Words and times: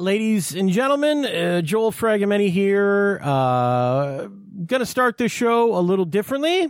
ladies 0.00 0.54
and 0.54 0.70
gentlemen, 0.70 1.24
uh, 1.24 1.60
Joel 1.60 1.90
Fragomeni 1.90 2.50
here. 2.50 3.20
Uh, 3.22 4.28
gonna 4.64 4.86
start 4.86 5.18
this 5.18 5.32
show 5.32 5.76
a 5.76 5.80
little 5.80 6.04
differently. 6.04 6.66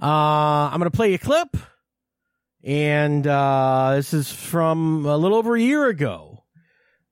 Uh, 0.00 0.68
I'm 0.70 0.78
gonna 0.78 0.90
play 0.90 1.14
a 1.14 1.18
clip, 1.18 1.56
and 2.64 3.26
uh, 3.26 3.92
this 3.94 4.12
is 4.12 4.32
from 4.32 5.06
a 5.06 5.16
little 5.16 5.38
over 5.38 5.54
a 5.54 5.60
year 5.60 5.86
ago. 5.86 6.44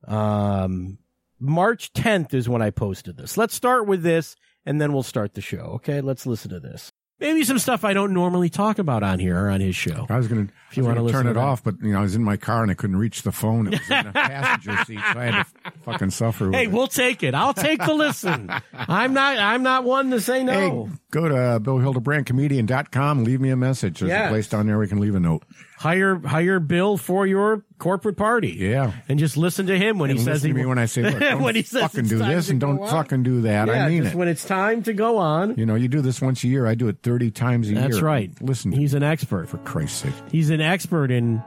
Um, 0.07 0.99
March 1.39 1.93
10th 1.93 2.35
is 2.35 2.49
when 2.49 2.63
I 2.63 2.71
posted 2.71 3.17
this. 3.17 3.37
Let's 3.37 3.55
start 3.55 3.87
with 3.87 4.03
this, 4.03 4.37
and 4.67 4.81
then 4.81 4.93
we'll 4.93 5.03
start 5.03 5.35
the 5.35 5.41
show. 5.41 5.75
Okay, 5.77 6.01
let's 6.01 6.27
listen 6.27 6.51
to 6.51 6.61
this. 6.61 6.93
Maybe 7.21 7.45
some 7.45 7.59
stuff 7.61 7.85
I 7.85 7.93
don't 7.95 8.13
normally 8.13 8.51
talk 8.51 8.79
about 8.81 9.03
on 9.05 9.19
here 9.21 9.39
or 9.39 9.49
on 9.49 9.61
his 9.61 9.77
show. 9.77 10.05
I 10.11 10.17
was 10.19 10.27
going 10.27 10.49
to, 10.49 10.53
If 10.71 10.77
you 10.77 10.85
wanna 10.85 11.09
turn 11.11 11.29
it 11.29 11.37
off, 11.37 11.63
but 11.63 11.77
you 11.81 11.93
know, 11.93 12.01
I 12.01 12.03
was 12.03 12.17
in 12.17 12.25
my 12.25 12.37
car 12.37 12.63
and 12.63 12.71
I 12.71 12.75
couldn't 12.75 12.97
reach 12.97 13.23
the 13.23 13.31
phone. 13.31 13.69
It 13.69 13.79
was 13.81 13.89
in 13.91 14.07
a 14.09 14.13
passenger 14.13 14.85
seat, 14.85 14.99
so 15.13 15.19
I 15.21 15.25
had 15.27 15.45
to 15.45 15.73
fucking 15.85 16.11
suffer. 16.11 16.47
With 16.47 16.55
Hey, 16.55 16.65
it. 16.65 16.73
we'll 16.73 16.89
take 16.89 17.23
it. 17.23 17.33
I'll 17.35 17.55
take 17.55 17.79
the 17.85 17.95
listen. 17.95 18.51
I'm 18.73 19.15
not. 19.15 19.39
I'm 19.39 19.63
not 19.63 19.85
one 19.85 20.11
to 20.11 20.21
say 20.21 20.43
no. 20.43 20.53
Hey, 20.87 20.93
go 21.13 21.29
to 21.29 21.37
uh, 21.37 21.59
BillHildebrandComedian.com. 21.61 23.25
Leave 23.25 23.41
me 23.41 23.51
a 23.51 23.57
message. 23.57 24.01
There's 24.01 24.11
Yeah. 24.11 24.27
a 24.27 24.31
place 24.31 24.49
down 24.49 24.67
there 24.67 24.79
we 24.79 24.89
can 24.89 24.99
leave 25.01 25.15
a 25.15 25.21
note. 25.21 25.45
Hire 25.85 26.19
hire 26.19 26.61
Bill 26.61 26.97
for 26.97 27.27
your 27.27 27.63
corporate 27.77 28.17
party. 28.17 28.53
Yeah. 28.59 28.93
and 29.07 29.19
just 29.19 29.37
listen 29.37 29.67
to 29.67 29.77
him 29.77 29.99
when 29.99 30.09
he 30.09 30.17
And 30.17 30.25
says 30.25 30.37
listen 30.43 30.49
he 30.49 30.53
to 30.55 30.59
me 30.61 30.65
when 30.67 30.79
I 30.79 30.87
say, 30.87 31.03
look, 31.03 31.21
don't 31.21 31.43
when 31.43 31.55
he 31.57 31.63
says 31.63 31.83
fucking 31.83 32.07
do 32.07 32.17
this 32.21 32.49
and 32.49 32.59
don't 32.59 32.79
on. 32.79 32.89
fucking 32.89 33.23
do 33.23 33.43
that. 33.43 33.69
Yeah, 33.69 33.85
I 33.85 33.89
mean 33.91 34.05
just 34.05 34.15
it. 34.15 34.19
when 34.19 34.29
it's 34.29 34.47
time 34.47 34.83
to 34.85 34.95
go 34.95 35.19
on. 35.19 35.57
You 35.59 35.67
know, 35.67 35.75
you 35.75 35.89
do 35.89 36.01
this 36.01 36.23
once 36.23 36.43
a 36.43 36.49
year. 36.49 36.67
I 36.67 36.75
do 36.75 36.89
it 36.89 37.03
30 37.03 37.31
times 37.33 37.69
a 37.69 37.73
year. 37.73 37.83
That's 37.83 38.01
right. 38.01 38.31
Listen 38.41 38.71
to 38.71 38.79
He's 38.79 38.95
an 38.95 39.03
expert. 39.03 39.47
for 39.51 39.59
Christ's 39.59 39.99
sake. 40.05 40.15
He's 40.31 40.49
an 40.49 40.63
expert 40.63 41.11
in 41.11 41.43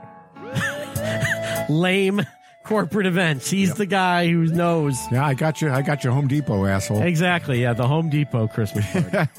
lame 1.68 2.22
corporate 2.64 3.06
events. 3.06 3.50
He's 3.50 3.74
the 3.74 3.86
guy 3.86 4.28
who 4.28 4.46
knows. 4.46 4.96
Yeah, 5.10 5.26
I 5.26 5.34
got 5.34 5.60
you. 5.60 5.70
I 5.72 5.82
got 5.82 6.04
your 6.04 6.12
Home 6.12 6.28
Depot, 6.28 6.64
asshole. 6.64 7.02
Exactly, 7.02 7.62
yeah, 7.62 7.72
the 7.72 7.88
Home 7.88 8.08
Depot 8.08 8.46
Christmas 8.46 8.86
party. 8.92 9.08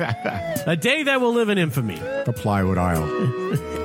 a 0.67 0.75
day 0.75 1.03
that 1.03 1.21
will 1.21 1.33
live 1.33 1.47
in 1.47 1.57
infamy. 1.57 1.95
The 2.25 2.33
plywood 2.35 2.77
aisle. 2.77 3.78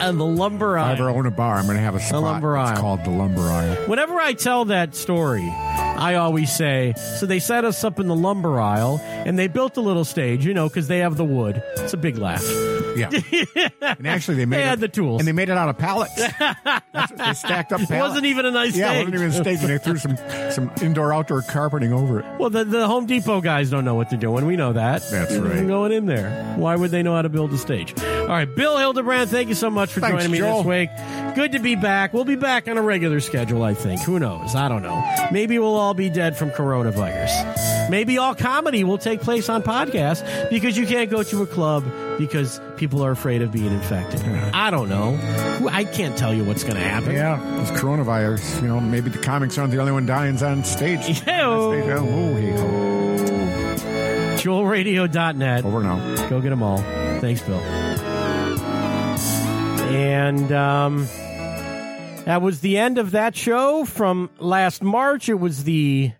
And 0.00 0.18
the 0.18 0.24
lumber 0.24 0.78
If 0.78 0.84
I 0.84 0.92
ever 0.92 1.10
own 1.10 1.26
a 1.26 1.30
bar, 1.30 1.56
I'm 1.56 1.66
going 1.66 1.76
to 1.76 1.82
have 1.82 1.94
a 1.94 2.00
spot. 2.00 2.22
lumber 2.22 2.56
it's 2.56 2.80
called 2.80 3.04
the 3.04 3.10
lumber 3.10 3.42
aisle. 3.42 3.76
Whenever 3.86 4.14
I 4.18 4.32
tell 4.32 4.64
that 4.66 4.94
story, 4.94 5.46
I 5.46 6.14
always 6.14 6.50
say, 6.50 6.94
so 7.18 7.26
they 7.26 7.38
set 7.38 7.64
us 7.64 7.84
up 7.84 8.00
in 8.00 8.08
the 8.08 8.16
lumber 8.16 8.58
aisle 8.60 8.98
and 9.02 9.38
they 9.38 9.46
built 9.46 9.76
a 9.76 9.80
little 9.82 10.04
stage, 10.04 10.46
you 10.46 10.54
know, 10.54 10.68
because 10.68 10.88
they 10.88 10.98
have 10.98 11.16
the 11.16 11.24
wood. 11.24 11.62
It's 11.76 11.92
a 11.92 11.98
big 11.98 12.16
laugh. 12.16 12.42
Yeah. 12.96 13.10
and 13.98 14.06
actually, 14.06 14.36
they 14.38 14.46
made 14.46 14.58
They 14.58 14.62
it, 14.62 14.66
had 14.66 14.80
the 14.80 14.88
tools. 14.88 15.20
and 15.20 15.28
they 15.28 15.32
made 15.32 15.48
it 15.48 15.56
out 15.56 15.68
of 15.68 15.78
pallets. 15.78 16.14
That's 16.38 17.10
what 17.10 17.16
they 17.16 17.32
stacked 17.34 17.72
up 17.72 17.80
It 17.80 17.90
wasn't 17.90 18.26
even 18.26 18.46
a 18.46 18.50
nice 18.50 18.76
yeah, 18.76 18.88
stage. 18.90 18.96
it 19.08 19.10
wasn't 19.10 19.14
even 19.14 19.28
a 19.28 19.32
stage, 19.44 19.60
and 19.60 19.68
they 19.70 19.78
threw 19.78 19.96
some 19.96 20.16
some 20.50 20.70
indoor 20.82 21.12
outdoor 21.12 21.42
carpeting 21.42 21.92
over 21.92 22.20
it. 22.20 22.26
Well, 22.38 22.50
the, 22.50 22.64
the 22.64 22.86
Home 22.86 23.06
Depot 23.06 23.40
guys 23.40 23.70
don't 23.70 23.84
know 23.84 23.94
what 23.94 24.10
they're 24.10 24.18
doing. 24.18 24.46
We 24.46 24.56
know 24.56 24.72
that. 24.72 25.02
That's 25.10 25.32
They're 25.32 25.42
right. 25.42 25.66
Going 25.66 25.92
in 25.92 26.06
there. 26.06 26.54
Why 26.56 26.76
would 26.76 26.90
they 26.90 27.02
know 27.02 27.14
how 27.14 27.22
to 27.22 27.28
build 27.28 27.52
a 27.52 27.58
stage? 27.58 27.94
All 28.02 28.26
right, 28.28 28.52
Bill 28.54 28.76
Hildebrand, 28.78 29.30
thank 29.30 29.48
you 29.48 29.54
so 29.54 29.70
much 29.70 29.92
for 29.92 30.00
Thanks, 30.00 30.16
joining 30.24 30.30
me 30.32 30.38
Joel. 30.38 30.62
this 30.62 30.66
week. 30.66 31.34
Good 31.34 31.52
to 31.52 31.58
be 31.58 31.74
back. 31.76 32.12
We'll 32.12 32.24
be 32.24 32.36
back 32.36 32.68
on 32.68 32.76
a 32.78 32.82
regular 32.82 33.20
schedule, 33.20 33.62
I 33.62 33.74
think. 33.74 34.00
Who 34.02 34.18
knows? 34.18 34.54
I 34.54 34.68
don't 34.68 34.82
know. 34.82 35.02
Maybe 35.32 35.58
we'll 35.58 35.76
all 35.76 35.94
be 35.94 36.10
dead 36.10 36.36
from 36.36 36.50
coronavirus. 36.50 37.79
Maybe 37.90 38.18
all 38.18 38.34
comedy 38.34 38.84
will 38.84 38.98
take 38.98 39.20
place 39.20 39.48
on 39.48 39.62
podcast 39.62 40.48
because 40.48 40.78
you 40.78 40.86
can't 40.86 41.10
go 41.10 41.22
to 41.24 41.42
a 41.42 41.46
club 41.46 41.84
because 42.18 42.60
people 42.76 43.04
are 43.04 43.10
afraid 43.10 43.42
of 43.42 43.50
being 43.50 43.72
infected. 43.72 44.20
I 44.54 44.70
don't 44.70 44.88
know. 44.88 45.18
I 45.70 45.84
can't 45.84 46.16
tell 46.16 46.32
you 46.32 46.44
what's 46.44 46.62
going 46.62 46.76
to 46.76 46.82
happen. 46.82 47.12
Yeah, 47.12 47.60
it's 47.60 47.72
coronavirus. 47.72 48.62
You 48.62 48.68
know, 48.68 48.80
maybe 48.80 49.10
the 49.10 49.18
comics 49.18 49.58
aren't 49.58 49.72
the 49.72 49.78
only 49.78 49.92
one 49.92 50.06
dying 50.06 50.40
on 50.42 50.64
stage. 50.64 51.00
Stage, 51.20 51.24
oh, 51.28 51.72
hey, 51.72 51.88
ho. 51.88 52.90
JoelRadio.net. 54.36 55.64
Over 55.64 55.82
now. 55.82 56.28
Go 56.28 56.40
get 56.40 56.50
them 56.50 56.62
all. 56.62 56.78
Thanks, 57.20 57.42
Bill. 57.42 57.60
And 59.90 60.50
um, 60.52 61.06
that 62.24 62.40
was 62.40 62.60
the 62.60 62.78
end 62.78 62.98
of 62.98 63.10
that 63.10 63.36
show 63.36 63.84
from 63.84 64.30
last 64.38 64.82
March. 64.82 65.28
It 65.28 65.34
was 65.34 65.64
the 65.64 66.12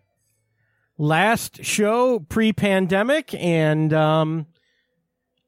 last 1.00 1.64
show 1.64 2.20
pre 2.20 2.52
pandemic. 2.52 3.34
And 3.34 3.92
um, 3.92 4.46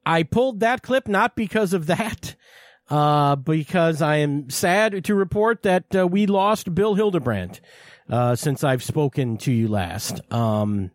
I 0.05 0.23
pulled 0.23 0.59
that 0.59 0.81
clip 0.81 1.07
not 1.07 1.35
because 1.35 1.73
of 1.73 1.85
that, 1.85 2.35
uh, 2.89 3.37
because 3.37 4.01
I 4.01 4.17
am 4.17 4.49
sad 4.49 5.05
to 5.05 5.15
report 5.15 5.61
that 5.63 5.95
uh, 5.95 6.07
we 6.07 6.25
lost 6.25 6.73
Bill 6.75 6.95
Hildebrand 6.95 7.61
uh, 8.09 8.35
since 8.35 8.63
I've 8.63 8.83
spoken 8.83 9.37
to 9.37 9.51
you 9.51 9.69
last. 9.69 10.19
Um, 10.33 10.91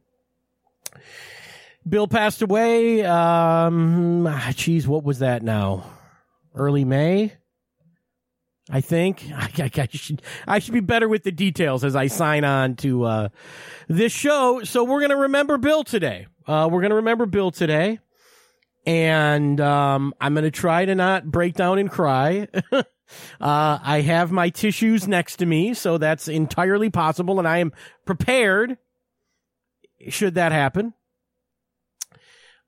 Bill 1.88 2.08
passed 2.08 2.42
away. 2.42 3.04
Um, 3.04 4.26
ah, 4.26 4.52
geez, 4.54 4.86
what 4.86 5.04
was 5.04 5.20
that 5.20 5.42
now? 5.42 5.86
Early 6.54 6.84
May, 6.84 7.32
I 8.70 8.80
think. 8.80 9.24
I, 9.34 9.50
I, 9.58 9.70
I 9.76 9.88
should 9.90 10.22
I 10.46 10.58
should 10.58 10.74
be 10.74 10.80
better 10.80 11.08
with 11.08 11.24
the 11.24 11.32
details 11.32 11.84
as 11.84 11.96
I 11.96 12.06
sign 12.06 12.44
on 12.44 12.76
to 12.76 13.04
uh, 13.04 13.28
this 13.88 14.12
show. 14.12 14.62
So 14.64 14.84
we're 14.84 15.00
gonna 15.00 15.16
remember 15.16 15.58
Bill 15.58 15.84
today. 15.84 16.26
Uh, 16.46 16.68
we're 16.70 16.82
gonna 16.82 16.96
remember 16.96 17.26
Bill 17.26 17.50
today, 17.50 18.00
and 18.86 19.60
um, 19.60 20.14
I'm 20.20 20.34
gonna 20.34 20.50
try 20.50 20.84
to 20.84 20.94
not 20.94 21.26
break 21.30 21.54
down 21.54 21.78
and 21.78 21.90
cry. 21.90 22.48
uh, 22.72 22.82
I 23.40 24.02
have 24.02 24.30
my 24.32 24.50
tissues 24.50 25.08
next 25.08 25.36
to 25.36 25.46
me, 25.46 25.74
so 25.74 25.98
that's 25.98 26.28
entirely 26.28 26.90
possible, 26.90 27.38
and 27.38 27.48
I 27.48 27.58
am 27.58 27.72
prepared. 28.04 28.78
Should 30.08 30.34
that 30.34 30.52
happen? 30.52 30.94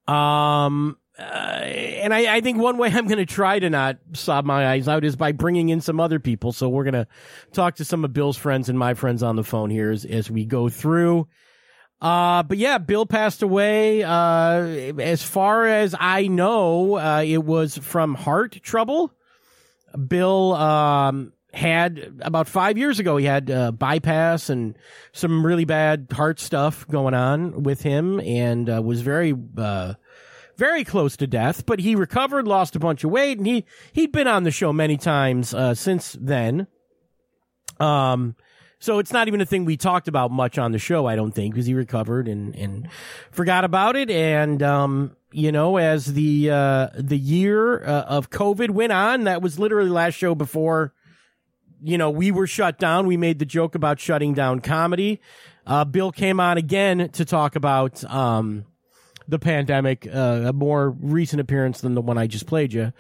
Um, 0.08 0.96
uh, 1.20 1.62
and 1.64 2.14
I, 2.14 2.36
I 2.36 2.40
think 2.40 2.58
one 2.58 2.78
way 2.78 2.88
I'm 2.88 3.06
going 3.06 3.18
to 3.18 3.26
try 3.26 3.58
to 3.58 3.68
not 3.68 3.98
sob 4.14 4.46
my 4.46 4.66
eyes 4.68 4.88
out 4.88 5.04
is 5.04 5.16
by 5.16 5.32
bringing 5.32 5.68
in 5.68 5.80
some 5.80 6.00
other 6.00 6.18
people. 6.18 6.52
So 6.52 6.68
we're 6.68 6.84
going 6.84 6.94
to 6.94 7.06
talk 7.52 7.76
to 7.76 7.84
some 7.84 8.04
of 8.04 8.12
Bill's 8.12 8.38
friends 8.38 8.68
and 8.68 8.78
my 8.78 8.94
friends 8.94 9.22
on 9.22 9.36
the 9.36 9.44
phone 9.44 9.68
here 9.68 9.90
as, 9.90 10.04
as 10.04 10.30
we 10.30 10.46
go 10.46 10.68
through. 10.68 11.28
Uh, 12.00 12.42
but 12.42 12.56
yeah, 12.56 12.78
Bill 12.78 13.04
passed 13.04 13.42
away. 13.42 14.02
Uh, 14.02 14.62
as 14.98 15.22
far 15.22 15.66
as 15.66 15.94
I 15.98 16.28
know, 16.28 16.96
uh, 16.96 17.22
it 17.26 17.44
was 17.44 17.76
from 17.76 18.14
heart 18.14 18.58
trouble. 18.62 19.12
Bill, 20.08 20.54
um, 20.54 21.32
had 21.52 22.20
about 22.22 22.48
five 22.48 22.78
years 22.78 23.00
ago, 23.00 23.16
he 23.16 23.26
had 23.26 23.50
uh, 23.50 23.72
bypass 23.72 24.50
and 24.50 24.78
some 25.12 25.44
really 25.44 25.64
bad 25.64 26.06
heart 26.12 26.38
stuff 26.38 26.86
going 26.88 27.12
on 27.12 27.64
with 27.64 27.82
him 27.82 28.20
and 28.20 28.70
uh, 28.70 28.80
was 28.80 29.02
very, 29.02 29.34
very 30.60 30.84
close 30.84 31.16
to 31.16 31.26
death, 31.26 31.64
but 31.64 31.80
he 31.80 31.96
recovered, 31.96 32.46
lost 32.46 32.76
a 32.76 32.78
bunch 32.78 33.02
of 33.02 33.10
weight, 33.10 33.38
and 33.38 33.46
he, 33.46 33.64
he'd 33.94 34.12
been 34.12 34.28
on 34.28 34.44
the 34.44 34.50
show 34.50 34.74
many 34.74 34.98
times, 34.98 35.54
uh, 35.54 35.74
since 35.74 36.14
then. 36.20 36.66
Um, 37.80 38.36
so 38.78 38.98
it's 38.98 39.10
not 39.10 39.26
even 39.26 39.40
a 39.40 39.46
thing 39.46 39.64
we 39.64 39.78
talked 39.78 40.06
about 40.06 40.30
much 40.30 40.58
on 40.58 40.72
the 40.72 40.78
show, 40.78 41.06
I 41.06 41.16
don't 41.16 41.32
think, 41.32 41.54
because 41.54 41.64
he 41.64 41.72
recovered 41.72 42.28
and, 42.28 42.54
and 42.54 42.88
forgot 43.30 43.64
about 43.64 43.96
it. 43.96 44.10
And, 44.10 44.62
um, 44.62 45.16
you 45.32 45.50
know, 45.50 45.78
as 45.78 46.12
the, 46.12 46.50
uh, 46.50 46.88
the 46.94 47.16
year 47.16 47.82
uh, 47.82 48.02
of 48.02 48.28
COVID 48.28 48.68
went 48.68 48.92
on, 48.92 49.24
that 49.24 49.40
was 49.40 49.58
literally 49.58 49.88
last 49.88 50.14
show 50.14 50.34
before, 50.34 50.92
you 51.82 51.96
know, 51.96 52.10
we 52.10 52.30
were 52.30 52.46
shut 52.46 52.78
down. 52.78 53.06
We 53.06 53.16
made 53.16 53.38
the 53.38 53.46
joke 53.46 53.74
about 53.74 53.98
shutting 53.98 54.34
down 54.34 54.60
comedy. 54.60 55.22
Uh, 55.66 55.86
Bill 55.86 56.12
came 56.12 56.38
on 56.38 56.58
again 56.58 57.08
to 57.12 57.24
talk 57.24 57.56
about, 57.56 58.04
um, 58.04 58.66
the 59.30 59.38
pandemic, 59.38 60.06
uh, 60.06 60.44
a 60.46 60.52
more 60.52 60.90
recent 60.90 61.40
appearance 61.40 61.80
than 61.80 61.94
the 61.94 62.00
one 62.00 62.18
I 62.18 62.26
just 62.26 62.46
played 62.46 62.72
you. 62.72 62.92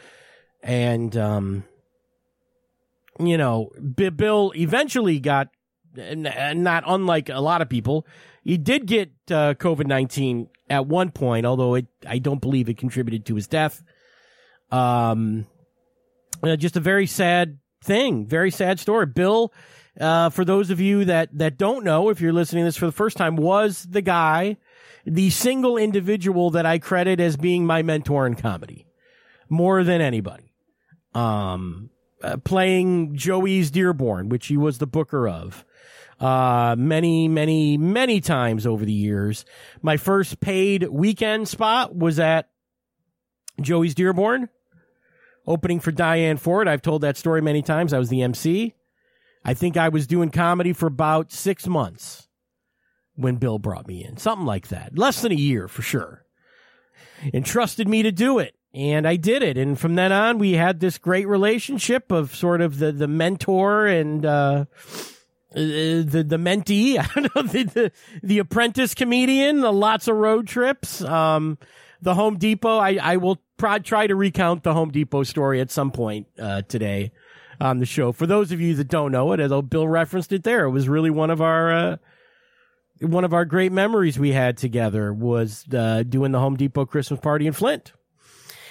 And, 0.62 1.16
um, 1.16 1.64
you 3.18 3.36
know, 3.36 3.70
B- 3.94 4.10
Bill 4.10 4.52
eventually 4.54 5.20
got, 5.20 5.48
n- 5.96 6.62
not 6.62 6.84
unlike 6.86 7.28
a 7.28 7.40
lot 7.40 7.62
of 7.62 7.68
people, 7.68 8.06
he 8.44 8.56
did 8.56 8.86
get 8.86 9.10
uh, 9.30 9.54
COVID 9.54 9.86
19 9.86 10.48
at 10.68 10.86
one 10.86 11.10
point, 11.10 11.46
although 11.46 11.74
it, 11.74 11.86
I 12.06 12.18
don't 12.18 12.40
believe 12.40 12.68
it 12.68 12.78
contributed 12.78 13.26
to 13.26 13.34
his 13.34 13.46
death. 13.46 13.82
Um, 14.70 15.46
uh, 16.42 16.56
just 16.56 16.76
a 16.76 16.80
very 16.80 17.06
sad 17.06 17.58
thing, 17.82 18.26
very 18.26 18.50
sad 18.50 18.78
story. 18.78 19.06
Bill, 19.06 19.52
uh, 20.00 20.30
for 20.30 20.44
those 20.44 20.70
of 20.70 20.80
you 20.80 21.06
that, 21.06 21.30
that 21.32 21.58
don't 21.58 21.84
know, 21.84 22.08
if 22.08 22.20
you're 22.20 22.32
listening 22.32 22.62
to 22.62 22.68
this 22.68 22.76
for 22.76 22.86
the 22.86 22.92
first 22.92 23.16
time, 23.16 23.36
was 23.36 23.84
the 23.88 24.00
guy, 24.00 24.56
the 25.04 25.30
single 25.30 25.76
individual 25.76 26.50
that 26.50 26.66
I 26.66 26.78
credit 26.78 27.20
as 27.20 27.36
being 27.36 27.66
my 27.66 27.82
mentor 27.82 28.26
in 28.26 28.34
comedy 28.34 28.86
more 29.48 29.82
than 29.84 30.00
anybody. 30.00 30.52
Um, 31.14 31.90
uh, 32.22 32.36
playing 32.36 33.16
Joey's 33.16 33.70
Dearborn, 33.70 34.28
which 34.28 34.46
he 34.46 34.56
was 34.56 34.78
the 34.78 34.86
booker 34.86 35.26
of, 35.26 35.64
uh, 36.20 36.76
many, 36.78 37.28
many, 37.28 37.78
many 37.78 38.20
times 38.20 38.66
over 38.66 38.84
the 38.84 38.92
years. 38.92 39.44
My 39.82 39.96
first 39.96 40.40
paid 40.40 40.84
weekend 40.84 41.48
spot 41.48 41.96
was 41.96 42.18
at 42.20 42.50
Joey's 43.60 43.94
Dearborn, 43.94 44.50
opening 45.46 45.80
for 45.80 45.92
Diane 45.92 46.36
Ford. 46.36 46.68
I've 46.68 46.82
told 46.82 47.02
that 47.02 47.16
story 47.16 47.40
many 47.40 47.62
times. 47.62 47.92
I 47.92 47.98
was 47.98 48.10
the 48.10 48.22
MC. 48.22 48.74
I 49.44 49.54
think 49.54 49.76
I 49.76 49.88
was 49.88 50.06
doing 50.06 50.30
comedy 50.30 50.74
for 50.74 50.86
about 50.86 51.32
six 51.32 51.66
months 51.66 52.28
when 53.20 53.36
Bill 53.36 53.58
brought 53.58 53.86
me 53.86 54.04
in, 54.04 54.16
something 54.16 54.46
like 54.46 54.68
that. 54.68 54.96
Less 54.96 55.22
than 55.22 55.32
a 55.32 55.36
year 55.36 55.68
for 55.68 55.82
sure. 55.82 56.24
And 57.32 57.44
trusted 57.44 57.86
me 57.86 58.02
to 58.02 58.12
do 58.12 58.38
it. 58.38 58.54
And 58.72 59.06
I 59.06 59.16
did 59.16 59.42
it. 59.42 59.58
And 59.58 59.78
from 59.78 59.94
then 59.96 60.12
on, 60.12 60.38
we 60.38 60.52
had 60.52 60.80
this 60.80 60.96
great 60.96 61.26
relationship 61.26 62.12
of 62.12 62.34
sort 62.34 62.60
of 62.60 62.78
the, 62.78 62.92
the 62.92 63.08
mentor 63.08 63.86
and, 63.86 64.24
uh, 64.24 64.64
uh 65.52 65.56
the 65.56 66.24
the 66.26 66.36
mentee, 66.36 66.96
I 67.16 67.20
don't 67.20 67.34
know, 67.34 67.42
the, 67.42 67.64
the, 67.64 67.92
the 68.22 68.38
apprentice 68.38 68.94
comedian, 68.94 69.60
the 69.60 69.72
lots 69.72 70.06
of 70.06 70.16
road 70.16 70.46
trips. 70.46 71.02
Um, 71.02 71.58
the 72.02 72.14
Home 72.14 72.38
Depot. 72.38 72.78
I 72.78 72.98
I 73.00 73.16
will 73.16 73.36
pr- 73.56 73.78
try 73.78 74.06
to 74.06 74.16
recount 74.16 74.62
the 74.62 74.72
Home 74.72 74.90
Depot 74.90 75.22
story 75.22 75.60
at 75.60 75.70
some 75.70 75.90
point 75.90 76.26
uh, 76.38 76.62
today 76.62 77.12
on 77.60 77.78
the 77.78 77.86
show. 77.86 78.12
For 78.12 78.26
those 78.26 78.52
of 78.52 78.60
you 78.60 78.74
that 78.76 78.88
don't 78.88 79.12
know 79.12 79.32
it, 79.32 79.40
although 79.40 79.62
Bill 79.62 79.86
referenced 79.86 80.32
it 80.32 80.44
there, 80.44 80.64
it 80.64 80.70
was 80.70 80.88
really 80.88 81.10
one 81.10 81.30
of 81.30 81.40
our 81.40 81.72
uh, 81.72 81.96
one 83.00 83.24
of 83.24 83.32
our 83.32 83.44
great 83.44 83.72
memories 83.72 84.18
we 84.18 84.32
had 84.32 84.56
together 84.56 85.12
was 85.12 85.64
uh, 85.72 86.02
doing 86.02 86.32
the 86.32 86.38
Home 86.38 86.56
Depot 86.56 86.86
Christmas 86.86 87.20
party 87.20 87.46
in 87.46 87.52
Flint. 87.52 87.92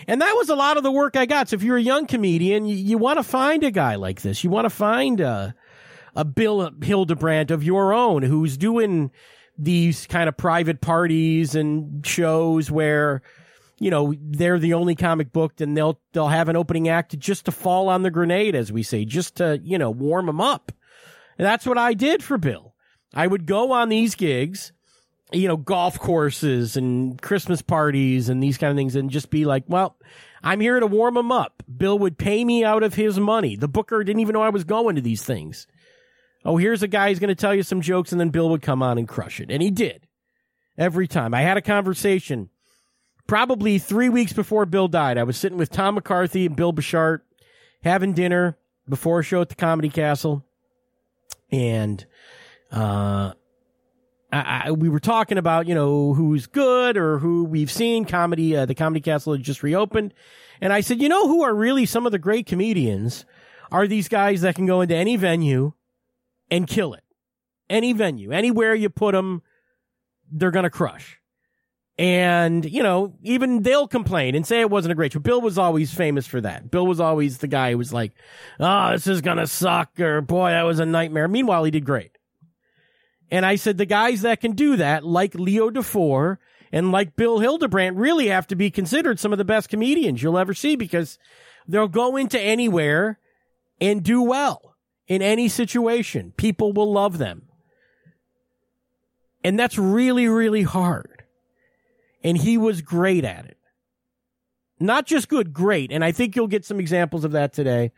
And 0.07 0.21
that 0.21 0.33
was 0.35 0.49
a 0.49 0.55
lot 0.55 0.77
of 0.77 0.83
the 0.83 0.91
work 0.91 1.17
I 1.17 1.25
got. 1.25 1.49
So 1.49 1.55
if 1.55 1.63
you're 1.63 1.77
a 1.77 1.81
young 1.81 2.07
comedian, 2.07 2.65
you, 2.65 2.75
you 2.75 2.97
want 2.97 3.17
to 3.17 3.23
find 3.23 3.63
a 3.63 3.71
guy 3.71 3.95
like 3.95 4.21
this. 4.21 4.43
You 4.43 4.49
want 4.49 4.65
to 4.65 4.69
find 4.69 5.19
a, 5.19 5.55
a 6.15 6.23
Bill 6.23 6.71
Hildebrandt 6.81 7.51
of 7.51 7.63
your 7.63 7.93
own 7.93 8.23
who's 8.23 8.57
doing 8.57 9.11
these 9.57 10.07
kind 10.07 10.29
of 10.29 10.37
private 10.37 10.79
parties 10.79 11.55
and 11.55 12.05
shows 12.05 12.71
where, 12.71 13.21
you 13.77 13.91
know, 13.91 14.13
they're 14.21 14.59
the 14.59 14.73
only 14.73 14.95
comic 14.95 15.33
booked 15.33 15.59
and 15.59 15.75
they'll, 15.75 15.99
they'll 16.13 16.29
have 16.29 16.47
an 16.47 16.55
opening 16.55 16.87
act 16.87 17.17
just 17.19 17.45
to 17.45 17.51
fall 17.51 17.89
on 17.89 18.03
the 18.03 18.11
grenade, 18.11 18.55
as 18.55 18.71
we 18.71 18.83
say, 18.83 19.03
just 19.03 19.35
to, 19.35 19.59
you 19.63 19.77
know, 19.77 19.89
warm 19.89 20.27
them 20.27 20.39
up. 20.39 20.71
And 21.37 21.45
that's 21.45 21.65
what 21.65 21.77
I 21.77 21.93
did 21.93 22.23
for 22.23 22.37
Bill. 22.37 22.68
I 23.13 23.27
would 23.27 23.45
go 23.45 23.71
on 23.71 23.89
these 23.89 24.15
gigs, 24.15 24.71
you 25.31 25.47
know, 25.47 25.57
golf 25.57 25.99
courses 25.99 26.77
and 26.77 27.21
Christmas 27.21 27.61
parties 27.61 28.29
and 28.29 28.41
these 28.41 28.57
kind 28.57 28.71
of 28.71 28.77
things 28.77 28.95
and 28.95 29.09
just 29.09 29.29
be 29.29 29.45
like, 29.45 29.63
well, 29.67 29.97
I'm 30.43 30.59
here 30.59 30.79
to 30.79 30.87
warm 30.87 31.15
them 31.15 31.31
up. 31.31 31.63
Bill 31.75 31.97
would 31.99 32.17
pay 32.17 32.45
me 32.45 32.63
out 32.63 32.83
of 32.83 32.93
his 32.93 33.19
money. 33.19 33.55
The 33.55 33.67
booker 33.67 34.03
didn't 34.03 34.21
even 34.21 34.33
know 34.33 34.41
I 34.41 34.49
was 34.49 34.63
going 34.63 34.95
to 34.95 35.01
these 35.01 35.23
things. 35.23 35.67
Oh, 36.45 36.57
here's 36.57 36.83
a 36.83 36.87
guy 36.87 37.09
who's 37.09 37.19
going 37.19 37.29
to 37.29 37.35
tell 37.35 37.53
you 37.53 37.63
some 37.63 37.81
jokes 37.81 38.11
and 38.11 38.19
then 38.19 38.29
Bill 38.29 38.49
would 38.49 38.61
come 38.61 38.81
on 38.81 38.97
and 38.97 39.07
crush 39.07 39.39
it. 39.39 39.51
And 39.51 39.61
he 39.61 39.71
did 39.71 40.07
every 40.77 41.07
time. 41.07 41.33
I 41.33 41.41
had 41.41 41.57
a 41.57 41.61
conversation 41.61 42.49
probably 43.27 43.77
three 43.77 44.09
weeks 44.09 44.33
before 44.33 44.65
Bill 44.65 44.87
died. 44.87 45.17
I 45.17 45.23
was 45.23 45.37
sitting 45.37 45.57
with 45.57 45.69
Tom 45.69 45.95
McCarthy 45.95 46.45
and 46.45 46.55
Bill 46.55 46.71
Bishart 46.71 47.25
having 47.83 48.13
dinner 48.13 48.57
before 48.87 49.19
a 49.19 49.23
show 49.23 49.41
at 49.41 49.49
the 49.49 49.55
Comedy 49.55 49.89
Castle. 49.89 50.45
And 51.51 52.05
uh, 52.71 53.33
I, 54.31 54.63
I, 54.65 54.71
we 54.71 54.89
were 54.89 54.99
talking 54.99 55.37
about, 55.37 55.67
you 55.67 55.75
know, 55.75 56.13
who's 56.13 56.47
good 56.47 56.97
or 56.97 57.19
who 57.19 57.45
we've 57.45 57.71
seen. 57.71 58.05
Comedy, 58.05 58.55
uh, 58.55 58.65
the 58.65 58.75
Comedy 58.75 59.01
Castle 59.01 59.33
had 59.33 59.43
just 59.43 59.63
reopened. 59.63 60.13
And 60.61 60.71
I 60.71 60.81
said, 60.81 61.01
you 61.01 61.09
know, 61.09 61.27
who 61.27 61.43
are 61.43 61.53
really 61.53 61.85
some 61.85 62.05
of 62.05 62.11
the 62.11 62.19
great 62.19 62.45
comedians 62.45 63.25
are 63.71 63.87
these 63.87 64.07
guys 64.07 64.41
that 64.41 64.55
can 64.55 64.65
go 64.65 64.81
into 64.81 64.95
any 64.95 65.15
venue 65.15 65.73
and 66.51 66.67
kill 66.67 66.93
it. 66.93 67.03
Any 67.69 67.93
venue, 67.93 68.31
anywhere 68.31 68.73
you 68.73 68.89
put 68.89 69.13
them, 69.13 69.43
they're 70.31 70.51
to 70.51 70.69
crush. 70.71 71.19
And, 71.99 72.63
you 72.65 72.81
know, 72.81 73.13
even 73.23 73.61
they'll 73.61 73.87
complain 73.87 74.33
and 74.33 74.47
say 74.47 74.61
it 74.61 74.69
wasn't 74.69 74.93
a 74.93 74.95
great 74.95 75.13
show. 75.13 75.19
Bill 75.19 75.41
was 75.41 75.57
always 75.57 75.93
famous 75.93 76.25
for 76.25 76.39
that. 76.41 76.71
Bill 76.71 76.87
was 76.87 76.99
always 76.99 77.39
the 77.39 77.47
guy 77.47 77.71
who 77.71 77.77
was 77.77 77.91
like, 77.91 78.13
oh, 78.59 78.91
this 78.91 79.05
is 79.05 79.21
going 79.21 79.37
to 79.37 79.47
suck 79.47 79.99
or 79.99 80.21
boy, 80.21 80.51
that 80.51 80.63
was 80.63 80.79
a 80.79 80.85
nightmare. 80.85 81.27
Meanwhile, 81.27 81.65
he 81.65 81.71
did 81.71 81.85
great. 81.85 82.17
And 83.31 83.45
I 83.45 83.55
said 83.55 83.77
the 83.77 83.85
guys 83.85 84.21
that 84.21 84.41
can 84.41 84.53
do 84.53 84.75
that, 84.77 85.05
like 85.05 85.35
Leo 85.35 85.69
DeFore 85.69 86.37
and 86.71 86.91
like 86.91 87.15
Bill 87.15 87.39
Hildebrandt, 87.39 87.97
really 87.97 88.27
have 88.27 88.47
to 88.47 88.55
be 88.55 88.71
considered 88.71 89.19
some 89.19 89.31
of 89.31 89.37
the 89.37 89.45
best 89.45 89.69
comedians 89.69 90.23
you'll 90.23 90.37
ever 90.37 90.53
see 90.53 90.75
because 90.75 91.19
they'll 91.67 91.87
go 91.87 92.15
into 92.15 92.39
anywhere 92.39 93.19
and 93.79 94.03
do 94.03 94.21
well 94.21 94.75
in 95.07 95.21
any 95.21 95.47
situation. 95.47 96.33
People 96.37 96.73
will 96.73 96.91
love 96.91 97.17
them. 97.17 97.43
And 99.43 99.57
that's 99.57 99.77
really, 99.77 100.27
really 100.27 100.63
hard. 100.63 101.23
And 102.23 102.37
he 102.37 102.57
was 102.57 102.81
great 102.81 103.23
at 103.23 103.45
it. 103.45 103.57
Not 104.79 105.05
just 105.05 105.29
good, 105.29 105.53
great. 105.53 105.91
And 105.91 106.03
I 106.03 106.11
think 106.11 106.35
you'll 106.35 106.47
get 106.47 106.65
some 106.65 106.79
examples 106.79 107.23
of 107.23 107.31
that 107.31 107.53
today. 107.53 107.91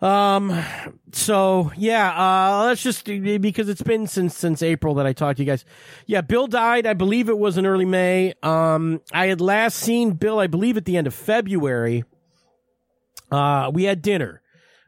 Um, 0.00 0.64
so 1.12 1.72
yeah, 1.76 2.10
uh, 2.10 2.64
let's 2.64 2.82
just, 2.82 3.04
because 3.04 3.68
it's 3.68 3.82
been 3.82 4.06
since, 4.06 4.36
since 4.36 4.62
April 4.62 4.94
that 4.94 5.06
I 5.06 5.12
talked 5.12 5.36
to 5.36 5.42
you 5.42 5.50
guys. 5.50 5.64
Yeah, 6.06 6.22
Bill 6.22 6.46
died. 6.46 6.86
I 6.86 6.94
believe 6.94 7.28
it 7.28 7.38
was 7.38 7.58
in 7.58 7.66
early 7.66 7.84
May. 7.84 8.32
Um, 8.42 9.02
I 9.12 9.26
had 9.26 9.40
last 9.40 9.76
seen 9.76 10.12
Bill, 10.12 10.38
I 10.38 10.46
believe 10.46 10.76
at 10.76 10.86
the 10.86 10.96
end 10.96 11.06
of 11.06 11.14
February. 11.14 12.04
Uh, 13.30 13.70
we 13.72 13.84
had 13.84 14.00
dinner. 14.00 14.40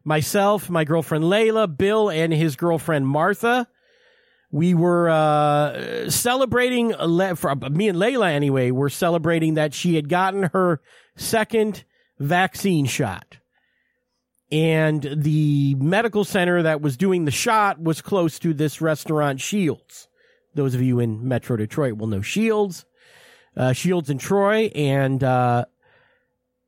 Myself, 0.05 0.71
my 0.71 0.85
girlfriend 0.85 1.25
Layla, 1.25 1.77
Bill, 1.77 2.11
and 2.11 2.33
his 2.33 2.57
girlfriend 2.57 3.07
Martha. 3.07 3.69
We 4.51 4.75
were, 4.75 5.09
uh, 5.09 6.11
celebrating, 6.11 6.93
for 6.93 7.55
me 7.55 7.89
and 7.89 7.99
Layla 7.99 8.33
anyway, 8.33 8.71
we're 8.71 8.89
celebrating 8.89 9.55
that 9.55 9.75
she 9.75 9.95
had 9.95 10.09
gotten 10.09 10.45
her 10.53 10.81
second 11.17 11.85
vaccine 12.19 12.87
shot 12.87 13.39
and 14.53 15.09
the 15.17 15.75
medical 15.77 16.25
center 16.25 16.63
that 16.63 16.83
was 16.83 16.99
doing 16.99 17.25
the 17.25 17.31
shot 17.31 17.81
was 17.81 18.03
close 18.03 18.39
to 18.41 18.53
this 18.53 18.83
restaurant 18.83 19.41
Shields. 19.41 20.09
Those 20.55 20.75
of 20.75 20.83
you 20.83 21.01
in 21.01 21.27
Metro 21.27 21.57
Detroit 21.57 21.97
will 21.97 22.07
know 22.07 22.21
Shields, 22.21 22.85
uh, 23.57 23.73
Shields 23.73 24.11
in 24.11 24.19
Troy, 24.19 24.71
and 24.75 25.25
uh, 25.25 25.65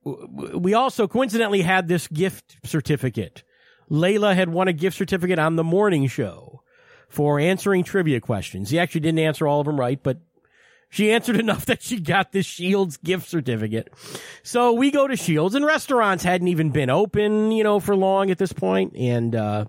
we 0.02 0.72
also 0.72 1.06
coincidentally 1.06 1.60
had 1.60 1.86
this 1.86 2.08
gift 2.08 2.56
certificate. 2.64 3.44
Layla 3.90 4.34
had 4.34 4.48
won 4.48 4.66
a 4.66 4.72
gift 4.72 4.96
certificate 4.96 5.38
on 5.38 5.56
the 5.56 5.64
morning 5.64 6.06
show 6.06 6.62
for 7.10 7.38
answering 7.38 7.84
trivia 7.84 8.18
questions. 8.18 8.70
He 8.70 8.78
actually 8.78 9.02
didn't 9.02 9.18
answer 9.18 9.46
all 9.46 9.60
of 9.60 9.66
them 9.66 9.78
right, 9.78 10.02
but 10.02 10.20
she 10.94 11.10
answered 11.10 11.36
enough 11.36 11.66
that 11.66 11.82
she 11.82 11.98
got 11.98 12.30
this 12.30 12.46
Shields 12.46 12.98
gift 12.98 13.28
certificate. 13.28 13.92
So 14.44 14.74
we 14.74 14.92
go 14.92 15.08
to 15.08 15.16
Shields 15.16 15.56
and 15.56 15.66
restaurants 15.66 16.22
hadn't 16.22 16.46
even 16.46 16.70
been 16.70 16.88
open, 16.88 17.50
you 17.50 17.64
know, 17.64 17.80
for 17.80 17.96
long 17.96 18.30
at 18.30 18.38
this 18.38 18.52
point. 18.52 18.94
And, 18.96 19.34
uh, 19.34 19.64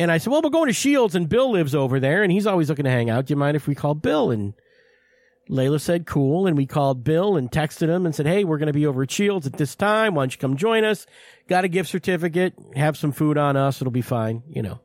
and 0.00 0.10
I 0.10 0.18
said, 0.18 0.32
well, 0.32 0.42
we're 0.42 0.50
going 0.50 0.66
to 0.66 0.72
Shields 0.72 1.14
and 1.14 1.28
Bill 1.28 1.52
lives 1.52 1.76
over 1.76 2.00
there 2.00 2.24
and 2.24 2.32
he's 2.32 2.46
always 2.46 2.68
looking 2.68 2.86
to 2.86 2.90
hang 2.90 3.08
out. 3.08 3.26
Do 3.26 3.32
you 3.32 3.36
mind 3.36 3.56
if 3.56 3.68
we 3.68 3.76
call 3.76 3.94
Bill? 3.94 4.32
And 4.32 4.54
Layla 5.48 5.80
said, 5.80 6.06
cool. 6.06 6.48
And 6.48 6.56
we 6.56 6.66
called 6.66 7.04
Bill 7.04 7.36
and 7.36 7.48
texted 7.48 7.88
him 7.88 8.04
and 8.04 8.12
said, 8.12 8.26
Hey, 8.26 8.42
we're 8.42 8.58
going 8.58 8.66
to 8.66 8.72
be 8.72 8.86
over 8.86 9.04
at 9.04 9.12
Shields 9.12 9.46
at 9.46 9.52
this 9.52 9.76
time. 9.76 10.16
Why 10.16 10.22
don't 10.22 10.32
you 10.32 10.40
come 10.40 10.56
join 10.56 10.84
us? 10.84 11.06
Got 11.46 11.64
a 11.64 11.68
gift 11.68 11.88
certificate, 11.88 12.54
have 12.74 12.96
some 12.96 13.12
food 13.12 13.38
on 13.38 13.56
us. 13.56 13.80
It'll 13.80 13.92
be 13.92 14.02
fine, 14.02 14.42
you 14.48 14.62
know. 14.62 14.80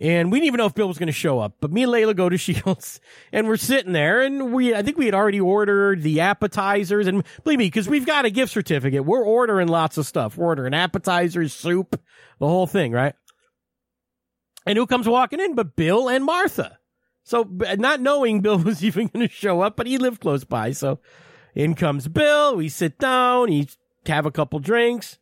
And 0.00 0.32
we 0.32 0.38
didn't 0.38 0.46
even 0.46 0.58
know 0.58 0.66
if 0.66 0.74
Bill 0.74 0.88
was 0.88 0.96
going 0.96 1.08
to 1.08 1.12
show 1.12 1.40
up, 1.40 1.56
but 1.60 1.70
me 1.70 1.82
and 1.82 1.92
Layla 1.92 2.16
go 2.16 2.30
to 2.30 2.38
Shields 2.38 3.00
and 3.32 3.46
we're 3.46 3.58
sitting 3.58 3.92
there 3.92 4.22
and 4.22 4.52
we, 4.52 4.74
I 4.74 4.82
think 4.82 4.96
we 4.96 5.04
had 5.04 5.14
already 5.14 5.40
ordered 5.40 6.02
the 6.02 6.20
appetizers 6.20 7.06
and 7.06 7.22
believe 7.44 7.58
me, 7.58 7.70
cause 7.70 7.86
we've 7.86 8.06
got 8.06 8.24
a 8.24 8.30
gift 8.30 8.52
certificate. 8.52 9.04
We're 9.04 9.22
ordering 9.22 9.68
lots 9.68 9.98
of 9.98 10.06
stuff. 10.06 10.38
We're 10.38 10.46
ordering 10.46 10.72
appetizers, 10.72 11.52
soup, 11.52 12.00
the 12.38 12.46
whole 12.46 12.66
thing, 12.66 12.92
right? 12.92 13.14
And 14.64 14.78
who 14.78 14.86
comes 14.86 15.06
walking 15.06 15.40
in 15.40 15.54
but 15.54 15.76
Bill 15.76 16.08
and 16.08 16.24
Martha? 16.24 16.78
So 17.22 17.46
not 17.78 18.00
knowing 18.00 18.40
Bill 18.40 18.58
was 18.64 18.82
even 18.82 19.08
going 19.08 19.28
to 19.28 19.32
show 19.32 19.60
up, 19.60 19.76
but 19.76 19.86
he 19.86 19.98
lived 19.98 20.22
close 20.22 20.44
by. 20.44 20.72
So 20.72 20.98
in 21.54 21.74
comes 21.74 22.08
Bill. 22.08 22.56
We 22.56 22.70
sit 22.70 22.98
down, 22.98 23.48
he 23.48 23.68
have 24.06 24.24
a 24.24 24.30
couple 24.30 24.60
drinks 24.60 25.18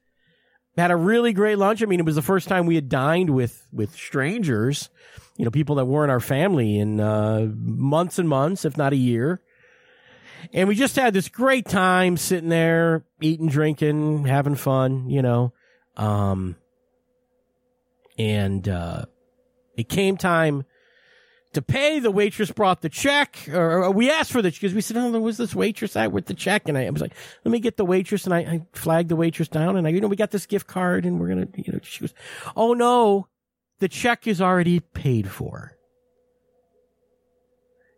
had 0.78 0.90
a 0.90 0.96
really 0.96 1.32
great 1.32 1.58
lunch. 1.58 1.82
I 1.82 1.86
mean, 1.86 2.00
it 2.00 2.06
was 2.06 2.14
the 2.14 2.22
first 2.22 2.48
time 2.48 2.66
we 2.66 2.74
had 2.74 2.88
dined 2.88 3.30
with 3.30 3.66
with 3.72 3.94
strangers, 3.94 4.90
you 5.36 5.44
know, 5.44 5.50
people 5.50 5.76
that 5.76 5.86
weren't 5.86 6.10
our 6.10 6.20
family 6.20 6.78
in 6.78 7.00
uh, 7.00 7.48
months 7.54 8.18
and 8.18 8.28
months, 8.28 8.64
if 8.64 8.76
not 8.76 8.92
a 8.92 8.96
year. 8.96 9.40
And 10.52 10.68
we 10.68 10.74
just 10.74 10.96
had 10.96 11.14
this 11.14 11.28
great 11.28 11.66
time 11.66 12.16
sitting 12.16 12.48
there, 12.48 13.04
eating, 13.20 13.48
drinking, 13.48 14.24
having 14.26 14.54
fun, 14.54 15.10
you 15.10 15.20
know. 15.20 15.52
Um, 15.96 16.56
and 18.18 18.68
uh, 18.68 19.06
it 19.76 19.88
came 19.88 20.16
time 20.16 20.64
to 21.58 21.62
pay. 21.62 21.98
The 21.98 22.10
waitress 22.10 22.50
brought 22.50 22.80
the 22.80 22.88
check, 22.88 23.48
or, 23.52 23.90
we 23.90 24.10
asked 24.10 24.32
for 24.32 24.40
the 24.40 24.50
because 24.50 24.74
we 24.74 24.80
said, 24.80 24.96
"Oh, 24.96 25.10
there 25.10 25.20
was 25.20 25.36
this 25.36 25.54
waitress 25.54 25.96
out 25.96 26.12
with 26.12 26.26
the 26.26 26.34
check," 26.34 26.68
and 26.68 26.78
I, 26.78 26.86
I, 26.86 26.90
was 26.90 27.02
like, 27.02 27.14
"Let 27.44 27.52
me 27.52 27.60
get 27.60 27.76
the 27.76 27.84
waitress," 27.84 28.24
and 28.24 28.34
I, 28.34 28.38
I, 28.38 28.66
flagged 28.72 29.08
the 29.08 29.16
waitress 29.16 29.48
down, 29.48 29.76
and 29.76 29.86
I, 29.86 29.90
you 29.90 30.00
know, 30.00 30.08
we 30.08 30.16
got 30.16 30.30
this 30.30 30.46
gift 30.46 30.66
card, 30.66 31.04
and 31.04 31.20
we're 31.20 31.28
gonna, 31.28 31.48
you 31.56 31.72
know, 31.72 31.80
she 31.82 32.00
goes, 32.00 32.14
"Oh 32.56 32.74
no, 32.74 33.28
the 33.80 33.88
check 33.88 34.26
is 34.26 34.40
already 34.40 34.80
paid 34.80 35.30
for," 35.30 35.76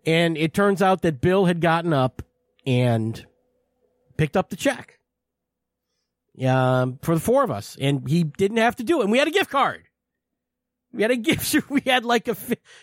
and 0.07 0.37
it 0.37 0.55
turns 0.55 0.83
out 0.83 1.03
that 1.03 1.21
Bill 1.21 1.45
had 1.45 1.61
gotten 1.61 1.93
up 1.93 2.23
and 2.67 3.25
picked 4.17 4.37
up 4.37 4.51
the 4.51 4.57
check. 4.57 4.99
Um, 6.47 6.99
for 7.03 7.15
the 7.15 7.21
four 7.21 7.45
of 7.45 7.51
us, 7.51 7.77
and 7.79 8.09
he 8.09 8.25
didn't 8.25 8.57
have 8.57 8.77
to 8.77 8.85
do 8.85 9.01
it. 9.01 9.03
And 9.03 9.13
we 9.13 9.19
had 9.19 9.29
a 9.29 9.33
gift 9.33 9.51
card. 9.51 9.85
We 10.93 11.03
had 11.03 11.11
a 11.11 11.17
gift. 11.17 11.55
We 11.71 11.83
had 11.87 12.05
like 12.05 12.29
a. 12.29 12.37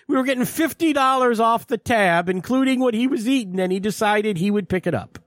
We 0.07 0.15
were 0.15 0.23
getting 0.23 0.45
fifty 0.45 0.93
dollars 0.93 1.39
off 1.39 1.67
the 1.67 1.77
tab, 1.77 2.29
including 2.29 2.79
what 2.79 2.93
he 2.93 3.07
was 3.07 3.27
eating, 3.27 3.59
and 3.59 3.71
he 3.71 3.79
decided 3.79 4.37
he 4.37 4.51
would 4.51 4.69
pick 4.69 4.87
it 4.87 4.93
up 4.93 5.19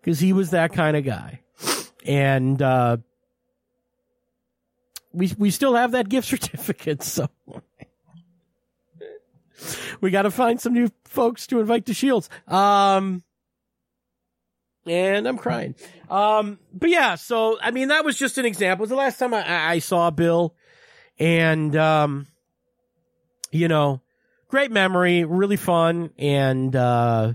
because 0.00 0.20
he 0.20 0.32
was 0.32 0.50
that 0.50 0.72
kind 0.72 0.96
of 0.96 1.04
guy. 1.04 1.40
And 2.06 2.60
uh, 2.60 2.98
we 5.12 5.32
we 5.38 5.50
still 5.50 5.74
have 5.74 5.92
that 5.92 6.08
gift 6.08 6.28
certificate, 6.28 7.02
so 7.02 7.28
we 10.00 10.10
got 10.10 10.22
to 10.22 10.30
find 10.30 10.60
some 10.60 10.74
new 10.74 10.90
folks 11.04 11.46
to 11.48 11.60
invite 11.60 11.86
to 11.86 11.94
Shields. 11.94 12.28
Um, 12.46 13.22
and 14.86 15.26
I'm 15.28 15.38
crying. 15.38 15.74
Um, 16.10 16.58
but 16.72 16.90
yeah, 16.90 17.14
so 17.14 17.58
I 17.60 17.70
mean 17.70 17.88
that 17.88 18.04
was 18.04 18.16
just 18.16 18.38
an 18.38 18.44
example. 18.44 18.82
It 18.82 18.84
was 18.84 18.90
the 18.90 18.96
last 18.96 19.18
time 19.18 19.34
I, 19.34 19.72
I 19.72 19.78
saw 19.78 20.10
Bill, 20.10 20.54
and 21.18 21.74
um, 21.76 22.26
you 23.50 23.68
know, 23.68 24.00
great 24.48 24.70
memory, 24.70 25.24
really 25.24 25.56
fun, 25.56 26.10
and 26.18 26.74
uh, 26.74 27.32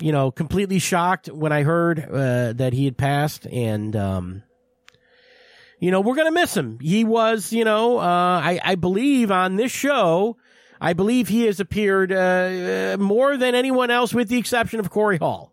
you 0.00 0.12
know, 0.12 0.30
completely 0.30 0.78
shocked 0.78 1.28
when 1.28 1.52
I 1.52 1.62
heard 1.62 2.00
uh, 2.00 2.52
that 2.54 2.72
he 2.72 2.84
had 2.84 2.96
passed, 2.96 3.46
and 3.46 3.94
um, 3.96 4.42
you 5.78 5.90
know, 5.90 6.00
we're 6.00 6.16
gonna 6.16 6.30
miss 6.30 6.56
him. 6.56 6.78
He 6.80 7.04
was, 7.04 7.52
you 7.52 7.64
know, 7.64 7.98
uh, 7.98 8.02
I, 8.02 8.60
I 8.62 8.74
believe 8.74 9.30
on 9.30 9.56
this 9.56 9.72
show. 9.72 10.36
I 10.80 10.94
believe 10.94 11.28
he 11.28 11.42
has 11.42 11.60
appeared 11.60 12.10
uh, 12.10 12.96
more 12.98 13.36
than 13.36 13.54
anyone 13.54 13.90
else, 13.90 14.14
with 14.14 14.28
the 14.28 14.38
exception 14.38 14.80
of 14.80 14.88
Corey 14.88 15.18
Hall. 15.18 15.52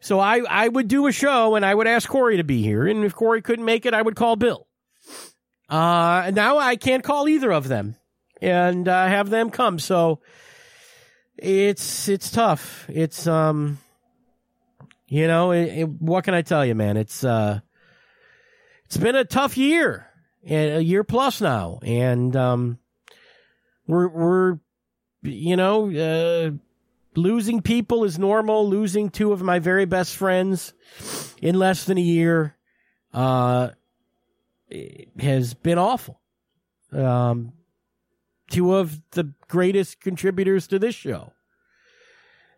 So 0.00 0.20
I, 0.20 0.42
I 0.48 0.68
would 0.68 0.86
do 0.86 1.08
a 1.08 1.12
show 1.12 1.56
and 1.56 1.66
I 1.66 1.74
would 1.74 1.88
ask 1.88 2.08
Corey 2.08 2.36
to 2.36 2.44
be 2.44 2.62
here. 2.62 2.86
And 2.86 3.04
if 3.04 3.14
Corey 3.14 3.42
couldn't 3.42 3.64
make 3.64 3.86
it, 3.86 3.94
I 3.94 4.02
would 4.02 4.14
call 4.14 4.36
Bill. 4.36 4.67
Uh, 5.68 6.30
now 6.34 6.58
I 6.58 6.76
can't 6.76 7.04
call 7.04 7.28
either 7.28 7.52
of 7.52 7.68
them 7.68 7.96
and 8.40 8.88
uh, 8.88 9.06
have 9.06 9.30
them 9.30 9.50
come. 9.50 9.78
So 9.78 10.20
it's, 11.36 12.08
it's 12.08 12.30
tough. 12.30 12.86
It's, 12.88 13.26
um, 13.26 13.78
you 15.06 15.26
know, 15.26 15.52
it, 15.52 15.64
it, 15.64 15.88
what 15.88 16.24
can 16.24 16.34
I 16.34 16.42
tell 16.42 16.64
you, 16.64 16.74
man? 16.74 16.96
It's, 16.96 17.22
uh, 17.24 17.60
it's 18.86 18.96
been 18.96 19.16
a 19.16 19.24
tough 19.24 19.56
year, 19.56 20.06
and 20.44 20.76
a 20.76 20.84
year 20.84 21.04
plus 21.04 21.40
now. 21.40 21.78
And, 21.82 22.34
um, 22.34 22.78
we're, 23.86 24.08
we're, 24.08 24.58
you 25.22 25.56
know, 25.56 25.90
uh, 25.90 26.50
losing 27.14 27.60
people 27.60 28.04
is 28.04 28.18
normal. 28.18 28.68
Losing 28.68 29.10
two 29.10 29.32
of 29.32 29.42
my 29.42 29.58
very 29.58 29.84
best 29.84 30.14
friends 30.14 30.72
in 31.42 31.58
less 31.58 31.84
than 31.84 31.98
a 31.98 32.02
year, 32.02 32.56
uh, 33.12 33.70
has 35.18 35.54
been 35.54 35.78
awful. 35.78 36.20
Um, 36.92 37.52
two 38.50 38.74
of 38.74 39.00
the 39.12 39.32
greatest 39.48 40.00
contributors 40.00 40.66
to 40.68 40.78
this 40.78 40.94
show. 40.94 41.32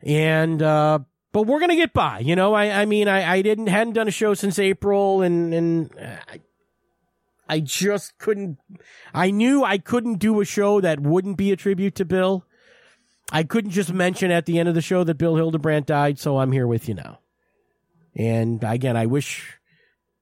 And, 0.03 0.63
uh, 0.63 1.01
but 1.33 1.43
we're 1.43 1.61
gonna 1.61 1.77
get 1.77 1.93
by, 1.93 2.21
you 2.21 2.35
know. 2.35 2.55
I, 2.55 2.83
I 2.83 2.85
mean, 2.87 3.07
I, 3.07 3.35
I 3.35 3.43
didn't 3.43 3.69
hadn't 3.69 3.93
done 3.93 4.09
a 4.09 4.13
show 4.13 4.35
since 4.35 4.59
April, 4.59 5.23
and 5.23 5.55
and 5.55 5.91
I, 6.29 6.41
I 7.49 7.61
just 7.61 8.19
couldn't. 8.19 8.59
I 9.15 9.31
knew 9.31 9.63
I 9.63 9.79
couldn't 9.79 10.19
do 10.19 10.41
a 10.41 10.45
show 10.45 10.81
that 10.81 11.01
wouldn't 11.01 11.37
be 11.37 11.53
a 11.53 11.57
tribute 11.57 11.95
to 11.97 12.05
Bill. 12.05 12.45
I 13.31 13.45
couldn't 13.45 13.71
just 13.71 13.93
mention 13.93 14.33
at 14.33 14.47
the 14.47 14.59
end 14.59 14.69
of 14.69 14.75
the 14.75 14.81
show 14.81 15.05
that 15.05 15.19
Bill 15.19 15.37
Hildebrandt 15.37 15.87
died, 15.87 16.19
so 16.19 16.39
I'm 16.39 16.51
here 16.51 16.67
with 16.67 16.89
you 16.89 16.95
now. 16.95 17.21
And 18.17 18.65
again, 18.65 18.97
I 18.97 19.07
wish 19.07 19.60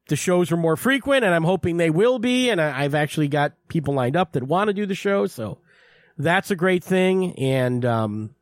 the 0.08 0.16
shows 0.16 0.50
are 0.50 0.56
more 0.56 0.76
frequent, 0.76 1.24
and 1.24 1.34
I'm 1.34 1.44
hoping 1.44 1.76
they 1.76 1.90
will 1.90 2.18
be. 2.18 2.50
And 2.50 2.60
I, 2.60 2.82
have 2.82 2.94
actually 2.94 3.28
got 3.28 3.52
people 3.68 3.94
lined 3.94 4.16
up 4.16 4.32
that 4.32 4.42
want 4.42 4.68
to 4.68 4.74
do 4.74 4.86
the 4.86 4.94
show, 4.94 5.26
so 5.26 5.58
that's 6.16 6.50
a 6.50 6.56
great 6.56 6.82
thing. 6.82 7.38
And 7.38 7.84
um, 7.84 8.34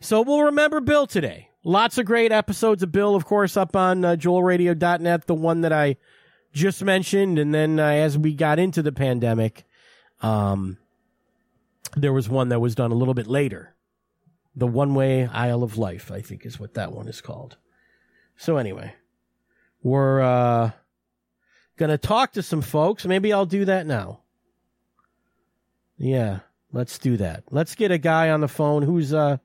so 0.00 0.22
we'll 0.22 0.44
remember 0.44 0.80
Bill 0.80 1.06
today. 1.06 1.48
Lots 1.64 1.96
of 1.98 2.06
great 2.06 2.32
episodes 2.32 2.82
of 2.82 2.92
Bill, 2.92 3.14
of 3.14 3.24
course, 3.24 3.56
up 3.56 3.76
on 3.76 4.04
uh. 4.04 4.16
The 4.16 5.34
one 5.34 5.60
that 5.62 5.72
I 5.72 5.96
just 6.52 6.82
mentioned, 6.82 7.38
and 7.38 7.54
then 7.54 7.80
uh, 7.80 7.86
as 7.86 8.18
we 8.18 8.34
got 8.34 8.58
into 8.58 8.82
the 8.82 8.92
pandemic, 8.92 9.64
um, 10.20 10.78
there 11.96 12.12
was 12.12 12.28
one 12.28 12.48
that 12.50 12.60
was 12.60 12.74
done 12.74 12.92
a 12.92 12.96
little 12.96 13.14
bit 13.14 13.26
later. 13.26 13.74
The 14.54 14.66
One 14.66 14.94
Way 14.94 15.26
Aisle 15.26 15.62
of 15.62 15.78
Life, 15.78 16.12
I 16.12 16.20
think, 16.20 16.44
is 16.44 16.60
what 16.60 16.74
that 16.74 16.92
one 16.92 17.08
is 17.08 17.22
called. 17.22 17.56
So 18.36 18.58
anyway, 18.58 18.94
we're 19.82 20.20
uh, 20.20 20.70
gonna 21.76 21.98
talk 21.98 22.32
to 22.32 22.42
some 22.42 22.62
folks. 22.62 23.04
Maybe 23.04 23.32
I'll 23.32 23.46
do 23.46 23.64
that 23.64 23.86
now. 23.86 24.20
Yeah, 25.98 26.40
let's 26.72 26.98
do 26.98 27.16
that. 27.18 27.44
Let's 27.50 27.74
get 27.74 27.90
a 27.90 27.98
guy 27.98 28.30
on 28.30 28.40
the 28.40 28.48
phone 28.48 28.82
who's 28.82 29.12
uh. 29.12 29.38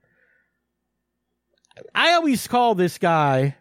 I 1.94 2.14
always 2.14 2.48
call 2.48 2.74
this 2.74 2.98
guy 2.98 3.56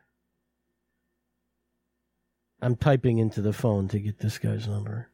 I'm 2.67 2.77
typing 2.77 3.19
into 3.19 3.43
the 3.43 3.53
phone 3.53 3.89
to 3.89 4.01
get 4.01 4.19
this 4.19 4.39
guy's 4.39 4.67
number. 4.67 5.09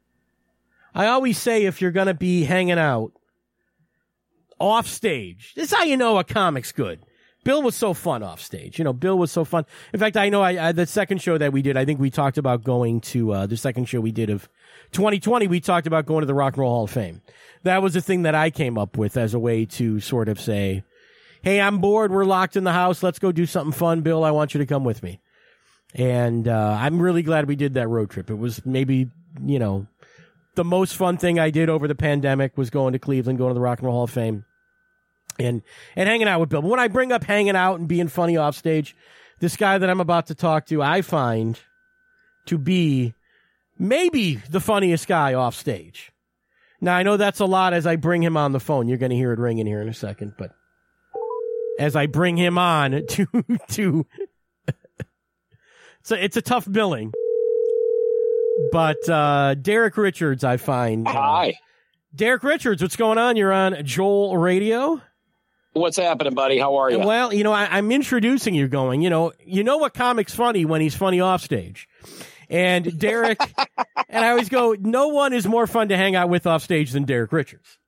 I 0.95 1.07
always 1.07 1.39
say 1.39 1.65
if 1.65 1.81
you're 1.81 1.91
going 1.91 2.07
to 2.07 2.15
be 2.15 2.45
hanging 2.45 2.79
out 2.79 3.13
off 4.59 4.87
stage, 4.87 5.53
this 5.55 5.73
is 5.73 5.77
how 5.77 5.85
you 5.85 5.97
know 5.97 6.19
a 6.19 6.25
comic's 6.25 6.73
good. 6.73 7.01
Bill 7.45 7.63
was 7.63 7.75
so 7.75 7.93
fun 7.93 8.23
off 8.23 8.41
stage. 8.41 8.79
You 8.79 8.85
know, 8.85 8.93
Bill 8.93 9.19
was 9.19 9.33
so 9.33 9.45
fun. 9.45 9.65
In 9.93 9.99
fact, 9.99 10.17
I 10.17 10.29
know 10.29 10.43
I, 10.43 10.69
I 10.69 10.73
the 10.73 10.87
second 10.87 11.21
show 11.21 11.39
that 11.39 11.53
we 11.53 11.63
did, 11.63 11.77
I 11.77 11.85
think 11.85 11.99
we 12.01 12.11
talked 12.11 12.39
about 12.39 12.63
going 12.63 13.01
to 13.03 13.33
uh, 13.33 13.47
the 13.47 13.57
second 13.57 13.87
show 13.87 14.01
we 14.01 14.13
did 14.13 14.31
of 14.31 14.49
2020. 14.93 15.49
We 15.49 15.61
talked 15.61 15.87
about 15.87 16.07
going 16.07 16.21
to 16.21 16.27
the 16.27 16.35
Rock 16.35 16.55
and 16.55 16.61
Roll 16.61 16.73
Hall 16.73 16.85
of 16.85 16.91
Fame. 16.91 17.21
That 17.65 17.83
was 17.83 17.95
the 17.95 18.01
thing 18.01 18.23
that 18.23 18.35
I 18.35 18.51
came 18.51 18.79
up 18.79 18.97
with 18.97 19.17
as 19.17 19.35
a 19.35 19.39
way 19.39 19.65
to 19.67 19.99
sort 20.01 20.29
of 20.29 20.41
say, 20.41 20.85
"Hey, 21.43 21.61
I'm 21.61 21.79
bored. 21.79 22.13
We're 22.13 22.25
locked 22.25 22.57
in 22.57 22.65
the 22.65 22.73
house. 22.73 23.03
Let's 23.03 23.19
go 23.19 23.33
do 23.33 23.47
something 23.47 23.73
fun, 23.73 24.03
Bill. 24.03 24.25
I 24.25 24.31
want 24.31 24.55
you 24.55 24.59
to 24.59 24.67
come 24.67 24.85
with 24.85 25.03
me." 25.03 25.21
And 25.95 26.49
uh, 26.49 26.77
I'm 26.81 27.01
really 27.01 27.23
glad 27.23 27.47
we 27.47 27.57
did 27.57 27.75
that 27.75 27.89
road 27.89 28.11
trip. 28.11 28.31
It 28.31 28.37
was 28.37 28.65
maybe, 28.65 29.11
you 29.45 29.59
know, 29.59 29.87
the 30.55 30.65
most 30.65 30.97
fun 30.97 31.17
thing 31.17 31.39
I 31.39 31.51
did 31.51 31.69
over 31.69 31.87
the 31.87 31.95
pandemic 31.95 32.57
was 32.57 32.71
going 32.71 32.93
to 32.93 32.99
Cleveland, 32.99 33.39
going 33.39 33.51
to 33.51 33.55
the 33.55 33.61
Rock 33.61 33.79
and 33.79 33.87
Roll 33.87 33.97
Hall 33.97 34.05
of 34.05 34.11
Fame, 34.11 34.45
and 35.39 35.63
and 35.97 36.09
hanging 36.09 36.29
out 36.29 36.41
with 36.41 36.49
Bill. 36.49 36.63
But 36.63 36.71
when 36.71 36.81
I 36.81 36.89
bring 36.89 37.13
up 37.13 37.25
hanging 37.25 37.57
out 37.57 37.79
and 37.79 37.89
being 37.89 38.09
funny 38.09 38.37
off 38.37 38.57
stage, 38.57 38.97
this 39.41 39.57
guy 39.57 39.79
that 39.79 39.91
I'm 39.91 40.01
about 40.01 40.27
to 40.29 40.35
talk 40.35 40.67
to, 40.67 40.83
I 40.83 41.03
find 41.03 41.59
to 42.47 42.59
be 42.59 43.15
maybe 43.79 44.37
the 44.37 44.61
funniest 44.61 45.07
guy 45.07 45.35
off 45.35 45.55
stage. 45.55 46.13
Now 46.81 46.97
I 46.97 47.03
know 47.03 47.17
that's 47.17 47.41
a 47.41 47.45
lot 47.45 47.75
as 47.75 47.87
I 47.87 47.97
bring 47.97 48.23
him 48.23 48.37
on 48.37 48.53
the 48.53 48.61
phone. 48.61 48.89
You're 48.89 48.99
going 48.99 49.11
to 49.11 49.17
hear 49.17 49.33
it 49.33 49.39
ringing 49.39 49.67
here 49.67 49.81
in 49.81 49.89
a 49.89 49.95
second, 49.95 50.35
but 50.37 50.53
as 51.79 51.97
I 51.97 52.07
bring 52.07 52.37
him 52.37 52.59
on 52.59 53.03
to 53.09 53.27
to 53.71 54.07
so 56.03 56.17
it's 56.17 56.37
a 56.37 56.43
tough 56.43 56.71
billing. 56.71 57.13
But 58.71 59.09
uh, 59.09 59.55
Derek 59.55 59.97
Richards, 59.97 60.45
I 60.45 60.57
find. 60.57 61.07
Uh, 61.07 61.13
Hi. 61.13 61.55
Derek 62.15 62.43
Richards, 62.43 62.83
what's 62.83 62.97
going 62.97 63.17
on? 63.17 63.37
You're 63.37 63.53
on 63.53 63.85
Joel 63.85 64.37
Radio. 64.37 65.01
What's 65.73 65.97
happening, 65.97 66.35
buddy? 66.35 66.59
How 66.59 66.77
are 66.77 66.91
you? 66.91 66.99
Well, 66.99 67.33
you 67.33 67.45
know, 67.45 67.53
I, 67.53 67.79
am 67.79 67.91
introducing 67.91 68.55
you 68.55 68.69
going, 68.69 69.01
you 69.01 69.09
know, 69.09 69.33
you 69.45 69.65
know 69.65 69.79
what 69.79 69.95
comic's 69.95 70.35
funny 70.35 70.65
when 70.65 70.81
he's 70.81 70.95
funny 70.95 71.21
off 71.21 71.43
stage. 71.43 71.89
And 72.51 72.99
Derek, 72.99 73.41
and 74.09 74.25
I 74.25 74.31
always 74.31 74.51
go, 74.51 74.77
no 74.79 75.09
one 75.09 75.33
is 75.33 75.47
more 75.47 75.67
fun 75.67 75.89
to 75.89 75.97
hang 75.97 76.15
out 76.15 76.29
with 76.29 76.47
off 76.47 76.63
stage 76.63 76.91
than 76.91 77.05
Derek 77.05 77.33
Richards. 77.33 77.79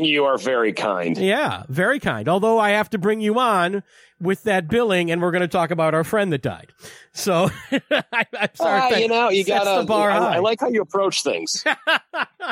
You 0.00 0.24
are 0.24 0.38
very 0.38 0.72
kind. 0.72 1.16
Yeah, 1.18 1.64
very 1.68 2.00
kind. 2.00 2.28
Although 2.28 2.58
I 2.58 2.70
have 2.70 2.90
to 2.90 2.98
bring 2.98 3.20
you 3.20 3.38
on 3.38 3.82
with 4.20 4.42
that 4.44 4.68
billing, 4.68 5.10
and 5.10 5.20
we're 5.20 5.30
going 5.30 5.42
to 5.42 5.48
talk 5.48 5.70
about 5.70 5.94
our 5.94 6.04
friend 6.04 6.32
that 6.32 6.42
died. 6.42 6.72
So 7.12 7.50
I, 7.70 8.26
am 8.38 8.48
sorry. 8.54 8.94
Uh, 8.94 8.98
you 8.98 9.08
know, 9.08 9.28
you 9.30 9.44
got 9.44 9.64
to. 9.64 9.92
I, 9.92 10.36
I, 10.36 10.38
like 10.38 10.60
how 10.60 10.68
you 10.68 10.82
approach 10.82 11.22
things. 11.22 11.64
I, 11.74 12.48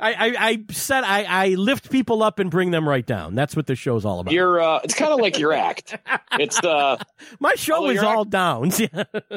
I, 0.00 0.34
I 0.38 0.64
said 0.70 1.04
I, 1.04 1.24
I 1.24 1.48
lift 1.50 1.90
people 1.90 2.22
up 2.22 2.38
and 2.38 2.50
bring 2.50 2.70
them 2.70 2.88
right 2.88 3.04
down. 3.06 3.34
That's 3.34 3.56
what 3.56 3.66
this 3.66 3.78
show's 3.78 4.04
all 4.04 4.20
about. 4.20 4.32
You're. 4.32 4.60
Uh, 4.60 4.80
it's 4.84 4.94
kind 4.94 5.12
of 5.12 5.20
like 5.20 5.38
your 5.38 5.52
act. 5.52 5.96
It's 6.32 6.58
uh, 6.62 6.96
my 7.40 7.54
show 7.54 7.88
is 7.90 8.02
all 8.02 8.22
act, 8.22 8.30
downs. 8.30 8.80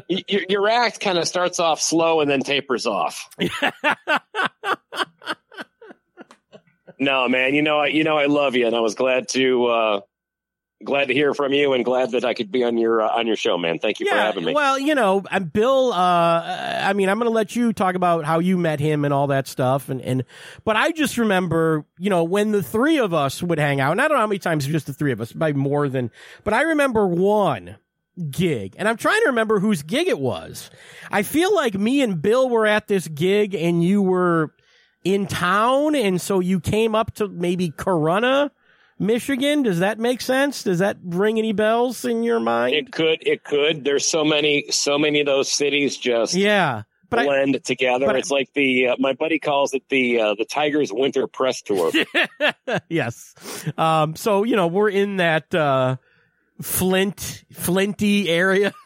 your, 0.07 0.41
your 0.49 0.69
act 0.69 0.99
kind 0.99 1.17
of 1.17 1.27
starts 1.27 1.59
off 1.59 1.81
slow 1.81 2.21
and 2.21 2.29
then 2.29 2.41
tapers 2.41 2.85
off. 2.85 3.29
No, 6.99 7.27
man. 7.27 7.55
You 7.55 7.61
know, 7.61 7.79
I 7.79 7.87
you 7.87 8.03
know 8.03 8.17
I 8.17 8.25
love 8.25 8.55
you, 8.55 8.67
and 8.67 8.75
I 8.75 8.79
was 8.79 8.95
glad 8.95 9.29
to. 9.29 9.65
Uh, 9.65 10.01
glad 10.83 11.09
to 11.09 11.13
hear 11.13 11.33
from 11.33 11.51
you 11.51 11.73
and 11.73 11.83
glad 11.83 12.11
that 12.11 12.23
I 12.23 12.33
could 12.33 12.51
be 12.51 12.63
on 12.63 12.77
your 12.77 13.01
uh, 13.01 13.09
on 13.09 13.27
your 13.27 13.35
show, 13.35 13.57
man. 13.57 13.79
Thank 13.79 13.99
you 13.99 14.05
yeah, 14.05 14.13
for 14.13 14.17
having 14.17 14.45
me. 14.45 14.53
Well, 14.53 14.79
you 14.79 14.95
know, 14.95 15.23
I'm 15.29 15.45
Bill. 15.45 15.91
Uh, 15.91 16.81
I 16.81 16.93
mean, 16.93 17.09
I'm 17.09 17.17
going 17.17 17.29
to 17.29 17.33
let 17.35 17.55
you 17.55 17.73
talk 17.73 17.95
about 17.95 18.25
how 18.25 18.39
you 18.39 18.57
met 18.57 18.79
him 18.79 19.05
and 19.05 19.13
all 19.13 19.27
that 19.27 19.47
stuff, 19.47 19.89
and 19.89 20.01
and 20.01 20.23
but 20.63 20.75
I 20.75 20.91
just 20.91 21.17
remember, 21.17 21.85
you 21.97 22.09
know, 22.09 22.23
when 22.23 22.51
the 22.51 22.63
three 22.63 22.99
of 22.99 23.13
us 23.13 23.43
would 23.43 23.59
hang 23.59 23.79
out, 23.79 23.91
and 23.91 24.01
I 24.01 24.07
don't 24.07 24.17
know 24.17 24.21
how 24.21 24.27
many 24.27 24.39
times 24.39 24.65
just 24.65 24.87
the 24.87 24.93
three 24.93 25.11
of 25.11 25.21
us, 25.21 25.31
by 25.31 25.53
more 25.53 25.89
than, 25.89 26.11
but 26.43 26.53
I 26.53 26.61
remember 26.61 27.07
one 27.07 27.77
gig, 28.29 28.75
and 28.77 28.87
I'm 28.87 28.97
trying 28.97 29.21
to 29.21 29.27
remember 29.27 29.59
whose 29.59 29.83
gig 29.83 30.07
it 30.07 30.19
was. 30.19 30.69
I 31.11 31.23
feel 31.23 31.53
like 31.53 31.73
me 31.73 32.01
and 32.01 32.21
Bill 32.21 32.49
were 32.49 32.65
at 32.65 32.87
this 32.87 33.07
gig, 33.07 33.53
and 33.53 33.83
you 33.83 34.01
were 34.01 34.53
in 35.03 35.27
town, 35.27 35.95
and 35.95 36.19
so 36.19 36.39
you 36.39 36.59
came 36.59 36.95
up 36.95 37.13
to 37.15 37.27
maybe 37.27 37.69
Corona, 37.71 38.51
Michigan. 38.97 39.63
Does 39.63 39.79
that 39.79 39.97
make 39.99 40.21
sense? 40.21 40.63
Does 40.63 40.79
that 40.79 40.97
ring 41.03 41.37
any 41.37 41.53
bells 41.53 42.03
in 42.05 42.23
your 42.23 42.39
mind? 42.39 42.75
It 42.75 42.91
could. 42.91 43.19
It 43.25 43.43
could. 43.43 43.83
There's 43.85 44.07
so 44.07 44.23
many. 44.23 44.65
So 44.69 44.97
many 44.97 45.21
of 45.21 45.25
those 45.25 45.51
cities 45.51 45.97
just 45.97 46.33
yeah. 46.35 46.83
But 47.09 47.19
I, 47.19 47.25
blend 47.25 47.63
together. 47.63 48.05
but 48.05 48.15
I- 48.15 48.19
it's 48.19 48.29
like 48.29 48.53
the 48.53 48.89
uh, 48.89 48.95
my 48.99 49.13
buddy 49.13 49.39
calls 49.39 49.73
it 49.73 49.81
the 49.89 50.19
uh, 50.19 50.35
the 50.35 50.45
Tigers 50.45 50.91
Winter 50.93 51.25
Press 51.27 51.61
Tour. 51.63 51.91
yes. 52.89 53.33
Um, 53.77 54.15
so, 54.15 54.43
you 54.43 54.55
know, 54.55 54.67
we're 54.67 54.89
in 54.89 55.17
that, 55.17 55.55
uh, 55.55 55.95
Flint, 56.61 57.45
Flinty 57.53 58.27
area. 58.29 58.73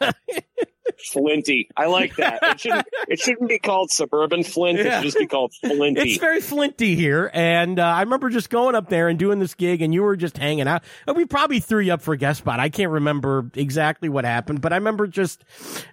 Flinty. 1.12 1.68
I 1.76 1.86
like 1.86 2.16
that. 2.16 2.38
It 2.42 2.60
shouldn't. 2.60 2.86
It 3.08 3.18
shouldn't 3.18 3.48
be 3.48 3.58
called 3.58 3.90
suburban 3.90 4.44
Flint. 4.44 4.78
It 4.80 4.84
should 4.92 5.02
just 5.02 5.18
be 5.18 5.26
called 5.26 5.52
Flinty. 5.62 6.00
It's 6.02 6.18
very 6.18 6.40
flinty 6.40 6.94
here, 6.94 7.30
and 7.32 7.78
uh, 7.78 7.84
I 7.84 8.00
remember 8.02 8.28
just 8.30 8.50
going 8.50 8.74
up 8.74 8.88
there 8.88 9.08
and 9.08 9.18
doing 9.18 9.38
this 9.38 9.54
gig, 9.54 9.82
and 9.82 9.94
you 9.94 10.02
were 10.02 10.16
just 10.16 10.36
hanging 10.38 10.68
out. 10.68 10.84
And 11.06 11.16
we 11.16 11.24
probably 11.24 11.60
threw 11.60 11.80
you 11.80 11.92
up 11.94 12.02
for 12.02 12.12
a 12.14 12.18
guest 12.18 12.40
spot. 12.40 12.60
I 12.60 12.68
can't 12.68 12.90
remember 12.90 13.50
exactly 13.54 14.08
what 14.08 14.24
happened, 14.24 14.60
but 14.60 14.72
I 14.72 14.76
remember 14.76 15.06
just 15.06 15.44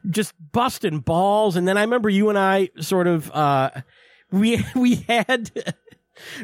just 0.10 0.34
busting 0.52 1.00
balls, 1.00 1.56
and 1.56 1.68
then 1.68 1.78
I 1.78 1.82
remember 1.82 2.10
you 2.10 2.30
and 2.30 2.38
I 2.38 2.70
sort 2.80 3.08
of 3.08 3.32
uh, 3.32 3.72
we 4.32 4.64
we 4.76 4.96
had. 5.08 5.52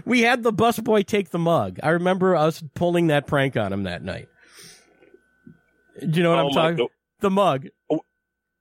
We 0.06 0.22
had 0.22 0.42
the 0.42 0.52
busboy 0.52 1.06
take 1.06 1.30
the 1.30 1.38
mug. 1.38 1.80
I 1.84 1.90
remember 1.90 2.36
us 2.36 2.64
pulling 2.74 3.08
that 3.08 3.28
prank 3.28 3.56
on 3.58 3.72
him 3.72 3.84
that 3.84 4.02
night. 4.02 4.28
Do 6.00 6.18
you 6.18 6.24
know 6.24 6.32
what 6.32 6.40
Oh 6.40 6.48
I'm 6.48 6.54
talking? 6.54 6.78
go- 6.78 6.90
The 7.20 7.30
mug. 7.30 7.68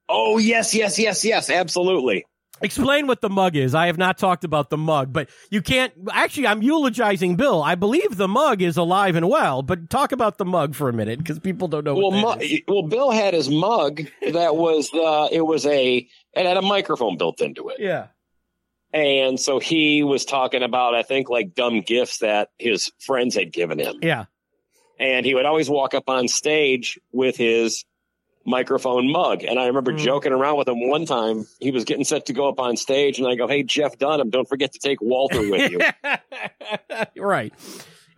Oh 0.08 0.38
yes, 0.38 0.74
yes, 0.74 0.98
yes, 0.98 1.24
yes. 1.24 1.50
Absolutely. 1.50 2.24
Explain 2.62 3.06
what 3.06 3.20
the 3.20 3.28
mug 3.28 3.54
is. 3.54 3.74
I 3.74 3.86
have 3.88 3.98
not 3.98 4.16
talked 4.16 4.42
about 4.42 4.70
the 4.70 4.78
mug, 4.78 5.12
but 5.12 5.28
you 5.50 5.60
can't. 5.60 5.92
Actually, 6.10 6.46
I'm 6.46 6.62
eulogizing 6.62 7.36
Bill. 7.36 7.62
I 7.62 7.74
believe 7.74 8.16
the 8.16 8.28
mug 8.28 8.62
is 8.62 8.78
alive 8.78 9.14
and 9.14 9.28
well, 9.28 9.60
but 9.60 9.90
talk 9.90 10.10
about 10.12 10.38
the 10.38 10.46
mug 10.46 10.74
for 10.74 10.88
a 10.88 10.92
minute 10.92 11.18
because 11.18 11.38
people 11.38 11.68
don't 11.68 11.84
know 11.84 11.94
Well, 11.94 12.12
mu- 12.12 12.40
is. 12.40 12.60
well, 12.66 12.84
Bill 12.84 13.10
had 13.10 13.34
his 13.34 13.50
mug 13.50 14.00
that 14.32 14.56
was 14.56 14.88
uh, 14.94 15.28
it 15.30 15.42
was 15.42 15.66
a 15.66 15.96
it 16.32 16.46
had 16.46 16.56
a 16.56 16.62
microphone 16.62 17.18
built 17.18 17.42
into 17.42 17.68
it, 17.68 17.76
Yeah. 17.78 18.06
and 18.92 19.38
so 19.38 19.58
he 19.58 20.02
was 20.02 20.24
talking 20.24 20.62
about 20.62 20.94
I 20.94 21.02
think 21.02 21.28
like 21.28 21.54
dumb 21.54 21.82
gifts 21.82 22.18
that 22.20 22.48
his 22.58 22.90
friends 23.00 23.34
had 23.34 23.52
given 23.52 23.78
him, 23.78 23.96
Yeah. 24.00 24.24
and 24.98 25.26
he 25.26 25.34
would 25.34 25.44
always 25.44 25.68
walk 25.68 25.92
up 25.92 26.08
on 26.08 26.26
stage 26.26 26.98
with 27.12 27.36
his 27.36 27.84
microphone 28.46 29.10
mug. 29.10 29.42
And 29.42 29.58
I 29.58 29.66
remember 29.66 29.92
Mm. 29.92 29.98
joking 29.98 30.32
around 30.32 30.56
with 30.56 30.68
him 30.68 30.88
one 30.88 31.04
time. 31.04 31.46
He 31.60 31.70
was 31.70 31.84
getting 31.84 32.04
set 32.04 32.26
to 32.26 32.32
go 32.32 32.48
up 32.48 32.60
on 32.60 32.76
stage, 32.76 33.18
and 33.18 33.26
I 33.28 33.34
go, 33.34 33.46
"Hey, 33.48 33.62
Jeff 33.62 33.98
Dunham, 33.98 34.30
don't 34.30 34.48
forget 34.48 34.72
to 34.74 34.78
take 34.78 35.00
Walter 35.02 35.40
with 35.50 35.70
you." 35.72 35.80
right. 37.22 37.52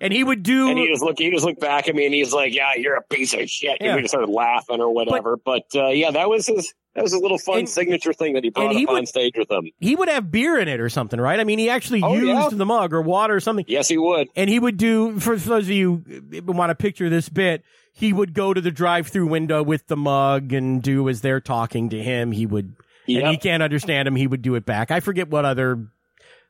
And 0.00 0.12
he 0.12 0.22
would 0.22 0.44
do. 0.44 0.68
And 0.68 0.78
he 0.78 0.86
just 0.86 1.02
look, 1.02 1.18
he 1.18 1.30
just 1.30 1.44
looked 1.44 1.60
back 1.60 1.88
at 1.88 1.94
me, 1.94 2.04
and 2.06 2.14
he's 2.14 2.32
like, 2.32 2.54
"Yeah, 2.54 2.70
you're 2.76 2.94
a 2.94 3.02
piece 3.02 3.34
of 3.34 3.50
shit." 3.50 3.78
Yeah. 3.80 3.88
And 3.88 3.96
we 3.96 4.02
just 4.02 4.12
started 4.12 4.30
laughing 4.30 4.80
or 4.80 4.92
whatever. 4.94 5.36
But, 5.36 5.64
uh, 5.74 5.88
yeah, 5.88 6.12
that 6.12 6.28
was 6.28 6.46
his 6.46 6.72
that 6.94 7.02
was 7.02 7.12
a 7.12 7.18
little 7.18 7.38
fun 7.38 7.60
And- 7.60 7.68
signature 7.68 8.12
thing 8.12 8.34
that 8.34 8.44
he 8.44 8.50
brought 8.50 8.74
he 8.74 8.84
up 8.86 8.90
on 8.92 9.06
stage 9.06 9.34
with 9.36 9.50
him. 9.50 9.70
he 9.80 9.94
would 9.96 10.08
have 10.08 10.30
beer 10.32 10.58
in 10.58 10.66
it 10.68 10.80
or 10.80 10.88
something, 10.88 11.20
right? 11.20 11.38
I 11.38 11.44
mean, 11.44 11.58
he 11.58 11.68
actually 11.70 12.02
Oh, 12.02 12.12
used 12.14 12.26
yeah. 12.26 12.48
the 12.50 12.64
mug 12.66 12.92
or 12.92 13.02
water 13.02 13.34
or 13.36 13.40
something. 13.40 13.64
Yes, 13.68 13.88
he 13.88 13.98
would. 13.98 14.28
And 14.36 14.48
he 14.50 14.58
would 14.58 14.76
do, 14.76 15.18
for 15.20 15.36
those 15.36 15.64
of 15.64 15.70
you 15.70 16.02
who 16.32 16.42
want 16.52 16.70
to 16.70 16.74
picture 16.74 17.08
this 17.08 17.28
bit, 17.28 17.62
he 17.92 18.12
would 18.12 18.34
go 18.34 18.54
to 18.54 18.60
the 18.60 18.70
drive 18.70 19.08
through 19.08 19.26
window 19.28 19.62
with 19.62 19.86
the 19.86 19.96
mug 19.96 20.52
and 20.52 20.82
do 20.82 21.08
as 21.08 21.20
they're 21.20 21.40
talking 21.40 21.88
to 21.90 22.02
him. 22.02 22.32
He 22.32 22.46
would, 22.46 22.74
and 23.08 23.26
he 23.28 23.36
can't 23.36 23.62
understand 23.62 24.06
him. 24.08 24.16
He 24.16 24.26
would 24.26 24.42
do 24.42 24.54
it 24.54 24.64
back. 24.66 24.90
I 24.90 25.00
forget 25.00 25.28
what 25.28 25.44
other 25.44 25.88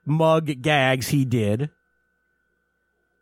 mug 0.04 0.50
gags 0.62 1.08
he 1.08 1.24
did. 1.24 1.70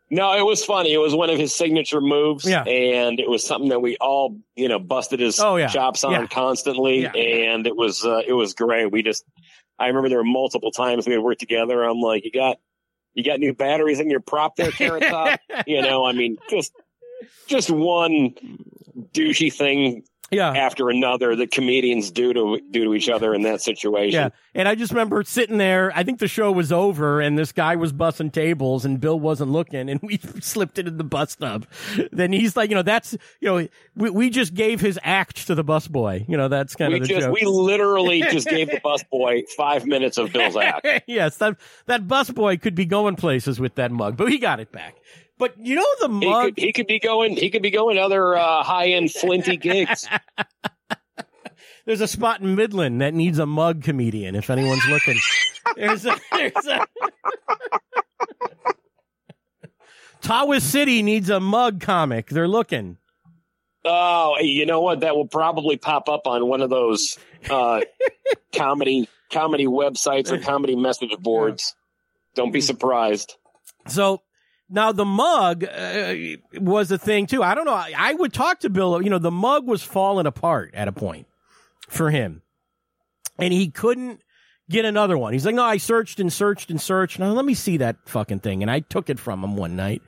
No, 0.09 0.37
it 0.37 0.45
was 0.45 0.63
funny. 0.63 0.93
It 0.93 0.99
was 0.99 1.13
one 1.13 1.29
of 1.29 1.37
his 1.37 1.53
signature 1.53 1.99
moves, 1.99 2.45
Yeah. 2.45 2.63
and 2.63 3.19
it 3.19 3.29
was 3.29 3.43
something 3.45 3.69
that 3.69 3.81
we 3.81 3.97
all, 3.97 4.37
you 4.55 4.69
know, 4.69 4.79
busted 4.79 5.19
his 5.19 5.37
Oh, 5.39 5.57
yeah. 5.57 5.67
chops 5.67 6.05
on 6.05 6.13
Yeah. 6.13 6.27
constantly, 6.27 7.05
and 7.05 7.67
it 7.67 7.75
was 7.75 8.05
uh, 8.05 8.21
it 8.25 8.31
was 8.31 8.53
great. 8.53 8.89
We 8.89 9.03
just, 9.03 9.25
I 9.77 9.87
remember 9.87 10.07
there 10.07 10.19
were 10.19 10.23
multiple 10.23 10.71
times 10.71 11.05
we 11.07 11.11
had 11.13 11.21
worked 11.21 11.41
together. 11.41 11.83
I'm 11.83 11.99
like, 11.99 12.23
you 12.23 12.31
got, 12.31 12.57
you 13.15 13.23
got 13.23 13.39
new 13.41 13.53
batteries 13.53 13.99
in 13.99 14.09
your 14.09 14.21
prop 14.21 14.55
there, 14.55 14.71
Carrot 14.71 15.03
Top. 15.03 15.41
you 15.67 15.81
know, 15.81 16.05
I 16.05 16.13
mean, 16.13 16.37
just, 16.49 16.71
just 17.47 17.69
one 17.69 18.33
douchey 19.13 19.51
thing 19.53 20.03
Yeah. 20.31 20.49
after 20.51 20.89
another 20.89 21.35
that 21.37 21.51
comedians 21.51 22.11
do 22.11 22.33
to 22.33 22.59
do 22.71 22.83
to 22.83 22.93
each 22.93 23.07
other 23.07 23.33
in 23.33 23.43
that 23.43 23.61
situation. 23.61 24.19
Yeah. 24.19 24.29
And 24.53 24.67
I 24.67 24.75
just 24.75 24.91
remember 24.91 25.23
sitting 25.23 25.57
there. 25.57 25.91
I 25.95 26.03
think 26.03 26.19
the 26.19 26.27
show 26.27 26.51
was 26.51 26.71
over 26.73 27.21
and 27.21 27.37
this 27.39 27.53
guy 27.53 27.77
was 27.77 27.93
bussing 27.93 28.33
tables 28.33 28.83
and 28.83 28.99
Bill 28.99 29.17
wasn't 29.17 29.51
looking 29.51 29.89
and 29.89 30.01
we 30.03 30.17
slipped 30.41 30.79
it 30.79 30.87
in 30.87 30.97
the 30.97 31.03
bus 31.05 31.31
stop. 31.31 31.65
Then 32.11 32.33
he's 32.33 32.57
like, 32.57 32.69
you 32.69 32.75
know, 32.75 32.81
that's, 32.81 33.13
you 33.39 33.47
know, 33.47 33.67
we, 33.95 34.09
we 34.09 34.29
just 34.29 34.53
gave 34.53 34.81
his 34.81 34.99
act 35.01 35.47
to 35.47 35.55
the 35.55 35.63
bus 35.63 35.87
boy. 35.87 36.25
You 36.27 36.35
know, 36.35 36.49
that's 36.49 36.75
kind 36.75 36.91
We 36.91 36.99
of 36.99 37.07
the 37.07 37.13
just 37.13 37.27
joke. 37.27 37.33
we 37.35 37.45
literally 37.45 38.21
just 38.23 38.47
gave 38.49 38.69
the 38.69 38.81
busboy 38.83 39.47
five 39.55 39.85
minutes 39.85 40.17
of 40.17 40.33
Bill's 40.33 40.57
act. 40.57 40.85
yes, 41.07 41.37
that 41.37 41.55
that 41.85 42.05
bus 42.07 42.29
boy 42.31 42.57
could 42.57 42.75
be 42.75 42.85
going 42.85 43.15
places 43.15 43.61
with 43.61 43.75
that 43.75 43.91
mug, 43.91 44.17
but 44.17 44.29
he 44.29 44.39
got 44.39 44.59
it 44.59 44.73
back. 44.73 44.95
But 45.37 45.53
you 45.59 45.75
know 45.75 45.85
the 45.99 46.07
He 46.07 46.25
mug. 46.29 46.55
could, 46.55 46.63
he 46.63 46.73
could 46.73 46.87
be 46.87 46.99
going. 46.99 47.35
He 47.35 47.49
could 47.49 47.61
be 47.61 47.69
going 47.71 47.97
other 47.97 48.35
uh, 48.35 48.63
high 48.63 48.87
end 48.89 49.11
flinty 49.11 49.57
gigs. 49.57 50.07
There's 51.85 52.01
a 52.01 52.07
spot 52.07 52.41
in 52.41 52.55
Midland 52.55 52.99
that 53.01 53.13
needs 53.13 53.39
a 53.39 53.45
mug 53.45 53.83
comedian. 53.83 54.35
If 54.35 54.49
anyone's 54.49 54.85
looking, 54.89 55.17
there's 55.77 56.05
a 56.05 56.17
there's 56.33 56.65
a. 56.67 56.85
Tawas 60.21 60.61
City 60.61 61.01
needs 61.03 61.29
a 61.29 61.39
mug 61.39 61.79
comic. 61.79 62.27
They're 62.27 62.47
looking. 62.47 62.97
Oh, 63.85 64.35
you 64.41 64.65
know 64.65 64.81
what? 64.81 64.99
That 64.99 65.15
will 65.15 65.27
probably 65.27 65.77
pop 65.77 66.09
up 66.09 66.27
on 66.27 66.45
one 66.47 66.61
of 66.61 66.69
those 66.69 67.17
uh, 67.49 67.81
comedy 68.53 69.07
comedy 69.31 69.65
websites 69.65 70.29
or 70.29 70.39
comedy 70.39 70.75
message 70.75 71.15
boards. 71.19 71.73
Don't 72.35 72.51
be 72.51 72.59
surprised. 72.59 73.35
So 73.87 74.21
now 74.69 74.91
the 74.91 75.05
mug 75.05 75.63
uh, 75.63 76.15
was 76.59 76.91
a 76.91 76.97
thing 76.97 77.25
too. 77.27 77.41
I 77.43 77.55
don't 77.55 77.65
know. 77.65 77.73
I, 77.73 77.93
I 77.95 78.13
would 78.13 78.33
talk 78.33 78.59
to 78.61 78.69
Bill. 78.69 79.01
You 79.01 79.09
know, 79.09 79.19
the 79.19 79.31
mug 79.31 79.65
was 79.67 79.81
falling 79.83 80.25
apart 80.25 80.71
at 80.73 80.87
a 80.87 80.91
point 80.91 81.27
for 81.89 82.09
him, 82.11 82.41
and 83.37 83.53
he 83.53 83.69
couldn't 83.69 84.21
get 84.69 84.83
another 84.85 85.17
one. 85.17 85.31
He's 85.33 85.45
like, 85.45 85.55
no, 85.55 85.63
I 85.63 85.77
searched 85.77 86.19
and 86.19 86.31
searched 86.31 86.69
and 86.69 86.81
searched. 86.81 87.19
Now 87.19 87.31
let 87.31 87.45
me 87.45 87.53
see 87.53 87.77
that 87.77 87.95
fucking 88.05 88.39
thing. 88.39 88.61
And 88.61 88.69
I 88.69 88.81
took 88.81 89.09
it 89.09 89.19
from 89.19 89.43
him 89.43 89.55
one 89.55 89.75
night, 89.77 90.01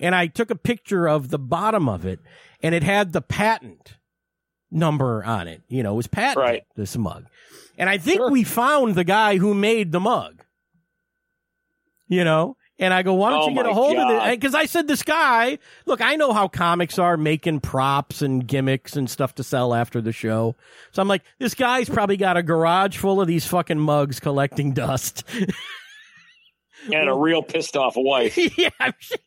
and 0.00 0.14
I 0.14 0.26
took 0.26 0.50
a 0.50 0.56
picture 0.56 1.08
of 1.08 1.28
the 1.28 1.38
bottom 1.38 1.88
of 1.88 2.04
it, 2.04 2.18
and 2.62 2.74
it 2.74 2.82
had 2.82 3.12
the 3.12 3.22
patent 3.22 3.94
number 4.72 5.24
on 5.24 5.46
it. 5.46 5.62
You 5.68 5.82
know, 5.84 5.92
it 5.92 5.96
was 5.96 6.06
patent 6.08 6.38
Right. 6.38 6.62
this 6.74 6.96
mug, 6.96 7.26
and 7.78 7.88
I 7.88 7.98
think 7.98 8.18
Sure. 8.18 8.30
we 8.30 8.42
found 8.42 8.96
the 8.96 9.04
guy 9.04 9.36
who 9.36 9.54
made 9.54 9.92
the 9.92 10.00
mug. 10.00 10.42
You 12.08 12.24
know. 12.24 12.56
And 12.80 12.94
I 12.94 13.02
go, 13.02 13.12
why 13.12 13.30
don't 13.30 13.42
Oh 13.42 13.48
you 13.50 13.54
get 13.54 13.66
a 13.66 13.74
hold 13.74 13.92
of 13.98 14.08
God. 14.08 14.28
it? 14.28 14.40
Because 14.40 14.54
I 14.54 14.64
said, 14.64 14.88
this 14.88 15.02
guy, 15.02 15.58
look, 15.84 16.00
I 16.00 16.16
know 16.16 16.32
how 16.32 16.48
comics 16.48 16.98
are 16.98 17.18
making 17.18 17.60
props 17.60 18.22
and 18.22 18.46
gimmicks 18.46 18.96
and 18.96 19.08
stuff 19.08 19.34
to 19.34 19.44
sell 19.44 19.74
after 19.74 20.00
the 20.00 20.12
show. 20.12 20.56
So 20.90 21.02
I'm 21.02 21.06
like, 21.08 21.22
this 21.38 21.54
guy's 21.54 21.90
probably 21.90 22.16
got 22.16 22.38
a 22.38 22.42
garage 22.42 22.96
full 22.96 23.20
of 23.20 23.28
these 23.28 23.46
fucking 23.46 23.78
mugs 23.78 24.18
collecting 24.18 24.72
dust. 24.72 25.24
And 26.90 27.10
a 27.10 27.14
real 27.14 27.42
pissed 27.42 27.76
off 27.76 27.92
wife. 27.94 28.38
yeah, 28.58 28.70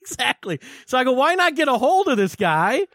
exactly. 0.02 0.60
So 0.88 0.98
I 0.98 1.04
go, 1.04 1.12
why 1.12 1.36
not 1.36 1.56
get 1.56 1.68
a 1.68 1.78
hold 1.78 2.08
of 2.08 2.18
this 2.18 2.36
guy? 2.36 2.88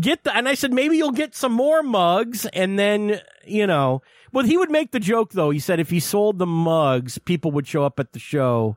Get 0.00 0.24
the, 0.24 0.36
and 0.36 0.48
I 0.48 0.54
said, 0.54 0.72
maybe 0.72 0.96
you'll 0.96 1.12
get 1.12 1.36
some 1.36 1.52
more 1.52 1.80
mugs 1.82 2.44
and 2.46 2.76
then, 2.76 3.20
you 3.46 3.68
know, 3.68 4.02
well, 4.32 4.44
he 4.44 4.56
would 4.56 4.68
make 4.68 4.90
the 4.90 4.98
joke 4.98 5.30
though. 5.32 5.50
He 5.50 5.60
said 5.60 5.78
if 5.78 5.90
he 5.90 6.00
sold 6.00 6.38
the 6.38 6.46
mugs, 6.46 7.18
people 7.18 7.52
would 7.52 7.68
show 7.68 7.84
up 7.84 8.00
at 8.00 8.12
the 8.12 8.18
show 8.18 8.76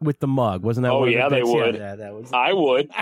with 0.00 0.20
the 0.20 0.26
mug. 0.26 0.62
Wasn't 0.62 0.82
that 0.84 0.92
Oh, 0.92 1.00
one 1.00 1.08
of 1.08 1.14
the 1.14 1.18
yeah, 1.18 1.28
they 1.28 1.40
bits? 1.40 1.50
would. 1.50 1.74
Yeah, 1.76 1.94
that 1.96 2.14
was. 2.14 2.32
I 2.32 2.52
would. 2.52 2.90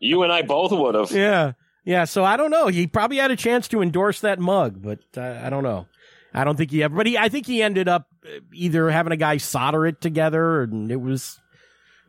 You 0.00 0.22
and 0.22 0.32
I 0.32 0.42
both 0.42 0.70
would 0.72 0.94
have. 0.94 1.10
Yeah. 1.12 1.52
Yeah. 1.84 2.04
So 2.04 2.22
I 2.24 2.36
don't 2.36 2.50
know. 2.50 2.66
He 2.66 2.86
probably 2.86 3.16
had 3.16 3.30
a 3.30 3.36
chance 3.36 3.68
to 3.68 3.80
endorse 3.80 4.20
that 4.20 4.38
mug, 4.38 4.82
but 4.82 4.98
uh, 5.16 5.40
I 5.42 5.48
don't 5.50 5.62
know. 5.62 5.86
I 6.34 6.44
don't 6.44 6.56
think 6.56 6.70
he 6.70 6.82
ever, 6.82 6.94
but 6.94 7.06
he, 7.06 7.16
I 7.16 7.28
think 7.30 7.46
he 7.46 7.62
ended 7.62 7.88
up 7.88 8.06
uh, 8.24 8.40
either 8.52 8.90
having 8.90 9.12
a 9.12 9.16
guy 9.16 9.38
solder 9.38 9.86
it 9.86 10.00
together 10.02 10.62
and 10.62 10.92
it 10.92 11.00
was, 11.00 11.40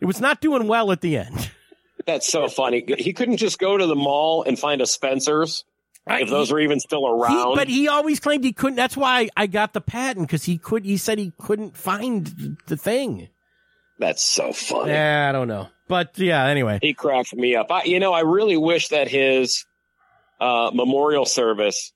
it 0.01 0.05
was 0.05 0.19
not 0.19 0.41
doing 0.41 0.67
well 0.67 0.91
at 0.91 0.99
the 1.01 1.17
end. 1.17 1.51
That's 2.05 2.27
so 2.29 2.49
funny. 2.49 2.83
He 2.97 3.13
couldn't 3.13 3.37
just 3.37 3.59
go 3.59 3.77
to 3.77 3.85
the 3.85 3.95
mall 3.95 4.43
and 4.43 4.59
find 4.59 4.81
a 4.81 4.85
Spencer's 4.85 5.63
if 6.07 6.29
those 6.29 6.51
are 6.51 6.59
even 6.59 6.79
still 6.79 7.01
He- 7.05 7.12
around. 7.23 7.55
but 7.55 7.67
he 7.67 7.88
always 7.88 8.19
claimed 8.19 8.43
he 8.43 8.53
couldn't. 8.53 8.75
That's 8.75 8.97
why 8.97 9.29
I 9.38 9.47
got 9.47 9.73
the 9.73 9.81
patent 9.81 10.27
because 10.27 10.43
he 10.45 10.57
could. 10.57 10.85
He 10.85 10.97
said 10.97 11.17
he 11.19 11.31
couldn't 11.39 11.77
find 11.77 12.57
the 12.67 12.77
thing. 12.77 13.29
That's 13.99 14.23
so 14.23 14.53
funny. 14.53 14.91
Yeah, 14.91 15.27
I 15.29 15.31
don't 15.33 15.47
know, 15.49 15.67
but 15.89 16.17
yeah. 16.17 16.45
Anyway, 16.45 16.79
He 16.81 16.93
cracked 16.93 17.35
me 17.35 17.55
up. 17.55 17.69
I, 17.71 17.83
you 17.83 17.99
know, 17.99 18.13
I 18.13 18.21
really 18.21 18.55
wish 18.57 18.88
that 18.89 19.07
his 19.09 19.65
uh, 20.39 20.71
memorial 20.73 21.25
service 21.25 21.91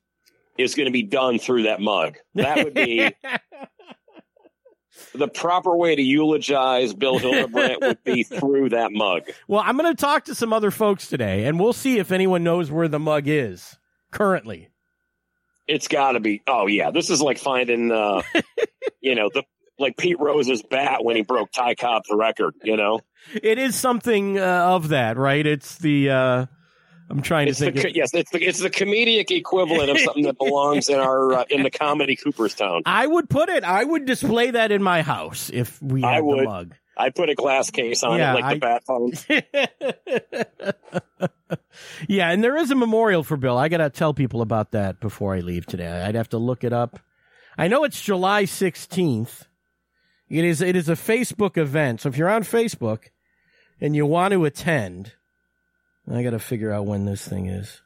is 0.58 0.76
going 0.76 0.88
to 0.88 0.92
be 0.92 1.04
done 1.04 1.40
through 1.40 1.64
that 1.64 1.80
mug. 1.80 2.18
That 2.36 2.64
would 2.64 2.74
be 2.74 3.10
the 5.16 5.28
proper 5.28 5.76
way 5.76 5.96
to 5.96 6.02
eulogize 6.02 6.94
Bill 6.94 7.18
Hildebrandt 7.18 7.82
would 7.82 8.04
be 8.04 8.24
through 8.24 8.70
that 8.70 8.92
mug. 8.92 9.24
well, 9.48 9.64
I'm 9.66 9.78
going 9.78 9.96
to 9.96 10.00
talk 10.00 10.26
to 10.26 10.36
some 10.36 10.54
other 10.54 10.72
folks 10.72 11.08
today, 11.08 11.46
and 11.46 11.60
we'll 11.60 11.74
see 11.74 11.98
if 12.00 12.12
anyone 12.12 12.44
knows 12.44 12.70
where 12.70 12.88
the 12.88 13.00
mug 13.00 13.24
is 13.28 13.78
currently. 14.14 14.70
It's 15.68 15.88
got 15.88 16.14
to 16.14 16.20
be. 16.20 16.42
Oh 16.48 16.68
yeah, 16.68 16.92
this 16.92 17.10
is 17.10 17.22
like 17.22 17.38
finding, 17.38 17.92
uh, 17.92 18.22
you 19.02 19.16
know, 19.16 19.30
the 19.34 19.44
like 19.80 19.98
Pete 19.98 20.20
Rose's 20.20 20.62
bat 20.62 21.04
when 21.04 21.16
he 21.16 21.22
broke 21.24 21.52
Ty 21.52 21.76
Cobb's 21.76 22.10
record. 22.12 22.54
You 22.64 22.76
know, 22.78 23.00
It 23.42 23.58
is 23.58 23.76
something 23.76 24.38
uh, 24.38 24.42
of 24.44 24.90
that, 24.90 25.18
right? 25.18 25.46
It's 25.46 25.78
the. 25.78 26.10
Uh, 26.10 26.46
I'm 27.10 27.22
trying 27.22 27.48
it's 27.48 27.60
to 27.60 27.66
the 27.66 27.72
think. 27.72 27.82
co- 27.84 27.90
of- 27.90 27.96
yes, 27.96 28.14
it's 28.14 28.32
the 28.32 28.44
it's 28.46 28.60
the 28.60 28.70
comedic 28.70 29.30
equivalent 29.32 29.90
of 29.90 30.00
something 30.00 30.24
that 30.24 30.38
belongs 30.38 30.90
in 30.90 31.00
our 31.00 31.34
uh, 31.34 31.44
in 31.50 31.64
the 31.64 31.70
comedy 31.72 32.16
Cooperstown. 32.16 32.82
I 32.86 33.06
would 33.08 33.30
put 33.30 33.50
it. 33.50 33.64
I 33.64 33.84
would 33.84 34.06
display 34.06 34.52
that 34.52 34.72
in 34.72 34.82
my 34.84 35.02
house 35.02 35.50
if 35.54 35.82
we 35.82 36.02
had 36.02 36.16
I 36.16 36.20
the 36.22 36.44
mug. 36.44 36.76
I 36.96 37.10
put 37.10 37.30
a 37.30 37.36
glass 37.36 37.72
case 37.72 38.04
on 38.04 38.20
Yeah, 38.20 38.36
it 38.36 38.42
like 38.42 38.54
the 38.54 38.60
bat 38.60 38.84
phone. 38.86 39.14
yeah, 42.08 42.30
and 42.30 42.44
there 42.44 42.58
is 42.58 42.72
a 42.72 42.76
memorial 42.76 43.24
for 43.24 43.38
Bill. 43.38 43.58
I 43.58 43.68
got 43.68 43.78
to 43.78 43.90
tell 43.90 44.14
people 44.14 44.42
about 44.42 44.72
that 44.72 45.00
before 45.00 45.36
I 45.36 45.40
leave 45.40 45.66
today. 45.66 45.88
I'd 45.88 46.16
have 46.16 46.30
to 46.30 46.38
look 46.38 46.64
it 46.64 46.74
up. 46.74 47.00
I 47.58 47.68
know 47.68 47.84
it's 47.84 48.02
July 48.02 48.44
16th. 48.44 49.48
It 50.30 50.46
is 50.46 50.62
it 50.62 50.76
is 50.76 50.90
a 50.90 50.94
Facebook 50.94 51.58
event. 51.58 52.02
So 52.02 52.10
if 52.10 52.18
you're 52.18 52.30
on 52.30 52.44
Facebook 52.44 53.10
and 53.80 53.96
you 53.96 54.06
want 54.06 54.32
to 54.34 54.46
attend, 54.46 55.14
I 56.12 56.24
got 56.24 56.32
to 56.32 56.40
figure 56.40 56.72
out 56.72 56.86
when 56.86 57.06
this 57.06 57.28
thing 57.28 57.48
is. 57.48 57.82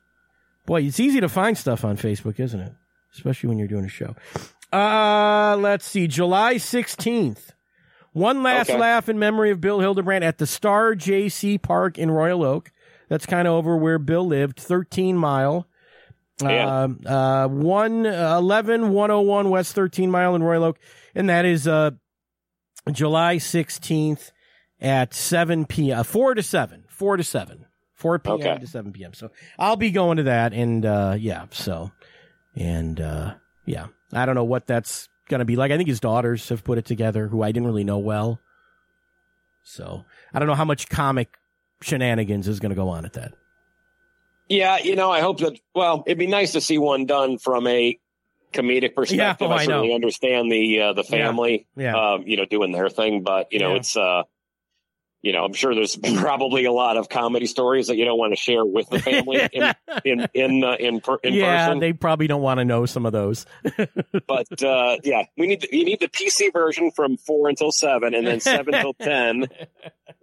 Boy, 0.65 0.83
it's 0.83 0.99
easy 0.99 1.21
to 1.21 1.29
find 1.29 1.57
stuff 1.57 1.83
on 1.83 1.97
Facebook, 1.97 2.39
isn't 2.39 2.59
it? 2.59 2.73
Especially 3.13 3.49
when 3.49 3.57
you're 3.57 3.67
doing 3.67 3.85
a 3.85 3.89
show. 3.89 4.15
Uh, 4.71 5.57
let's 5.59 5.85
see. 5.85 6.07
July 6.07 6.55
16th. 6.55 7.51
One 8.17 8.41
last 8.41 8.69
Okay. 8.69 8.79
laugh 8.79 9.09
in 9.09 9.19
memory 9.19 9.51
of 9.51 9.61
Bill 9.61 9.79
Hildebrand 9.79 10.23
at 10.23 10.37
the 10.39 10.47
Starr 10.47 10.95
Jaycee 10.95 11.61
Park 11.61 11.97
in 11.97 12.09
Royal 12.09 12.43
Oak. 12.43 12.71
That's 13.09 13.25
kind 13.25 13.47
of 13.47 13.53
over 13.53 13.77
where 13.77 13.99
Bill 13.99 14.25
lived, 14.25 14.59
13 14.59 15.17
mile. 15.17 15.67
Yeah. 16.41 16.87
Uh, 17.07 17.09
uh, 17.09 17.47
1, 17.47 18.05
uh, 18.05 18.37
11 18.37 18.91
101 18.91 19.49
West 19.49 19.73
13 19.73 20.11
mile 20.11 20.35
in 20.35 20.43
Royal 20.43 20.63
Oak. 20.65 20.79
And 21.15 21.29
that 21.29 21.45
is, 21.45 21.67
uh, 21.67 21.91
July 22.91 23.37
16th 23.37 24.31
at 24.81 25.13
7 25.13 25.65
p.m., 25.65 25.99
uh, 25.99 26.03
4 26.03 26.35
to 26.35 26.43
7, 26.43 26.85
4 26.87 27.17
to 27.17 27.23
7, 27.23 27.65
4 27.93 28.19
p.m. 28.19 28.35
Okay. 28.35 28.57
to 28.59 28.67
7 28.67 28.91
p.m. 28.93 29.13
So 29.13 29.31
I'll 29.57 29.75
be 29.75 29.91
going 29.91 30.17
to 30.17 30.23
that. 30.23 30.53
And, 30.53 30.85
uh, 30.85 31.15
yeah, 31.17 31.45
so, 31.51 31.91
and, 32.55 32.99
uh, 32.99 33.35
yeah, 33.65 33.87
I 34.13 34.25
don't 34.25 34.35
know 34.35 34.43
what 34.43 34.67
that's 34.67 35.09
going 35.29 35.39
to 35.39 35.45
be 35.45 35.55
like. 35.55 35.71
I 35.71 35.77
think 35.77 35.89
his 35.89 35.99
daughters 35.99 36.49
have 36.49 36.63
put 36.63 36.77
it 36.77 36.85
together, 36.85 37.27
who 37.27 37.41
I 37.43 37.51
didn't 37.51 37.67
really 37.67 37.83
know 37.83 37.97
well. 37.99 38.39
So 39.63 40.05
I 40.33 40.39
don't 40.39 40.47
know 40.47 40.55
how 40.55 40.65
much 40.65 40.87
comic 40.89 41.29
shenanigans 41.81 42.47
is 42.47 42.59
going 42.59 42.69
to 42.69 42.75
go 42.75 42.89
on 42.89 43.05
at 43.05 43.13
that. 43.13 43.33
Yeah, 44.49 44.77
you 44.77 44.95
know, 44.95 45.11
I 45.11 45.19
hope 45.19 45.39
that. 45.39 45.59
Well, 45.75 46.03
it'd 46.07 46.17
be 46.17 46.27
nice 46.27 46.53
to 46.53 46.61
see 46.61 46.77
one 46.77 47.05
done 47.05 47.37
from 47.37 47.67
a 47.67 47.99
comedic 48.53 48.95
perspective. 48.95 49.47
oh, 49.47 49.51
I 49.51 49.57
I 49.57 49.65
certainly 49.65 49.89
know. 49.89 49.95
understand 49.95 50.49
the 50.51 50.81
uh, 50.81 50.93
the 50.93 51.03
family, 51.03 51.67
Yeah. 51.75 52.13
um, 52.13 52.23
you 52.25 52.37
know, 52.37 52.45
doing 52.45 52.71
their 52.71 52.89
thing, 52.89 53.23
but 53.23 53.51
you 53.51 53.59
know, 53.59 53.71
Yeah. 53.71 53.77
it's 53.77 53.97
uh, 53.97 54.23
you 55.21 55.33
know, 55.33 55.43
I'm 55.43 55.53
sure 55.53 55.73
there's 55.73 55.95
probably 56.17 56.65
a 56.65 56.71
lot 56.71 56.97
of 56.97 57.09
comedy 57.09 57.45
stories 57.47 57.87
that 57.87 57.97
you 57.97 58.05
don't 58.05 58.17
want 58.17 58.33
to 58.33 58.37
share 58.37 58.63
with 58.63 58.89
the 58.89 58.99
family 58.99 59.47
in 59.51 59.73
in 60.05 60.27
in 60.33 60.63
uh, 60.63 60.75
in, 60.79 61.01
per, 61.01 61.17
in 61.23 61.33
yeah, 61.33 61.67
person. 61.67 61.79
they 61.79 61.93
probably 61.93 62.27
don't 62.27 62.41
want 62.41 62.59
to 62.59 62.65
know 62.65 62.85
some 62.85 63.05
of 63.05 63.11
those. 63.11 63.45
but 64.27 64.63
uh, 64.63 64.97
yeah, 65.03 65.23
we 65.37 65.47
need 65.47 65.61
the, 65.61 65.69
you 65.71 65.85
need 65.85 65.99
the 65.99 66.07
PC 66.07 66.53
version 66.53 66.91
from 66.91 67.17
four 67.17 67.49
until 67.49 67.71
seven, 67.71 68.13
and 68.13 68.25
then 68.25 68.39
seven 68.39 68.73
till 68.73 68.93
ten. 68.93 69.47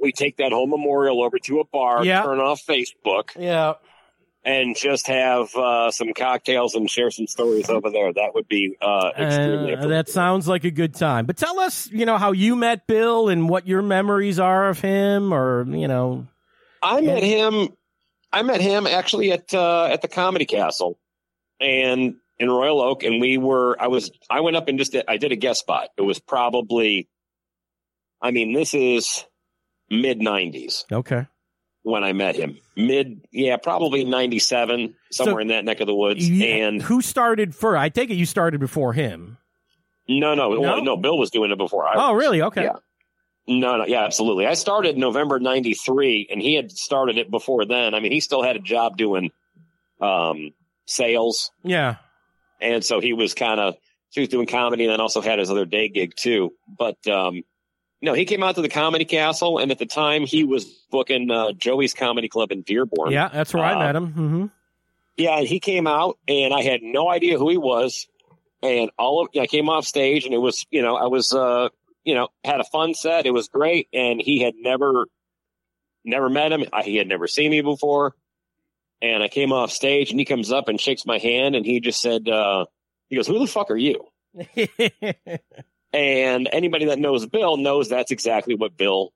We 0.01 0.13
take 0.13 0.37
that 0.39 0.53
whole 0.53 0.67
memorial 0.67 1.23
over 1.23 1.39
to 1.39 1.61
a 1.61 1.65
bar, 1.65 2.05
Yeah. 2.05 2.23
turn 2.23 2.39
off 2.41 2.63
Facebook, 2.67 3.31
yeah. 3.39 3.75
And 4.45 4.77
just 4.77 5.07
have 5.07 5.55
uh, 5.55 5.91
some 5.91 6.13
cocktails 6.13 6.75
and 6.75 6.91
share 6.91 7.11
some 7.11 7.27
stories 7.27 7.71
over 7.71 7.91
there. 7.91 8.13
That 8.13 8.35
would 8.35 8.49
be 8.49 8.77
uh, 8.81 9.11
extremely. 9.17 9.75
Uh, 9.75 9.87
that 9.89 10.09
sounds 10.09 10.47
like 10.47 10.65
a 10.65 10.71
good 10.71 10.95
time. 10.95 11.27
But 11.27 11.37
tell 11.37 11.59
us, 11.61 11.91
you 11.91 12.07
know, 12.07 12.19
how 12.19 12.33
you 12.33 12.57
met 12.57 12.87
Bill 12.87 13.29
and 13.29 13.49
what 13.49 13.67
your 13.67 13.83
memories 13.83 14.39
are 14.39 14.69
of 14.69 14.81
him, 14.81 15.33
or 15.33 15.65
you 15.69 15.89
know, 15.89 16.27
I 16.83 17.01
met 17.01 17.23
him. 17.23 17.69
I 18.33 18.43
met 18.43 18.61
him 18.61 18.87
actually 18.87 19.33
at 19.33 19.55
uh, 19.55 19.87
at 19.87 20.03
the 20.03 20.09
Comedy 20.09 20.45
Castle, 20.45 20.99
and 21.61 22.17
in 22.39 22.51
Royal 22.51 22.81
Oak, 22.81 23.03
and 23.03 23.21
we 23.21 23.39
were. 23.39 23.81
I 23.81 23.89
was. 23.89 24.11
I 24.29 24.41
went 24.41 24.57
up 24.57 24.69
and 24.69 24.79
just. 24.79 24.93
Did, 24.93 25.05
I 25.09 25.17
did 25.17 25.33
a 25.33 25.37
guest 25.37 25.61
spot. 25.61 25.89
It 25.97 26.03
was 26.03 26.19
probably. 26.19 27.09
I 28.21 28.31
mean, 28.31 28.53
this 28.53 28.75
is 28.75 29.25
mid 29.91 30.19
'90s 30.21 30.85
okay. 30.91 31.27
When 31.85 32.03
I 32.03 32.13
met 32.13 32.35
him. 32.35 32.59
Mid, 32.77 33.21
yeah, 33.31 33.57
probably 33.57 34.05
'97, 34.05 34.95
somewhere 35.13 35.35
So- 35.37 35.39
in 35.39 35.49
that 35.49 35.65
neck 35.65 35.81
of 35.81 35.87
the 35.87 35.95
woods. 35.95 36.29
You- 36.29 36.45
and 36.45 36.83
who 36.83 37.01
started 37.01 37.55
first? 37.55 37.79
I 37.79 37.89
take 37.91 38.11
it 38.11 38.15
you 38.17 38.27
started 38.27 38.59
before 38.59 38.93
him. 38.95 39.39
no, 40.09 40.35
no, 40.35 40.53
No? 40.53 40.61
well, 40.61 40.83
no. 40.83 40.97
Bill 40.97 41.17
was 41.17 41.31
doing 41.31 41.51
it 41.53 41.57
before. 41.59 41.87
I 41.87 41.95
Oh, 41.95 42.13
was. 42.15 42.21
really? 42.23 42.43
Okay. 42.43 42.65
Yeah. 42.65 42.77
No, 43.47 43.77
no, 43.77 43.87
yeah, 43.87 44.05
absolutely. 44.05 44.47
I 44.47 44.55
started 44.55 44.97
November 44.99 45.39
'93, 45.39 46.27
and 46.31 46.41
he 46.43 46.55
had 46.55 46.73
started 46.73 47.19
it 47.19 47.31
before 47.31 47.65
then. 47.67 47.95
I 47.95 48.01
mean, 48.01 48.11
he 48.13 48.21
still 48.21 48.43
had 48.43 48.57
a 48.57 48.59
job 48.61 48.97
doing 48.97 49.31
um, 50.01 50.53
sales, 50.87 51.51
Yeah. 51.63 51.97
and 52.61 52.85
so 52.85 53.01
he 53.01 53.13
was 53.13 53.35
kind 53.35 53.61
of 53.61 53.77
he 54.11 54.21
was 54.21 54.29
doing 54.29 54.47
comedy, 54.47 54.85
and 54.85 54.93
then 54.93 55.01
also 55.01 55.21
had 55.21 55.39
his 55.39 55.51
other 55.51 55.65
day 55.67 55.89
gig 55.89 56.15
too. 56.17 56.53
But 56.79 57.07
um, 57.09 57.43
no, 58.05 58.13
he 58.13 58.25
came 58.25 58.43
out 58.43 58.55
to 58.55 58.63
the 58.63 58.69
Comedy 58.69 59.05
Castle, 59.05 59.59
and 59.59 59.71
at 59.73 59.79
the 59.79 59.87
time 59.87 60.27
he 60.27 60.45
was 60.45 60.65
booking 60.91 61.31
uh, 61.31 61.53
Joey's 61.53 61.95
Comedy 61.95 62.29
Club 62.29 62.53
in 62.53 62.63
Dearborn. 62.63 63.11
Yeah, 63.11 63.29
that's 63.29 63.53
where 63.53 63.65
I 63.65 63.73
Uh, 63.75 63.79
met 63.81 63.97
him. 63.97 64.13
hmm 64.13 64.47
Yeah, 65.17 65.39
and 65.39 65.49
he 65.49 65.59
came 65.59 65.87
out, 65.87 66.19
and 66.29 66.53
I 66.55 66.63
had 66.63 66.83
no 66.83 67.09
idea 67.11 67.39
who 67.39 67.49
he 67.49 67.57
was. 67.57 68.07
And 68.63 68.91
all 68.99 69.23
of 69.23 69.29
I 69.41 69.47
came 69.47 69.69
off 69.69 69.85
stage, 69.85 70.25
and 70.25 70.33
it 70.35 70.39
was 70.39 70.65
you 70.71 70.83
know 70.83 70.97
I 70.97 71.07
was 71.07 71.33
uh 71.33 71.69
you 72.05 72.15
know 72.15 72.29
had 72.45 72.61
a 72.61 72.65
fun 72.65 72.95
set. 72.95 73.27
It 73.27 73.33
was 73.33 73.49
great, 73.49 73.89
and 73.93 74.21
he 74.23 74.41
had 74.43 74.55
never 74.57 75.07
never 76.05 76.29
met 76.29 76.53
him. 76.53 76.65
I, 76.73 76.83
he 76.83 76.97
had 76.97 77.09
never 77.09 77.27
seen 77.27 77.51
me 77.51 77.61
before. 77.63 78.15
And 79.03 79.23
I 79.23 79.29
came 79.29 79.53
off 79.53 79.71
stage, 79.71 80.11
and 80.11 80.19
he 80.19 80.25
comes 80.25 80.51
up 80.51 80.69
and 80.69 80.81
shakes 80.81 81.05
my 81.05 81.19
hand, 81.19 81.57
and 81.57 81.67
he 81.67 81.81
just 81.81 82.01
said, 82.01 82.27
uh, 82.29 82.65
"He 83.11 83.17
goes, 83.17 83.27
who 83.27 83.39
the 83.39 83.47
fuck 83.47 83.71
are 83.71 83.77
you?" 83.77 84.07
And 85.95 86.49
anybody 86.53 86.87
that 86.87 86.99
knows 86.99 87.25
Bill 87.27 87.57
knows 87.57 87.89
that's 87.89 88.11
exactly 88.11 88.55
what 88.57 88.77
Bill 88.77 89.13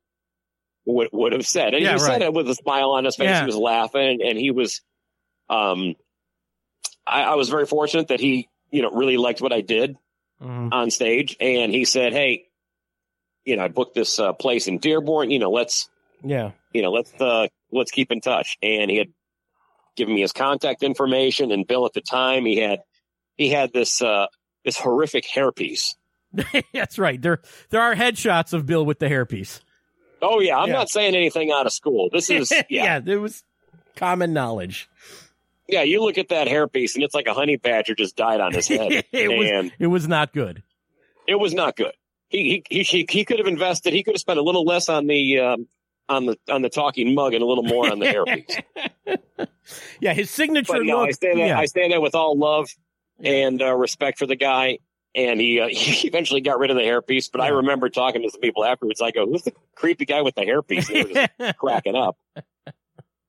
would 0.86 1.08
would 1.12 1.32
have 1.32 1.46
said. 1.46 1.74
And 1.74 1.82
Yeah, 1.82 1.90
he 1.90 1.94
right. 1.96 2.00
said 2.12 2.22
it 2.22 2.32
with 2.32 2.48
a 2.48 2.54
smile 2.54 2.92
on 2.92 3.04
his 3.04 3.16
face. 3.16 3.26
Yeah. 3.26 3.40
He 3.40 3.46
was 3.46 3.56
laughing, 3.56 4.20
and 4.24 4.38
he 4.38 4.50
was. 4.52 4.80
Um, 5.50 5.96
I, 7.06 7.22
I 7.22 7.34
was 7.34 7.48
very 7.48 7.66
fortunate 7.66 8.08
that 8.08 8.20
he, 8.20 8.48
you 8.70 8.82
know, 8.82 8.90
really 8.90 9.16
liked 9.16 9.40
what 9.40 9.52
I 9.52 9.60
did 9.62 9.96
Mhm. 10.42 10.72
on 10.72 10.90
stage, 10.90 11.36
and 11.40 11.72
he 11.72 11.84
said, 11.84 12.12
"Hey, 12.12 12.44
you 13.44 13.56
know, 13.56 13.64
I 13.64 13.68
booked 13.68 13.94
this 13.94 14.18
uh, 14.20 14.32
place 14.34 14.68
in 14.68 14.78
Dearborn. 14.78 15.30
You 15.30 15.38
know, 15.40 15.50
let's, 15.50 15.88
Yeah. 16.22 16.52
you 16.72 16.82
know, 16.82 16.92
let's 16.92 17.12
uh, 17.20 17.48
let's 17.72 17.90
keep 17.90 18.12
in 18.12 18.20
touch." 18.20 18.56
And 18.62 18.88
he 18.90 18.98
had 18.98 19.08
given 19.96 20.14
me 20.14 20.20
his 20.20 20.32
contact 20.32 20.82
information, 20.84 21.50
and 21.50 21.66
Bill 21.66 21.86
at 21.86 21.92
the 21.94 22.02
time 22.02 22.46
he 22.46 22.58
had 22.58 22.82
he 23.36 23.48
had 23.48 23.72
this 23.72 24.00
uh, 24.00 24.26
this 24.64 24.78
horrific 24.78 25.24
hairpiece. 25.26 25.94
that's 26.74 26.98
right. 26.98 27.20
There, 27.20 27.40
there 27.70 27.80
are 27.80 27.94
headshots 27.94 28.52
of 28.52 28.66
Bill 28.66 28.84
with 28.84 28.98
the 28.98 29.06
hairpiece. 29.06 29.60
Oh 30.20 30.40
yeah, 30.40 30.58
I'm 30.58 30.68
Yeah. 30.68 30.74
not 30.74 30.88
saying 30.90 31.14
anything 31.14 31.50
out 31.52 31.66
of 31.66 31.72
school. 31.72 32.08
This 32.12 32.28
is 32.30 32.50
yeah, 32.50 32.62
yeah. 32.68 32.84
yeah, 32.84 33.00
there 33.00 33.20
was 33.20 33.42
common 33.96 34.32
knowledge. 34.32 34.88
Yeah, 35.68 35.82
you 35.82 36.02
look 36.02 36.16
at 36.18 36.28
that 36.30 36.48
hairpiece, 36.48 36.94
and 36.94 37.04
it's 37.04 37.14
like 37.14 37.26
a 37.26 37.34
honey 37.34 37.56
badger 37.56 37.94
just 37.94 38.16
died 38.16 38.40
on 38.40 38.52
his 38.54 38.68
head, 38.68 39.04
it 39.12 39.28
was, 39.62 39.70
it 39.78 39.86
was 39.86 40.08
not 40.08 40.32
good. 40.32 40.62
it 41.26 41.34
was 41.36 41.54
not 41.54 41.76
good. 41.76 41.92
He 42.30 42.62
he 42.68 42.82
he 42.82 43.06
he 43.08 43.24
could 43.24 43.38
have 43.38 43.46
invested. 43.48 43.92
He 43.92 44.02
could 44.02 44.14
have 44.14 44.20
spent 44.20 44.38
a 44.38 44.42
little 44.42 44.64
less 44.64 44.88
on 44.88 45.06
the 45.06 45.38
um, 45.40 45.66
on 46.08 46.26
the 46.26 46.36
on 46.50 46.62
the 46.62 46.68
talking 46.68 47.14
mug 47.14 47.32
and 47.34 47.42
a 47.42 47.46
little 47.46 47.64
more 47.64 47.90
on 47.90 47.98
the 48.00 48.06
hairpiece. 48.06 49.48
Yeah, 50.00 50.14
his 50.14 50.30
signature 50.30 50.74
But 50.74 50.82
no, 50.84 50.98
look. 51.00 51.08
I 51.08 51.12
say 51.12 51.34
that 51.34 51.38
yeah. 51.38 51.58
I 51.58 51.66
say 51.66 51.88
that 51.90 52.02
with 52.02 52.14
all 52.14 52.36
love 52.36 52.68
and 53.22 53.60
uh, 53.62 53.74
respect 53.74 54.18
for 54.18 54.26
the 54.26 54.36
guy. 54.36 54.78
And 55.14 55.40
he 55.40 55.60
uh, 55.60 55.68
he 55.70 56.06
eventually 56.08 56.40
got 56.40 56.58
rid 56.58 56.70
of 56.70 56.76
the 56.76 56.82
hairpiece. 56.82 57.30
But 57.30 57.40
I 57.40 57.48
remember 57.48 57.88
talking 57.88 58.22
to 58.22 58.30
some 58.30 58.40
people 58.40 58.64
afterwards. 58.64 59.00
I 59.00 59.10
go, 59.10 59.26
"Who's 59.26 59.42
the 59.42 59.52
creepy 59.74 60.04
guy 60.04 60.22
with 60.22 60.34
the 60.34 60.42
hairpiece?" 60.42 60.88
And 60.88 60.96
they 60.96 61.04
were 61.04 61.28
just 61.44 61.58
cracking 61.58 61.96
up. 61.96 62.18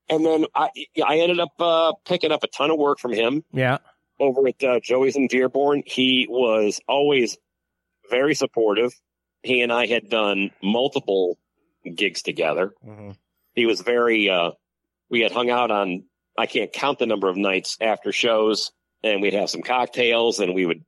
And 0.09 0.25
then 0.25 0.45
I 0.55 0.69
I 1.05 1.19
ended 1.19 1.39
up 1.39 1.53
uh, 1.59 1.93
picking 2.05 2.31
up 2.31 2.43
a 2.43 2.47
ton 2.47 2.71
of 2.71 2.77
work 2.77 2.99
from 2.99 3.13
him 3.13 3.43
yeah. 3.51 3.77
over 4.19 4.47
at 4.47 4.63
uh, 4.63 4.79
Joey's 4.81 5.15
in 5.15 5.27
Dearborn. 5.27 5.83
He 5.85 6.27
was 6.29 6.81
always 6.87 7.37
very 8.09 8.33
supportive. 8.33 8.93
He 9.43 9.61
and 9.61 9.71
I 9.71 9.85
had 9.85 10.09
done 10.09 10.51
multiple 10.61 11.37
gigs 11.95 12.21
together. 12.21 12.73
Mhm. 12.85 13.15
He 13.53 13.65
was 13.65 13.81
very. 13.81 14.29
Uh, 14.29 14.51
we 15.09 15.21
had 15.21 15.31
hung 15.31 15.49
out 15.49 15.71
on 15.71 16.03
I 16.37 16.45
can't 16.45 16.71
count 16.71 16.99
the 16.99 17.05
number 17.05 17.27
of 17.27 17.35
nights 17.35 17.77
after 17.81 18.11
shows 18.11 18.71
and 19.03 19.21
we'd 19.21 19.33
have 19.33 19.49
some 19.49 19.61
cocktails 19.61 20.39
and 20.39 20.53
we 20.53 20.65
would 20.65 20.83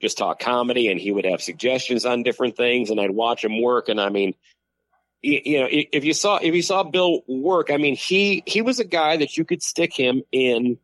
just 0.00 0.18
talk 0.18 0.38
comedy 0.38 0.88
and 0.88 1.00
he 1.00 1.10
would 1.10 1.24
have 1.24 1.42
suggestions 1.42 2.06
on 2.06 2.22
different 2.22 2.56
things 2.56 2.90
and 2.90 3.00
I'd 3.00 3.10
watch 3.10 3.44
him 3.44 3.60
work. 3.60 3.88
And 3.88 4.00
I 4.00 4.08
mean, 4.10 4.34
you, 5.22 5.40
you 5.44 5.60
know, 5.60 5.68
if 5.70 6.04
you 6.04 6.14
saw, 6.14 6.36
if 6.36 6.54
you 6.54 6.62
saw 6.62 6.84
Bill 6.84 7.22
work, 7.26 7.70
I 7.70 7.76
mean, 7.76 7.96
he, 7.96 8.42
he 8.46 8.62
was 8.62 8.78
a 8.78 8.84
guy 8.84 9.16
that 9.16 9.36
you 9.36 9.44
could 9.44 9.62
stick 9.62 9.92
him 9.92 10.22
in 10.30 10.78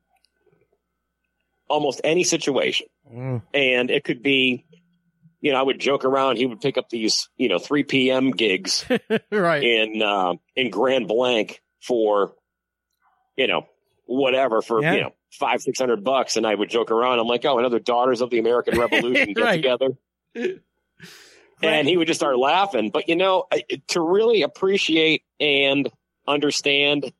almost 1.68 2.00
any 2.02 2.24
situation. 2.24 2.88
Mm. 3.12 3.42
And 3.52 3.90
it 3.90 4.04
could 4.04 4.22
be, 4.22 4.66
you 5.40 5.52
know, 5.52 5.58
I 5.58 5.62
would 5.62 5.78
joke 5.78 6.04
around. 6.04 6.36
He 6.36 6.46
would 6.46 6.60
pick 6.60 6.76
up 6.78 6.88
these, 6.88 7.28
you 7.36 7.48
know, 7.48 7.58
3 7.58 7.84
p.m. 7.84 8.30
gigs 8.32 8.84
right. 9.30 9.62
in, 9.62 10.02
uh, 10.02 10.34
in 10.56 10.70
Grand 10.70 11.06
Blanc 11.06 11.60
for, 11.82 12.34
you 13.36 13.46
know, 13.46 13.66
whatever 14.06 14.62
for, 14.62 14.82
Yeah. 14.82 14.94
you 14.94 15.00
know, 15.02 15.14
five, 15.38 15.60
six 15.62 15.78
hundred 15.78 16.02
bucks. 16.04 16.36
And 16.36 16.46
I 16.46 16.54
would 16.54 16.68
joke 16.70 16.90
around. 16.90 17.18
I'm 17.18 17.26
like, 17.26 17.44
oh, 17.44 17.58
another 17.58 17.78
Daughters 17.78 18.20
of 18.20 18.30
the 18.30 18.38
American 18.38 18.78
Revolution 18.78 19.32
get 19.34 19.42
Right. 19.42 19.56
together. 19.56 19.88
And 21.62 21.88
he 21.88 21.96
would 21.96 22.06
just 22.06 22.20
start 22.20 22.36
laughing. 22.38 22.90
But, 22.90 23.08
you 23.08 23.16
know, 23.16 23.46
to 23.88 24.00
really 24.00 24.42
appreciate 24.42 25.22
and 25.40 25.90
understand 26.26 27.12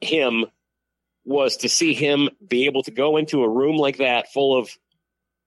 him 0.00 0.46
was 1.24 1.56
to 1.58 1.68
see 1.68 1.94
him 1.94 2.28
be 2.46 2.66
able 2.66 2.82
to 2.84 2.90
go 2.90 3.16
into 3.16 3.42
a 3.42 3.48
room 3.48 3.76
like 3.76 3.96
that 3.98 4.30
full 4.32 4.56
of, 4.56 4.68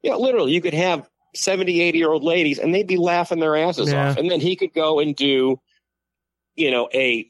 you 0.01 0.09
know, 0.09 0.17
literally 0.19 0.51
you 0.51 0.61
could 0.61 0.73
have 0.73 1.07
70, 1.35 1.79
80 1.81 1.97
year 1.97 2.09
old 2.11 2.23
ladies 2.23 2.57
and 2.59 2.73
they'd 2.73 2.87
be 2.87 2.97
laughing 2.97 3.39
their 3.39 3.55
asses 3.55 3.91
Yeah. 3.91 4.09
off. 4.09 4.17
And 4.17 4.29
then 4.29 4.39
he 4.41 4.55
could 4.55 4.73
go 4.73 4.99
and 4.99 5.15
do, 5.15 5.59
you 6.55 6.71
know, 6.71 6.89
a, 6.93 7.27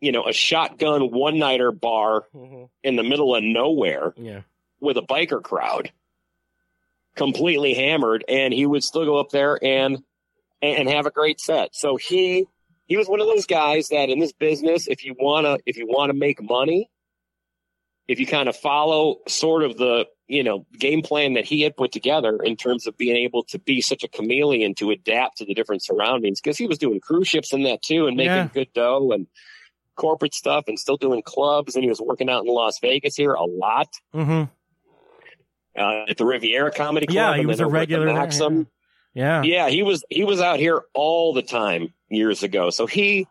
you 0.00 0.12
know, 0.12 0.26
a 0.26 0.32
shotgun 0.32 1.10
one 1.10 1.38
nighter 1.38 1.72
bar 1.72 2.26
Mhm. 2.34 2.68
in 2.82 2.96
the 2.96 3.02
middle 3.02 3.34
of 3.34 3.42
nowhere 3.42 4.12
Yeah. 4.16 4.42
with 4.80 4.96
a 4.98 5.02
biker 5.02 5.42
crowd 5.42 5.90
completely 7.14 7.72
hammered 7.74 8.24
and 8.28 8.52
he 8.52 8.66
would 8.66 8.84
still 8.84 9.04
go 9.06 9.16
up 9.16 9.30
there 9.30 9.58
and 9.64 9.98
and 10.60 10.88
have 10.88 11.06
a 11.06 11.10
great 11.10 11.40
set 11.40 11.74
so 11.74 11.96
he 11.96 12.44
he 12.86 12.96
was 12.98 13.08
one 13.08 13.20
of 13.22 13.26
those 13.26 13.46
guys 13.46 13.88
that 13.88 14.10
in 14.10 14.18
this 14.18 14.32
business 14.32 14.86
if 14.86 15.02
you 15.02 15.14
want 15.18 15.46
to 15.46 15.58
if 15.64 15.78
you 15.78 15.86
want 15.86 16.10
to 16.10 16.14
make 16.16 16.42
money 16.42 16.90
if 18.06 18.20
you 18.20 18.26
kind 18.26 18.48
of 18.50 18.56
follow 18.56 19.16
sort 19.26 19.62
of 19.62 19.78
the 19.78 20.06
you 20.28 20.42
know 20.42 20.66
game 20.78 21.00
plan 21.00 21.32
that 21.34 21.46
he 21.46 21.62
had 21.62 21.74
put 21.74 21.90
together 21.90 22.36
in 22.42 22.54
terms 22.54 22.86
of 22.86 22.98
being 22.98 23.16
able 23.16 23.42
to 23.44 23.58
be 23.58 23.80
such 23.80 24.04
a 24.04 24.08
chameleon 24.08 24.74
to 24.74 24.90
adapt 24.90 25.38
to 25.38 25.46
the 25.46 25.54
different 25.54 25.82
surroundings 25.82 26.38
because 26.38 26.58
he 26.58 26.66
was 26.66 26.76
doing 26.76 27.00
cruise 27.00 27.28
ships 27.28 27.50
in 27.54 27.62
that 27.62 27.80
too 27.80 28.06
and 28.06 28.16
making 28.16 28.30
Yeah. 28.36 28.48
good 28.52 28.72
dough 28.74 29.10
and 29.12 29.26
corporate 29.96 30.34
stuff 30.34 30.64
and 30.68 30.78
still 30.78 30.96
doing 30.96 31.22
clubs 31.22 31.74
and 31.74 31.82
he 31.82 31.88
was 31.88 32.00
working 32.00 32.28
out 32.28 32.44
in 32.44 32.52
Las 32.52 32.78
Vegas 32.80 33.16
here 33.16 33.32
a 33.32 33.44
lot 33.44 33.88
hmm 34.12 34.44
uh, 35.76 36.04
at 36.08 36.16
the 36.16 36.24
Riviera 36.24 36.70
Comedy 36.70 37.06
Club. 37.06 37.14
Yeah, 37.14 37.36
he 37.36 37.46
was 37.46 37.60
a 37.60 37.66
over 37.66 37.76
at 37.76 37.88
the 37.88 37.94
regular 37.96 38.14
Maxim. 38.14 38.66
Yeah. 39.14 39.42
Yeah, 39.42 39.68
he 39.68 39.82
was 39.82 40.04
he 40.10 40.24
was 40.24 40.40
out 40.40 40.58
here 40.58 40.82
all 40.94 41.32
the 41.32 41.42
time 41.42 41.94
years 42.08 42.42
ago. 42.42 42.70
So 42.70 42.86
he 42.86 43.26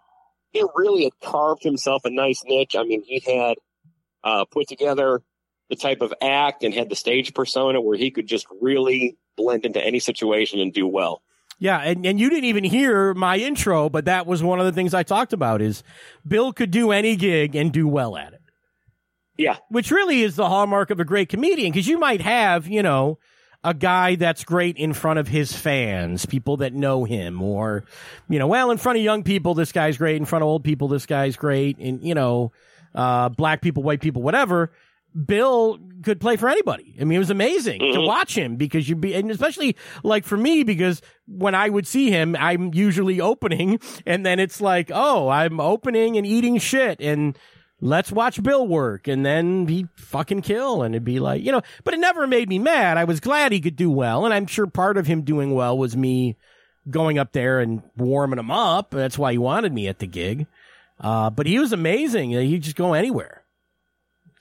he 0.52 0.64
really 0.76 1.04
had 1.04 1.14
carved 1.22 1.64
himself 1.64 2.06
a 2.06 2.10
nice 2.10 2.44
niche. 2.46 2.76
I 2.78 2.84
mean, 2.84 3.04
he 3.04 3.20
had 3.20 3.58
uh, 4.24 4.46
put 4.46 4.68
together 4.68 5.22
the 5.70 5.76
type 5.76 6.02
of 6.02 6.14
act 6.22 6.64
and 6.64 6.74
had 6.74 6.90
the 6.90 6.96
stage 6.96 7.34
persona 7.34 7.82
where 7.82 7.98
he 7.98 8.12
could 8.12 8.28
just 8.28 8.48
really 8.62 9.18
blend 9.36 9.66
into 9.66 9.84
any 9.84 10.00
situation 10.00 10.60
and 10.60 10.74
do 10.74 10.88
well. 10.88 11.22
Yeah, 11.58 11.80
and, 11.80 12.06
and 12.06 12.20
you 12.20 12.30
didn't 12.30 12.46
even 12.46 12.64
hear 12.66 13.14
my 13.14 13.38
intro, 13.38 13.90
but 13.90 14.06
that 14.06 14.26
was 14.28 14.44
one 14.44 14.60
of 14.60 14.66
the 14.66 14.74
things 14.74 14.94
I 14.94 15.04
talked 15.04 15.32
about 15.32 15.62
is 15.62 15.84
Bill 16.28 16.52
could 16.52 16.72
do 16.72 16.92
any 16.92 17.16
gig 17.16 17.56
and 17.56 17.72
do 17.72 17.88
well 17.88 18.18
at 18.18 18.34
it. 18.34 18.42
Yeah. 19.38 19.58
Which 19.70 19.92
really 19.92 20.22
is 20.22 20.36
the 20.36 20.48
hallmark 20.50 20.90
of 20.90 21.00
a 21.00 21.06
great 21.06 21.30
comedian 21.30 21.72
because 21.72 21.88
you 21.88 21.98
might 21.98 22.22
have, 22.22 22.68
you 22.68 22.84
know, 22.84 23.20
a 23.64 23.74
guy 23.74 24.16
that's 24.16 24.44
great 24.44 24.78
in 24.78 24.94
front 24.94 25.18
of 25.18 25.28
his 25.28 25.52
fans, 25.52 26.26
people 26.26 26.58
that 26.58 26.74
know 26.74 27.04
him, 27.04 27.42
or, 27.42 27.84
you 28.30 28.38
know, 28.38 28.48
well, 28.48 28.70
in 28.70 28.78
front 28.78 28.98
of 28.98 29.04
young 29.04 29.24
people, 29.24 29.56
this 29.56 29.72
guy's 29.72 29.98
great. 29.98 30.18
In 30.18 30.26
front 30.26 30.44
of 30.44 30.48
old 30.48 30.64
people, 30.64 30.88
this 30.88 31.06
guy's 31.06 31.36
great. 31.36 31.78
And, 31.80 32.04
you 32.04 32.14
know, 32.14 32.52
uh, 32.94 33.30
black 33.30 33.62
people, 33.62 33.82
white 33.82 34.02
people, 34.02 34.22
whatever. 34.22 34.72
Bill 35.26 35.80
could 36.04 36.20
play 36.20 36.36
for 36.36 36.50
anybody. 36.50 36.96
I 37.00 37.04
mean, 37.06 37.16
it 37.16 37.20
was 37.20 37.30
amazing 37.30 37.80
to 37.80 38.00
Mhm. 38.00 38.08
watch 38.08 38.38
him 38.38 38.58
because 38.58 38.88
you'd 38.90 39.00
be, 39.02 39.14
and 39.14 39.32
especially 39.32 39.76
like 40.04 40.26
for 40.26 40.38
me, 40.38 40.64
because 40.64 41.02
when 41.28 41.56
I 41.56 41.70
would 41.70 41.88
see 41.88 42.12
him, 42.12 42.36
I'm 42.38 42.74
usually 42.74 43.22
opening 43.22 43.80
and 44.06 44.26
then 44.26 44.40
it's 44.40 44.60
like, 44.62 44.92
oh, 44.94 45.30
I'm 45.30 45.60
opening 45.60 46.18
and 46.18 46.28
eating 46.28 46.58
shit 46.58 47.00
and 47.00 47.38
let's 47.82 48.12
watch 48.12 48.44
Bill 48.44 48.68
work. 48.68 49.08
And 49.08 49.26
then 49.26 49.68
he'd 49.68 49.88
fucking 49.96 50.42
kill 50.42 50.84
and 50.84 50.94
it'd 50.94 51.06
be 51.06 51.20
like, 51.20 51.44
you 51.44 51.52
know, 51.52 51.62
but 51.84 51.94
it 51.94 52.00
never 52.00 52.28
made 52.28 52.50
me 52.50 52.60
mad. 52.60 52.98
I 52.98 53.06
was 53.06 53.20
glad 53.20 53.52
he 53.52 53.62
could 53.62 53.76
do 53.78 53.90
well. 53.90 54.26
And 54.26 54.34
I'm 54.34 54.48
sure 54.48 54.68
part 54.68 54.98
of 54.98 55.08
him 55.08 55.22
doing 55.22 55.54
well 55.54 55.78
was 55.78 55.96
me 55.96 56.36
going 56.90 57.18
up 57.18 57.32
there 57.32 57.60
and 57.62 57.82
warming 57.98 58.38
him 58.38 58.52
up. 58.52 58.92
That's 58.92 59.18
why 59.18 59.32
he 59.32 59.38
wanted 59.38 59.74
me 59.74 59.88
at 59.88 60.00
the 60.00 60.08
gig. 60.08 60.46
Uh, 61.00 61.30
but 61.30 61.48
he 61.48 61.58
was 61.58 61.72
amazing. 61.74 62.32
He'd 62.32 62.64
just 62.64 62.76
go 62.76 62.94
anywhere. 62.94 63.42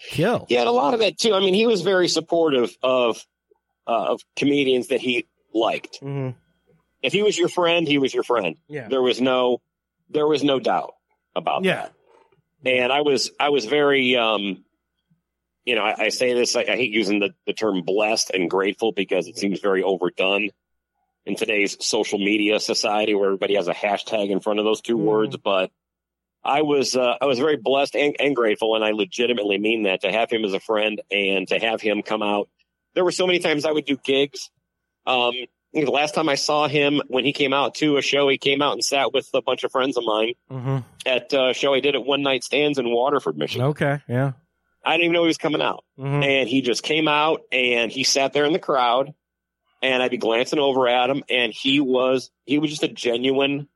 Kill. 0.01 0.47
Yeah, 0.49 0.61
and 0.61 0.69
a 0.69 0.73
lot 0.73 0.95
of 0.95 1.01
that 1.01 1.19
too. 1.19 1.35
I 1.35 1.41
mean, 1.41 1.55
he 1.55 1.67
was 1.67 1.83
very 1.83 2.09
supportive 2.09 2.77
of 2.83 3.25
uh, 3.87 4.07
of 4.13 4.21
comedians 4.37 4.89
that 4.89 5.01
he 5.01 5.27
liked. 5.55 5.99
hmm 6.01 6.31
If 7.03 7.13
he 7.13 7.23
was 7.23 7.39
your 7.39 7.49
friend, 7.49 7.87
he 7.87 7.99
was 7.99 8.13
your 8.15 8.25
friend. 8.25 8.57
Yeah. 8.69 8.89
There 8.89 9.03
was 9.03 9.21
no 9.21 9.61
there 10.11 10.27
was 10.27 10.43
no 10.45 10.59
doubt 10.61 10.95
about 11.37 11.65
Yeah. 11.65 11.89
that. 12.63 12.71
And 12.71 12.93
I 12.93 13.01
was 13.03 13.31
I 13.41 13.49
was 13.51 13.65
very 13.67 14.17
um 14.17 14.65
you 15.65 15.75
know, 15.77 15.83
I, 15.83 15.95
I 16.05 16.09
say 16.11 16.35
this, 16.35 16.57
I, 16.57 16.61
I 16.61 16.77
hate 16.77 16.91
using 16.93 17.21
the, 17.21 17.31
the 17.47 17.55
term 17.55 17.81
blessed 17.83 18.31
and 18.31 18.51
grateful 18.51 18.93
because 18.93 19.29
it 19.29 19.39
seems 19.39 19.61
very 19.61 19.83
overdone 19.83 20.51
in 21.25 21.37
today's 21.37 21.79
social 21.83 22.19
media 22.19 22.61
society 22.61 23.15
where 23.15 23.27
everybody 23.29 23.55
has 23.55 23.67
a 23.69 23.73
hashtag 23.73 24.29
in 24.29 24.41
front 24.41 24.59
of 24.59 24.67
those 24.67 24.83
two 24.83 24.99
Mhm. 24.99 25.05
words. 25.05 25.37
But 25.39 25.71
I 26.45 26.63
was 26.63 26.95
uh, 26.95 27.15
I 27.21 27.27
was 27.27 27.39
very 27.39 27.57
blessed 27.57 27.97
and, 27.97 28.17
and 28.21 28.37
grateful, 28.37 28.75
and 28.75 28.85
I 28.85 28.91
legitimately 28.91 29.59
mean 29.59 29.85
that 29.85 30.03
to 30.03 30.13
have 30.13 30.31
him 30.31 30.45
as 30.45 30.53
a 30.53 30.61
friend 30.61 31.01
and 31.11 31.49
to 31.49 31.59
have 31.59 31.81
him 31.81 32.03
come 32.03 32.23
out. 32.23 32.49
There 32.95 33.05
were 33.05 33.13
so 33.13 33.27
many 33.27 33.39
times 33.39 33.65
I 33.65 33.73
would 33.73 33.87
do 33.87 33.97
gigs. 33.97 34.51
Um, 35.07 35.33
the 35.73 35.91
last 35.91 36.15
time 36.15 36.29
I 36.29 36.37
saw 36.37 36.69
him 36.69 37.03
when 37.09 37.25
he 37.25 37.33
came 37.33 37.53
out 37.53 37.75
to 37.77 37.97
a 37.97 38.03
show, 38.03 38.29
he 38.29 38.39
came 38.39 38.63
out 38.63 38.75
and 38.75 38.85
sat 38.85 39.13
with 39.13 39.29
a 39.35 39.43
bunch 39.43 39.65
of 39.65 39.73
friends 39.73 39.97
of 39.97 40.05
mine 40.05 40.35
hmm 40.49 40.79
at 41.07 41.33
a 41.35 41.53
show 41.53 41.75
he 41.75 41.83
did 41.83 41.95
at 41.95 42.05
One 42.05 42.23
Night 42.23 42.45
Stands 42.45 42.79
in 42.79 42.91
Waterford, 42.91 43.37
Michigan. 43.37 43.67
Okay. 43.69 44.01
Yeah. 44.09 44.33
I 44.83 44.93
didn't 44.93 45.05
even 45.05 45.13
know 45.13 45.23
he 45.23 45.29
was 45.29 45.37
coming 45.39 45.61
out. 45.61 45.85
hmm 45.97 46.23
And 46.23 46.49
he 46.49 46.63
just 46.63 46.83
came 46.83 47.09
out 47.09 47.43
and 47.53 47.91
he 47.93 48.05
sat 48.05 48.33
there 48.33 48.45
in 48.45 48.53
the 48.55 48.59
crowd 48.59 49.13
and 49.83 50.03
I'd 50.03 50.11
be 50.11 50.17
glancing 50.17 50.59
over 50.59 50.89
at 50.89 51.11
him 51.11 51.23
and 51.29 51.53
he 51.53 51.81
was 51.81 52.31
he 52.45 52.59
was 52.59 52.71
just 52.71 52.83
a 52.85 52.89
genuine 52.89 53.69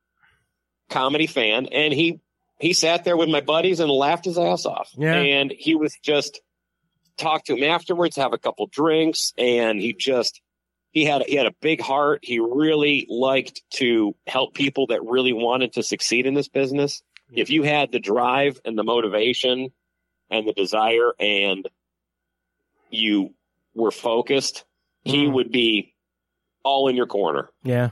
comedy 0.88 1.26
fan 1.26 1.66
and 1.66 1.92
he 1.92 2.20
he 2.58 2.72
sat 2.72 3.04
there 3.04 3.16
with 3.16 3.28
my 3.28 3.40
buddies 3.40 3.80
and 3.80 3.90
laughed 3.90 4.24
his 4.24 4.38
ass 4.38 4.66
off. 4.66 4.90
Yeah. 4.96 5.14
And 5.14 5.52
he 5.56 5.74
was 5.74 5.96
just 6.02 6.40
talk 7.16 7.44
to 7.44 7.56
him 7.56 7.64
afterwards, 7.64 8.16
have 8.16 8.32
a 8.32 8.38
couple 8.38 8.66
drinks, 8.66 9.32
and 9.38 9.80
he 9.80 9.92
just 9.92 10.40
he 10.90 11.04
had 11.04 11.22
he 11.26 11.36
had 11.36 11.46
a 11.46 11.54
big 11.60 11.80
heart. 11.80 12.20
He 12.22 12.38
really 12.40 13.06
liked 13.08 13.62
to 13.74 14.14
help 14.26 14.54
people 14.54 14.86
that 14.88 15.02
really 15.04 15.32
wanted 15.32 15.74
to 15.74 15.82
succeed 15.82 16.26
in 16.26 16.34
this 16.34 16.48
business. 16.48 17.02
If 17.32 17.50
you 17.50 17.62
had 17.62 17.92
the 17.92 18.00
drive 18.00 18.58
and 18.64 18.76
the 18.78 18.84
motivation 18.84 19.70
and 20.30 20.48
the 20.48 20.52
desire 20.54 21.12
and 21.20 21.68
you 22.90 23.34
were 23.74 23.90
focused, 23.90 24.64
he 25.04 25.24
Mhm. 25.26 25.32
would 25.34 25.52
be 25.52 25.94
all 26.64 26.88
in 26.88 26.96
your 26.96 27.06
corner. 27.06 27.50
Yeah. 27.62 27.90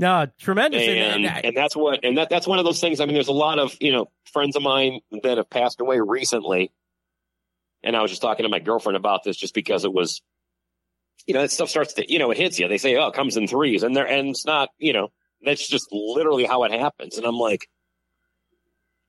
No, 0.00 0.26
tremendous. 0.38 0.80
And 0.80 1.26
and, 1.26 1.44
and 1.44 1.54
that's 1.54 1.76
what 1.76 2.02
and 2.04 2.16
that 2.16 2.30
that's 2.30 2.46
one 2.46 2.58
of 2.58 2.64
those 2.64 2.80
things. 2.80 3.00
I 3.00 3.04
mean, 3.04 3.12
there's 3.12 3.28
a 3.28 3.32
lot 3.32 3.58
of, 3.58 3.76
you 3.80 3.92
know, 3.92 4.10
friends 4.32 4.56
of 4.56 4.62
mine 4.62 5.00
that 5.22 5.36
have 5.36 5.50
passed 5.50 5.82
away 5.82 6.00
recently. 6.00 6.72
And 7.82 7.94
I 7.94 8.00
was 8.00 8.10
just 8.10 8.22
talking 8.22 8.44
to 8.44 8.48
my 8.48 8.60
girlfriend 8.60 8.96
about 8.96 9.24
this 9.24 9.36
just 9.36 9.52
because 9.52 9.84
it 9.84 9.92
was 9.92 10.22
you 11.26 11.34
know, 11.34 11.42
that 11.42 11.50
stuff 11.50 11.68
starts 11.68 11.92
to 11.94 12.10
you 12.10 12.18
know, 12.18 12.30
it 12.30 12.38
hits 12.38 12.58
you. 12.58 12.66
They 12.66 12.78
say, 12.78 12.96
Oh, 12.96 13.08
it 13.08 13.14
comes 13.14 13.36
in 13.36 13.46
threes 13.46 13.82
and 13.82 13.94
there 13.94 14.08
and 14.08 14.30
it's 14.30 14.46
not, 14.46 14.70
you 14.78 14.94
know, 14.94 15.12
that's 15.42 15.68
just 15.68 15.88
literally 15.92 16.46
how 16.46 16.64
it 16.64 16.72
happens. 16.72 17.18
And 17.18 17.26
I'm 17.26 17.36
like 17.36 17.68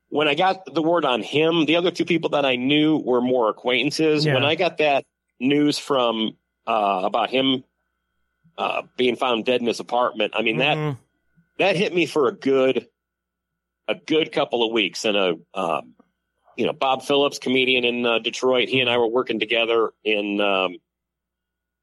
when 0.10 0.28
I 0.28 0.36
got 0.36 0.66
the 0.66 0.82
word 0.82 1.06
on 1.06 1.24
him, 1.24 1.68
the 1.68 1.78
other 1.78 1.92
two 1.92 2.04
people 2.04 2.32
that 2.32 2.46
I 2.46 2.58
knew 2.58 2.98
were 2.98 3.22
more 3.22 3.50
acquaintances. 3.50 4.26
Yeah. 4.26 4.34
When 4.34 4.44
I 4.44 4.56
got 4.56 4.80
that 4.80 5.06
news 5.40 5.80
from 5.80 6.36
uh 6.68 7.04
about 7.06 7.30
him 7.30 7.64
uh 8.62 8.82
being 8.98 9.16
found 9.16 9.46
dead 9.46 9.62
in 9.62 9.68
his 9.68 9.80
apartment, 9.80 10.34
I 10.36 10.42
mean 10.42 10.58
that 10.58 10.78
Mhm. 10.78 10.98
that 11.58 11.76
hit 11.76 11.94
me 11.94 12.06
for 12.06 12.28
a 12.28 12.32
good 12.32 12.88
a 13.88 13.96
good 13.96 14.32
couple 14.32 14.64
of 14.66 14.72
weeks 14.72 15.06
and 15.06 15.18
a 15.18 15.36
um, 15.54 15.96
you 16.56 16.66
know 16.66 16.74
bob 16.74 17.02
phillips 17.04 17.40
comedian 17.40 17.84
in 17.84 18.06
uh, 18.06 18.20
detroit 18.20 18.70
he 18.70 18.80
and 18.82 18.90
i 18.90 18.98
were 18.98 19.08
working 19.08 19.40
together 19.40 19.92
in 20.04 20.40
um, 20.40 20.78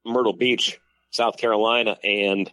myrtle 0.05 0.33
beach 0.33 0.79
south 1.11 1.37
carolina 1.37 1.97
and 2.03 2.51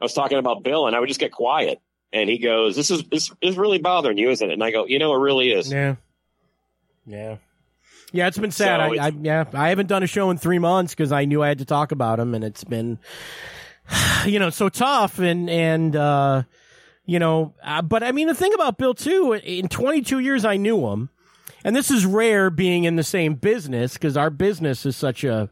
i 0.00 0.04
was 0.04 0.12
talking 0.12 0.38
about 0.38 0.62
bill 0.62 0.86
and 0.86 0.96
i 0.96 1.00
would 1.00 1.08
just 1.08 1.20
get 1.20 1.32
quiet 1.32 1.80
and 2.12 2.28
he 2.28 2.38
goes 2.38 2.74
this 2.76 2.90
is 2.90 3.04
this 3.04 3.30
is 3.40 3.56
really 3.56 3.78
bothering 3.78 4.18
you 4.18 4.30
isn't 4.30 4.50
it 4.50 4.54
and 4.54 4.64
i 4.64 4.70
go 4.70 4.86
you 4.86 4.98
know 4.98 5.14
it 5.14 5.18
really 5.18 5.50
is 5.50 5.70
Yeah. 5.70 5.96
Yeah. 7.06 7.36
Yeah, 8.12 8.28
it's 8.28 8.38
been 8.38 8.50
sad. 8.50 8.78
So 8.78 9.00
I, 9.00 9.06
I 9.06 9.12
yeah, 9.20 9.44
I 9.52 9.68
haven't 9.70 9.88
done 9.88 10.02
a 10.02 10.06
show 10.06 10.30
in 10.30 10.38
three 10.38 10.58
months 10.58 10.94
because 10.94 11.12
I 11.12 11.24
knew 11.24 11.42
I 11.42 11.48
had 11.48 11.58
to 11.58 11.64
talk 11.64 11.92
about 11.92 12.18
him, 12.20 12.34
and 12.34 12.44
it's 12.44 12.64
been, 12.64 12.98
you 14.26 14.38
know, 14.38 14.50
so 14.50 14.68
tough. 14.68 15.18
And 15.18 15.50
and 15.50 15.94
uh, 15.96 16.44
you 17.04 17.18
know, 17.18 17.54
uh, 17.62 17.82
but 17.82 18.02
I 18.02 18.12
mean, 18.12 18.28
the 18.28 18.34
thing 18.34 18.54
about 18.54 18.78
Bill 18.78 18.94
too, 18.94 19.32
in 19.32 19.68
22 19.68 20.20
years 20.20 20.44
I 20.44 20.56
knew 20.56 20.86
him, 20.88 21.10
and 21.64 21.74
this 21.74 21.90
is 21.90 22.06
rare 22.06 22.50
being 22.50 22.84
in 22.84 22.96
the 22.96 23.04
same 23.04 23.34
business 23.34 23.94
because 23.94 24.16
our 24.16 24.30
business 24.30 24.86
is 24.86 24.96
such 24.96 25.24
a 25.24 25.50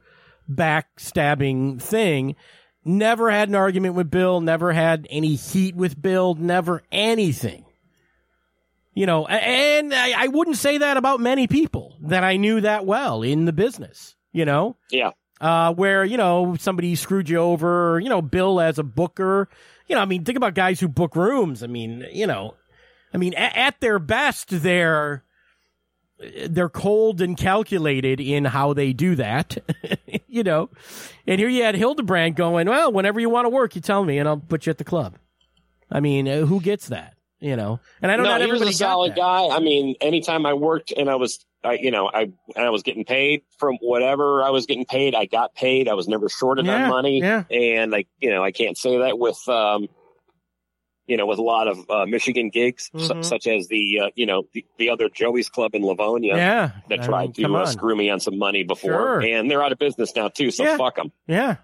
backstabbing 0.50 1.80
thing. 1.80 2.36
Never 2.84 3.30
had 3.30 3.48
an 3.48 3.54
argument 3.54 3.94
with 3.94 4.10
Bill. 4.10 4.40
Never 4.40 4.72
had 4.72 5.06
any 5.10 5.36
heat 5.36 5.74
with 5.74 6.00
Bill. 6.00 6.34
Never 6.34 6.82
anything. 6.92 7.63
You 8.94 9.06
know, 9.06 9.26
and 9.26 9.92
I, 9.92 10.24
I 10.24 10.28
wouldn't 10.28 10.56
say 10.56 10.78
that 10.78 10.96
about 10.96 11.18
many 11.20 11.48
people 11.48 11.96
that 12.02 12.22
I 12.22 12.36
knew 12.36 12.60
that 12.60 12.86
well 12.86 13.22
in 13.22 13.44
the 13.44 13.52
business. 13.52 14.14
You 14.32 14.44
know, 14.44 14.76
Yeah. 14.90 15.10
uh, 15.40 15.72
where 15.74 16.04
you 16.04 16.16
know 16.16 16.56
somebody 16.60 16.94
screwed 16.94 17.28
you 17.28 17.38
over. 17.38 17.98
You 18.00 18.08
know, 18.08 18.22
Bill 18.22 18.60
as 18.60 18.78
a 18.78 18.84
booker. 18.84 19.48
You 19.88 19.96
know, 19.96 20.02
I 20.02 20.04
mean, 20.06 20.24
think 20.24 20.36
about 20.36 20.54
guys 20.54 20.80
who 20.80 20.88
book 20.88 21.14
rooms. 21.16 21.62
I 21.62 21.66
mean, 21.66 22.06
you 22.12 22.26
know, 22.26 22.54
I 23.12 23.18
mean, 23.18 23.34
at, 23.34 23.56
at 23.56 23.80
their 23.80 23.98
best, 23.98 24.48
they're 24.50 25.24
they're 26.48 26.68
cold 26.68 27.20
and 27.20 27.36
calculated 27.36 28.20
in 28.20 28.44
how 28.44 28.72
they 28.72 28.92
do 28.92 29.16
that. 29.16 29.58
you 30.28 30.42
know, 30.44 30.70
and 31.26 31.40
here 31.40 31.48
you 31.48 31.64
had 31.64 31.74
Hildebrand 31.74 32.36
going, 32.36 32.68
well, 32.68 32.92
whenever 32.92 33.18
you 33.20 33.28
want 33.28 33.44
to 33.46 33.50
work, 33.50 33.74
you 33.74 33.80
tell 33.80 34.04
me, 34.04 34.18
and 34.18 34.28
I'll 34.28 34.36
put 34.38 34.66
you 34.66 34.70
at 34.70 34.78
the 34.78 34.84
club. 34.84 35.16
I 35.90 36.00
mean, 36.00 36.28
uh, 36.28 36.46
who 36.46 36.60
gets 36.60 36.88
that? 36.88 37.13
You 37.44 37.56
know, 37.56 37.78
and 38.00 38.10
I 38.10 38.16
don't 38.16 38.24
no, 38.24 38.38
know. 38.38 38.44
he 38.46 38.50
was 38.50 38.62
a 38.62 38.72
solid 38.72 39.14
guy. 39.14 39.48
I 39.48 39.60
mean, 39.60 39.96
anytime 40.00 40.46
I 40.46 40.54
worked 40.54 40.92
and 40.96 41.10
I 41.10 41.16
was, 41.16 41.44
I, 41.62 41.74
you 41.74 41.90
know, 41.90 42.08
I 42.12 42.22
and 42.22 42.64
I 42.64 42.70
was 42.70 42.82
getting 42.82 43.04
paid 43.04 43.42
from 43.58 43.76
whatever 43.82 44.42
I 44.42 44.48
was 44.48 44.64
getting 44.64 44.86
paid. 44.86 45.14
I 45.14 45.26
got 45.26 45.54
paid. 45.54 45.86
I 45.86 45.92
was 45.92 46.08
never 46.08 46.30
shorted 46.30 46.64
Yeah, 46.64 46.84
on 46.84 46.88
money. 46.88 47.20
yeah. 47.20 47.44
And 47.50 47.90
like, 47.92 48.08
you 48.18 48.30
know, 48.30 48.42
I 48.42 48.50
can't 48.50 48.78
say 48.78 48.96
that 48.96 49.18
with, 49.18 49.38
um, 49.46 49.88
you 51.06 51.18
know, 51.18 51.26
with 51.26 51.38
a 51.38 51.42
lot 51.42 51.68
of 51.68 51.78
uh, 51.90 52.06
Michigan 52.06 52.48
gigs, 52.48 52.90
su- 52.96 53.12
Mhm. 53.12 53.22
such 53.26 53.46
as 53.46 53.68
the, 53.68 54.00
uh, 54.04 54.10
you 54.14 54.24
know, 54.24 54.44
the, 54.54 54.64
the 54.78 54.88
other 54.88 55.10
Joey's 55.10 55.50
Club 55.50 55.74
in 55.74 55.84
Livonia 55.84 56.36
Yeah, 56.36 56.70
that 56.88 57.00
I 57.02 57.04
tried 57.04 57.36
mean, 57.36 57.46
to 57.48 57.56
uh, 57.56 57.66
screw 57.66 57.94
me 57.94 58.08
on 58.08 58.20
some 58.20 58.38
money 58.38 58.62
before, 58.64 58.90
Sure. 58.90 59.20
and 59.20 59.50
they're 59.50 59.62
out 59.62 59.72
of 59.72 59.78
business 59.78 60.16
now 60.16 60.28
too. 60.28 60.50
So 60.50 60.64
Yeah. 60.64 60.78
fuck 60.78 60.96
them. 60.96 61.12
Yeah, 61.26 61.56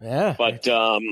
yeah, 0.00 0.36
But 0.38 0.68
um, 0.68 1.02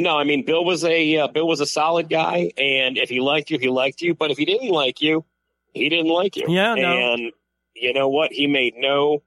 no, 0.00 0.18
I 0.18 0.24
mean, 0.24 0.44
Bill 0.44 0.64
was 0.64 0.84
a 0.84 1.16
uh, 1.18 1.28
Bill 1.28 1.46
was 1.46 1.60
a 1.60 1.66
solid 1.66 2.08
guy, 2.08 2.52
and 2.56 2.96
if 2.96 3.08
he 3.08 3.20
liked 3.20 3.50
you, 3.50 3.58
he 3.58 3.68
liked 3.68 4.00
you. 4.00 4.14
But 4.14 4.30
if 4.30 4.38
he 4.38 4.44
didn't 4.44 4.70
like 4.70 5.00
you, 5.00 5.24
he 5.72 5.88
didn't 5.88 6.10
like 6.10 6.36
you. 6.36 6.46
Yeah, 6.48 6.74
no. 6.74 7.14
And 7.14 7.32
you 7.74 7.92
know 7.92 8.08
what? 8.08 8.32
He 8.32 8.46
made 8.46 8.74
no 8.76 9.22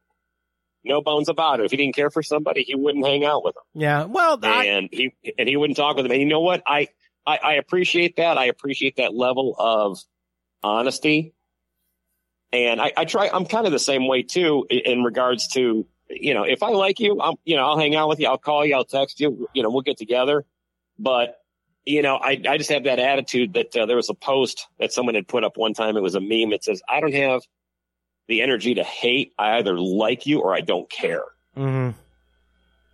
no 0.84 1.02
bones 1.02 1.30
about 1.30 1.60
it. 1.60 1.66
If 1.66 1.72
he 1.72 1.78
didn't 1.78 1.96
care 1.96 2.10
for 2.10 2.24
somebody, 2.24 2.64
he 2.64 2.76
wouldn't 2.76 3.06
hang 3.06 3.24
out 3.24 3.44
with 3.44 3.56
them, 3.56 3.64
yeah. 3.74 4.04
Well, 4.06 4.40
I, 4.44 4.66
and 4.66 4.90
he 4.92 5.14
and 5.38 5.48
he 5.48 5.56
wouldn't 5.56 5.78
talk 5.78 5.96
with 5.96 6.06
them. 6.06 6.12
And 6.12 6.22
you 6.22 6.28
know 6.28 6.42
what? 6.42 6.64
I 6.66 6.90
I, 7.26 7.38
I 7.38 7.54
appreciate 7.54 8.18
that. 8.18 8.38
I 8.38 8.46
appreciate 8.46 8.98
that 8.98 9.14
level 9.14 9.56
of 9.58 10.00
honesty. 10.62 11.34
And 12.52 12.82
I, 12.82 12.92
I 12.96 13.06
try. 13.06 13.30
I'm 13.34 13.46
kind 13.46 13.66
of 13.66 13.72
the 13.72 13.80
same 13.80 14.08
way 14.08 14.24
too 14.24 14.68
in, 14.70 14.80
in 14.80 15.04
regards 15.04 15.48
to 15.50 15.88
you 16.10 16.34
know 16.34 16.44
if 16.44 16.62
I 16.62 16.70
like 16.70 17.00
you, 17.00 17.20
I'm 17.22 17.36
you 17.46 17.56
know 17.56 17.64
I'll 17.66 17.80
hang 17.80 17.96
out 17.96 18.10
with 18.10 18.20
you. 18.20 18.28
I'll 18.28 18.38
call 18.38 18.66
you. 18.66 18.76
I'll 18.76 18.86
text 18.86 19.20
you. 19.20 19.50
You 19.54 19.64
know 19.64 19.70
we'll 19.70 19.82
get 19.82 19.98
together. 19.98 20.46
But 21.00 21.38
you 21.86 22.02
know 22.02 22.16
I 22.16 22.42
I 22.48 22.58
just 22.58 22.70
have 22.72 22.84
that 22.86 23.00
attitude 23.00 23.54
that 23.54 23.76
uh, 23.76 23.86
there 23.86 23.96
was 23.98 24.10
a 24.10 24.14
post 24.14 24.68
that 24.80 24.94
someone 24.94 25.16
had 25.16 25.28
put 25.28 25.44
up 25.44 25.58
one 25.58 25.74
time. 25.74 25.98
It 25.98 26.04
was 26.04 26.16
a 26.16 26.22
meme. 26.22 26.54
It 26.54 26.64
says 26.64 26.82
I 26.88 27.00
don't 27.00 27.14
have 27.14 27.42
the 28.28 28.42
energy 28.42 28.76
to 28.76 28.84
hate. 28.84 29.34
I 29.38 29.58
either 29.58 29.78
like 29.78 30.26
you 30.26 30.40
or 30.40 30.54
I 30.56 30.62
don't 30.62 30.90
care. 30.90 31.24
mhm. 31.58 31.94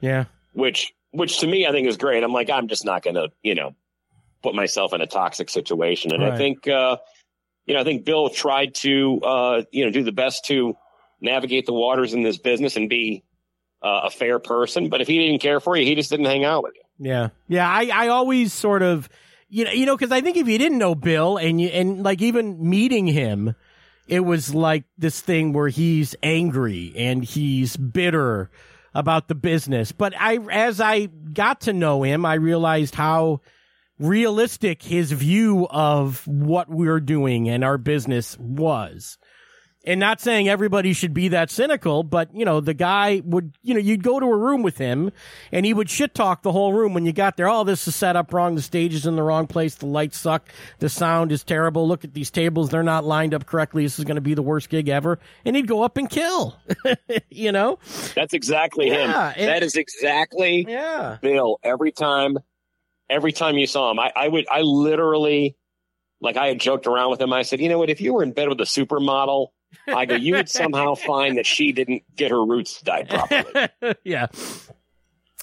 yeah, 0.01 0.25
Which 0.53 0.93
which 1.11 1.39
to 1.39 1.47
me 1.47 1.67
I 1.67 1.71
think 1.71 1.87
is 1.87 1.97
great. 1.97 2.23
I'm 2.23 2.33
like 2.33 2.49
I'm 2.49 2.67
just 2.67 2.85
not 2.85 3.03
going 3.03 3.15
to 3.15 3.29
you 3.43 3.55
know 3.55 3.75
put 4.41 4.55
myself 4.55 4.93
in 4.93 5.01
a 5.01 5.07
toxic 5.07 5.49
situation. 5.49 6.13
And 6.13 6.23
Right. 6.23 6.33
I 6.33 6.37
think 6.37 6.67
uh, 6.67 6.97
you 7.65 7.73
know 7.75 7.81
I 7.81 7.83
think 7.83 8.05
Bill 8.05 8.29
tried 8.29 8.73
to 8.75 9.19
uh, 9.21 9.61
you 9.71 9.85
know 9.85 9.91
do 9.91 10.03
the 10.03 10.11
best 10.11 10.45
to 10.45 10.75
navigate 11.21 11.65
the 11.65 11.73
waters 11.73 12.13
in 12.13 12.23
this 12.23 12.37
business 12.37 12.75
and 12.77 12.89
be 12.89 13.23
uh, 13.83 14.01
a 14.05 14.09
fair 14.09 14.39
person. 14.39 14.89
But 14.89 15.01
if 15.01 15.07
he 15.07 15.19
didn't 15.19 15.41
care 15.41 15.59
for 15.59 15.75
you, 15.77 15.85
he 15.85 15.93
just 15.95 16.09
didn't 16.09 16.25
hang 16.27 16.45
out 16.45 16.63
with 16.63 16.73
you. 16.75 16.81
Yeah, 16.99 17.29
yeah. 17.47 17.67
I, 17.69 17.89
I 17.93 18.07
always 18.09 18.53
sort 18.53 18.83
of, 18.83 19.09
you 19.47 19.65
know, 19.65 19.71
you 19.71 19.85
know, 19.85 19.95
because 19.95 20.11
I 20.11 20.21
think 20.21 20.37
if 20.37 20.47
you 20.47 20.57
didn't 20.57 20.77
know 20.77 20.95
Bill 20.95 21.37
and 21.37 21.59
you 21.59 21.69
and 21.69 22.03
like 22.03 22.21
even 22.21 22.69
meeting 22.69 23.07
him, 23.07 23.55
it 24.07 24.19
was 24.21 24.53
like 24.53 24.83
this 24.97 25.21
thing 25.21 25.53
where 25.53 25.69
he's 25.69 26.15
angry 26.21 26.93
and 26.95 27.23
he's 27.23 27.77
bitter 27.77 28.51
about 28.93 29.27
the 29.27 29.35
business. 29.35 29.91
But 29.91 30.13
I, 30.19 30.37
as 30.51 30.81
I 30.81 31.05
got 31.05 31.61
to 31.61 31.73
know 31.73 32.03
him, 32.03 32.25
I 32.25 32.33
realized 32.33 32.95
how 32.95 33.41
realistic 33.99 34.81
his 34.83 35.11
view 35.11 35.67
of 35.69 36.27
what 36.27 36.69
we're 36.69 36.99
doing 36.99 37.49
and 37.49 37.63
our 37.63 37.77
business 37.77 38.37
was. 38.39 39.17
And 39.85 39.97
not 39.97 40.19
saying 40.19 40.49
everybody 40.49 40.91
should 40.91 41.13
be 41.13 41.29
that 41.29 41.49
cynical, 41.49 42.03
but 42.03 42.35
you 42.35 42.43
know, 42.43 42.59
the 42.59 42.73
guy 42.73 43.21
would, 43.23 43.53
you 43.63 43.73
know, 43.73 43.79
you'd 43.79 44.03
go 44.03 44.19
to 44.19 44.25
a 44.25 44.37
room 44.37 44.61
with 44.61 44.77
him 44.77 45.09
and 45.53 45.65
he 45.65 45.73
would 45.73 45.89
shit 45.89 46.13
talk 46.13 46.41
the 46.41 46.51
whole 46.51 46.73
room 46.73 46.93
when 46.93 47.05
you 47.05 47.13
got 47.13 47.37
there. 47.37 47.47
Oh, 47.47 47.63
this 47.63 47.87
is 47.87 47.95
set 47.95 48.17
up 48.17 48.33
wrong. 48.33 48.55
The 48.55 48.61
stage 48.61 48.93
is 48.93 49.05
in 49.05 49.15
the 49.15 49.23
wrong 49.23 49.47
place. 49.47 49.75
The 49.75 49.85
lights 49.85 50.17
suck. 50.17 50.49
The 50.79 50.89
sound 50.89 51.31
is 51.31 51.45
terrible. 51.45 51.87
Look 51.87 52.03
at 52.03 52.13
these 52.13 52.29
tables. 52.29 52.69
They're 52.69 52.83
not 52.83 53.05
lined 53.05 53.33
up 53.33 53.45
correctly. 53.45 53.83
This 53.83 53.97
is 53.99 54.03
going 54.05 54.15
to 54.15 54.21
be 54.21 54.33
the 54.33 54.41
worst 54.41 54.67
gig 54.67 54.89
ever. 54.89 55.17
And 55.45 55.55
he'd 55.55 55.65
go 55.67 55.81
up 55.81 55.95
and 55.95 56.09
kill, 56.09 56.57
you 57.29 57.53
know? 57.53 57.79
That's 58.15 58.33
exactly 58.33 58.89
Yeah, 58.89 59.31
him. 59.31 59.43
it- 59.43 59.45
that 59.45 59.63
is 59.63 59.75
exactly 59.77 60.65
Yeah. 60.67 61.19
Bill. 61.21 61.57
Every 61.63 61.93
time, 61.93 62.37
every 63.09 63.31
time 63.31 63.55
you 63.57 63.65
saw 63.65 63.91
him, 63.91 63.99
I, 63.99 64.11
I 64.13 64.27
would, 64.27 64.45
I 64.51 64.59
literally, 64.61 65.55
like, 66.19 66.35
I 66.35 66.47
had 66.47 66.59
joked 66.59 66.85
around 66.85 67.11
with 67.11 67.21
him. 67.21 67.31
I 67.31 67.43
said, 67.43 67.61
you 67.61 67.69
know 67.69 67.77
what? 67.79 67.89
If 67.89 68.01
you 68.01 68.13
were 68.13 68.23
in 68.23 68.33
bed 68.33 68.49
with 68.49 68.59
a 68.59 68.65
supermodel, 68.65 69.47
I 69.87 70.05
go, 70.05 70.15
you 70.15 70.35
would 70.35 70.49
somehow 70.49 70.95
find 70.95 71.37
that 71.37 71.45
she 71.45 71.71
didn't 71.71 72.03
get 72.15 72.31
her 72.31 72.43
roots 72.43 72.81
dyed 72.81 73.09
properly. 73.09 73.95
yeah. 74.03 74.27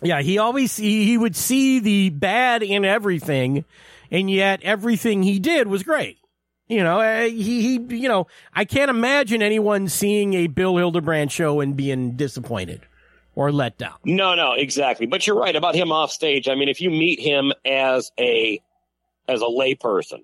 Yeah, 0.03 0.21
he 0.21 0.39
always 0.39 0.77
he, 0.77 1.05
he 1.05 1.17
would 1.17 1.35
see 1.35 1.81
the 1.81 2.11
bad 2.11 2.63
in 2.63 2.85
everything, 2.85 3.65
and 4.11 4.31
yet 4.31 4.63
everything 4.63 5.23
he 5.23 5.39
did 5.39 5.69
was 5.69 5.83
great. 5.83 6.19
You 6.69 6.83
know, 6.83 7.01
uh, 7.01 7.23
he 7.23 7.63
he 7.63 7.97
you 7.97 8.09
know, 8.09 8.27
I 8.53 8.67
can't 8.67 8.91
imagine 8.91 9.41
anyone 9.41 9.89
seeing 9.89 10.35
a 10.35 10.49
Bill 10.49 10.77
Hildebrand 10.77 11.33
show 11.33 11.61
and 11.61 11.77
being 11.77 12.13
disappointed 12.13 12.83
or 13.37 13.53
let 13.53 13.79
down. 13.79 13.95
No, 14.05 14.35
no, 14.35 14.53
exactly. 14.53 15.07
But 15.07 15.27
you're 15.27 15.39
right 15.39 15.55
about 15.55 15.75
him 15.75 15.93
off 15.93 16.11
stage. 16.11 16.49
I 16.49 16.57
mean, 16.57 16.69
if 16.69 16.81
you 16.81 16.91
meet 16.91 17.21
him 17.21 17.53
as 17.65 18.11
a 18.19 18.61
as 19.29 19.41
a 19.41 19.47
layperson, 19.47 20.21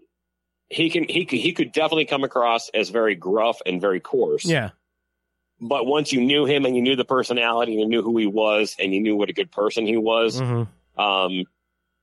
he 0.72 0.90
can 0.90 1.04
he 1.08 1.24
could 1.26 1.38
he 1.38 1.52
could 1.52 1.72
definitely 1.72 2.06
come 2.06 2.24
across 2.24 2.68
as 2.70 2.88
very 2.88 3.14
gruff 3.14 3.60
and 3.66 3.80
very 3.80 4.00
coarse. 4.00 4.44
Yeah. 4.44 4.70
But 5.60 5.86
once 5.86 6.12
you 6.12 6.20
knew 6.20 6.44
him 6.44 6.64
and 6.64 6.74
you 6.74 6.82
knew 6.82 6.96
the 6.96 7.04
personality 7.04 7.72
and 7.72 7.80
you 7.80 7.86
knew 7.86 8.02
who 8.02 8.16
he 8.16 8.26
was 8.26 8.74
and 8.78 8.92
you 8.92 9.00
knew 9.00 9.14
what 9.14 9.28
a 9.28 9.32
good 9.32 9.52
person 9.52 9.86
he 9.86 9.96
was, 9.96 10.40
hmm 10.40 10.62
um, 10.98 11.44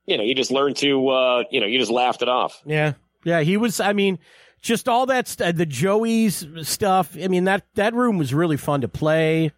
you 0.06 0.16
know, 0.16 0.24
you 0.24 0.34
just 0.34 0.50
learned 0.50 0.76
to 0.78 1.08
uh, 1.08 1.44
you 1.50 1.60
know, 1.60 1.66
you 1.66 1.78
just 1.78 1.90
laughed 1.90 2.22
it 2.22 2.28
off. 2.28 2.60
Yeah. 2.64 2.94
Yeah, 3.24 3.40
he 3.40 3.56
was 3.56 3.80
I 3.80 3.92
mean, 3.92 4.18
just 4.62 4.88
all 4.88 5.06
that 5.06 5.28
st- 5.28 5.56
the 5.56 5.66
Joey's 5.66 6.46
stuff. 6.62 7.16
I 7.22 7.28
mean, 7.28 7.44
that 7.44 7.64
that 7.74 7.92
room 7.94 8.18
was 8.18 8.32
really 8.32 8.56
fun 8.56 8.80
to 8.82 8.88
play 8.88 9.52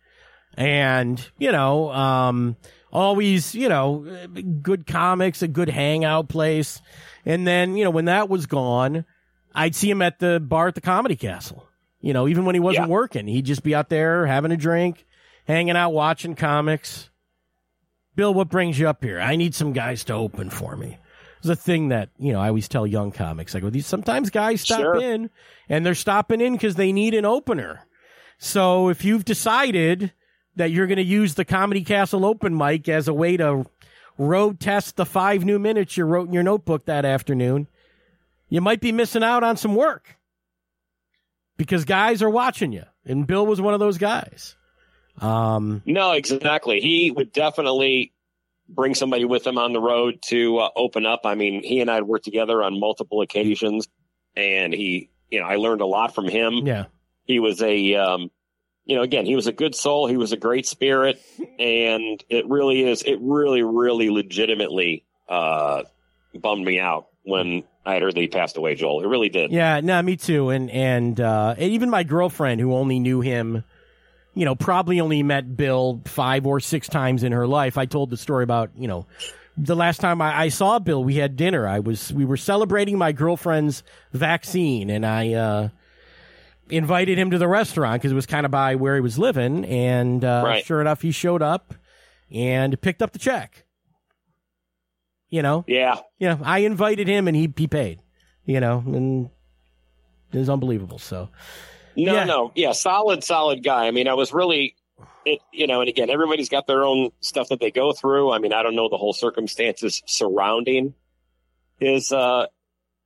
and, 0.56 1.24
you 1.38 1.52
know, 1.52 1.90
um 1.92 2.56
always, 2.92 3.54
you 3.54 3.68
know, 3.68 4.06
good 4.62 4.86
comics, 4.86 5.42
a 5.42 5.48
good 5.48 5.68
hangout 5.68 6.28
place. 6.28 6.80
And 7.24 7.46
then, 7.46 7.76
you 7.76 7.84
know, 7.84 7.90
when 7.90 8.04
that 8.04 8.28
was 8.28 8.46
gone, 8.46 9.04
I'd 9.54 9.74
see 9.74 9.90
him 9.90 10.02
at 10.02 10.18
the 10.18 10.38
bar 10.40 10.68
at 10.68 10.74
the 10.74 10.80
Comedy 10.80 11.16
Castle. 11.16 11.66
You 12.00 12.12
know, 12.12 12.28
even 12.28 12.44
when 12.44 12.54
he 12.54 12.60
wasn't 12.60 12.86
Yeah. 12.88 12.92
working, 12.92 13.26
he'd 13.26 13.46
just 13.46 13.62
be 13.62 13.74
out 13.74 13.88
there 13.88 14.26
having 14.26 14.50
a 14.52 14.56
drink, 14.56 15.06
hanging 15.46 15.76
out, 15.76 15.90
watching 15.90 16.34
comics. 16.34 17.10
Bill, 18.14 18.34
what 18.34 18.48
brings 18.50 18.78
you 18.78 18.88
up 18.88 19.02
here? 19.02 19.20
I 19.20 19.36
need 19.36 19.54
some 19.54 19.72
guys 19.72 20.04
to 20.04 20.14
open 20.14 20.50
for 20.50 20.76
me. 20.76 20.98
It's 21.38 21.48
a 21.48 21.56
thing 21.56 21.88
that, 21.88 22.10
you 22.18 22.32
know, 22.32 22.40
I 22.40 22.48
always 22.48 22.68
tell 22.68 22.86
young 22.86 23.10
comics. 23.10 23.54
I 23.54 23.60
go, 23.60 23.70
these 23.70 23.86
sometimes 23.86 24.30
guys 24.30 24.60
stop 24.60 24.80
Sure. 24.80 24.96
in 25.00 25.30
and 25.68 25.84
they're 25.86 25.94
stopping 25.94 26.40
in 26.40 26.52
because 26.52 26.74
they 26.74 26.92
need 26.92 27.14
an 27.14 27.24
opener. 27.24 27.86
So 28.38 28.88
if 28.90 29.04
you've 29.04 29.24
decided 29.24 30.12
that 30.56 30.70
you're 30.70 30.86
going 30.86 30.96
to 30.96 31.04
use 31.04 31.34
the 31.34 31.44
Comedy 31.44 31.82
Castle 31.82 32.24
open 32.24 32.56
mic 32.56 32.88
as 32.88 33.08
a 33.08 33.14
way 33.14 33.36
to 33.36 33.64
road 34.18 34.60
test 34.60 34.96
the 34.96 35.06
five 35.06 35.44
new 35.44 35.58
minutes 35.58 35.96
you 35.96 36.04
wrote 36.04 36.28
in 36.28 36.34
your 36.34 36.42
notebook 36.42 36.84
that 36.84 37.04
afternoon, 37.04 37.66
you 38.48 38.60
might 38.60 38.80
be 38.80 38.92
missing 38.92 39.22
out 39.22 39.42
on 39.42 39.56
some 39.56 39.74
work 39.74 40.16
because 41.56 41.84
guys 41.84 42.22
are 42.22 42.30
watching 42.30 42.72
you. 42.72 42.84
And 43.04 43.26
Bill 43.26 43.46
was 43.46 43.60
one 43.60 43.74
of 43.74 43.80
those 43.80 43.98
guys. 43.98 44.56
Um, 45.20 45.82
No, 45.84 46.12
exactly. 46.12 46.80
He 46.80 47.10
would 47.10 47.32
definitely 47.32 48.12
bring 48.68 48.94
somebody 48.94 49.24
with 49.24 49.46
him 49.46 49.58
on 49.58 49.72
the 49.72 49.80
road 49.80 50.20
to 50.28 50.58
uh, 50.58 50.68
open 50.76 51.04
up. 51.04 51.20
I 51.24 51.34
mean, 51.34 51.62
he 51.62 51.80
and 51.80 51.90
I 51.90 51.96
had 51.96 52.04
worked 52.04 52.24
together 52.24 52.62
on 52.62 52.78
multiple 52.78 53.20
occasions, 53.20 53.88
and 54.36 54.72
he, 54.72 55.10
you 55.30 55.40
know, 55.40 55.46
I 55.46 55.56
learned 55.56 55.80
a 55.80 55.86
lot 55.86 56.14
from 56.14 56.28
him. 56.28 56.66
yeah. 56.66 56.84
He 57.24 57.38
was 57.38 57.62
a, 57.62 57.94
um, 57.94 58.30
you 58.84 58.96
know, 58.96 59.02
again, 59.02 59.26
he 59.26 59.36
was 59.36 59.46
a 59.46 59.52
good 59.52 59.74
soul. 59.74 60.06
He 60.06 60.16
was 60.16 60.32
a 60.32 60.36
great 60.36 60.66
spirit, 60.66 61.20
and 61.58 62.22
it 62.28 62.48
really 62.48 62.88
is. 62.88 63.02
It 63.02 63.18
really, 63.20 63.62
really, 63.62 64.10
legitimately 64.10 65.04
uh, 65.28 65.84
bummed 66.34 66.64
me 66.64 66.80
out 66.80 67.06
when 67.22 67.62
I 67.86 67.94
had 67.94 68.02
heard 68.02 68.14
that 68.14 68.20
he 68.20 68.28
passed 68.28 68.56
away. 68.56 68.74
Joel, 68.74 69.02
it 69.02 69.06
really 69.06 69.28
did. 69.28 69.52
Yeah, 69.52 69.80
no, 69.80 70.02
me 70.02 70.16
too. 70.16 70.50
And 70.50 70.70
and, 70.70 71.20
uh, 71.20 71.54
even 71.58 71.90
my 71.90 72.02
girlfriend, 72.02 72.60
who 72.60 72.74
only 72.74 72.98
knew 72.98 73.20
him, 73.20 73.62
you 74.34 74.44
know, 74.44 74.56
probably 74.56 75.00
only 75.00 75.22
met 75.22 75.56
Bill 75.56 76.00
five 76.04 76.46
or 76.46 76.58
six 76.58 76.88
times 76.88 77.22
in 77.22 77.32
her 77.32 77.46
life. 77.46 77.78
I 77.78 77.86
told 77.86 78.10
the 78.10 78.16
story 78.16 78.42
about 78.42 78.70
you 78.76 78.88
know 78.88 79.06
the 79.56 79.76
last 79.76 80.00
time 80.00 80.20
I, 80.20 80.40
I 80.40 80.48
saw 80.48 80.80
Bill, 80.80 81.04
we 81.04 81.16
had 81.16 81.36
dinner. 81.36 81.68
I 81.68 81.78
was 81.78 82.12
we 82.12 82.24
were 82.24 82.36
celebrating 82.36 82.98
my 82.98 83.12
girlfriend's 83.12 83.84
vaccine, 84.12 84.90
and 84.90 85.06
I. 85.06 85.34
Uh, 85.34 85.68
invited 86.72 87.18
him 87.18 87.30
to 87.30 87.38
the 87.38 87.46
restaurant 87.46 88.00
because 88.00 88.10
it 88.12 88.14
was 88.16 88.26
kind 88.26 88.44
of 88.46 88.50
by 88.50 88.74
where 88.74 88.94
he 88.94 89.00
was 89.00 89.18
living, 89.18 89.64
and 89.66 90.24
uh, 90.24 90.42
Right. 90.44 90.64
sure 90.64 90.80
enough, 90.80 91.02
he 91.02 91.10
showed 91.12 91.42
up 91.42 91.74
and 92.30 92.80
picked 92.80 93.02
up 93.02 93.12
the 93.12 93.18
check. 93.18 93.64
You 95.28 95.42
know, 95.42 95.64
Yeah, 95.66 95.98
you 96.18 96.28
know, 96.28 96.38
I 96.42 96.58
invited 96.60 97.08
him 97.08 97.26
and 97.28 97.36
he 97.36 97.52
he 97.56 97.66
paid. 97.66 98.00
You 98.44 98.58
know, 98.60 98.82
and 98.84 99.30
it 100.32 100.38
was 100.38 100.50
unbelievable. 100.50 100.98
So 100.98 101.28
no, 101.96 102.14
Yeah. 102.14 102.24
no, 102.24 102.52
yeah, 102.54 102.72
solid, 102.72 103.22
solid 103.22 103.62
guy. 103.62 103.86
I 103.86 103.90
mean, 103.92 104.08
I 104.08 104.14
was 104.14 104.32
really, 104.32 104.74
it, 105.24 105.40
you 105.52 105.66
know, 105.66 105.80
and 105.80 105.88
again, 105.88 106.10
everybody's 106.10 106.48
got 106.48 106.66
their 106.66 106.82
own 106.82 107.10
stuff 107.20 107.48
that 107.50 107.60
they 107.60 107.70
go 107.70 107.92
through. 107.92 108.32
I 108.32 108.38
mean, 108.38 108.52
I 108.52 108.62
don't 108.62 108.74
know 108.74 108.88
the 108.88 108.96
whole 108.96 109.12
circumstances 109.12 110.02
surrounding 110.06 110.94
his 111.78 112.12
uh 112.12 112.46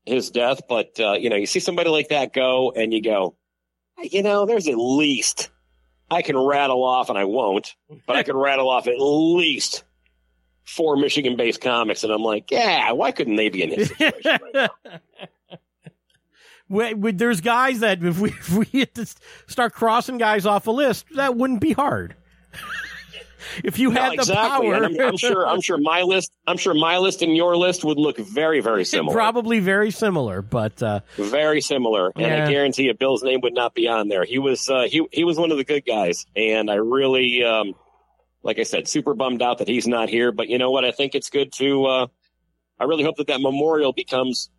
his 0.04 0.30
death, 0.30 0.62
but 0.68 0.98
uh, 0.98 1.12
you 1.14 1.30
know, 1.30 1.36
you 1.36 1.46
see 1.46 1.60
somebody 1.60 1.90
like 1.90 2.08
that 2.08 2.32
go, 2.32 2.72
and 2.72 2.92
you 2.94 3.02
go, 3.02 3.36
you 4.02 4.22
know, 4.22 4.46
there's 4.46 4.68
at 4.68 4.76
least 4.76 5.50
I 6.10 6.22
can 6.22 6.36
rattle 6.36 6.84
off, 6.84 7.08
and 7.08 7.18
I 7.18 7.24
won't, 7.24 7.74
but 8.06 8.16
I 8.16 8.22
can 8.22 8.36
rattle 8.36 8.68
off 8.68 8.86
at 8.86 8.98
least 8.98 9.84
four 10.64 10.96
Michigan-based 10.96 11.60
comics, 11.60 12.04
and 12.04 12.12
I'm 12.12 12.22
like, 12.22 12.50
yeah, 12.50 12.92
why 12.92 13.12
couldn't 13.12 13.36
they 13.36 13.48
be 13.48 13.62
in 13.62 13.70
his 13.70 13.88
situation? 13.88 14.38
Right 14.54 14.70
we, 16.68 16.94
we, 16.94 17.12
there's 17.12 17.40
guys 17.40 17.80
that 17.80 18.02
if 18.02 18.18
we 18.18 18.30
if 18.40 18.52
we 18.52 18.80
had 18.80 18.94
to 18.94 19.06
start 19.46 19.72
crossing 19.72 20.18
guys 20.18 20.46
off 20.46 20.66
a 20.66 20.70
list, 20.70 21.06
that 21.14 21.36
wouldn't 21.36 21.60
be 21.60 21.72
hard. 21.72 22.16
if 23.64 23.78
you 23.78 23.90
No, 23.92 24.00
had 24.00 24.10
the 24.10 24.14
exactly. 24.14 24.68
power, 24.70 24.84
I'm, 24.84 25.00
I'm 25.00 25.16
sure. 25.16 25.46
I'm 25.46 25.60
sure 25.60 25.78
my 25.78 26.02
list. 26.02 26.32
I'm 26.46 26.56
sure 26.56 26.74
my 26.74 26.98
list 26.98 27.22
and 27.22 27.36
your 27.36 27.56
list 27.56 27.84
would 27.84 27.98
look 27.98 28.18
very, 28.18 28.60
very 28.60 28.84
similar. 28.94 29.14
probably 29.14 29.60
very 29.60 29.90
similar. 29.90 30.42
But 30.42 30.82
uh, 30.82 31.00
very 31.16 31.60
similar. 31.60 32.12
And 32.14 32.22
Yeah. 32.26 32.46
I 32.46 32.50
guarantee 32.50 32.84
you, 32.84 32.94
Bill's 32.94 33.22
name 33.22 33.40
would 33.42 33.54
not 33.54 33.74
be 33.74 33.88
on 33.88 34.08
there. 34.08 34.24
He 34.24 34.38
was. 34.38 34.68
Uh, 34.68 34.82
he 34.90 35.06
he 35.12 35.24
was 35.24 35.38
one 35.38 35.50
of 35.50 35.56
the 35.58 35.64
good 35.64 35.84
guys, 35.86 36.26
and 36.36 36.70
I 36.70 36.74
really, 36.76 37.44
um, 37.44 37.74
like 38.42 38.58
I 38.58 38.62
said, 38.64 38.88
super 38.88 39.14
bummed 39.14 39.42
out 39.42 39.58
that 39.58 39.68
he's 39.68 39.86
not 39.86 40.08
here. 40.08 40.32
But 40.32 40.48
you 40.48 40.58
know 40.58 40.70
what? 40.70 40.84
I 40.84 40.90
think 40.92 41.14
it's 41.14 41.30
good 41.30 41.52
to. 41.54 41.84
Uh, 41.86 42.06
I 42.78 42.84
really 42.84 43.04
hope 43.04 43.16
that 43.16 43.28
that 43.28 43.40
memorial 43.40 43.92
becomes 43.92 44.50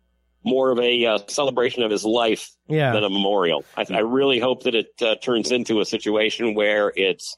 more 0.44 0.70
of 0.70 0.78
a 0.78 1.04
uh, 1.04 1.18
celebration 1.26 1.82
of 1.82 1.90
his 1.90 2.04
life 2.04 2.50
yeah, 2.68 2.92
than 2.92 3.02
a 3.04 3.10
memorial. 3.10 3.64
I, 3.76 3.84
I 3.90 3.98
really 4.00 4.38
hope 4.38 4.62
that 4.64 4.74
it 4.74 4.88
uh, 5.02 5.16
turns 5.16 5.50
into 5.50 5.80
a 5.80 5.84
situation 5.84 6.54
where 6.54 6.92
it's 6.94 7.36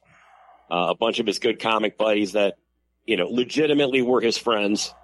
uh, 0.71 0.87
a 0.91 0.95
bunch 0.95 1.18
of 1.18 1.27
his 1.27 1.39
good 1.39 1.59
comic 1.61 1.99
buddies 1.99 2.33
that, 2.33 2.57
you 3.07 3.16
know, 3.16 3.27
legitimately 3.27 4.03
were 4.03 4.21
his 4.21 4.39
friends. 4.39 4.95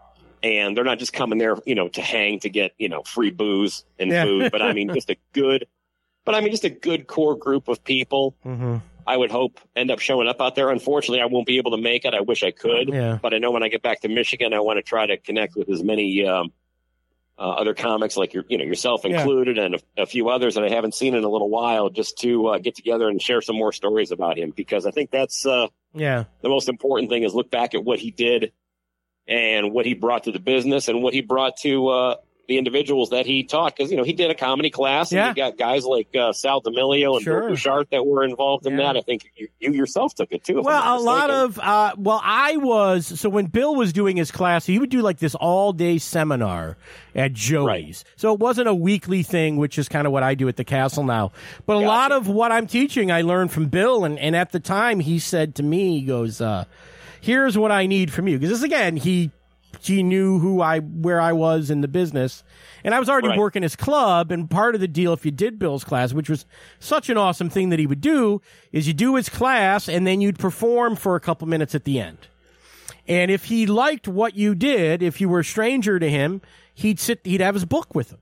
And 0.42 0.76
they're 0.76 0.84
not 0.84 0.98
just 0.98 1.12
coming 1.12 1.38
there, 1.38 1.56
you 1.66 1.74
know, 1.74 1.88
to 1.88 2.02
hang 2.02 2.38
to 2.40 2.50
get, 2.50 2.72
you 2.78 2.88
know, 2.88 3.02
free 3.02 3.30
booze 3.30 3.84
and 3.98 4.10
Yeah. 4.12 4.24
food, 4.24 4.52
but 4.52 4.62
I 4.62 4.72
mean, 4.74 4.88
just 4.94 5.10
a 5.10 5.16
good, 5.32 5.66
but 6.24 6.34
I 6.34 6.40
mean, 6.40 6.50
just 6.50 6.64
a 6.64 6.70
good 6.70 7.06
core 7.06 7.36
group 7.36 7.68
of 7.68 7.82
people. 7.82 8.36
hmm 8.42 8.76
I 9.08 9.16
would 9.16 9.30
hope 9.30 9.60
end 9.76 9.92
up 9.92 10.00
showing 10.00 10.26
up 10.26 10.40
out 10.40 10.56
there. 10.56 10.68
Unfortunately, 10.70 11.20
I 11.20 11.26
won't 11.26 11.46
be 11.46 11.58
able 11.58 11.70
to 11.70 11.76
make 11.80 12.04
it. 12.04 12.12
I 12.12 12.20
wish 12.22 12.42
I 12.42 12.50
could, 12.50 12.88
yeah, 12.88 13.18
but 13.22 13.32
I 13.32 13.38
know 13.38 13.52
when 13.52 13.62
I 13.62 13.68
get 13.68 13.80
back 13.80 14.00
to 14.00 14.08
Michigan, 14.08 14.52
I 14.52 14.58
want 14.58 14.78
to 14.78 14.82
try 14.82 15.06
to 15.06 15.16
connect 15.16 15.54
with 15.54 15.68
as 15.70 15.84
many 15.84 16.26
um, 16.26 16.52
uh, 17.38 17.42
other 17.42 17.74
comics 17.74 18.16
like 18.16 18.32
your, 18.32 18.44
you 18.48 18.56
know, 18.58 18.64
yourself 18.64 19.02
Yeah. 19.04 19.18
included, 19.18 19.58
and 19.58 19.74
a, 19.74 20.02
a 20.02 20.06
few 20.06 20.28
others 20.28 20.54
that 20.54 20.64
I 20.64 20.70
haven't 20.70 20.94
seen 20.94 21.14
in 21.14 21.22
a 21.24 21.28
little 21.28 21.50
while, 21.50 21.90
just 21.90 22.18
to 22.18 22.46
uh, 22.48 22.58
get 22.58 22.74
together 22.74 23.08
and 23.08 23.20
share 23.20 23.42
some 23.42 23.56
more 23.56 23.72
stories 23.72 24.10
about 24.10 24.38
him. 24.38 24.52
Because 24.56 24.86
I 24.86 24.90
think 24.90 25.10
that's 25.10 25.44
uh, 25.44 25.66
yeah, 25.92 26.24
the 26.42 26.48
most 26.48 26.68
important 26.68 27.10
thing 27.10 27.22
is 27.22 27.34
look 27.34 27.50
back 27.50 27.74
at 27.74 27.84
what 27.84 27.98
he 27.98 28.10
did 28.10 28.52
and 29.28 29.72
what 29.72 29.86
he 29.86 29.94
brought 29.94 30.24
to 30.24 30.32
the 30.32 30.38
business 30.38 30.88
and 30.88 31.02
what 31.02 31.12
he 31.12 31.20
brought 31.20 31.56
to 31.58 31.88
uh, 31.88 32.16
the 32.48 32.58
individuals 32.58 33.10
that 33.10 33.26
he 33.26 33.44
taught. 33.44 33.76
Because 33.76 33.90
you 33.90 33.96
know 33.96 34.02
he 34.04 34.12
did 34.12 34.30
a 34.30 34.34
comedy 34.34 34.70
class, 34.70 35.10
and 35.12 35.16
Yeah. 35.18 35.28
you 35.30 35.34
got 35.34 35.56
guys 35.58 35.84
like 35.84 36.08
uh, 36.14 36.32
Sal 36.32 36.60
D'Amelio 36.60 37.14
and 37.16 37.22
Sure. 37.22 37.40
Bill 37.40 37.48
Bouchard 37.50 37.88
that 37.90 38.06
were 38.06 38.24
involved 38.24 38.66
in 38.66 38.72
Yeah. 38.78 38.92
that. 38.92 38.96
I 38.96 39.00
think 39.02 39.30
you, 39.36 39.48
you 39.60 39.72
yourself 39.72 40.14
took 40.14 40.32
it 40.32 40.44
too. 40.44 40.62
Well, 40.62 40.98
a 40.98 41.00
lot 41.00 41.30
of 41.30 41.58
uh, 41.58 41.92
well, 41.96 42.20
I 42.24 42.56
was 42.56 43.06
so 43.20 43.28
when 43.28 43.46
Bill 43.46 43.74
was 43.74 43.92
doing 43.92 44.16
his 44.16 44.30
class, 44.30 44.66
he 44.66 44.78
would 44.78 44.90
do 44.90 45.02
like 45.02 45.18
this 45.18 45.34
all 45.34 45.72
day 45.72 45.98
seminar 45.98 46.76
at 47.14 47.32
Joey's. 47.32 47.64
Right. 47.66 48.04
So 48.16 48.32
it 48.34 48.40
wasn't 48.40 48.68
a 48.68 48.74
weekly 48.74 49.22
thing, 49.22 49.56
which 49.56 49.78
is 49.78 49.88
kind 49.88 50.06
of 50.06 50.12
what 50.12 50.22
I 50.22 50.34
do 50.34 50.48
at 50.48 50.56
the 50.56 50.64
castle 50.64 51.04
now. 51.04 51.32
But 51.66 51.78
a 51.78 51.80
Gotcha. 51.80 51.88
lot 51.88 52.12
of 52.12 52.28
what 52.28 52.52
I'm 52.52 52.66
teaching, 52.66 53.10
I 53.10 53.22
learned 53.22 53.52
from 53.52 53.66
Bill, 53.66 54.04
and 54.04 54.18
and 54.18 54.36
at 54.36 54.52
the 54.52 54.60
time 54.60 55.00
he 55.00 55.18
said 55.18 55.54
to 55.56 55.62
me, 55.62 55.98
he 56.00 56.06
goes, 56.06 56.40
uh, 56.40 56.64
"Here's 57.20 57.56
what 57.58 57.72
I 57.72 57.86
need 57.86 58.12
from 58.12 58.28
you," 58.28 58.38
because 58.38 58.50
this 58.50 58.62
again, 58.62 58.96
he 58.96 59.30
he 59.82 60.02
knew 60.02 60.38
who 60.38 60.60
I 60.60 60.78
where 60.80 61.20
I 61.20 61.32
was 61.32 61.70
in 61.70 61.80
the 61.80 61.88
business. 61.88 62.42
And 62.84 62.94
I 62.94 63.00
was 63.00 63.08
already 63.08 63.28
Right. 63.28 63.38
working 63.38 63.62
his 63.62 63.74
club, 63.74 64.30
and 64.30 64.48
part 64.48 64.74
of 64.76 64.80
the 64.80 64.86
deal, 64.88 65.12
if 65.12 65.24
you 65.24 65.32
did 65.32 65.58
Bill's 65.58 65.82
class, 65.84 66.12
which 66.12 66.28
was 66.30 66.46
such 66.78 67.08
an 67.10 67.16
awesome 67.16 67.50
thing 67.50 67.70
that 67.70 67.78
he 67.80 67.86
would 67.86 68.00
do, 68.00 68.40
is 68.72 68.86
you 68.86 68.94
do 68.94 69.16
his 69.16 69.28
class 69.28 69.88
and 69.88 70.06
then 70.06 70.20
you'd 70.20 70.38
perform 70.38 70.94
for 70.94 71.16
a 71.16 71.20
couple 71.20 71.48
minutes 71.48 71.74
at 71.74 71.84
the 71.84 71.98
end. 71.98 72.18
And 73.08 73.30
if 73.30 73.46
he 73.46 73.66
liked 73.66 74.06
what 74.08 74.36
you 74.36 74.54
did, 74.54 75.02
if 75.02 75.20
you 75.20 75.28
were 75.28 75.40
a 75.40 75.44
stranger 75.44 75.98
to 75.98 76.08
him, 76.08 76.42
he'd 76.74 76.98
sit, 77.00 77.20
he'd 77.24 77.40
have 77.40 77.54
his 77.54 77.64
book 77.64 77.94
with 77.94 78.10
him, 78.10 78.18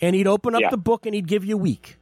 and 0.00 0.14
he'd 0.16 0.26
open 0.26 0.54
up 0.54 0.60
Yeah. 0.62 0.70
the 0.70 0.76
book 0.78 1.04
and 1.06 1.14
he'd 1.14 1.26
give 1.28 1.44
you 1.44 1.54
a 1.56 1.58
week, 1.58 1.98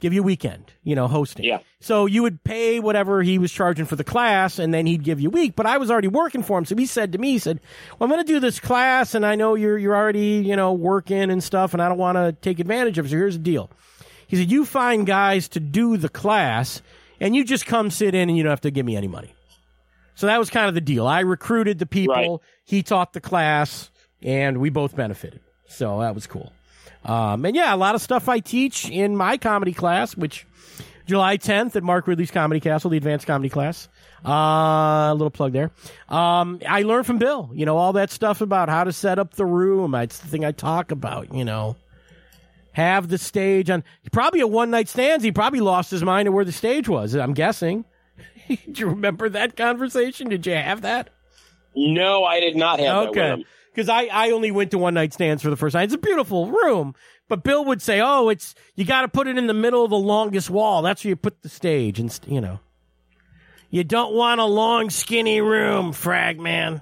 give 0.00 0.12
you 0.12 0.20
a 0.20 0.24
weekend, 0.24 0.72
you 0.84 0.94
know, 0.94 1.08
hosting. 1.08 1.44
Yeah. 1.44 1.58
So 1.80 2.06
you 2.06 2.22
would 2.22 2.42
pay 2.44 2.80
whatever 2.80 3.22
he 3.22 3.38
was 3.38 3.52
charging 3.52 3.84
for 3.86 3.96
the 3.96 4.04
class, 4.04 4.58
and 4.58 4.72
then 4.72 4.86
he'd 4.86 5.02
give 5.04 5.20
you 5.20 5.28
a 5.28 5.32
week. 5.32 5.54
But 5.56 5.66
I 5.66 5.78
was 5.78 5.90
already 5.90 6.08
working 6.08 6.42
for 6.42 6.58
him, 6.58 6.64
so 6.64 6.76
he 6.76 6.86
said 6.86 7.12
to 7.12 7.18
me, 7.18 7.32
he 7.32 7.38
said, 7.38 7.60
"Well, 7.98 8.06
I'm 8.06 8.10
going 8.10 8.24
to 8.24 8.32
do 8.32 8.40
this 8.40 8.60
class, 8.60 9.14
and 9.14 9.24
I 9.26 9.34
know 9.34 9.54
you're 9.54 9.78
you're 9.78 9.96
already 9.96 10.42
you 10.44 10.56
know 10.56 10.72
working 10.72 11.30
and 11.30 11.42
stuff, 11.42 11.72
and 11.72 11.82
I 11.82 11.88
don't 11.88 11.98
want 11.98 12.16
to 12.16 12.32
take 12.40 12.58
advantage 12.60 12.98
of 12.98 13.06
it. 13.06 13.10
So 13.10 13.16
here's 13.16 13.36
the 13.36 13.42
deal." 13.42 13.70
He 14.26 14.36
said, 14.36 14.50
"You 14.50 14.64
find 14.64 15.06
guys 15.06 15.48
to 15.50 15.60
do 15.60 15.96
the 15.96 16.08
class, 16.08 16.82
and 17.20 17.34
you 17.34 17.44
just 17.44 17.66
come 17.66 17.90
sit 17.90 18.14
in, 18.14 18.28
and 18.28 18.36
you 18.36 18.42
don't 18.42 18.50
have 18.50 18.60
to 18.62 18.70
give 18.70 18.84
me 18.86 18.96
any 18.96 19.08
money." 19.08 19.32
So 20.14 20.26
that 20.26 20.38
was 20.38 20.50
kind 20.50 20.68
of 20.68 20.74
the 20.74 20.80
deal. 20.80 21.06
I 21.06 21.20
recruited 21.20 21.78
the 21.78 21.86
people, 21.86 22.14
Right. 22.14 22.40
he 22.64 22.82
taught 22.82 23.12
the 23.12 23.20
class, 23.20 23.90
and 24.20 24.58
we 24.58 24.68
both 24.68 24.96
benefited. 24.96 25.40
So 25.68 26.00
that 26.00 26.12
was 26.14 26.26
cool. 26.26 26.52
Um, 27.04 27.44
and 27.44 27.54
yeah, 27.56 27.74
a 27.74 27.76
lot 27.76 27.94
of 27.94 28.02
stuff 28.02 28.28
I 28.28 28.40
teach 28.40 28.88
in 28.88 29.16
my 29.16 29.36
comedy 29.38 29.72
class, 29.72 30.16
which 30.16 30.46
July 31.06 31.38
10th 31.38 31.74
at 31.76 31.82
Mark 31.82 32.06
Ridley's 32.06 32.30
Comedy 32.30 32.60
Castle, 32.60 32.90
the 32.90 32.96
advanced 32.96 33.26
comedy 33.26 33.48
class. 33.48 33.88
Uh, 34.26 35.10
a 35.10 35.14
little 35.14 35.30
plug 35.30 35.52
there. 35.52 35.70
Um, 36.08 36.60
I 36.68 36.82
learned 36.82 37.06
from 37.06 37.18
Bill, 37.18 37.50
you 37.54 37.64
know, 37.64 37.76
all 37.76 37.92
that 37.94 38.10
stuff 38.10 38.40
about 38.40 38.68
how 38.68 38.84
to 38.84 38.92
set 38.92 39.18
up 39.18 39.34
the 39.34 39.46
room. 39.46 39.94
It's 39.94 40.18
the 40.18 40.26
thing 40.28 40.44
I 40.44 40.52
talk 40.52 40.90
about, 40.90 41.32
you 41.32 41.44
know. 41.44 41.76
Have 42.72 43.08
the 43.08 43.18
stage 43.18 43.70
on, 43.70 43.84
probably 44.12 44.40
a 44.40 44.46
one 44.46 44.70
night 44.70 44.88
stands. 44.88 45.24
He 45.24 45.32
probably 45.32 45.60
lost 45.60 45.90
his 45.90 46.02
mind 46.02 46.28
at 46.28 46.34
where 46.34 46.44
the 46.44 46.52
stage 46.52 46.88
was, 46.88 47.14
I'm 47.14 47.32
guessing. 47.32 47.84
Do 48.48 48.56
you 48.74 48.88
remember 48.88 49.28
that 49.28 49.56
conversation? 49.56 50.28
Did 50.28 50.46
you 50.46 50.54
have 50.54 50.82
that? 50.82 51.10
No, 51.74 52.24
I 52.24 52.40
did 52.40 52.56
not 52.56 52.80
have 52.80 53.14
that 53.14 53.20
Okay. 53.20 53.44
Him. 53.78 53.86
Because 53.86 53.88
I, 53.88 54.28
I 54.28 54.30
only 54.32 54.50
went 54.50 54.72
to 54.72 54.78
one 54.78 54.94
night 54.94 55.12
stands 55.12 55.42
for 55.42 55.50
the 55.50 55.56
first 55.56 55.74
time. 55.74 55.84
It's 55.84 55.94
a 55.94 55.98
beautiful 55.98 56.50
room, 56.50 56.94
but 57.28 57.42
Bill 57.44 57.64
would 57.66 57.80
say, 57.80 58.00
"Oh, 58.00 58.28
it's 58.28 58.54
you 58.74 58.84
got 58.84 59.02
to 59.02 59.08
put 59.08 59.26
it 59.26 59.38
in 59.38 59.46
the 59.46 59.54
middle 59.54 59.84
of 59.84 59.90
the 59.90 59.96
longest 59.98 60.50
wall. 60.50 60.82
That's 60.82 61.04
where 61.04 61.10
you 61.10 61.16
put 61.16 61.42
the 61.42 61.48
stage." 61.48 62.00
And 62.00 62.18
you 62.26 62.40
know, 62.40 62.60
you 63.70 63.84
don't 63.84 64.14
want 64.14 64.40
a 64.40 64.44
long, 64.44 64.90
skinny 64.90 65.40
room, 65.40 65.92
frag 65.92 66.40
man. 66.40 66.80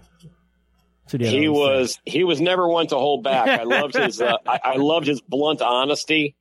So 1.08 1.18
He 1.18 1.48
was 1.48 2.00
he 2.04 2.24
was 2.24 2.40
never 2.40 2.66
one 2.66 2.88
to 2.88 2.96
hold 2.96 3.22
back. 3.22 3.48
I 3.60 3.62
loved 3.62 3.94
his 3.98 4.20
uh, 4.20 4.36
I, 4.46 4.60
I 4.64 4.76
loved 4.76 5.06
his 5.06 5.20
blunt 5.20 5.62
honesty. 5.62 6.34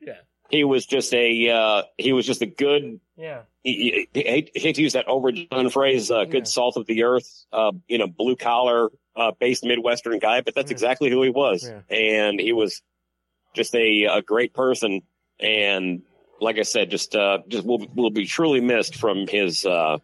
Yeah. 0.00 0.14
He 0.50 0.64
was 0.64 0.84
just 0.84 1.14
a 1.14 1.48
uh, 1.50 1.82
he 1.96 2.12
was 2.12 2.26
just 2.26 2.42
a 2.42 2.46
good 2.46 3.00
yeah, 3.16 3.42
he, 3.62 4.08
he, 4.12 4.22
hate, 4.22 4.50
hate 4.54 4.74
to 4.76 4.82
use 4.82 4.92
that 4.94 5.06
overdone 5.08 5.70
phrase, 5.70 6.10
uh, 6.10 6.24
good 6.24 6.38
Yeah. 6.38 6.42
salt 6.44 6.76
of 6.76 6.86
the 6.86 7.04
earth, 7.04 7.46
uh, 7.52 7.72
you 7.88 7.96
know, 7.98 8.08
blue 8.08 8.34
collar, 8.36 8.90
uh, 9.16 9.32
based 9.38 9.64
Midwestern 9.64 10.18
guy, 10.18 10.40
but 10.40 10.54
that's 10.54 10.70
Yeah. 10.70 10.74
exactly 10.74 11.10
who 11.10 11.22
he 11.22 11.30
was. 11.30 11.64
Yeah. 11.68 11.80
And 11.96 12.40
he 12.40 12.52
was 12.52 12.82
just 13.54 13.74
a, 13.74 14.04
a 14.06 14.22
great 14.22 14.54
person. 14.54 15.02
And 15.40 16.02
like 16.40 16.58
I 16.58 16.62
said, 16.62 16.90
just, 16.90 17.14
uh, 17.14 17.38
just 17.48 17.64
will, 17.66 17.86
will 17.94 18.10
be 18.10 18.26
truly 18.26 18.60
missed 18.60 18.96
from 18.96 19.26
his, 19.26 19.64
uh, 19.64 19.98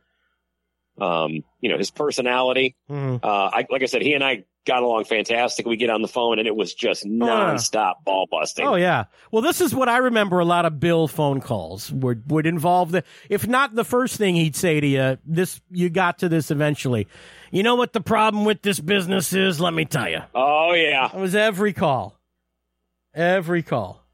um, 1.01 1.43
you 1.61 1.71
know, 1.71 1.79
his 1.79 1.91
personality. 1.91 2.77
Mhm. 2.91 3.21
Uh, 3.25 3.27
I, 3.53 3.67
like 3.71 3.83
I 3.83 3.87
said, 3.87 4.03
he 4.03 4.15
and 4.15 4.23
I 4.23 4.45
got 4.67 4.83
along 4.83 5.05
fantastic. 5.05 5.65
We 5.67 5.77
get 5.77 5.89
on 5.89 6.03
the 6.03 6.09
phone 6.09 6.39
and 6.39 6.47
it 6.47 6.55
was 6.55 6.75
just 6.75 7.05
nonstop 7.07 7.95
ball 8.05 8.29
busting. 8.31 8.67
Oh 8.67 8.75
yeah. 8.75 9.05
Well, 9.33 9.41
this 9.43 9.61
is 9.63 9.75
what 9.75 9.89
I 9.89 9.97
remember. 9.99 10.39
A 10.41 10.45
lot 10.45 10.67
of 10.67 10.79
Bill 10.79 11.09
phone 11.09 11.41
calls 11.41 11.91
would 11.91 12.31
would 12.31 12.47
involve 12.47 12.93
the. 12.93 13.03
If 13.31 13.47
not 13.49 13.75
the 13.75 13.85
first 13.85 14.17
thing 14.19 14.35
he'd 14.37 14.55
say 14.57 14.79
to 14.81 14.87
you, 14.87 15.19
this 15.25 15.61
you 15.71 15.89
got 15.89 16.19
to 16.19 16.29
this 16.29 16.51
eventually. 16.51 17.09
You 17.51 17.63
know 17.63 17.75
what 17.75 17.93
the 17.93 18.01
problem 18.01 18.45
with 18.45 18.63
this 18.63 18.79
business 18.79 19.33
is? 19.33 19.61
Let 19.61 19.75
me 19.75 19.85
tell 19.85 20.09
you. 20.09 20.21
Oh 20.35 20.73
yeah. 20.73 21.11
It 21.13 21.19
was 21.19 21.35
every 21.35 21.73
call. 21.73 22.19
Every 23.15 23.63
call. 23.63 24.05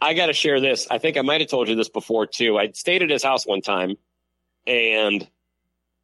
I 0.00 0.14
got 0.14 0.26
to 0.26 0.32
share 0.32 0.60
this. 0.60 0.86
I 0.90 0.98
think 0.98 1.16
I 1.16 1.22
might 1.22 1.40
have 1.40 1.48
told 1.48 1.68
you 1.68 1.74
this 1.74 1.88
before 1.88 2.26
too. 2.26 2.58
I 2.58 2.70
stayed 2.72 3.02
at 3.02 3.10
his 3.10 3.22
house 3.22 3.46
one 3.46 3.62
time, 3.62 3.96
and 4.66 5.26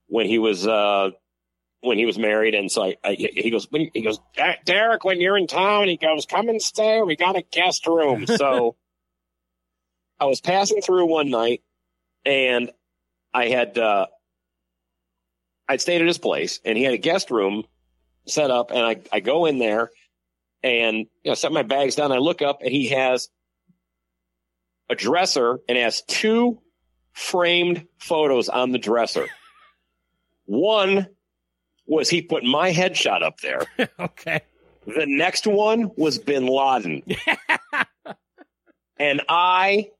when 0.06 0.26
he 0.26 0.38
was 0.38 0.66
uh, 0.66 1.10
when 1.80 1.98
he 1.98 2.06
was 2.06 2.18
married, 2.18 2.54
and 2.54 2.70
so 2.70 2.84
I, 2.84 2.96
I 3.04 3.14
he 3.14 3.50
goes 3.50 3.66
when 3.70 3.90
he 3.92 4.02
goes 4.02 4.18
Derek, 4.64 5.04
when 5.04 5.20
you're 5.20 5.36
in 5.36 5.46
town, 5.46 5.88
he 5.88 5.96
goes 5.96 6.24
come 6.24 6.48
and 6.48 6.62
stay. 6.62 7.02
We 7.02 7.16
got 7.16 7.36
a 7.36 7.42
guest 7.42 7.86
room. 7.86 8.26
So 8.42 8.76
I 10.18 10.26
was 10.26 10.40
passing 10.40 10.80
through 10.80 11.06
one 11.06 11.30
night, 11.30 11.62
and 12.24 12.70
I 13.34 13.48
had 13.48 13.76
uh, 13.76 14.06
I'd 15.68 15.80
stayed 15.80 16.00
at 16.00 16.06
his 16.06 16.18
place, 16.18 16.60
and 16.64 16.76
he 16.76 16.84
had 16.84 16.94
a 16.94 16.98
guest 16.98 17.30
room 17.30 17.64
set 18.26 18.50
up, 18.50 18.70
and 18.70 18.80
I 18.80 18.96
I 19.12 19.20
go 19.20 19.46
in 19.46 19.58
there, 19.58 19.90
and 20.62 20.96
you 20.96 21.30
know 21.30 21.34
set 21.34 21.52
my 21.52 21.62
bags 21.62 21.94
down. 21.94 22.12
I 22.12 22.18
look 22.18 22.42
up, 22.42 22.62
and 22.62 22.70
he 22.70 22.88
has 22.88 23.28
a 24.90 24.94
dresser 24.94 25.60
and 25.68 25.78
has 25.78 26.02
two 26.02 26.60
framed 27.12 27.86
photos 27.98 28.48
on 28.48 28.72
the 28.72 28.78
dresser. 28.78 29.26
One 30.46 31.06
was 31.86 32.08
he 32.08 32.22
put 32.22 32.44
my 32.44 32.72
headshot 32.72 33.22
up 33.22 33.40
there. 33.40 33.62
okay. 33.98 34.40
The 34.86 35.06
next 35.06 35.46
one 35.46 35.90
was 35.96 36.18
bin 36.18 36.46
Laden. 36.46 37.02
and 38.98 39.22
I 39.28 39.90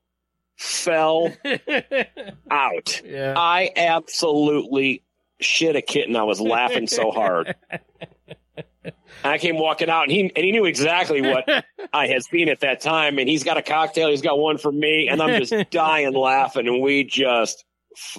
fell 0.57 1.31
out. 2.51 3.01
yeah. 3.05 3.33
I 3.37 3.71
absolutely 3.75 5.03
shit 5.43 5.75
a 5.75 5.81
kitten. 5.81 6.15
I 6.15 6.23
was 6.23 6.41
laughing 6.41 6.87
so 6.87 7.11
hard. 7.11 7.55
I 9.23 9.37
came 9.37 9.57
walking 9.57 9.89
out 9.89 10.03
and 10.03 10.11
he 10.11 10.21
and 10.21 10.45
he 10.45 10.51
knew 10.51 10.65
exactly 10.65 11.21
what 11.21 11.47
I 11.93 12.07
had 12.07 12.23
seen 12.23 12.49
at 12.49 12.61
that 12.61 12.81
time. 12.81 13.17
And 13.19 13.29
he's 13.29 13.43
got 13.43 13.57
a 13.57 13.61
cocktail, 13.61 14.09
he's 14.09 14.21
got 14.21 14.37
one 14.37 14.57
for 14.57 14.71
me, 14.71 15.07
and 15.09 15.21
I'm 15.21 15.41
just 15.43 15.53
dying 15.71 16.13
laughing. 16.13 16.67
And 16.67 16.81
we 16.81 17.03
just 17.03 17.63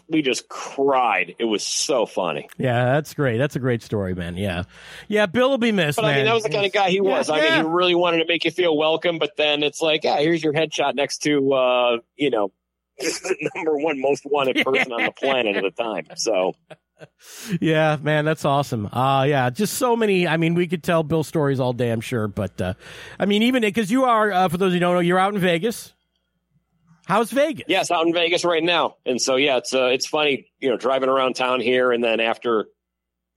we 0.08 0.22
just 0.22 0.48
cried. 0.48 1.34
It 1.38 1.44
was 1.44 1.62
so 1.64 2.06
funny. 2.06 2.48
Yeah, 2.56 2.84
that's 2.84 3.14
great. 3.14 3.38
That's 3.38 3.56
a 3.56 3.58
great 3.58 3.82
story, 3.82 4.14
man. 4.14 4.36
Yeah, 4.36 4.64
yeah. 5.08 5.26
Bill 5.26 5.50
will 5.50 5.58
be 5.58 5.72
missed. 5.72 5.96
But 5.96 6.06
I 6.06 6.08
mean, 6.08 6.16
man. 6.18 6.26
that 6.26 6.34
was 6.34 6.44
the 6.44 6.50
kind 6.50 6.66
of 6.66 6.72
guy 6.72 6.90
he 6.90 7.00
was. 7.00 7.28
I 7.28 7.40
mean, 7.40 7.52
he 7.52 7.60
really 7.68 7.94
wanted 7.94 8.18
to 8.18 8.26
make 8.26 8.44
you 8.44 8.50
feel 8.50 8.76
welcome. 8.76 9.18
But 9.18 9.36
then 9.36 9.62
it's 9.62 9.80
like, 9.80 10.04
yeah, 10.04 10.18
here's 10.18 10.42
your 10.42 10.52
headshot 10.52 10.94
next 10.94 11.18
to, 11.24 11.52
uh, 11.52 11.96
you 12.16 12.30
know, 12.30 12.52
the 12.98 13.50
number 13.54 13.76
one 13.76 14.00
most 14.00 14.24
wanted 14.24 14.64
person 14.64 14.92
on 14.92 15.04
the 15.04 15.12
planet 15.12 15.56
at 15.56 15.62
the 15.62 15.70
time. 15.70 16.06
So 16.16 16.54
Yeah, 17.60 17.98
man, 18.00 18.24
that's 18.24 18.44
awesome. 18.44 18.86
Uh 18.92 19.24
yeah, 19.28 19.50
just 19.50 19.74
so 19.74 19.96
many. 19.96 20.26
I 20.26 20.36
mean, 20.36 20.54
we 20.54 20.66
could 20.66 20.82
tell 20.82 21.02
Bill 21.02 21.24
stories 21.24 21.60
all 21.60 21.72
day, 21.72 21.90
I'm 21.90 22.00
sure. 22.00 22.28
But 22.28 22.60
uh 22.60 22.74
I 23.18 23.26
mean, 23.26 23.42
even 23.42 23.62
because 23.62 23.90
you 23.90 24.04
are, 24.04 24.32
uh, 24.32 24.48
for 24.48 24.56
those 24.58 24.72
who 24.72 24.78
don't 24.78 24.94
know, 24.94 25.00
you're 25.00 25.18
out 25.18 25.34
in 25.34 25.40
Vegas. 25.40 25.92
How's 27.06 27.30
Vegas? 27.30 27.66
yes, 27.68 27.90
out 27.90 28.06
in 28.06 28.14
Vegas 28.14 28.44
right 28.44 28.62
now. 28.62 28.96
And 29.04 29.20
so 29.20 29.36
yeah, 29.36 29.58
it's 29.58 29.74
uh, 29.74 29.86
it's 29.86 30.06
funny, 30.06 30.46
you 30.58 30.70
know, 30.70 30.76
driving 30.76 31.10
around 31.10 31.34
town 31.34 31.60
here, 31.60 31.92
and 31.92 32.02
then 32.02 32.18
after 32.18 32.66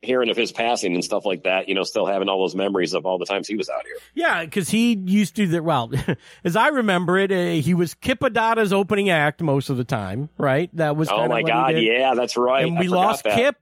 hearing 0.01 0.29
of 0.29 0.37
his 0.37 0.51
passing 0.51 0.93
and 0.93 1.03
stuff 1.03 1.25
like 1.25 1.43
that, 1.43 1.67
you 1.67 1.75
know, 1.75 1.83
still 1.83 2.05
having 2.05 2.29
all 2.29 2.39
those 2.41 2.55
memories 2.55 2.93
of 2.93 3.05
all 3.05 3.17
the 3.17 3.25
times 3.25 3.47
he 3.47 3.55
was 3.55 3.69
out 3.69 3.83
here. 3.85 3.97
Yeah, 4.13 4.45
because 4.45 4.69
he 4.69 4.93
used 4.93 5.35
to. 5.37 5.47
The, 5.47 5.63
well, 5.63 5.91
as 6.43 6.55
I 6.55 6.67
remember 6.69 7.17
it, 7.17 7.31
uh, 7.31 7.61
he 7.61 7.73
was 7.73 7.93
Kip 7.95 8.19
Addotta's 8.19 8.73
opening 8.73 9.09
act 9.09 9.41
most 9.41 9.69
of 9.69 9.77
the 9.77 9.83
time. 9.83 10.29
Right? 10.37 10.69
That 10.75 10.95
was. 10.95 11.09
Oh 11.09 11.27
my 11.27 11.43
God, 11.43 11.77
yeah, 11.77 12.13
that's 12.13 12.37
right. 12.37 12.65
And 12.65 12.77
I 12.77 12.81
we 12.81 12.87
lost 12.87 13.23
that. 13.23 13.35
Kip. 13.35 13.55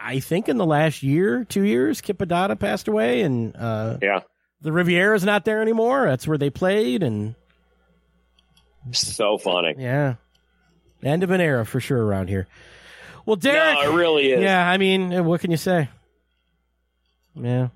I 0.00 0.20
think 0.20 0.48
in 0.48 0.56
the 0.56 0.66
last 0.66 1.02
year, 1.02 1.44
two 1.44 1.64
years, 1.64 2.00
Kipadada 2.00 2.56
passed 2.56 2.86
away, 2.86 3.22
and 3.22 3.56
uh, 3.56 3.98
Yeah, 4.00 4.20
the 4.60 4.70
Riviera's 4.70 5.24
not 5.24 5.44
there 5.44 5.60
anymore. 5.60 6.06
That's 6.06 6.28
where 6.28 6.38
they 6.38 6.50
played, 6.50 7.02
and 7.02 7.34
so 8.92 9.36
funny. 9.38 9.74
yeah, 9.78 10.14
end 11.02 11.24
of 11.24 11.30
an 11.32 11.40
era 11.40 11.66
for 11.66 11.80
sure 11.80 12.00
around 12.04 12.28
here. 12.28 12.46
Well, 13.26 13.36
Derek. 13.36 13.74
No, 13.74 13.92
it 13.92 13.96
really 13.96 14.32
is. 14.32 14.42
Yeah, 14.42 14.68
I 14.68 14.78
mean, 14.78 15.12
uh, 15.12 15.22
what 15.22 15.40
can 15.40 15.50
you 15.50 15.56
say? 15.56 15.88
Yeah. 17.34 17.68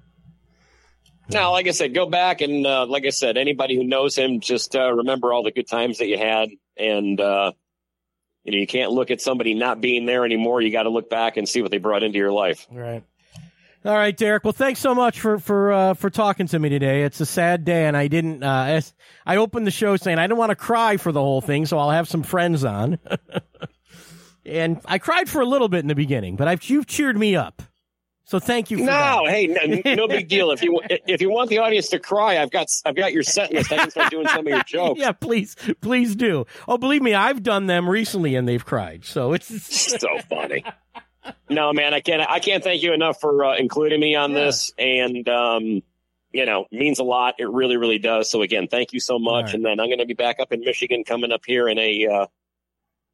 Now, 1.30 1.52
like 1.52 1.66
I 1.66 1.70
said, 1.70 1.94
go 1.94 2.06
back 2.06 2.40
and 2.42 2.66
uh, 2.66 2.86
like 2.86 3.06
I 3.06 3.10
said, 3.10 3.36
anybody 3.36 3.76
who 3.76 3.84
knows 3.84 4.14
him, 4.16 4.40
just 4.40 4.76
uh, 4.76 4.92
remember 4.92 5.32
all 5.32 5.42
the 5.42 5.52
good 5.52 5.68
times 5.68 5.98
that 5.98 6.06
you 6.06 6.18
had, 6.18 6.50
and 6.76 7.18
uh, 7.20 7.52
you 8.42 8.52
know 8.52 8.58
you 8.58 8.66
can't 8.66 8.92
look 8.92 9.10
at 9.10 9.20
somebody 9.20 9.54
not 9.54 9.80
being 9.80 10.04
there 10.04 10.24
anymore. 10.24 10.60
You 10.60 10.70
got 10.70 10.82
to 10.82 10.90
look 10.90 11.08
back 11.08 11.36
and 11.36 11.48
see 11.48 11.62
what 11.62 11.70
they 11.70 11.78
brought 11.78 12.02
into 12.02 12.18
your 12.18 12.32
life. 12.32 12.66
All 12.70 12.78
right. 12.78 13.02
All 13.86 13.94
right, 13.94 14.16
Derek. 14.16 14.44
Well, 14.44 14.54
thanks 14.54 14.80
so 14.80 14.94
much 14.94 15.20
for 15.20 15.38
for 15.38 15.72
uh, 15.72 15.94
for 15.94 16.10
talking 16.10 16.46
to 16.48 16.58
me 16.58 16.68
today. 16.68 17.02
It's 17.02 17.20
a 17.20 17.26
sad 17.26 17.64
day, 17.64 17.86
and 17.86 17.96
I 17.96 18.08
didn't. 18.08 18.42
Uh, 18.42 18.80
I 19.26 19.36
opened 19.36 19.66
the 19.66 19.70
show 19.70 19.96
saying 19.96 20.18
I 20.18 20.22
didn't 20.26 20.38
want 20.38 20.50
to 20.50 20.56
cry 20.56 20.96
for 20.96 21.12
the 21.12 21.20
whole 21.20 21.40
thing, 21.40 21.66
so 21.66 21.78
I'll 21.78 21.90
have 21.90 22.08
some 22.08 22.22
friends 22.22 22.64
on. 22.64 22.98
and 24.46 24.80
I 24.86 24.98
cried 24.98 25.28
for 25.28 25.40
a 25.40 25.46
little 25.46 25.68
bit 25.68 25.80
in 25.80 25.88
the 25.88 25.94
beginning, 25.94 26.36
but 26.36 26.48
I've 26.48 26.62
you've 26.64 26.86
cheered 26.86 27.16
me 27.16 27.36
up, 27.36 27.62
so 28.24 28.38
thank 28.38 28.70
you. 28.70 28.78
For 28.78 28.86
that. 28.86 29.16
No, 29.16 29.26
hey, 29.26 29.46
no, 29.84 29.94
no 29.94 30.08
big 30.08 30.28
deal. 30.28 30.50
If 30.50 30.62
you 30.62 30.80
if 30.88 31.20
you 31.20 31.30
want 31.30 31.50
the 31.50 31.58
audience 31.58 31.88
to 31.88 31.98
cry, 31.98 32.38
I've 32.40 32.50
got 32.50 32.68
I've 32.84 32.96
got 32.96 33.12
your 33.12 33.22
set 33.22 33.52
list. 33.52 33.72
I 33.72 33.76
can 33.78 33.90
start 33.90 34.10
doing 34.10 34.26
some 34.28 34.46
of 34.46 34.52
your 34.52 34.62
jokes. 34.66 35.00
Yeah, 35.00 35.12
please, 35.12 35.56
please 35.80 36.14
do. 36.16 36.46
Oh, 36.68 36.78
believe 36.78 37.02
me, 37.02 37.14
I've 37.14 37.42
done 37.42 37.66
them 37.66 37.88
recently, 37.88 38.34
and 38.34 38.46
they've 38.48 38.64
cried. 38.64 39.04
So 39.04 39.32
it's 39.32 39.66
so 40.00 40.08
funny. 40.28 40.64
No, 41.48 41.72
man, 41.72 41.94
I 41.94 42.00
can't. 42.00 42.20
I 42.28 42.38
can't 42.40 42.62
thank 42.62 42.82
you 42.82 42.92
enough 42.92 43.20
for 43.20 43.44
uh, 43.44 43.56
including 43.56 44.00
me 44.00 44.14
on 44.14 44.32
Yeah. 44.32 44.44
this, 44.44 44.72
and 44.78 45.26
um, 45.28 45.82
you 46.32 46.44
know, 46.46 46.66
means 46.72 46.98
a 46.98 47.04
lot. 47.04 47.36
It 47.38 47.48
really, 47.48 47.76
really 47.76 47.98
does. 47.98 48.28
So 48.30 48.42
again, 48.42 48.66
thank 48.68 48.92
you 48.92 49.00
so 49.00 49.18
much. 49.18 49.46
Right. 49.46 49.54
And 49.54 49.64
then 49.64 49.80
I'm 49.80 49.86
going 49.88 50.00
to 50.00 50.06
be 50.06 50.14
back 50.14 50.40
up 50.40 50.52
in 50.52 50.60
Michigan 50.60 51.04
coming 51.04 51.30
up 51.32 51.42
here 51.46 51.68
in 51.68 51.78
a 51.78 52.06
uh, 52.08 52.26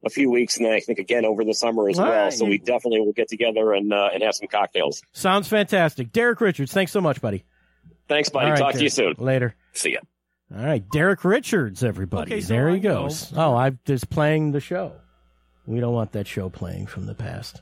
a 0.05 0.09
few 0.09 0.29
weeks, 0.31 0.57
and 0.57 0.65
then 0.65 0.73
I 0.73 0.79
think 0.79 0.99
again 0.99 1.25
over 1.25 1.43
the 1.45 1.53
summer 1.53 1.87
as 1.89 1.99
All 1.99 2.05
well. 2.05 2.23
right. 2.25 2.33
So 2.33 2.45
we 2.45 2.57
definitely 2.57 3.01
will 3.01 3.13
get 3.13 3.27
together 3.29 3.73
and 3.73 3.91
uh, 3.93 4.09
and 4.13 4.23
have 4.23 4.35
some 4.35 4.47
cocktails. 4.47 5.01
sounds 5.13 5.47
fantastic. 5.47 6.11
Derek 6.11 6.41
Richards, 6.41 6.71
thanks 6.73 6.91
so 6.91 7.01
much, 7.01 7.21
buddy. 7.21 7.43
Thanks, 8.07 8.29
buddy. 8.29 8.45
All 8.47 8.51
right, 8.53 8.59
Talk 8.59 8.73
to 8.73 8.83
you 8.83 8.89
soon. 8.89 9.15
Later. 9.17 9.55
See 9.73 9.93
ya. 9.93 9.99
All 10.53 10.65
right, 10.65 10.83
Derek 10.91 11.23
Richards, 11.23 11.81
everybody. 11.83 12.33
Okay, 12.33 12.41
so 12.41 12.49
there 12.53 12.69
he 12.69 12.75
I 12.75 12.79
know- 12.79 13.03
goes. 13.03 13.31
Oh, 13.35 13.55
I'm 13.55 13.79
just 13.85 14.09
playing 14.09 14.51
the 14.51 14.59
show. 14.59 14.93
We 15.65 15.79
don't 15.79 15.93
want 15.93 16.11
that 16.13 16.27
show 16.27 16.49
playing 16.49 16.87
from 16.87 17.05
the 17.05 17.13
past. 17.13 17.61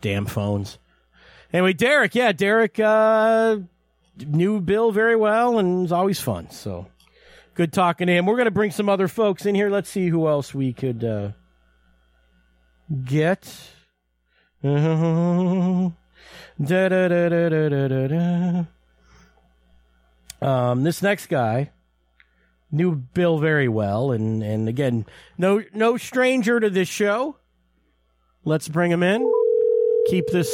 Damn 0.00 0.26
phones. 0.26 0.78
Anyway, 1.52 1.72
Derek, 1.74 2.14
yeah, 2.14 2.32
Derek 2.32 2.78
uh, 2.80 3.58
knew 4.18 4.60
Bill 4.60 4.90
very 4.90 5.16
well 5.16 5.58
and 5.58 5.82
was 5.82 5.92
always 5.92 6.20
fun. 6.20 6.50
So 6.50 6.86
good 7.54 7.72
talking 7.72 8.06
to 8.06 8.12
him. 8.12 8.26
We're 8.26 8.36
going 8.36 8.46
to 8.46 8.50
bring 8.50 8.70
some 8.70 8.88
other 8.88 9.08
folks 9.08 9.46
in 9.46 9.54
here. 9.54 9.70
Let's 9.70 9.90
see 9.90 10.08
who 10.08 10.28
else 10.28 10.54
we 10.54 10.72
could 10.72 11.04
uh, 11.04 11.30
get. 13.04 13.52
Um, 20.40 20.82
this 20.82 21.02
next 21.02 21.26
guy 21.26 21.70
knew 22.72 22.96
Bill 22.96 23.38
very 23.38 23.68
well, 23.68 24.10
and 24.10 24.42
and 24.42 24.68
again, 24.68 25.06
no 25.38 25.62
no 25.72 25.96
stranger 25.96 26.58
to 26.58 26.68
this 26.70 26.88
show. 26.88 27.36
Let's 28.44 28.66
bring 28.66 28.90
him 28.90 29.02
in. 29.04 29.32
Keep 30.08 30.28
this 30.28 30.52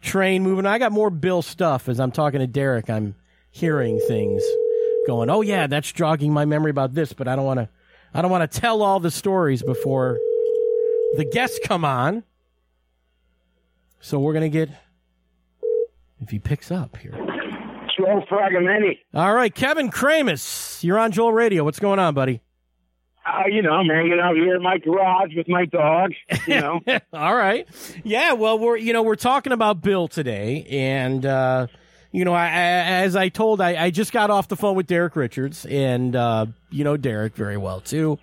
train 0.00 0.42
moving. 0.44 0.66
I 0.66 0.78
got 0.78 0.92
more 0.92 1.10
Bill 1.10 1.42
stuff 1.42 1.88
as 1.88 1.98
I'm 1.98 2.12
talking 2.12 2.38
to 2.40 2.46
Derek. 2.46 2.88
I'm 2.88 3.16
hearing 3.50 4.00
things 4.06 4.42
going. 5.06 5.30
Oh 5.30 5.40
yeah, 5.42 5.66
that's 5.66 5.90
jogging 5.92 6.32
my 6.32 6.44
memory 6.44 6.70
about 6.70 6.94
this, 6.94 7.12
but 7.12 7.28
I 7.28 7.36
don't 7.36 7.44
want 7.44 7.60
to. 7.60 7.68
I 8.14 8.22
don't 8.22 8.30
want 8.30 8.50
to 8.50 8.60
tell 8.60 8.82
all 8.82 9.00
the 9.00 9.10
stories 9.10 9.62
before 9.62 10.18
the 11.16 11.24
guests 11.24 11.58
come 11.64 11.84
on. 11.84 12.24
So 14.00 14.18
we're 14.18 14.32
gonna 14.32 14.48
get 14.48 14.70
if 16.20 16.30
he 16.30 16.38
picks 16.38 16.70
up 16.70 16.96
here. 16.96 17.12
Joe 17.96 18.22
Fragomeni. 18.30 18.98
All 19.14 19.34
right, 19.34 19.54
Kevin 19.54 19.90
Kramus, 19.90 20.82
you're 20.84 20.98
on 20.98 21.12
Joel 21.12 21.32
Radio. 21.32 21.64
What's 21.64 21.78
going 21.78 21.98
on, 21.98 22.14
buddy? 22.14 22.42
Uh, 23.26 23.48
you 23.50 23.60
know, 23.60 23.70
I'm 23.72 23.86
hanging 23.86 24.20
out 24.22 24.36
here 24.36 24.54
in 24.54 24.62
my 24.62 24.78
garage 24.78 25.34
with 25.34 25.48
my 25.48 25.64
dog. 25.64 26.12
You 26.46 26.60
know, 26.60 26.80
All 27.12 27.34
right. 27.34 27.66
Yeah, 28.04 28.34
well, 28.34 28.58
we're 28.58 28.76
you 28.76 28.92
know 28.92 29.02
we're 29.02 29.16
talking 29.16 29.52
about 29.52 29.82
Bill 29.82 30.06
today, 30.08 30.64
and 30.70 31.26
uh, 31.26 31.66
you 32.16 32.24
know, 32.24 32.32
I, 32.32 32.46
I, 32.46 32.48
as 33.04 33.14
I 33.14 33.28
told, 33.28 33.60
I, 33.60 33.76
I 33.76 33.90
just 33.90 34.10
got 34.10 34.30
off 34.30 34.48
the 34.48 34.56
phone 34.56 34.74
with 34.74 34.86
Derek 34.86 35.16
Richards, 35.16 35.66
and 35.66 36.16
uh, 36.16 36.46
you 36.70 36.82
know 36.82 36.96
Derek 36.96 37.36
very 37.36 37.58
well 37.58 37.82
too, 37.82 38.18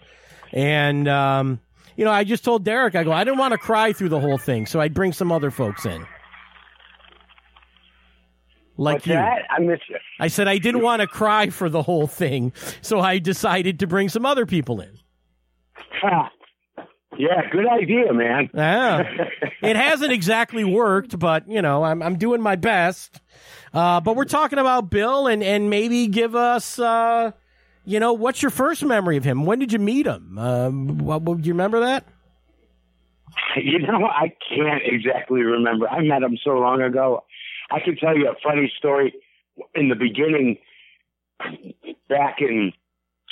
and 0.52 1.08
um, 1.08 1.60
you 1.96 2.04
know, 2.04 2.10
I 2.10 2.24
just 2.24 2.44
told 2.44 2.64
Derek, 2.64 2.96
I 2.96 3.04
go, 3.04 3.12
I 3.12 3.24
didn't 3.24 3.38
want 3.38 3.52
to 3.52 3.60
cry 3.60 3.94
through 3.94 4.10
the 4.10 4.20
whole 4.20 4.39
thing, 4.39 4.66
so 4.66 4.82
I'd 4.82 4.96
bring 4.96 5.14
some 5.14 5.32
other 5.32 5.52
folks 5.52 5.86
in. 5.86 6.08
like 8.78 8.96
What's 8.96 9.06
you. 9.06 9.14
that? 9.14 9.44
I 9.52 9.60
miss 9.60 9.80
you. 9.88 9.98
I 10.20 10.28
said 10.28 10.48
I 10.48 10.58
didn't 10.58 10.82
want 10.82 11.02
to 11.02 11.08
cry 11.08 11.52
for 11.52 11.70
the 11.70 11.84
whole 11.84 12.08
thing, 12.08 12.52
so 12.82 13.00
I 13.00 13.20
decided 13.20 13.80
to 13.82 13.86
bring 13.86 14.10
some 14.10 14.26
other 14.26 14.48
people 14.48 14.82
in. 14.82 14.98
Yeah, 17.18 17.48
good 17.52 17.68
idea, 17.68 18.12
man. 18.12 18.50
Yeah. 18.54 19.04
it 19.62 19.76
hasn't 19.76 20.12
exactly 20.12 20.64
worked, 20.64 21.20
but 21.20 21.48
you 21.48 21.62
know, 21.62 21.84
I'm 21.84 22.02
I'm 22.02 22.18
doing 22.18 22.41
my 22.41 22.56
best. 22.56 23.22
Uh, 23.74 23.99
but 24.01 24.15
we're 24.15 24.26
talking 24.26 24.59
about 24.59 24.89
Bill, 24.89 25.28
and 25.28 25.43
and 25.43 25.69
maybe 25.69 26.07
give 26.07 26.36
us, 26.36 26.78
uh, 26.78 27.32
you 27.86 27.99
know, 27.99 28.13
what's 28.13 28.41
your 28.41 28.51
first 28.51 28.84
memory 28.84 29.17
of 29.17 29.24
him? 29.24 29.45
When 29.45 29.59
did 29.59 29.74
you 29.74 29.80
meet 29.80 30.05
him? 30.05 30.38
Um, 30.38 30.97
what, 30.99 31.24
what, 31.24 31.41
do 31.41 31.47
you 31.47 31.53
remember 31.53 31.80
that? 31.82 32.05
You 33.55 33.80
know, 33.80 34.05
I 34.05 34.34
can't 34.49 34.84
exactly 34.84 35.41
remember. 35.41 35.88
I 35.88 36.01
met 36.01 36.21
him 36.21 36.38
so 36.43 36.51
long 36.51 36.82
ago. 36.82 37.24
I 37.71 37.80
can 37.80 37.95
tell 37.95 38.15
you 38.15 38.30
a 38.30 38.36
funny 38.43 38.71
story. 38.78 39.13
In 39.76 39.89
the 39.89 39.95
beginning, 39.95 40.57
back 42.09 42.38
in, 42.39 42.74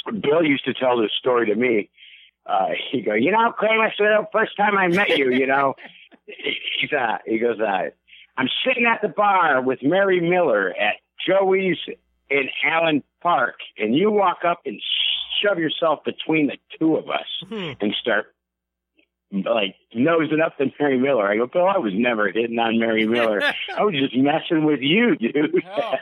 Bill 0.06 0.44
used 0.44 0.66
to 0.66 0.74
tell 0.74 1.02
this 1.02 1.12
story 1.20 1.48
to 1.48 1.56
me. 1.56 1.90
Uh, 2.46 2.70
he 2.92 3.02
go, 3.02 3.14
you 3.14 3.32
know, 3.32 3.52
Kramer, 3.52 3.92
so 3.98 4.04
the 4.04 4.28
first 4.32 4.58
time 4.58 4.78
I 4.78 4.88
met 4.88 5.10
you, 5.18 5.32
you 5.32 5.48
know, 5.48 5.76
he's 6.26 6.92
uh, 6.92 7.18
he 7.26 7.38
goes, 7.38 7.60
uh, 7.60 7.90
I'm 8.42 8.50
sitting 8.68 8.86
at 8.92 9.04
the 9.04 9.08
bar 9.08 9.62
with 9.62 9.80
Mary 9.84 10.20
Miller 10.20 10.70
at 10.72 10.96
Joey's 11.28 11.78
in 12.28 12.50
Allen 12.66 13.04
Park, 13.22 13.56
and 13.78 13.94
you 13.96 14.10
walk 14.10 14.40
up 14.44 14.62
and 14.66 14.82
shove 15.44 15.60
yourself 15.60 16.00
between 16.04 16.48
the 16.48 16.58
two 16.80 16.96
of 16.96 17.08
us 17.08 17.28
Hmm. 17.48 17.74
and 17.80 17.94
start 18.02 18.34
like 19.32 19.76
nosing 19.94 20.42
up 20.44 20.58
to 20.58 20.66
Mary 20.80 20.98
Miller. 20.98 21.28
I 21.30 21.38
go, 21.38 21.46
Bill, 21.46 21.68
I 21.68 21.78
was 21.78 21.94
never 21.96 22.32
hitting 22.32 22.58
on 22.58 22.80
Mary 22.80 23.06
Miller. 23.06 23.42
I 23.78 23.84
was 23.84 23.94
just 23.94 24.16
messing 24.18 24.66
with 24.66 24.80
you, 24.82 25.16
dude. 25.18 25.64
Oh. 25.78 25.94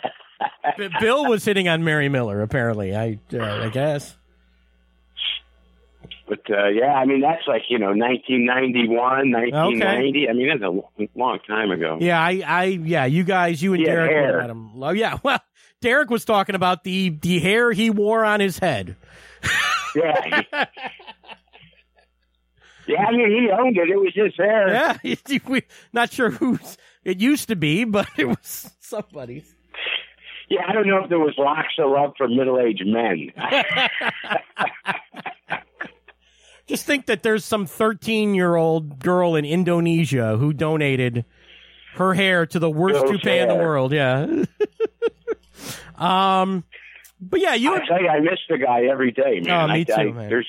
Bill 1.01 1.25
was 1.27 1.43
hitting 1.43 1.67
on 1.67 1.83
Mary 1.83 2.07
Miller, 2.07 2.41
apparently. 2.41 2.95
I 2.95 3.19
uh, 3.33 3.65
I 3.65 3.69
guess. 3.69 4.17
But 6.29 6.41
uh, 6.49 6.67
yeah, 6.67 6.93
I 6.93 7.05
mean 7.05 7.21
that's 7.21 7.47
like 7.47 7.63
you 7.69 7.79
know 7.79 7.87
1991, 7.87 9.31
1990. 9.31 10.29
I 10.29 10.33
mean 10.33 10.47
that's 10.47 10.61
a 10.61 10.69
long, 10.69 11.09
long 11.15 11.39
time 11.47 11.71
ago. 11.71 11.97
Yeah, 11.99 12.21
I, 12.21 12.43
I, 12.45 12.63
yeah, 12.65 13.05
you 13.05 13.23
guys, 13.23 13.61
you 13.63 13.73
and 13.73 13.81
had 13.81 13.87
Derek 13.87 14.09
would 14.11 14.15
have 14.15 14.25
hair. 14.25 14.41
met 14.41 14.49
him. 14.51 14.83
Oh, 14.83 14.91
yeah, 14.91 15.17
well, 15.23 15.39
Derek 15.81 16.11
was 16.11 16.23
talking 16.23 16.53
about 16.55 16.83
the 16.83 17.09
the 17.09 17.39
hair 17.39 17.71
he 17.71 17.89
wore 17.89 18.23
on 18.23 18.39
his 18.39 18.59
head. 18.59 18.95
Yeah. 19.95 20.43
yeah, 22.87 23.05
I 23.07 23.11
mean 23.11 23.31
he 23.31 23.49
owned 23.51 23.75
it. 23.77 23.89
It 23.89 23.97
was 23.97 24.13
his 24.13 24.33
hair. 24.37 24.69
Yeah, 24.69 24.97
we, 25.47 25.63
not 25.91 26.13
sure 26.13 26.29
whose 26.29 26.77
it 27.03 27.19
used 27.19 27.47
to 27.47 27.55
be, 27.55 27.85
but 27.85 28.07
it 28.17 28.25
was 28.25 28.71
somebody's. 28.79 29.55
Yeah, 30.47 30.61
I 30.67 30.73
don't 30.73 30.87
know 30.87 31.03
if 31.03 31.09
there 31.09 31.19
was 31.19 31.35
locks 31.37 31.73
of 31.77 31.91
love 31.91 32.13
for 32.17 32.27
middle-aged 32.27 32.87
men. 32.87 33.31
Just 36.69 36.85
think 36.85 37.07
that 37.07 37.23
there's 37.23 37.43
some 37.43 37.65
13 37.65 38.35
year 38.35 38.55
old 38.55 38.99
girl 38.99 39.33
in 39.33 39.43
Indonesia 39.43 40.37
who 40.37 40.53
donated 40.53 41.25
her 41.95 42.13
hair 42.13 42.45
to 42.45 42.59
the 42.59 42.69
worst 42.69 43.07
toupee 43.07 43.39
in 43.39 43.47
the 43.49 43.55
world. 43.55 43.91
Yeah. 43.91 44.27
um, 45.95 46.63
but 47.19 47.39
yeah, 47.39 47.55
you. 47.55 47.73
I 47.73 47.85
tell 47.87 47.99
you, 47.99 48.07
I 48.07 48.19
miss 48.19 48.37
the 48.47 48.59
guy 48.59 48.83
every 48.83 49.11
day, 49.11 49.39
man. 49.39 49.71
Oh, 49.71 49.73
me 49.73 49.81
I, 49.81 49.83
too, 49.83 49.93
I, 49.93 50.11
man. 50.11 50.29
There's 50.29 50.47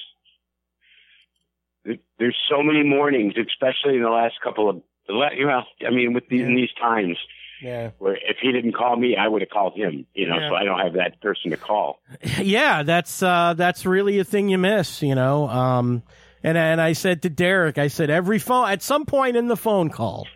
there's 2.18 2.36
so 2.50 2.62
many 2.62 2.82
mornings, 2.82 3.32
especially 3.38 3.96
in 3.96 4.02
the 4.02 4.10
last 4.10 4.34
couple 4.44 4.68
of 4.68 4.82
the 5.06 5.14
la- 5.14 5.32
you 5.32 5.46
know, 5.46 5.62
I 5.86 5.88
mean, 5.88 6.12
with 6.12 6.28
these, 6.28 6.42
in 6.42 6.54
these 6.54 6.68
times 6.78 7.16
Yeah. 7.62 7.90
where 7.98 8.14
if 8.16 8.38
he 8.40 8.52
didn't 8.52 8.72
call 8.72 8.96
me, 8.96 9.16
I 9.16 9.28
would 9.28 9.42
have 9.42 9.50
called 9.50 9.74
him. 9.74 10.06
You 10.14 10.28
know, 10.28 10.38
Yeah. 10.38 10.48
so 10.50 10.54
I 10.54 10.64
don't 10.64 10.78
have 10.80 10.94
that 10.94 11.20
person 11.20 11.50
to 11.50 11.56
call. 11.56 12.00
Yeah, 12.40 12.82
that's 12.82 13.22
uh, 13.22 13.54
that's 13.56 13.84
really 13.86 14.18
a 14.18 14.24
thing 14.24 14.48
you 14.48 14.58
miss, 14.58 15.02
you 15.02 15.14
know. 15.14 15.48
Um, 15.48 16.02
and 16.42 16.56
and 16.56 16.80
I 16.80 16.94
said 16.94 17.22
to 17.22 17.30
Derek, 17.30 17.78
I 17.78 17.88
said 17.88 18.10
every 18.10 18.38
phone 18.38 18.68
at 18.70 18.82
some 18.82 19.04
point 19.04 19.36
in 19.36 19.48
the 19.48 19.56
phone 19.56 19.90
call, 19.90 20.26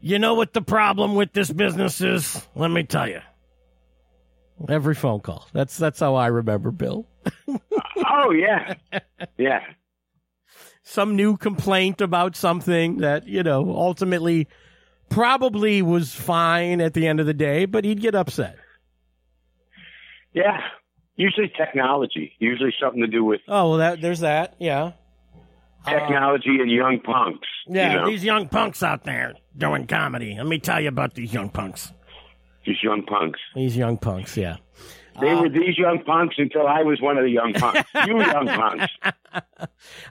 you 0.00 0.18
know 0.18 0.34
what 0.34 0.52
the 0.52 0.62
problem 0.62 1.14
with 1.14 1.32
this 1.32 1.50
business 1.50 2.00
is? 2.00 2.46
Let 2.54 2.70
me 2.70 2.84
tell 2.84 3.08
you. 3.08 3.20
Every 4.68 4.94
phone 4.94 5.20
call. 5.20 5.46
That's 5.52 5.76
that's 5.78 6.00
how 6.00 6.16
I 6.16 6.26
remember 6.26 6.70
Bill. 6.72 7.06
oh 8.06 8.32
yeah, 8.32 8.74
yeah. 9.36 9.60
Some 10.82 11.16
new 11.16 11.36
complaint 11.36 12.00
about 12.00 12.34
something 12.34 12.98
that 12.98 13.28
you 13.28 13.42
know 13.42 13.72
ultimately 13.76 14.48
probably 15.08 15.82
was 15.82 16.12
fine 16.14 16.80
at 16.80 16.94
the 16.94 17.06
end 17.06 17.20
of 17.20 17.26
the 17.26 17.34
day, 17.34 17.64
but 17.64 17.84
he'd 17.84 18.00
get 18.00 18.14
upset. 18.14 18.56
Yeah. 20.32 20.60
Usually 21.16 21.50
technology. 21.56 22.32
Usually 22.38 22.72
something 22.80 23.00
to 23.00 23.08
do 23.08 23.24
with 23.24 23.40
Oh 23.48 23.70
well, 23.70 23.78
that 23.78 24.00
there's 24.00 24.20
that. 24.20 24.54
Yeah. 24.58 24.92
Uh, 25.86 25.90
technology 25.90 26.58
and 26.60 26.70
young 26.70 27.00
punks. 27.00 27.48
Yeah, 27.66 27.92
You 27.92 27.98
know, 27.98 28.06
these 28.10 28.24
young 28.24 28.48
punks 28.48 28.82
out 28.82 29.04
there 29.04 29.34
doing 29.56 29.86
comedy. 29.86 30.34
Let 30.36 30.46
me 30.46 30.58
tell 30.58 30.80
you 30.80 30.88
about 30.88 31.14
these 31.14 31.32
young 31.32 31.50
punks. 31.50 31.92
these 32.66 32.82
young 32.82 33.02
punks. 33.04 33.40
These 33.54 33.76
young 33.76 33.96
punks, 33.96 34.36
yeah. 34.36 34.56
They 35.20 35.30
Uh, 35.30 35.42
were 35.42 35.48
these 35.48 35.76
young 35.76 36.02
punks 36.04 36.36
until 36.38 36.66
I 36.66 36.82
was 36.82 37.00
one 37.00 37.16
of 37.18 37.24
the 37.24 37.30
young 37.30 37.52
punks. 37.52 37.88
you 38.06 38.18
young 38.20 38.46
punks. 38.46 38.92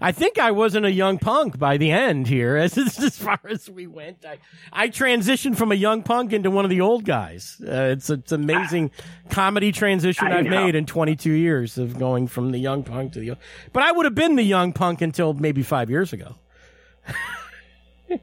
I 0.01 0.11
think 0.11 0.37
I 0.39 0.51
wasn't 0.51 0.85
a 0.85 0.91
young 0.91 1.17
punk 1.19 1.57
by 1.57 1.77
the 1.77 1.91
end 1.91 2.27
here, 2.27 2.55
as 2.65 2.77
as 2.77 3.17
far 3.17 3.39
as 3.49 3.69
we 3.69 3.87
went. 3.87 4.25
I 4.25 4.37
I 4.71 4.89
transitioned 4.89 5.55
from 5.57 5.71
a 5.71 5.75
young 5.75 6.03
punk 6.03 6.33
into 6.33 6.51
one 6.51 6.65
of 6.65 6.69
the 6.69 6.81
old 6.81 7.05
guys. 7.05 7.61
Uh, 7.61 7.93
it's 7.95 8.09
it's 8.09 8.31
amazing 8.31 8.91
comedy 9.29 9.71
transition 9.71 10.27
I 10.27 10.39
I've 10.39 10.45
know. 10.45 10.65
made 10.65 10.75
in 10.75 10.85
22 10.85 11.31
years 11.31 11.77
of 11.77 11.97
going 11.97 12.27
from 12.27 12.51
the 12.51 12.59
young 12.59 12.83
punk 12.83 13.13
to 13.13 13.19
the. 13.19 13.29
Old. 13.31 13.39
But 13.73 13.83
I 13.83 13.91
would 13.91 14.05
have 14.05 14.15
been 14.15 14.35
the 14.35 14.43
young 14.43 14.73
punk 14.73 15.01
until 15.01 15.33
maybe 15.33 15.63
five 15.63 15.89
years 15.89 16.13
ago. 16.13 16.35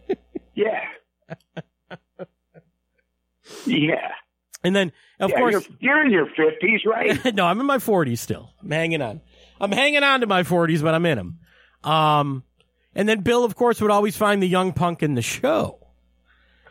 Yeah. 0.57 0.85
Yeah. 3.67 4.13
And 4.63 4.75
then, 4.75 4.93
of 5.25 5.31
yeah 5.31 5.39
course, 5.39 5.53
you're, 5.53 5.63
you're 5.81 6.05
in 6.05 6.11
your 6.11 6.27
fifties, 6.27 6.83
right? 6.87 7.35
no, 7.35 7.47
I'm 7.47 7.61
in 7.61 7.67
my 7.67 7.79
40s 7.79 8.19
still. 8.19 8.51
I'm 8.63 8.71
hanging 8.71 9.03
on. 9.03 9.21
I'm 9.61 9.73
hanging 9.73 10.03
on 10.03 10.21
to 10.21 10.27
my 10.27 10.43
40s, 10.43 10.83
but 10.83 10.95
I'm 10.95 11.07
in 11.07 11.19
them. 11.19 11.39
Um, 11.83 12.45
and 12.95 13.09
then 13.09 13.21
Bill, 13.21 13.45
of 13.45 13.57
course, 13.57 13.81
would 13.81 13.91
always 13.91 14.17
find 14.17 14.43
the 14.43 14.49
young 14.49 14.73
punk 14.73 15.03
in 15.03 15.15
the 15.15 15.23
show. 15.23 15.79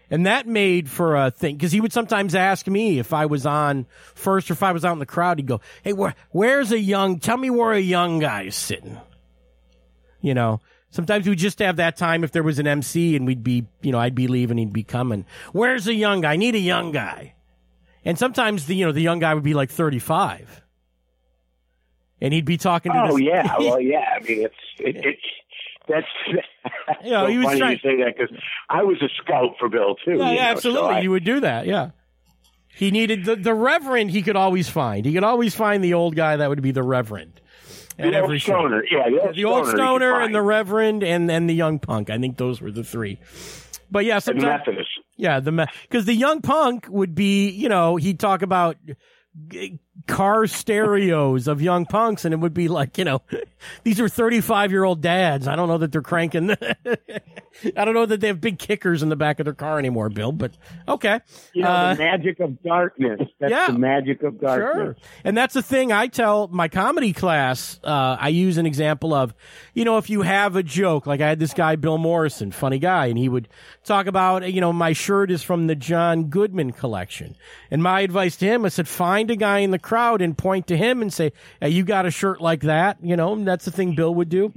And 0.09 0.27
that 0.27 0.47
made 0.47 0.89
for 0.89 1.15
a 1.15 1.31
thing 1.31 1.55
because 1.55 1.71
he 1.71 1.81
would 1.81 1.93
sometimes 1.93 2.35
ask 2.35 2.67
me 2.67 2.99
if 2.99 3.13
I 3.13 3.25
was 3.25 3.45
on 3.45 3.87
first 4.13 4.49
or 4.51 4.53
if 4.53 4.61
I 4.61 4.71
was 4.71 4.85
out 4.85 4.93
in 4.93 4.99
the 4.99 5.05
crowd. 5.07 5.39
He'd 5.39 5.47
go, 5.47 5.61
"Hey, 5.81 5.93
where, 5.93 6.13
where's 6.29 6.71
a 6.71 6.77
young? 6.77 7.19
Tell 7.19 7.37
me 7.37 7.49
where 7.49 7.71
a 7.71 7.79
young 7.79 8.19
guy 8.19 8.43
is 8.43 8.55
sitting." 8.55 8.99
You 10.21 10.35
know, 10.35 10.61
sometimes 10.91 11.27
we'd 11.27 11.39
just 11.39 11.59
have 11.59 11.77
that 11.77 11.97
time 11.97 12.23
if 12.23 12.31
there 12.31 12.43
was 12.43 12.59
an 12.59 12.67
MC 12.67 13.15
and 13.15 13.25
we'd 13.25 13.43
be, 13.43 13.65
you 13.81 13.91
know, 13.91 13.99
I'd 13.99 14.13
be 14.13 14.27
leaving, 14.27 14.57
he'd 14.57 14.71
be 14.71 14.83
coming. 14.83 15.25
Where's 15.51 15.87
a 15.87 15.93
young 15.93 16.21
guy? 16.21 16.33
I 16.33 16.37
need 16.37 16.55
a 16.55 16.59
young 16.59 16.91
guy. 16.91 17.33
And 18.05 18.17
sometimes 18.17 18.65
the 18.65 18.75
you 18.75 18.85
know 18.85 18.91
the 18.91 19.01
young 19.01 19.19
guy 19.19 19.33
would 19.33 19.43
be 19.43 19.53
like 19.53 19.69
35, 19.71 20.61
and 22.21 22.33
he'd 22.33 22.45
be 22.45 22.57
talking 22.57 22.91
to 22.91 22.99
Oh 23.09 23.17
this. 23.17 23.21
yeah. 23.25 23.55
Well, 23.59 23.79
yeah. 23.79 24.03
I 24.15 24.19
mean, 24.23 24.43
it's 24.43 24.55
it, 24.79 24.95
it's 24.97 25.21
that's. 25.87 26.07
You 27.03 27.11
know, 27.11 27.25
so 27.25 27.31
he 27.31 27.37
was 27.37 27.45
funny 27.47 27.59
trying- 27.59 27.71
you 27.73 27.77
say 27.79 27.97
that 28.03 28.13
because 28.17 28.35
I 28.69 28.83
was 28.83 28.97
a 29.01 29.09
scout 29.21 29.55
for 29.59 29.67
Bill 29.67 29.95
too. 29.95 30.11
Yeah, 30.17 30.29
you 30.31 30.35
yeah, 30.37 30.53
know, 30.53 30.59
so 30.59 30.69
absolutely. 30.69 30.95
I- 30.95 30.99
you 31.01 31.11
would 31.11 31.23
do 31.25 31.39
that. 31.41 31.65
Yeah. 31.65 31.91
He 32.75 32.89
needed 32.91 33.25
the, 33.25 33.35
the 33.35 33.53
reverend. 33.53 34.09
He 34.11 34.21
could 34.21 34.35
always 34.37 34.69
find. 34.69 35.05
He 35.05 35.13
could 35.13 35.23
always 35.25 35.53
find 35.53 35.83
the 35.83 35.93
old 35.93 36.15
guy 36.15 36.37
that 36.37 36.49
would 36.49 36.61
be 36.61 36.71
the 36.71 36.81
reverend. 36.83 37.39
The 37.97 38.03
At 38.03 38.13
old 38.15 38.23
every 38.23 38.39
show. 38.39 38.53
stoner. 38.53 38.83
Yeah, 38.89 39.09
the 39.09 39.19
old 39.21 39.35
The 39.35 39.45
old 39.45 39.67
stoner. 39.67 39.77
stoner 39.77 40.21
and 40.21 40.33
the 40.35 40.41
reverend 40.41 41.03
and 41.03 41.29
and 41.31 41.49
the 41.49 41.53
young 41.53 41.79
punk. 41.79 42.09
I 42.09 42.17
think 42.17 42.37
those 42.37 42.61
were 42.61 42.71
the 42.71 42.83
three. 42.83 43.19
But 43.91 44.05
yeah, 44.05 44.19
the 44.19 44.33
Methodist. 44.33 44.89
yeah, 45.17 45.39
the 45.39 45.67
because 45.83 46.05
the 46.05 46.15
young 46.15 46.41
punk 46.41 46.87
would 46.89 47.13
be 47.13 47.49
you 47.49 47.69
know 47.69 47.95
he'd 47.97 48.19
talk 48.19 48.41
about 48.41 48.77
car 50.07 50.47
stereos 50.47 51.47
of 51.47 51.61
young 51.61 51.85
punks 51.85 52.25
and 52.25 52.33
it 52.33 52.37
would 52.37 52.53
be 52.53 52.67
like 52.67 52.97
you 52.97 53.05
know 53.05 53.21
these 53.83 53.99
are 53.99 54.09
35 54.09 54.71
year 54.71 54.83
old 54.83 55.01
dads 55.01 55.47
i 55.47 55.55
don't 55.55 55.67
know 55.67 55.77
that 55.77 55.91
they're 55.91 56.01
cranking 56.01 56.49
i 57.77 57.85
don't 57.85 57.93
know 57.93 58.05
that 58.05 58.19
they 58.19 58.27
have 58.27 58.41
big 58.41 58.57
kickers 58.57 59.03
in 59.03 59.09
the 59.09 59.15
back 59.15 59.39
of 59.39 59.45
their 59.45 59.53
car 59.53 59.77
anymore 59.77 60.09
bill 60.09 60.31
but 60.31 60.51
okay 60.87 61.19
You 61.53 61.61
know, 61.61 61.69
Uh, 61.69 61.93
the 61.93 61.99
magic 62.03 62.39
of 62.39 62.61
darkness. 62.63 63.19
That's 63.39 63.51
yeah. 63.51 63.67
the 63.67 63.77
magic 63.79 64.23
of 64.23 64.39
darkness. 64.41 64.73
Sure. 64.75 64.95
And 65.23 65.37
that's 65.37 65.53
the 65.53 65.61
thing 65.61 65.91
I 65.91 66.07
tell 66.07 66.47
my 66.47 66.67
comedy 66.67 67.13
class. 67.13 67.79
Uh, 67.83 68.17
I 68.19 68.29
use 68.29 68.57
an 68.57 68.65
example 68.65 69.13
of, 69.13 69.33
you 69.73 69.85
know, 69.85 69.97
if 69.97 70.09
you 70.09 70.21
have 70.23 70.55
a 70.55 70.63
joke, 70.63 71.05
like 71.05 71.21
I 71.21 71.29
had 71.29 71.39
this 71.39 71.53
guy, 71.53 71.75
Bill 71.75 71.97
Morrison, 71.97 72.51
funny 72.51 72.79
guy, 72.79 73.07
and 73.07 73.17
he 73.17 73.29
would 73.29 73.47
talk 73.83 74.07
about, 74.07 74.51
you 74.51 74.61
know, 74.61 74.73
my 74.73 74.93
shirt 74.93 75.29
is 75.31 75.43
from 75.43 75.67
the 75.67 75.75
John 75.75 76.25
Goodman 76.25 76.71
collection. 76.71 77.35
And 77.69 77.83
my 77.83 78.01
advice 78.01 78.35
to 78.37 78.45
him, 78.45 78.65
I 78.65 78.69
said, 78.69 78.87
find 78.87 79.29
a 79.29 79.35
guy 79.35 79.59
in 79.59 79.71
the 79.71 79.79
crowd 79.83 80.21
and 80.21 80.37
point 80.37 80.67
to 80.67 80.77
him 80.77 81.01
and 81.01 81.13
say, 81.13 81.33
hey, 81.61 81.69
you 81.69 81.83
got 81.83 82.05
a 82.05 82.11
shirt 82.11 82.41
like 82.41 82.61
that? 82.61 82.97
You 83.03 83.15
know, 83.15 83.33
and 83.33 83.47
that's 83.47 83.65
the 83.65 83.71
thing 83.71 83.93
Bill 83.93 84.15
would 84.15 84.29
do. 84.29 84.51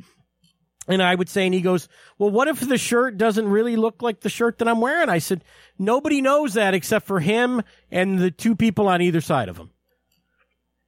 And 0.89 1.03
I 1.03 1.15
would 1.15 1.29
say, 1.29 1.45
and 1.45 1.53
he 1.53 1.61
goes, 1.61 1.89
well, 2.17 2.31
what 2.31 2.49
if 2.49 2.61
the 2.61 2.79
shirt 2.79 3.19
doesn't 3.19 3.49
really 3.49 3.75
look 3.77 4.03
like 4.03 4.21
the 4.21 4.29
shirt 4.29 4.59
that 4.59 4.69
I'm 4.69 4.81
wearing? 4.81 5.09
I 5.09 5.19
said, 5.19 5.43
nobody 5.79 6.23
knows 6.23 6.55
that 6.55 6.75
except 6.75 7.07
for 7.07 7.19
him 7.19 7.63
and 7.91 8.19
the 8.19 8.31
two 8.31 8.55
people 8.55 8.87
on 8.89 9.03
either 9.03 9.21
side 9.21 9.49
of 9.49 9.57
him. 9.57 9.71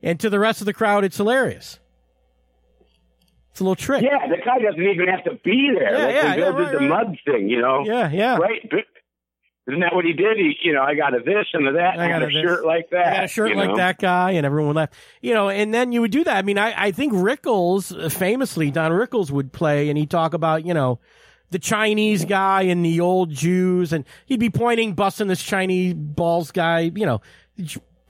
And 0.00 0.20
to 0.20 0.30
the 0.30 0.38
rest 0.38 0.60
of 0.60 0.66
the 0.66 0.72
crowd, 0.72 1.04
it's 1.04 1.16
hilarious. 1.16 1.80
It's 3.50 3.60
a 3.60 3.64
little 3.64 3.74
trick. 3.74 4.04
Yeah, 4.04 4.28
the 4.28 4.36
guy 4.36 4.60
doesn't 4.60 4.80
even 4.80 5.08
have 5.08 5.24
to 5.24 5.32
be 5.44 5.70
there. 5.76 5.98
Yeah, 5.98 6.04
like 6.04 6.14
yeah, 6.14 6.22
when 6.22 6.36
Bill 6.36 6.52
yeah, 6.52 6.70
did 6.70 6.74
the 6.74 6.88
right. 6.88 7.06
mud 7.06 7.18
thing, 7.24 7.48
you 7.48 7.60
know. 7.60 7.82
Yeah, 7.84 8.08
yeah. 8.12 8.36
Right? 8.36 8.70
Isn't 9.68 9.80
that 9.80 9.94
what 9.94 10.06
he 10.06 10.14
did? 10.14 10.38
He, 10.38 10.56
you 10.62 10.72
know, 10.72 10.82
I 10.82 10.94
got 10.94 11.14
a 11.14 11.20
this 11.20 11.46
and 11.52 11.68
a 11.68 11.72
that. 11.72 11.98
I 11.98 12.06
I 12.06 12.08
got 12.08 12.20
got 12.20 12.34
a 12.34 12.38
a 12.38 12.42
shirt 12.42 12.64
like 12.64 12.88
that. 12.90 13.06
I 13.06 13.16
got 13.16 13.24
a 13.24 13.28
shirt 13.28 13.54
like 13.54 13.68
know? 13.68 13.76
that 13.76 13.98
guy, 13.98 14.30
and 14.30 14.46
everyone 14.46 14.74
laugh. 14.74 14.88
You 15.20 15.34
know, 15.34 15.50
and 15.50 15.74
then 15.74 15.92
you 15.92 16.00
would 16.00 16.10
do 16.10 16.24
that. 16.24 16.36
I 16.36 16.42
mean, 16.42 16.56
I, 16.56 16.86
I 16.86 16.90
think 16.90 17.12
Rickles, 17.12 17.92
uh, 17.92 18.08
famously, 18.08 18.70
Don 18.70 18.92
Rickles 18.92 19.30
would 19.30 19.52
play, 19.52 19.90
and 19.90 19.98
he'd 19.98 20.08
talk 20.08 20.32
about, 20.32 20.64
you 20.64 20.72
know, 20.72 21.00
the 21.50 21.58
Chinese 21.58 22.24
guy 22.24 22.62
and 22.62 22.82
the 22.82 23.00
old 23.00 23.30
Jews, 23.30 23.92
and 23.92 24.06
he'd 24.24 24.40
be 24.40 24.48
pointing, 24.48 24.94
busting 24.94 25.28
this 25.28 25.42
Chinese 25.42 25.92
balls 25.92 26.50
guy, 26.50 26.90
you 26.94 27.04
know, 27.04 27.20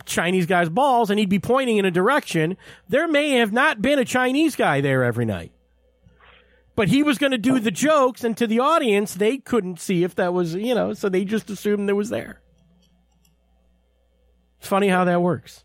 Chinese 0.05 0.47
guy's 0.47 0.69
balls, 0.69 1.11
and 1.11 1.19
he'd 1.19 1.29
be 1.29 1.41
pointing 1.41 1.79
in 1.79 1.85
a 1.85 1.91
direction. 1.91 2.57
There 2.89 3.09
may 3.09 3.33
have 3.33 3.53
not 3.53 3.83
been 3.83 3.99
a 3.99 4.05
Chinese 4.05 4.55
guy 4.55 4.81
there 4.81 5.03
every 5.03 5.25
night. 5.25 5.51
But 6.79 6.91
he 6.91 7.03
was 7.03 7.19
going 7.19 7.33
to 7.33 7.39
do 7.39 7.59
the 7.59 7.73
jokes, 7.73 8.23
and 8.23 8.37
to 8.37 8.47
the 8.47 8.61
audience, 8.61 9.15
they 9.15 9.39
couldn't 9.39 9.81
see 9.81 10.05
if 10.05 10.15
that 10.15 10.33
was, 10.33 10.55
you 10.55 10.77
know, 10.77 10.93
so 10.93 11.09
they 11.09 11.25
just 11.25 11.51
assumed 11.51 11.91
it 11.91 11.95
was 11.95 12.09
there. 12.09 12.41
It's 14.61 14.69
funny 14.69 14.87
how 14.87 15.05
that 15.07 15.21
works. 15.21 15.65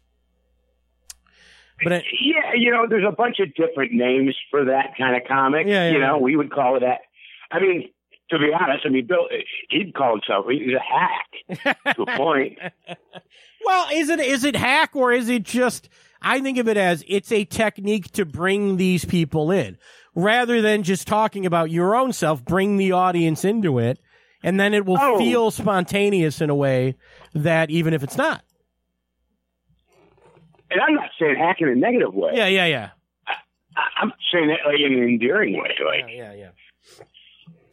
But 1.84 1.92
it, 1.92 2.06
Yeah, 2.20 2.56
you 2.56 2.72
know, 2.72 2.88
there's 2.90 3.06
a 3.08 3.12
bunch 3.12 3.38
of 3.40 3.54
different 3.54 3.92
names 3.92 4.36
for 4.50 4.66
that 4.66 4.98
kind 4.98 5.16
of 5.16 5.28
comic. 5.28 5.68
Yeah, 5.68 5.86
yeah, 5.86 5.92
you 5.92 6.00
know, 6.00 6.16
yeah. 6.16 6.24
we 6.24 6.36
would 6.36 6.52
call 6.52 6.78
it 6.78 6.80
that. 6.80 7.02
I 7.52 7.60
mean, 7.60 7.90
to 8.32 8.40
be 8.40 8.50
honest, 8.52 8.84
I 8.84 8.90
mean, 8.90 9.06
Bill, 9.06 9.28
he'd 9.70 9.94
call 9.94 10.14
himself 10.14 10.48
he's 10.50 10.74
a 10.74 10.80
hack 10.80 11.96
to 11.96 12.02
a 12.02 12.18
point. 12.18 12.58
well, 13.64 13.88
is 13.94 14.10
it 14.10 14.20
is 14.20 14.44
it 14.44 14.56
hack 14.56 14.96
or 14.96 15.14
is 15.14 15.30
it 15.30 15.44
just? 15.44 15.90
I 16.24 16.40
think 16.40 16.58
of 16.58 16.68
it 16.68 16.78
as 16.78 17.04
it's 17.08 17.32
a 17.32 17.46
technique 17.46 18.12
to 18.14 18.26
bring 18.26 18.78
these 18.78 19.06
people 19.06 19.52
in, 19.52 19.78
rather 20.16 20.62
than 20.62 20.84
just 20.84 21.08
talking 21.08 21.46
about 21.46 21.72
your 21.72 21.96
own 21.96 22.14
self. 22.14 22.44
Bring 22.44 22.78
the 22.78 22.92
audience 22.92 23.44
into 23.46 23.80
it, 23.80 24.00
and 24.44 24.60
then 24.60 24.74
it 24.74 24.86
will 24.86 24.98
Oh. 25.00 25.18
feel 25.18 25.52
spontaneous 25.52 26.42
in 26.42 26.50
a 26.50 26.56
way 26.56 26.96
that 27.34 27.70
even 27.70 27.94
if 27.94 28.04
it's 28.04 28.18
not. 28.18 28.44
And 30.72 30.82
I'm 30.82 30.96
not 30.96 31.10
saying 31.20 31.36
hack 31.38 31.58
in 31.60 31.70
a 31.70 31.76
negative 31.76 32.14
way. 32.14 32.32
Yeah, 32.36 32.48
yeah, 32.48 32.66
yeah. 32.66 32.90
I- 33.28 33.90
I'm 33.98 34.14
saying 34.32 34.48
that 34.48 34.60
like 34.66 34.80
in 34.80 34.94
an 34.94 35.04
endearing 35.04 35.54
way. 35.54 35.76
Like, 35.86 36.06
Yeah, 36.10 36.34
yeah, 36.34 36.34
yeah. 36.34 36.50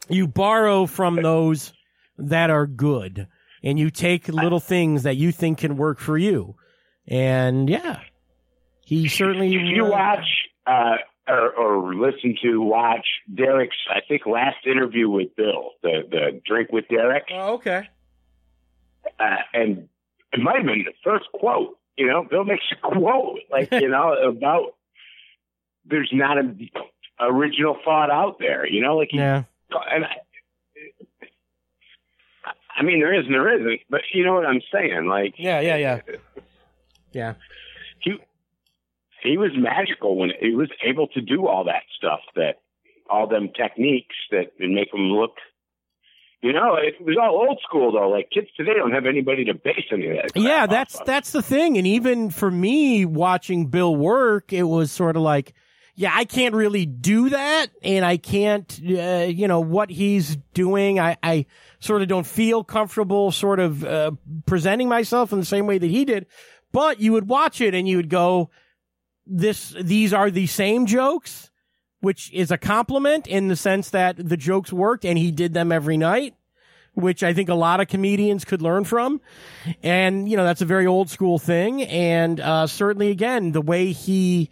You 0.08 0.26
borrow 0.26 0.86
from 0.86 1.16
those 1.16 1.72
that 2.18 2.50
are 2.50 2.66
good, 2.66 3.28
and 3.62 3.78
you 3.78 3.90
take 3.90 4.28
little 4.28 4.60
things 4.60 5.04
that 5.04 5.16
you 5.16 5.30
think 5.30 5.58
can 5.58 5.76
work 5.76 5.98
for 5.98 6.18
you. 6.18 6.56
And 7.06 7.68
yeah, 7.70 8.00
he 8.84 9.08
certainly. 9.08 9.54
if 9.54 9.62
you 9.62 9.84
watch 9.84 10.26
uh, 10.66 10.96
or, 11.30 11.50
or 11.52 11.94
listen 11.94 12.36
to 12.42 12.60
watch 12.60 13.06
Derek's, 13.32 13.76
I 13.88 14.00
think 14.06 14.26
last 14.26 14.66
interview 14.66 15.08
with 15.08 15.34
Bill, 15.36 15.70
the 15.82 16.02
the 16.10 16.40
drink 16.44 16.70
with 16.72 16.88
Derek, 16.88 17.24
Oh, 17.32 17.54
okay. 17.54 17.88
uh, 19.18 19.36
and 19.54 19.88
it 20.32 20.40
might 20.40 20.56
have 20.56 20.66
been 20.66 20.84
the 20.84 20.92
first 21.04 21.26
quote. 21.32 21.76
You 21.96 22.06
know, 22.08 22.24
Bill 22.28 22.44
makes 22.44 22.64
a 22.72 22.76
quote 22.76 23.40
like 23.50 23.70
you 23.72 23.88
know 23.88 24.12
about 24.28 24.74
there's 25.84 26.10
not 26.12 26.38
a 26.38 26.54
original 27.20 27.76
thought 27.84 28.10
out 28.10 28.38
there. 28.38 28.66
You 28.66 28.80
know, 28.82 28.96
like 28.96 29.08
he, 29.10 29.18
Yeah. 29.18 29.44
and 29.92 30.04
I, 30.04 30.16
I 32.76 32.82
mean 32.82 33.00
there 33.00 33.12
is 33.18 33.26
and 33.26 33.34
there 33.34 33.54
isn't, 33.60 33.80
but 33.90 34.02
you 34.12 34.24
know 34.24 34.34
what 34.34 34.46
I'm 34.46 34.62
saying? 34.72 35.06
Like 35.06 35.34
Yeah, 35.36 35.60
yeah, 35.60 35.76
yeah. 35.76 36.00
Yeah. 37.12 37.34
he 38.00 38.18
he 39.22 39.36
was 39.36 39.50
magical 39.56 40.16
when 40.16 40.30
he 40.40 40.54
was 40.54 40.70
able 40.86 41.06
to 41.08 41.20
do 41.20 41.46
all 41.46 41.64
that 41.64 41.82
stuff 41.96 42.20
that 42.36 42.60
all 43.08 43.26
them 43.28 43.50
techniques 43.56 44.14
that 44.30 44.52
and 44.58 44.74
make 44.74 44.90
them 44.92 45.02
look 45.10 45.32
you 46.42 46.52
know 46.52 46.76
it 46.76 46.94
was 47.04 47.16
all 47.20 47.46
old 47.48 47.60
school 47.66 47.92
though 47.92 48.08
like 48.08 48.30
kids 48.30 48.46
today 48.56 48.72
don't 48.76 48.92
have 48.92 49.06
anybody 49.06 49.44
to 49.44 49.54
base 49.54 49.84
any 49.92 50.08
of 50.08 50.16
that 50.16 50.30
Yeah, 50.40 50.66
that's 50.66 50.98
of. 51.00 51.06
that's 51.06 51.32
the 51.32 51.42
thing. 51.42 51.76
And 51.76 51.86
even 51.86 52.30
for 52.30 52.50
me 52.50 53.04
watching 53.04 53.66
Bill 53.66 53.94
work, 53.94 54.52
it 54.52 54.62
was 54.62 54.90
sort 54.90 55.16
of 55.16 55.22
like, 55.22 55.52
yeah, 55.96 56.12
I 56.14 56.24
can't 56.24 56.54
really 56.54 56.86
do 56.86 57.28
that, 57.30 57.66
and 57.82 58.06
I 58.06 58.16
can't, 58.16 58.80
uh, 58.88 59.26
you 59.28 59.48
know, 59.48 59.60
what 59.60 59.90
he's 59.90 60.36
doing. 60.54 60.98
I, 60.98 61.18
I 61.22 61.44
sort 61.80 62.00
of 62.00 62.08
don't 62.08 62.26
feel 62.26 62.64
comfortable, 62.64 63.32
sort 63.32 63.60
of 63.60 63.84
uh, 63.84 64.12
presenting 64.46 64.88
myself 64.88 65.32
in 65.32 65.40
the 65.40 65.44
same 65.44 65.66
way 65.66 65.76
that 65.76 65.90
he 65.90 66.06
did. 66.06 66.26
But 66.72 67.00
you 67.00 67.12
would 67.12 67.28
watch 67.28 67.60
it 67.60 67.74
and 67.74 67.86
you 67.86 67.98
would 67.98 68.08
go, 68.08 68.48
this, 69.26 69.74
these 69.80 70.12
are 70.12 70.30
the 70.30 70.46
same 70.46 70.86
jokes, 70.86 71.50
which 72.00 72.32
is 72.32 72.50
a 72.50 72.58
compliment 72.58 73.26
in 73.26 73.48
the 73.48 73.56
sense 73.56 73.90
that 73.90 74.16
the 74.16 74.36
jokes 74.36 74.72
worked 74.72 75.04
and 75.04 75.18
he 75.18 75.30
did 75.30 75.54
them 75.54 75.72
every 75.72 75.96
night. 75.96 76.34
Which 76.94 77.22
I 77.22 77.34
think 77.34 77.48
a 77.48 77.54
lot 77.54 77.78
of 77.78 77.86
comedians 77.86 78.44
could 78.44 78.60
learn 78.60 78.82
from. 78.82 79.20
And, 79.80 80.28
you 80.28 80.36
know, 80.36 80.42
that's 80.42 80.60
a 80.60 80.66
very 80.66 80.86
old 80.88 81.08
school 81.08 81.38
thing. 81.38 81.84
And 81.84 82.40
uh, 82.40 82.66
certainly, 82.66 83.10
again, 83.10 83.52
the 83.52 83.62
way 83.62 83.92
he 83.92 84.50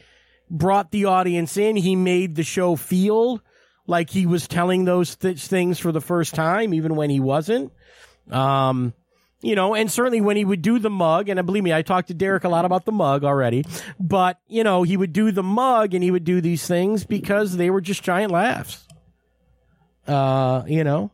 brought 0.48 0.92
the 0.92 1.06
audience 1.06 1.56
in, 1.56 1.74
he 1.74 1.96
made 1.96 2.36
the 2.36 2.44
show 2.44 2.76
feel 2.76 3.42
like 3.88 4.08
he 4.08 4.24
was 4.24 4.46
telling 4.46 4.84
those 4.84 5.16
th- 5.16 5.44
things 5.44 5.80
for 5.80 5.90
the 5.90 6.00
first 6.00 6.36
time, 6.36 6.72
even 6.74 6.94
when 6.94 7.10
he 7.10 7.18
wasn't. 7.18 7.72
Um, 8.30 8.94
you 9.40 9.54
know, 9.54 9.74
and 9.74 9.90
certainly 9.90 10.20
when 10.20 10.36
he 10.36 10.44
would 10.44 10.62
do 10.62 10.78
the 10.78 10.90
mug, 10.90 11.28
and 11.28 11.44
believe 11.46 11.62
me, 11.62 11.72
I 11.72 11.82
talked 11.82 12.08
to 12.08 12.14
Derek 12.14 12.44
a 12.44 12.48
lot 12.48 12.64
about 12.64 12.84
the 12.84 12.92
mug 12.92 13.24
already, 13.24 13.64
but, 14.00 14.40
you 14.48 14.64
know, 14.64 14.82
he 14.82 14.96
would 14.96 15.12
do 15.12 15.30
the 15.30 15.42
mug 15.42 15.94
and 15.94 16.02
he 16.02 16.10
would 16.10 16.24
do 16.24 16.40
these 16.40 16.66
things 16.66 17.04
because 17.04 17.56
they 17.56 17.70
were 17.70 17.80
just 17.80 18.02
giant 18.02 18.32
laughs. 18.32 18.86
Uh, 20.06 20.64
you 20.66 20.82
know? 20.84 21.10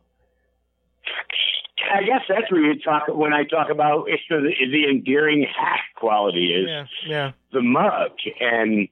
I 1.93 2.01
guess 2.01 2.21
that's 2.27 2.51
where 2.51 2.61
you 2.61 2.79
talk 2.79 3.07
when 3.07 3.33
I 3.33 3.43
talk 3.43 3.69
about 3.69 4.05
it's 4.07 4.23
the, 4.29 4.41
the 4.71 4.89
endearing 4.89 5.43
hack 5.43 5.81
quality 5.95 6.53
is 6.53 6.89
yeah. 7.05 7.31
the 7.53 7.61
mug 7.61 8.11
and 8.39 8.87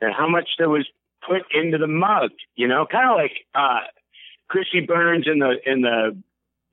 and 0.00 0.14
how 0.14 0.28
much 0.28 0.48
there 0.58 0.68
was 0.68 0.86
put 1.26 1.42
into 1.52 1.78
the 1.78 1.86
mug. 1.86 2.30
You 2.54 2.68
know, 2.68 2.86
kind 2.86 3.10
of 3.10 3.16
like 3.16 3.32
uh, 3.54 3.86
Chrissy 4.48 4.80
Burns 4.80 5.26
in 5.26 5.40
the 5.40 5.56
in 5.66 5.80
the 5.82 6.16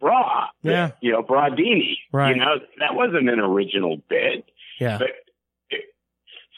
bra. 0.04 0.47
Yeah. 0.62 0.91
You 1.01 1.14
know, 1.14 1.24
Bradini. 1.24 1.95
Right. 2.12 2.36
You 2.36 2.41
know, 2.41 2.56
that 2.80 2.93
wasn't 2.95 3.30
an 3.30 3.39
original 3.39 3.97
bit, 4.10 4.45
Yeah. 4.80 4.97
but 4.97 5.08
it, 5.70 5.86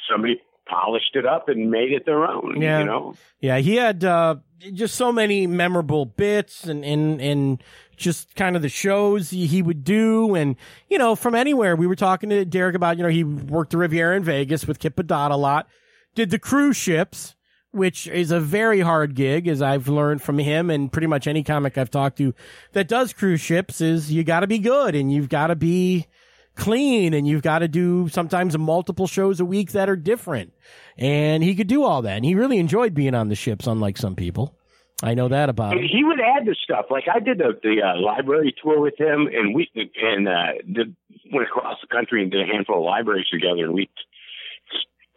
somebody 0.10 0.41
polished 0.68 1.16
it 1.16 1.26
up 1.26 1.48
and 1.48 1.70
made 1.70 1.91
it 1.91 2.06
their 2.06 2.26
own. 2.26 2.60
Yeah. 2.60 2.80
You 2.80 2.86
know. 2.86 3.16
Yeah, 3.39 3.60
he 3.60 3.76
had 3.76 4.04
uh, 4.04 4.38
just 4.74 4.96
so 4.96 5.12
many 5.12 5.46
memorable 5.46 6.06
bits 6.06 6.64
and, 6.66 6.84
and, 6.84 7.22
and 7.22 7.64
just 7.96 8.36
kind 8.36 8.56
of 8.56 8.62
the 8.64 8.70
shows 8.70 9.30
he, 9.30 9.46
he 9.46 9.62
would 9.62 9.84
do. 9.84 10.34
And, 10.34 10.56
you 10.89 10.98
know, 10.98 11.16
from 11.16 11.36
anywhere. 11.36 11.76
We 11.76 11.86
were 11.88 11.96
talking 11.96 12.30
to 12.32 12.43
Derek 12.46 12.76
about, 12.76 12.98
you 12.98 13.04
know, 13.04 13.10
he 13.10 13.24
worked 13.24 13.72
the 13.72 13.78
Riviera 13.78 14.18
in 14.18 14.24
Vegas 14.24 14.66
with 14.68 14.80
Kip 14.80 14.96
Addotta 14.96 15.32
a 15.32 15.38
lot, 15.38 15.68
did 16.16 16.32
the 16.32 16.39
cruise 16.39 16.78
ships, 16.78 17.36
which 17.76 18.07
is 18.07 18.32
a 18.32 18.39
very 18.39 18.80
hard 18.80 19.15
gig, 19.15 19.47
as 19.47 19.61
I've 19.61 19.88
learned 19.88 20.21
from 20.21 20.39
him 20.39 20.69
and 20.69 20.91
pretty 20.91 21.07
much 21.07 21.28
any 21.28 21.43
comic 21.43 21.78
I've 21.78 21.91
talked 21.91 22.17
to 22.19 22.34
that 22.71 22.88
does 22.88 23.13
cruise 23.13 23.41
ships 23.41 23.82
is 23.82 24.11
you 24.11 24.23
got 24.23 24.39
to 24.39 24.47
be 24.47 24.59
good 24.59 24.95
and 24.95 25.11
you've 25.11 25.30
got 25.30 25.47
to 25.47 25.55
be 25.55 26.07
clean 26.55 27.13
and 27.13 27.28
you've 27.28 27.41
got 27.41 27.59
to 27.59 27.67
do 27.67 28.07
sometimes 28.09 28.57
multiple 28.57 29.07
shows 29.07 29.39
a 29.39 29.45
week 29.45 29.73
that 29.73 29.89
are 29.89 29.95
different. 29.95 30.53
And 30.97 31.43
he 31.43 31.53
could 31.53 31.67
do 31.67 31.84
all 31.84 32.01
that. 32.03 32.15
And 32.15 32.26
he 32.26 32.34
really 32.34 32.57
enjoyed 32.57 32.93
being 32.93 33.13
on 33.13 33.28
the 33.28 33.36
ships, 33.36 33.67
unlike 33.67 33.97
some 33.97 34.15
people. 34.15 34.57
I 35.03 35.13
know 35.13 35.28
that 35.28 35.49
about 35.49 35.73
him. 35.73 35.84
He 35.84 36.03
would 36.05 36.19
add 36.21 36.45
to 36.45 36.55
stuff. 36.63 36.86
Like 36.89 37.03
I 37.13 37.19
did 37.19 37.39
the 37.39 37.59
the 37.61 37.82
uh, 37.84 37.99
library 37.99 38.55
tour 38.63 38.80
with 38.80 38.97
him, 38.97 39.28
and 39.28 39.53
we 39.53 39.69
and 39.76 40.26
uh, 40.26 40.53
did 40.71 40.95
went 41.34 41.45
across 41.45 41.78
the 41.82 41.88
country 41.88 42.23
and 42.23 42.32
did 42.32 42.41
a 42.41 42.45
handful 42.45 42.78
of 42.78 42.86
libraries 42.86 43.28
together, 43.30 43.65
and 43.65 43.73
we 43.73 43.89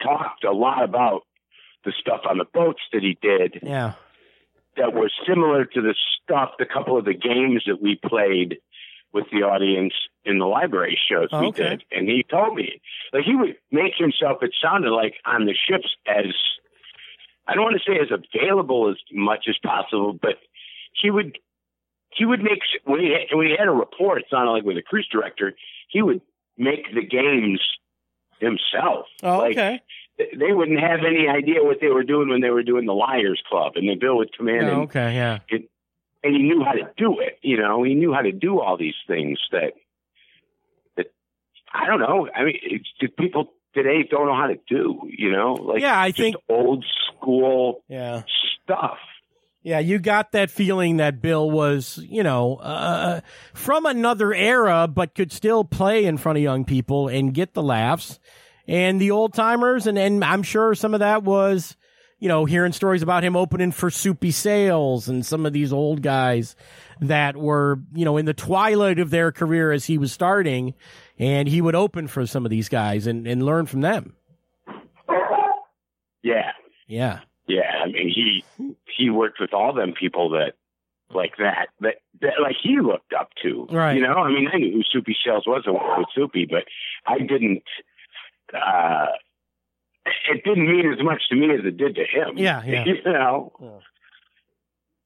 talked 0.02 0.42
a 0.42 0.50
lot 0.50 0.82
about 0.82 1.22
the 1.88 1.94
stuff 1.98 2.20
on 2.28 2.38
the 2.38 2.44
boats 2.44 2.82
that 2.92 3.02
he 3.02 3.16
did 3.22 3.60
Yeah. 3.62 3.94
that 4.76 4.92
was 4.94 5.10
similar 5.26 5.64
to 5.64 5.80
the 5.80 5.94
stuff, 6.22 6.50
the 6.58 6.66
couple 6.66 6.96
of 6.98 7.04
the 7.04 7.14
games 7.14 7.62
that 7.66 7.80
we 7.80 7.96
played 7.96 8.58
with 9.12 9.24
the 9.32 9.38
audience 9.42 9.94
in 10.24 10.38
the 10.38 10.44
library 10.46 10.98
shows 11.10 11.28
Oh, 11.32 11.40
we 11.40 11.46
okay. 11.48 11.70
did. 11.70 11.84
And 11.90 12.08
he 12.08 12.22
told 12.22 12.54
me, 12.54 12.80
like, 13.12 13.24
he 13.24 13.34
would 13.34 13.56
make 13.72 13.94
himself, 13.96 14.42
it 14.42 14.54
sounded 14.62 14.90
like 14.90 15.14
on 15.24 15.46
the 15.46 15.54
ships 15.54 15.88
as, 16.06 16.26
I 17.46 17.54
don't 17.54 17.64
want 17.64 17.80
to 17.82 17.90
say 17.90 17.98
as 17.98 18.10
available 18.12 18.90
as 18.90 18.96
much 19.10 19.46
as 19.48 19.56
possible, 19.64 20.12
but 20.12 20.36
he 20.92 21.10
would, 21.10 21.38
he 22.14 22.26
would 22.26 22.42
make, 22.42 22.60
when 22.84 23.00
he 23.00 23.10
had, 23.12 23.34
when 23.36 23.46
he 23.46 23.56
had 23.58 23.68
a 23.68 23.72
report, 23.72 24.18
it 24.20 24.26
sounded 24.30 24.50
like 24.52 24.64
with 24.64 24.76
a 24.76 24.82
cruise 24.82 25.08
director, 25.10 25.54
he 25.88 26.02
would 26.02 26.20
make 26.58 26.84
the 26.94 27.02
games 27.06 27.60
himself. 28.40 29.06
Oh, 29.22 29.38
Like, 29.38 29.52
okay. 29.52 29.80
They 30.18 30.52
wouldn't 30.52 30.80
have 30.80 31.00
any 31.06 31.28
idea 31.28 31.62
what 31.62 31.78
they 31.80 31.88
were 31.88 32.02
doing 32.02 32.28
when 32.28 32.40
they 32.40 32.50
were 32.50 32.62
doing 32.64 32.86
the 32.86 32.92
Liars 32.94 33.42
Club, 33.48 33.72
and 33.76 33.88
then 33.88 33.98
Bill 33.98 34.16
would 34.18 34.36
come 34.36 34.48
in 34.48 34.64
Oh, 34.64 34.68
and, 34.68 34.80
okay, 34.88 35.14
yeah. 35.14 35.38
and 35.50 35.64
he 36.24 36.42
knew 36.42 36.62
how 36.64 36.72
to 36.72 36.90
do 36.96 37.20
it. 37.20 37.38
You 37.42 37.58
know, 37.58 37.82
he 37.84 37.94
knew 37.94 38.12
how 38.12 38.22
to 38.22 38.32
do 38.32 38.60
all 38.60 38.76
these 38.76 38.96
things 39.06 39.38
that 39.52 39.74
that 40.96 41.06
I 41.72 41.86
don't 41.86 42.00
know. 42.00 42.28
I 42.34 42.44
mean, 42.44 42.58
it's 42.62 42.88
people 43.16 43.52
today 43.74 44.02
don't 44.10 44.26
know 44.26 44.34
how 44.36 44.48
to 44.48 44.58
do. 44.68 45.00
You 45.08 45.30
know, 45.30 45.54
like 45.54 45.80
Yeah, 45.82 45.98
I 45.98 46.08
just 46.10 46.18
think- 46.20 46.36
old 46.48 46.84
school 47.06 47.84
Yeah. 47.88 48.22
stuff. 48.64 48.98
Yeah, 49.62 49.80
you 49.80 49.98
got 49.98 50.32
that 50.32 50.50
feeling 50.50 50.96
that 50.96 51.20
Bill 51.20 51.50
was, 51.50 51.98
you 52.08 52.22
know, 52.22 52.56
uh, 52.56 53.20
from 53.52 53.86
another 53.86 54.32
era, 54.32 54.88
but 54.88 55.14
could 55.14 55.30
still 55.32 55.64
play 55.64 56.04
in 56.04 56.16
front 56.16 56.38
of 56.38 56.42
young 56.42 56.64
people 56.64 57.08
and 57.08 57.34
get 57.34 57.54
the 57.54 57.62
laughs 57.62 58.18
and 58.68 59.00
the 59.00 59.10
old 59.10 59.34
timers. 59.34 59.86
And, 59.88 59.98
and 59.98 60.22
I'm 60.24 60.44
sure 60.44 60.74
some 60.76 60.94
of 60.94 61.00
that 61.00 61.24
was, 61.24 61.76
you 62.20 62.28
know, 62.28 62.44
hearing 62.44 62.72
stories 62.72 63.02
about 63.02 63.24
him 63.24 63.34
opening 63.34 63.72
for 63.72 63.90
Soupy 63.90 64.30
Sales 64.30 65.08
and 65.08 65.24
some 65.26 65.46
of 65.46 65.52
these 65.52 65.72
old 65.72 66.02
guys 66.02 66.54
that 67.00 67.36
were, 67.36 67.80
you 67.94 68.04
know, 68.04 68.16
in 68.16 68.26
the 68.26 68.34
twilight 68.34 68.98
of 68.98 69.10
their 69.10 69.32
career 69.32 69.72
as 69.72 69.86
he 69.86 69.98
was 69.98 70.12
starting. 70.12 70.74
And 71.18 71.48
he 71.48 71.60
would 71.60 71.74
open 71.74 72.06
for 72.06 72.26
some 72.26 72.44
of 72.44 72.50
these 72.50 72.68
guys 72.68 73.06
and, 73.08 73.26
and 73.26 73.42
learn 73.42 73.66
from 73.66 73.80
them. 73.80 74.14
Yeah, 76.22 76.52
Yeah. 76.86 77.20
yeah. 77.46 77.82
I 77.84 77.86
mean, 77.86 78.08
he 78.14 78.42
he 78.96 79.10
worked 79.10 79.38
with 79.40 79.54
all 79.54 79.72
them 79.72 79.94
people 79.98 80.30
that 80.30 80.52
like 81.14 81.36
that 81.38 81.68
that, 81.80 81.94
that 82.20 82.34
like 82.42 82.56
he 82.62 82.80
looked 82.80 83.12
up 83.18 83.30
to. 83.42 83.66
Right. 83.70 83.96
You 83.96 84.02
know, 84.02 84.14
I 84.14 84.28
mean, 84.28 84.48
I 84.52 84.58
knew 84.58 84.72
who 84.72 84.82
Soupy 84.92 85.16
Sales 85.24 85.44
was 85.46 85.62
and 85.66 85.74
worked 85.74 85.98
with 85.98 86.08
Soupy, 86.14 86.46
but 86.50 86.64
I 87.06 87.18
didn't. 87.18 87.62
Uh 88.54 89.06
It 90.30 90.42
didn't 90.44 90.66
mean 90.70 90.92
as 90.92 91.02
much 91.04 91.22
to 91.30 91.36
me 91.36 91.52
as 91.54 91.60
it 91.64 91.76
did 91.76 91.94
to 91.96 92.02
him. 92.02 92.36
Yeah, 92.38 92.62
yeah. 92.66 92.84
You 92.84 93.02
know. 93.04 93.80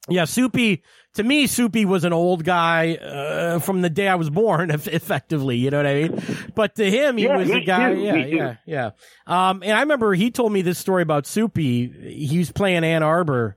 Yeah, 0.08 0.24
Soupy. 0.24 0.82
To 1.14 1.22
me, 1.22 1.46
Soupy 1.46 1.84
was 1.84 2.02
an 2.04 2.12
old 2.12 2.42
guy 2.44 2.94
uh, 2.96 3.60
from 3.60 3.82
the 3.82 3.90
day 3.90 4.08
I 4.08 4.16
was 4.16 4.30
born, 4.30 4.70
effectively. 4.72 5.56
You 5.58 5.70
know 5.70 5.76
what 5.76 5.86
I 5.86 5.94
mean? 5.94 6.22
But 6.56 6.74
to 6.76 6.90
him, 6.90 7.16
he 7.18 7.24
Yeah, 7.24 7.36
was 7.36 7.50
a 7.50 7.60
guy. 7.60 7.94
too, 7.94 8.00
Yeah, 8.00 8.12
me 8.14 8.30
too. 8.30 8.36
yeah, 8.36 8.56
yeah. 8.66 8.90
Um, 9.26 9.62
and 9.62 9.72
I 9.72 9.80
remember 9.80 10.12
he 10.14 10.30
told 10.32 10.52
me 10.52 10.62
this 10.62 10.78
story 10.78 11.02
about 11.02 11.26
Soupy. 11.26 12.16
He 12.28 12.38
was 12.38 12.50
playing 12.50 12.82
Ann 12.82 13.02
Arbor, 13.04 13.56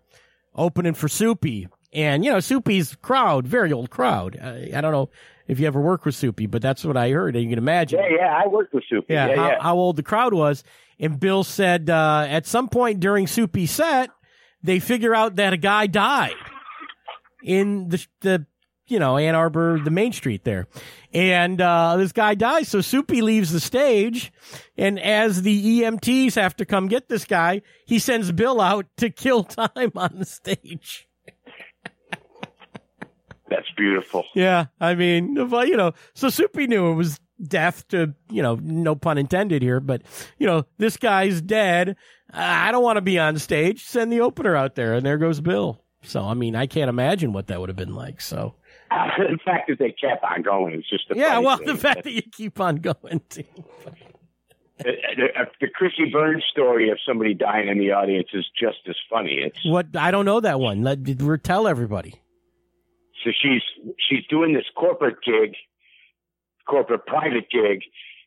opening 0.54 0.94
for 0.94 1.08
Soupy, 1.08 1.68
and 1.94 2.24
you 2.24 2.32
know 2.32 2.40
Soupy's 2.40 2.96
crowd, 3.02 3.48
very 3.48 3.72
old 3.72 3.90
crowd. 3.90 4.38
I, 4.40 4.70
I 4.76 4.82
don't 4.82 4.92
know 4.92 5.10
if 5.48 5.60
you 5.60 5.68
ever 5.68 5.80
worked 5.82 6.06
with 6.06 6.16
Soupy, 6.16 6.46
but 6.48 6.62
that's 6.62 6.84
what 6.84 6.98
I 6.98 7.10
heard. 7.12 7.36
And 7.36 7.44
you 7.44 7.50
can 7.50 7.58
imagine. 7.60 8.00
Yeah, 8.00 8.18
yeah. 8.18 8.42
I 8.44 8.48
worked 8.48 8.74
with 8.74 8.84
Soupy. 8.90 9.14
Yeah, 9.14 9.28
Yeah, 9.28 9.36
how, 9.36 9.48
yeah. 9.50 9.62
how 9.62 9.76
old 9.76 9.96
the 9.96 10.04
crowd 10.04 10.34
was. 10.34 10.64
And 11.00 11.20
Bill 11.20 11.44
said 11.44 11.90
uh, 11.90 12.26
at 12.30 12.46
some 12.46 12.70
point 12.70 13.00
during 13.00 13.28
Soupy's 13.28 13.72
set, 13.72 14.10
they 14.64 14.80
figure 14.80 15.14
out 15.14 15.36
that 15.36 15.54
a 15.54 15.58
guy 15.58 15.88
died 15.88 16.34
in 17.44 17.90
the 17.90 18.06
the 18.22 18.46
you 18.88 19.00
know 19.00 19.18
Ann 19.18 19.36
Arbor, 19.36 19.80
the 19.84 19.92
Main 19.92 20.14
Street 20.14 20.44
there, 20.44 20.68
and 21.14 21.60
uh, 21.60 21.98
this 21.98 22.12
guy 22.12 22.34
dies. 22.36 22.70
So 22.70 22.82
Soupy 22.82 23.22
leaves 23.22 23.52
the 23.52 23.60
stage, 23.60 24.32
and 24.78 25.00
as 25.00 25.42
the 25.42 25.82
EMTs 25.82 26.36
have 26.36 26.56
to 26.58 26.66
come 26.66 26.88
get 26.88 27.10
this 27.10 27.26
guy, 27.26 27.62
he 27.86 28.00
sends 28.00 28.32
Bill 28.32 28.62
out 28.62 28.86
to 28.98 29.10
kill 29.10 29.44
time 29.44 29.92
on 29.96 30.16
the 30.20 30.26
stage. 30.26 31.05
That's 33.50 33.70
beautiful. 33.78 34.24
Yeah, 34.34 34.66
I 34.80 34.96
mean, 34.96 35.38
I- 35.54 35.64
you 35.66 35.78
know, 35.78 35.94
so 36.14 36.30
Soupy 36.30 36.68
knew 36.68 36.92
it 36.92 36.96
was 36.96 37.20
death 37.42 37.88
to, 37.90 38.14
you 38.30 38.42
know, 38.42 38.56
no 38.62 38.96
pun 38.96 39.18
intended 39.18 39.62
here, 39.62 39.80
but 39.80 40.02
you 40.38 40.48
know, 40.48 40.66
this 40.78 40.98
guy's 40.98 41.42
dead. 41.42 41.96
I 42.34 42.72
don't 42.72 42.84
want 42.84 42.98
to 42.98 43.02
be 43.02 43.20
on 43.20 43.38
stage. 43.38 43.84
Send 43.86 44.12
the 44.12 44.22
opener 44.22 44.56
out 44.56 44.76
there, 44.76 44.94
and 44.94 45.06
there 45.06 45.18
goes 45.18 45.42
Bill. 45.42 45.82
So, 46.02 46.24
I 46.24 46.34
mean, 46.34 46.56
I 46.56 46.68
can't 46.68 46.90
imagine 46.90 47.34
what 47.34 47.48
that 47.48 47.60
would 47.60 47.70
have 47.70 47.76
been 47.76 47.96
like. 47.96 48.22
So, 48.22 48.56
the 48.90 49.38
fact 49.44 49.70
that 49.70 49.80
they 49.80 49.92
kept 49.92 50.24
on 50.24 50.42
going 50.42 50.74
is 50.76 50.86
just 50.90 51.10
a 51.12 51.18
yeah, 51.18 51.40
well, 51.40 51.58
thing. 51.58 51.68
the 51.68 51.76
fact 51.76 52.04
that 52.04 52.12
you 52.12 52.22
keep 52.22 52.60
on 52.60 52.78
going. 52.78 53.22
The, 53.30 53.46
the, 54.78 55.40
uh, 55.40 55.46
the 55.62 55.68
Chrissy 55.74 56.10
Burns 56.12 56.44
story 56.52 56.90
of 56.90 56.98
somebody 57.08 57.34
dying 57.34 57.70
in 57.70 57.80
the 57.80 57.92
audience 57.92 58.28
is 58.34 58.46
just 58.60 58.80
as 58.90 58.96
funny. 59.10 59.40
It's 59.46 59.66
what 59.66 59.96
I 59.96 60.12
don't 60.12 60.26
know 60.26 60.42
that 60.42 60.60
one. 60.60 60.82
Let 60.84 61.00
tell 61.44 61.68
everybody. 61.68 62.16
So 63.26 63.32
she's 63.42 63.64
she's 64.08 64.26
doing 64.30 64.54
this 64.54 64.66
corporate 64.76 65.18
gig, 65.26 65.56
corporate 66.68 67.06
private 67.08 67.50
gig 67.50 67.82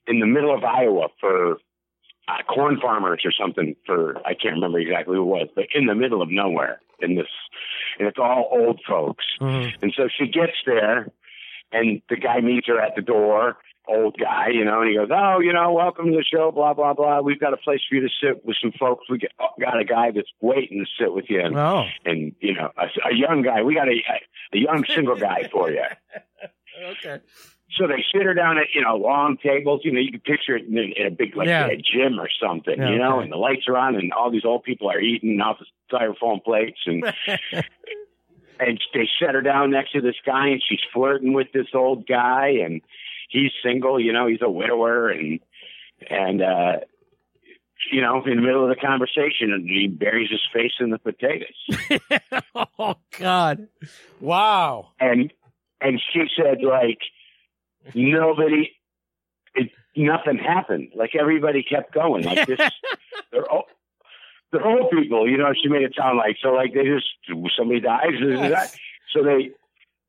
in 0.06 0.18
the 0.18 0.26
middle 0.26 0.54
of 0.54 0.64
Iowa 0.64 1.08
for 1.20 1.58
uh, 2.26 2.42
corn 2.52 2.78
farmers 2.80 3.22
or 3.24 3.32
something. 3.32 3.76
For 3.86 4.18
I 4.26 4.34
can't 4.34 4.56
remember 4.56 4.80
exactly 4.80 5.16
who 5.16 5.22
it 5.22 5.26
was, 5.26 5.48
but 5.54 5.66
in 5.72 5.86
the 5.86 5.94
middle 5.94 6.20
of 6.20 6.30
nowhere 6.30 6.80
in 7.00 7.14
this, 7.14 7.28
and 7.98 8.08
it's 8.08 8.18
all 8.18 8.48
old 8.50 8.80
folks. 8.86 9.24
Mm-hmm. 9.40 9.82
And 9.82 9.94
so 9.96 10.08
she 10.08 10.26
gets 10.26 10.56
there, 10.66 11.12
and 11.70 12.02
the 12.08 12.16
guy 12.16 12.40
meets 12.40 12.66
her 12.66 12.80
at 12.80 12.96
the 12.96 13.02
door, 13.02 13.56
old 13.88 14.16
guy, 14.18 14.48
you 14.52 14.64
know, 14.64 14.80
and 14.82 14.90
he 14.90 14.96
goes, 14.96 15.08
"Oh, 15.10 15.40
you 15.40 15.52
know, 15.52 15.72
welcome 15.72 16.06
to 16.06 16.16
the 16.16 16.24
show, 16.24 16.50
blah 16.50 16.74
blah 16.74 16.92
blah. 16.94 17.20
We've 17.20 17.40
got 17.40 17.52
a 17.54 17.56
place 17.56 17.80
for 17.88 17.94
you 17.96 18.02
to 18.02 18.08
sit 18.22 18.44
with 18.44 18.56
some 18.62 18.72
folks. 18.78 19.08
We 19.08 19.18
get, 19.18 19.32
oh, 19.40 19.48
got 19.60 19.78
a 19.80 19.84
guy 19.84 20.10
that's 20.10 20.30
waiting 20.40 20.84
to 20.84 21.02
sit 21.02 21.12
with 21.12 21.26
you, 21.28 21.40
and, 21.40 21.56
Oh, 21.56 21.84
and 22.04 22.34
you 22.40 22.54
know, 22.54 22.70
a, 22.76 22.84
a 23.10 23.14
young 23.14 23.42
guy. 23.42 23.62
We 23.62 23.74
got 23.74 23.88
a 23.88 23.96
a 24.52 24.58
young 24.58 24.84
single 24.94 25.16
guy 25.16 25.48
for 25.50 25.70
you." 25.70 25.84
okay. 26.90 27.20
So 27.76 27.86
they 27.86 28.02
sit 28.12 28.22
her 28.22 28.32
down 28.34 28.56
at 28.58 28.66
you 28.74 28.82
know 28.82 28.96
long 28.96 29.36
tables. 29.42 29.82
You 29.84 29.92
know, 29.92 30.00
you 30.00 30.10
can 30.10 30.20
picture 30.20 30.56
it 30.56 30.64
in, 30.66 30.76
in 30.78 31.06
a 31.06 31.10
big 31.10 31.36
like 31.36 31.46
Yeah. 31.48 31.66
a 31.66 31.76
gym 31.76 32.18
or 32.18 32.28
something. 32.42 32.78
Yeah, 32.78 32.90
you 32.90 32.98
know, 32.98 33.16
okay. 33.16 33.24
and 33.24 33.32
the 33.32 33.36
lights 33.36 33.68
are 33.68 33.76
on, 33.76 33.94
and 33.94 34.12
all 34.12 34.30
these 34.30 34.44
old 34.44 34.62
people 34.64 34.90
are 34.90 35.00
eating 35.00 35.38
off 35.40 35.58
the 35.58 35.66
styrofoam 35.92 36.42
plates, 36.42 36.78
and 36.86 37.04
and 38.60 38.80
they 38.94 39.08
set 39.20 39.34
her 39.34 39.42
down 39.42 39.70
next 39.70 39.92
to 39.92 40.00
this 40.00 40.16
guy, 40.24 40.48
and 40.48 40.62
she's 40.66 40.80
flirting 40.92 41.32
with 41.32 41.48
this 41.52 41.68
old 41.74 42.06
guy, 42.06 42.48
and 42.64 42.80
he's 43.28 43.52
single. 43.62 44.00
You 44.00 44.12
know, 44.12 44.26
he's 44.26 44.42
a 44.42 44.50
widower, 44.50 45.10
and 45.10 45.40
and 46.10 46.42
uh, 46.42 46.72
you 47.92 48.00
know, 48.00 48.22
in 48.24 48.36
the 48.36 48.42
middle 48.42 48.64
of 48.64 48.70
the 48.70 48.80
conversation, 48.80 49.52
and 49.52 49.68
he 49.68 49.86
buries 49.86 50.30
his 50.30 50.42
face 50.52 50.72
in 50.80 50.90
the 50.90 50.98
potatoes, 50.98 52.42
oh 52.78 52.96
God! 53.18 53.68
Wow. 54.20 54.88
and 54.98 55.32
and 55.80 56.00
she 56.12 56.24
said 56.36 56.58
like 56.62 56.98
nobody. 57.94 58.72
It, 59.54 59.70
nothing 59.96 60.38
happened. 60.38 60.92
Like 60.94 61.14
everybody 61.18 61.62
kept 61.62 61.92
going. 61.92 62.24
Like 62.24 62.46
this, 62.46 62.58
they're 63.32 63.50
all, 63.50 63.64
they're 64.52 64.66
old 64.66 64.90
people. 64.90 65.28
You 65.28 65.38
know, 65.38 65.52
she 65.60 65.68
made 65.68 65.82
it 65.82 65.94
sound 65.96 66.18
like 66.18 66.36
so. 66.42 66.50
Like 66.50 66.74
they 66.74 66.84
just 66.84 67.06
somebody 67.56 67.80
dies. 67.80 68.12
Yes. 68.20 68.76
So 69.14 69.22
they, 69.22 69.50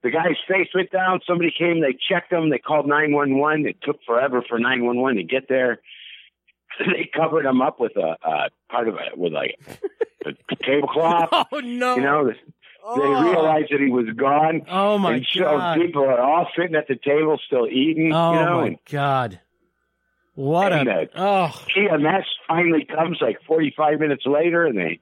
the 0.02 0.12
guy's 0.12 0.38
face 0.47 0.70
went 0.74 0.91
down. 0.91 1.20
Somebody 1.28 1.52
came. 1.58 1.82
They 1.82 1.97
checked 2.10 2.32
him. 2.32 2.50
They 2.50 2.58
called 2.58 2.88
nine 2.88 3.12
one 3.12 3.38
one. 3.38 3.66
It 3.66 3.78
took 3.82 4.00
forever 4.06 4.43
for 4.47 4.60
nine 4.60 4.86
one 4.86 5.00
one 5.00 5.16
to 5.16 5.24
get 5.24 5.47
there. 5.47 5.80
They 6.80 7.10
covered 7.14 7.45
him 7.45 7.62
up 7.62 7.78
with 7.80 7.97
a 7.97 8.16
uh, 8.24 8.47
part 8.70 8.88
of 8.88 8.95
it 8.95 9.18
with 9.18 9.34
like 9.34 9.60
a 10.26 10.56
tablecloth. 10.56 11.28
Oh 11.52 11.60
no! 11.60 11.95
You 11.95 12.02
know, 12.02 12.32
they 12.95 13.02
oh. 13.02 13.24
realized 13.24 13.72
that 13.72 13.82
he 13.82 13.89
was 13.89 14.06
gone. 14.16 14.62
Oh 14.70 14.97
my 14.97 15.16
and 15.16 15.28
so 15.30 15.41
God! 15.41 15.78
people 15.78 16.04
are 16.04 16.22
all 16.22 16.47
sitting 16.56 16.76
at 16.76 16.88
the 16.88 16.95
table 16.95 17.38
still 17.45 17.68
eating. 17.68 18.14
Oh 18.14 18.32
you 18.32 18.39
know, 18.39 18.62
my 18.62 18.68
and 18.68 18.78
God! 18.89 19.39
What 20.36 20.72
And, 20.72 20.88
a 20.88 21.10
uh, 21.14 21.52
oh 21.52 21.66
EMS 21.76 22.26
finally 22.47 22.86
comes 22.86 23.18
like 23.20 23.39
45 23.45 24.00
minutes 24.00 24.24
later, 24.26 24.66
and 24.66 24.78
they, 24.78 25.00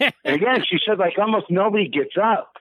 and 0.24 0.34
again, 0.36 0.64
she 0.68 0.78
said 0.84 0.98
like 0.98 1.16
almost 1.16 1.46
nobody 1.48 1.88
gets 1.88 2.16
up. 2.20 2.56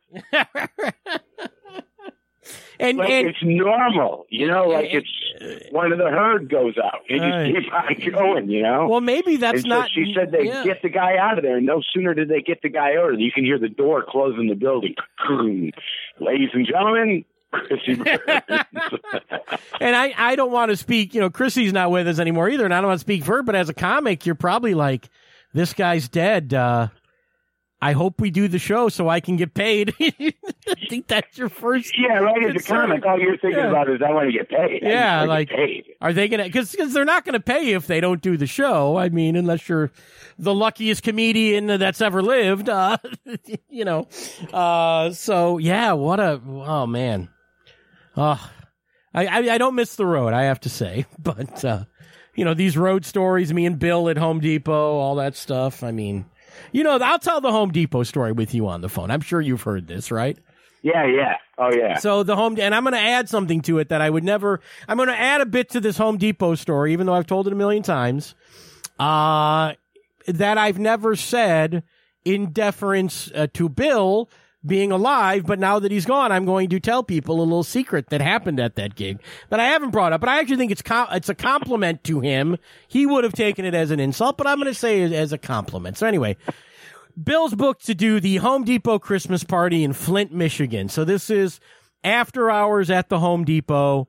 And 2.80 2.98
Like 2.98 3.10
and 3.10 3.28
it's 3.30 3.40
normal, 3.44 4.26
you 4.30 4.48
know, 4.48 4.68
like 4.68 4.90
it's 4.92 5.72
one 5.72 5.92
of 5.92 5.98
the 5.98 6.10
herd 6.10 6.50
goes 6.50 6.76
out. 6.78 7.02
and 7.10 7.22
Right. 7.22 7.98
keep 7.98 8.16
on 8.16 8.24
going, 8.24 8.50
you 8.50 8.62
know. 8.64 8.88
well 8.88 9.02
maybe 9.02 9.38
that's 9.38 9.62
so 9.64 9.68
not. 9.68 9.90
she 9.92 10.14
said 10.16 10.32
they 10.32 10.46
yeah. 10.46 10.64
get 10.64 10.82
the 10.82 10.90
guy 10.90 11.18
out 11.18 11.38
of 11.38 11.44
there, 11.44 11.58
and 11.58 11.66
no 11.66 11.82
sooner 11.94 12.14
did 12.14 12.30
they 12.30 12.42
get 12.42 12.62
the 12.62 12.70
guy 12.70 12.96
out, 12.96 13.12
than 13.12 13.20
you 13.20 13.32
can 13.32 13.44
hear 13.44 13.60
the 13.60 13.70
door 13.70 14.06
closing 14.08 14.48
the 14.48 14.56
building. 14.56 14.96
Ladies 16.20 16.50
and 16.54 16.66
gentlemen, 16.66 17.26
Chrissy 17.52 17.94
and 19.82 19.96
I, 19.96 20.14
I 20.18 20.36
don't 20.36 20.52
want 20.52 20.70
to 20.72 20.78
speak, 20.78 21.14
you 21.14 21.22
know, 21.22 21.30
Chrissy's 21.30 21.74
not 21.74 21.92
with 21.92 22.08
us 22.08 22.20
anymore 22.20 22.50
either, 22.50 22.66
and 22.66 22.74
I 22.74 22.78
don't 22.78 22.88
want 22.88 23.00
to 23.00 23.04
speak 23.04 23.24
for 23.24 23.38
her, 23.38 23.44
but 23.44 23.56
as 23.56 23.70
a 23.70 23.74
comic, 23.74 24.26
you're 24.26 24.36
probably 24.36 24.74
like, 24.74 25.10
this 25.54 25.74
guy's 25.74 26.08
dead. 26.08 26.54
Uh, 26.54 26.90
I 27.82 27.94
hope 27.94 28.20
we 28.20 28.30
do 28.30 28.50
the 28.50 28.60
show 28.60 28.90
so 28.90 29.08
I 29.08 29.22
can 29.22 29.38
get 29.38 29.54
paid. 29.54 29.94
I 30.02 30.34
think 30.90 31.08
that's 31.08 31.38
your 31.38 31.48
first. 31.48 31.98
yeah, 31.98 32.18
right. 32.20 32.54
As 32.54 32.62
a 32.64 32.68
comic, 32.68 33.06
all 33.06 33.18
you're 33.18 33.38
thinking 33.38 33.58
Yeah. 33.60 33.70
about 33.70 33.90
is 33.90 34.02
I 34.06 34.12
want 34.12 34.28
to 34.30 34.38
get 34.38 34.50
paid. 34.50 34.82
Yeah, 34.84 35.24
like- 35.24 35.48
paid. 35.50 35.86
Are 36.02 36.12
they 36.12 36.28
going 36.28 36.40
to, 36.44 36.46
because 36.46 36.94
they're 36.94 37.06
not 37.06 37.24
going 37.24 37.34
to 37.34 37.40
pay 37.40 37.70
you 37.70 37.78
if 37.78 37.88
they 37.88 38.02
don't 38.02 38.22
do 38.22 38.36
the 38.36 38.48
show. 38.48 38.98
I 38.98 39.08
mean, 39.10 39.36
unless 39.38 39.70
you're 39.70 39.92
the 40.38 40.54
luckiest 40.54 41.04
comedian 41.04 41.68
that's 41.68 42.02
ever 42.02 42.22
lived, 42.22 42.68
uh, 42.68 42.98
you 43.70 43.86
know. 43.86 44.08
Uh, 44.52 45.12
so 45.12 45.58
yeah, 45.58 45.94
what 45.94 46.20
a, 46.20 46.42
oh 46.46 46.86
man. 46.86 47.30
Oh, 48.18 48.52
I, 49.14 49.26
I, 49.28 49.38
I 49.54 49.58
don't 49.58 49.76
miss 49.76 49.96
the 49.96 50.06
road, 50.06 50.34
I 50.34 50.44
have 50.44 50.60
to 50.62 50.70
say, 50.70 51.06
but, 51.20 51.64
uh, 51.64 51.86
you 52.36 52.44
know, 52.44 52.54
these 52.54 52.78
road 52.78 53.06
stories, 53.06 53.54
me 53.54 53.66
and 53.66 53.80
Bill 53.80 54.10
at 54.10 54.18
Home 54.18 54.40
Depot, 54.42 54.98
all 54.98 55.16
that 55.16 55.36
stuff. 55.36 55.84
I 55.84 55.92
mean, 55.92 56.26
you 56.72 56.84
know, 56.84 56.98
I'll 56.98 57.20
tell 57.20 57.42
the 57.42 57.52
Home 57.52 57.72
Depot 57.72 58.04
story 58.04 58.32
with 58.32 58.54
you 58.54 58.68
on 58.68 58.82
the 58.82 58.90
phone. 58.90 59.12
I'm 59.12 59.22
sure 59.22 59.42
you've 59.42 59.64
heard 59.64 59.88
this, 59.88 60.12
right? 60.12 60.38
Yeah, 60.82 61.06
yeah. 61.06 61.36
Oh, 61.58 61.72
yeah. 61.76 61.98
So 61.98 62.24
the 62.24 62.36
home, 62.36 62.58
and 62.60 62.74
I'm 62.74 62.84
going 62.84 62.94
to 62.94 63.00
add 63.00 63.28
something 63.28 63.62
to 63.64 63.80
it 63.80 63.90
that 63.90 64.02
I 64.02 64.10
would 64.10 64.24
never. 64.24 64.62
I'm 64.88 64.98
going 64.98 65.10
to 65.10 65.20
add 65.20 65.42
a 65.42 65.46
bit 65.46 65.70
to 65.72 65.82
this 65.82 65.98
Home 65.98 66.18
Depot 66.18 66.56
story, 66.56 66.94
even 66.94 67.06
though 67.06 67.14
I've 67.14 67.28
told 67.28 67.48
it 67.48 67.54
a 67.54 67.56
million 67.56 67.84
times. 67.84 68.34
Uh, 68.98 69.74
that 70.28 70.58
I've 70.58 70.80
never 70.80 71.16
said 71.16 71.84
in 72.24 72.52
deference 72.52 73.32
uh, 73.34 73.48
to 73.54 73.68
Bill 73.70 74.30
being 74.66 74.92
alive, 74.92 75.46
but 75.46 75.60
now 75.60 75.80
that 75.80 75.92
he's 75.92 76.06
gone, 76.06 76.32
I'm 76.32 76.46
going 76.46 76.70
to 76.70 76.80
tell 76.80 77.04
people 77.04 77.40
a 77.40 77.44
little 77.44 77.64
secret 77.64 78.10
that 78.10 78.22
happened 78.22 78.60
at 78.60 78.76
that 78.76 78.96
gig 78.96 79.22
that 79.50 79.60
I 79.60 79.68
haven't 79.68 79.92
brought 79.92 80.12
up. 80.12 80.20
But 80.20 80.30
I 80.30 80.40
actually 80.40 80.58
think 80.58 80.72
it's 80.72 80.84
it's 80.86 81.30
a 81.30 81.36
compliment 81.36 82.04
to 82.06 82.20
him. 82.20 82.58
He 82.88 83.06
would 83.06 83.24
have 83.24 83.34
taken 83.34 83.66
it 83.66 83.74
as 83.74 83.92
an 83.92 84.00
insult, 84.00 84.38
but 84.38 84.48
I'm 84.48 84.58
going 84.58 84.72
to 84.72 84.78
say 84.78 85.02
it 85.02 85.14
as 85.14 85.32
a 85.32 85.38
compliment. 85.38 85.98
So 85.98 86.08
anyway, 86.08 86.36
Bill's 87.22 87.56
booked 87.56 87.86
to 87.86 87.96
do 87.96 88.20
the 88.20 88.38
Home 88.38 88.64
Depot 88.64 89.00
Christmas 89.00 89.44
party 89.44 89.84
in 89.84 89.94
Flint, 89.94 90.34
Michigan. 90.34 90.90
So 90.90 91.06
this 91.06 91.30
is 91.30 91.60
after 92.04 92.52
hours 92.52 92.90
at 92.90 93.10
the 93.10 93.20
Home 93.20 93.46
Depot. 93.46 94.08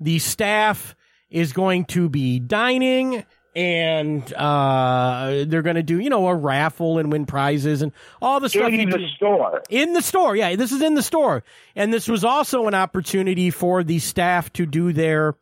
The 0.00 0.18
staff 0.18 0.96
is 1.30 1.52
going 1.52 1.84
to 1.86 2.08
be 2.08 2.40
dining 2.40 3.24
and 3.54 4.32
uh, 4.32 5.44
they're 5.46 5.62
going 5.62 5.76
to 5.76 5.82
do, 5.82 5.98
you 5.98 6.10
know, 6.10 6.26
a 6.28 6.34
raffle 6.34 6.98
and 6.98 7.12
win 7.12 7.26
prizes 7.26 7.82
and 7.82 7.92
all 8.20 8.40
the 8.40 8.48
stuff. 8.48 8.70
In 8.70 8.88
the 8.88 8.98
do. 8.98 9.08
store. 9.08 9.62
In 9.68 9.92
the 9.92 10.02
store, 10.02 10.34
yeah. 10.34 10.56
This 10.56 10.72
is 10.72 10.80
in 10.80 10.94
the 10.94 11.02
store, 11.02 11.44
and 11.76 11.92
this 11.92 12.08
was 12.08 12.24
also 12.24 12.66
an 12.66 12.74
opportunity 12.74 13.50
for 13.50 13.84
the 13.84 13.98
staff 13.98 14.52
to 14.54 14.64
do 14.64 14.92
their 14.92 15.34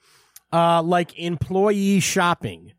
uh, 0.53 0.83
like 0.83 1.17
employee 1.19 2.01
shopping, 2.01 2.73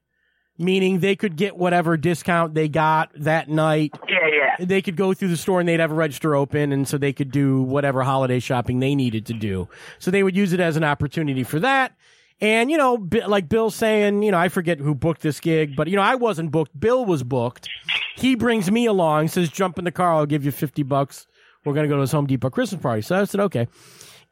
meaning 0.58 1.00
they 1.00 1.16
could 1.16 1.38
get 1.38 1.56
whatever 1.56 1.96
discount 1.96 2.54
they 2.54 2.68
got 2.68 3.12
that 3.16 3.48
night. 3.48 3.94
Yeah, 4.10 4.28
yeah. 4.28 4.66
They 4.66 4.82
could 4.82 4.98
go 4.98 5.14
through 5.14 5.30
the 5.30 5.38
store 5.38 5.62
and 5.62 5.70
they'd 5.70 5.80
have 5.80 5.92
a 5.92 5.96
register 5.96 6.36
open, 6.36 6.74
and 6.74 6.86
so 6.86 6.98
they 6.98 7.14
could 7.14 7.32
do 7.32 7.62
whatever 7.62 8.04
holiday 8.04 8.40
shopping 8.40 8.80
they 8.80 8.96
needed 8.96 9.26
to 9.28 9.34
do. 9.34 9.70
So 10.00 10.12
they 10.12 10.24
would 10.24 10.36
use 10.36 10.52
it 10.52 10.60
as 10.60 10.76
an 10.76 10.84
opportunity 10.84 11.44
for 11.44 11.60
that. 11.62 11.96
And, 12.42 12.72
you 12.72 12.78
know, 12.78 13.08
like 13.28 13.48
Bill's 13.48 13.76
saying, 13.76 14.24
you 14.24 14.32
know, 14.32 14.38
I 14.40 14.50
forget 14.50 14.80
who 14.80 14.96
booked 14.96 15.22
this 15.22 15.40
gig, 15.40 15.76
but, 15.76 15.88
you 15.88 15.96
know, 15.96 16.02
I 16.02 16.16
wasn't 16.16 16.52
booked. 16.52 16.78
Bill 16.78 17.06
was 17.06 17.22
booked. 17.22 17.70
He 18.16 18.34
brings 18.36 18.72
me 18.72 18.88
along, 18.88 19.28
says, 19.28 19.50
jump 19.50 19.78
in 19.78 19.86
the 19.86 19.92
car. 19.92 20.16
I'll 20.16 20.26
give 20.26 20.44
you 20.44 20.52
50 20.52 20.82
bucks. 20.84 21.28
We're 21.64 21.74
going 21.74 21.84
to 21.84 21.90
go 21.90 21.98
to 21.98 22.02
this 22.02 22.12
Home 22.12 22.26
Depot 22.26 22.50
Christmas 22.50 22.82
party. 22.82 23.04
So 23.04 23.22
I 23.22 23.26
said, 23.26 23.42
okay. 23.42 23.68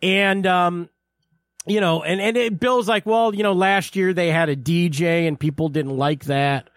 And, 0.02 0.48
um, 0.48 0.90
you 1.68 1.80
know, 1.80 2.02
and, 2.02 2.20
and 2.20 2.36
it, 2.36 2.60
Bill's 2.60 2.90
like, 2.90 3.06
well, 3.06 3.36
you 3.36 3.44
know, 3.44 3.54
last 3.54 3.96
year 3.96 4.12
they 4.12 4.32
had 4.32 4.50
a 4.50 4.56
DJ 4.56 5.28
and 5.28 5.40
people 5.40 5.70
didn't 5.70 5.96
like 5.96 6.26
that 6.26 6.68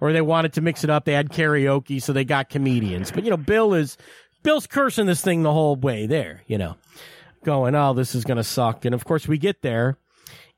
or 0.00 0.12
they 0.12 0.22
wanted 0.22 0.54
to 0.54 0.60
mix 0.60 0.82
it 0.82 0.90
up. 0.90 1.04
They 1.04 1.12
had 1.12 1.28
karaoke, 1.28 2.02
so 2.02 2.12
they 2.12 2.24
got 2.24 2.48
comedians. 2.48 3.12
But, 3.12 3.22
you 3.22 3.30
know, 3.30 3.36
Bill 3.36 3.74
is, 3.74 3.96
Bill's 4.42 4.66
cursing 4.66 5.06
this 5.06 5.20
thing 5.20 5.44
the 5.44 5.52
whole 5.52 5.76
way 5.76 6.06
there, 6.06 6.42
you 6.48 6.58
know, 6.58 6.74
going, 7.44 7.76
oh, 7.76 7.94
this 7.94 8.16
is 8.16 8.24
going 8.24 8.38
to 8.38 8.44
suck. 8.44 8.84
And 8.84 8.92
of 8.92 9.04
course 9.04 9.28
we 9.28 9.38
get 9.38 9.62
there 9.62 9.98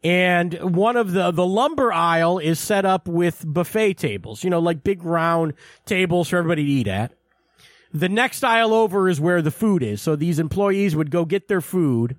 and 0.04 0.74
one 0.74 0.96
of 0.96 1.12
the 1.12 1.30
the 1.30 1.46
lumber 1.46 1.92
aisle 1.92 2.38
is 2.38 2.58
set 2.58 2.84
up 2.84 3.06
with 3.06 3.44
buffet 3.46 3.94
tables, 3.94 4.42
you 4.42 4.50
know, 4.50 4.58
like 4.58 4.82
big 4.82 5.04
round 5.04 5.54
tables 5.86 6.28
for 6.28 6.36
everybody 6.36 6.64
to 6.64 6.70
eat 6.70 6.88
at. 6.88 7.12
The 7.94 8.08
next 8.08 8.42
aisle 8.42 8.72
over 8.72 9.08
is 9.08 9.20
where 9.20 9.42
the 9.42 9.50
food 9.50 9.82
is. 9.82 10.00
So 10.00 10.16
these 10.16 10.38
employees 10.38 10.96
would 10.96 11.10
go 11.10 11.24
get 11.24 11.48
their 11.48 11.60
food 11.60 12.16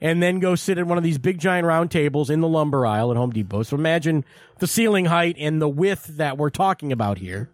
and 0.00 0.22
then 0.22 0.38
go 0.38 0.54
sit 0.54 0.78
at 0.78 0.86
one 0.86 0.98
of 0.98 1.04
these 1.04 1.18
big 1.18 1.38
giant 1.38 1.66
round 1.66 1.90
tables 1.90 2.30
in 2.30 2.40
the 2.40 2.48
lumber 2.48 2.86
aisle 2.86 3.10
at 3.10 3.16
Home 3.16 3.30
Depot. 3.30 3.64
So 3.64 3.76
imagine 3.76 4.24
the 4.58 4.66
ceiling 4.66 5.06
height 5.06 5.36
and 5.38 5.60
the 5.60 5.68
width 5.68 6.06
that 6.16 6.38
we're 6.38 6.50
talking 6.50 6.92
about 6.92 7.18
here. 7.18 7.50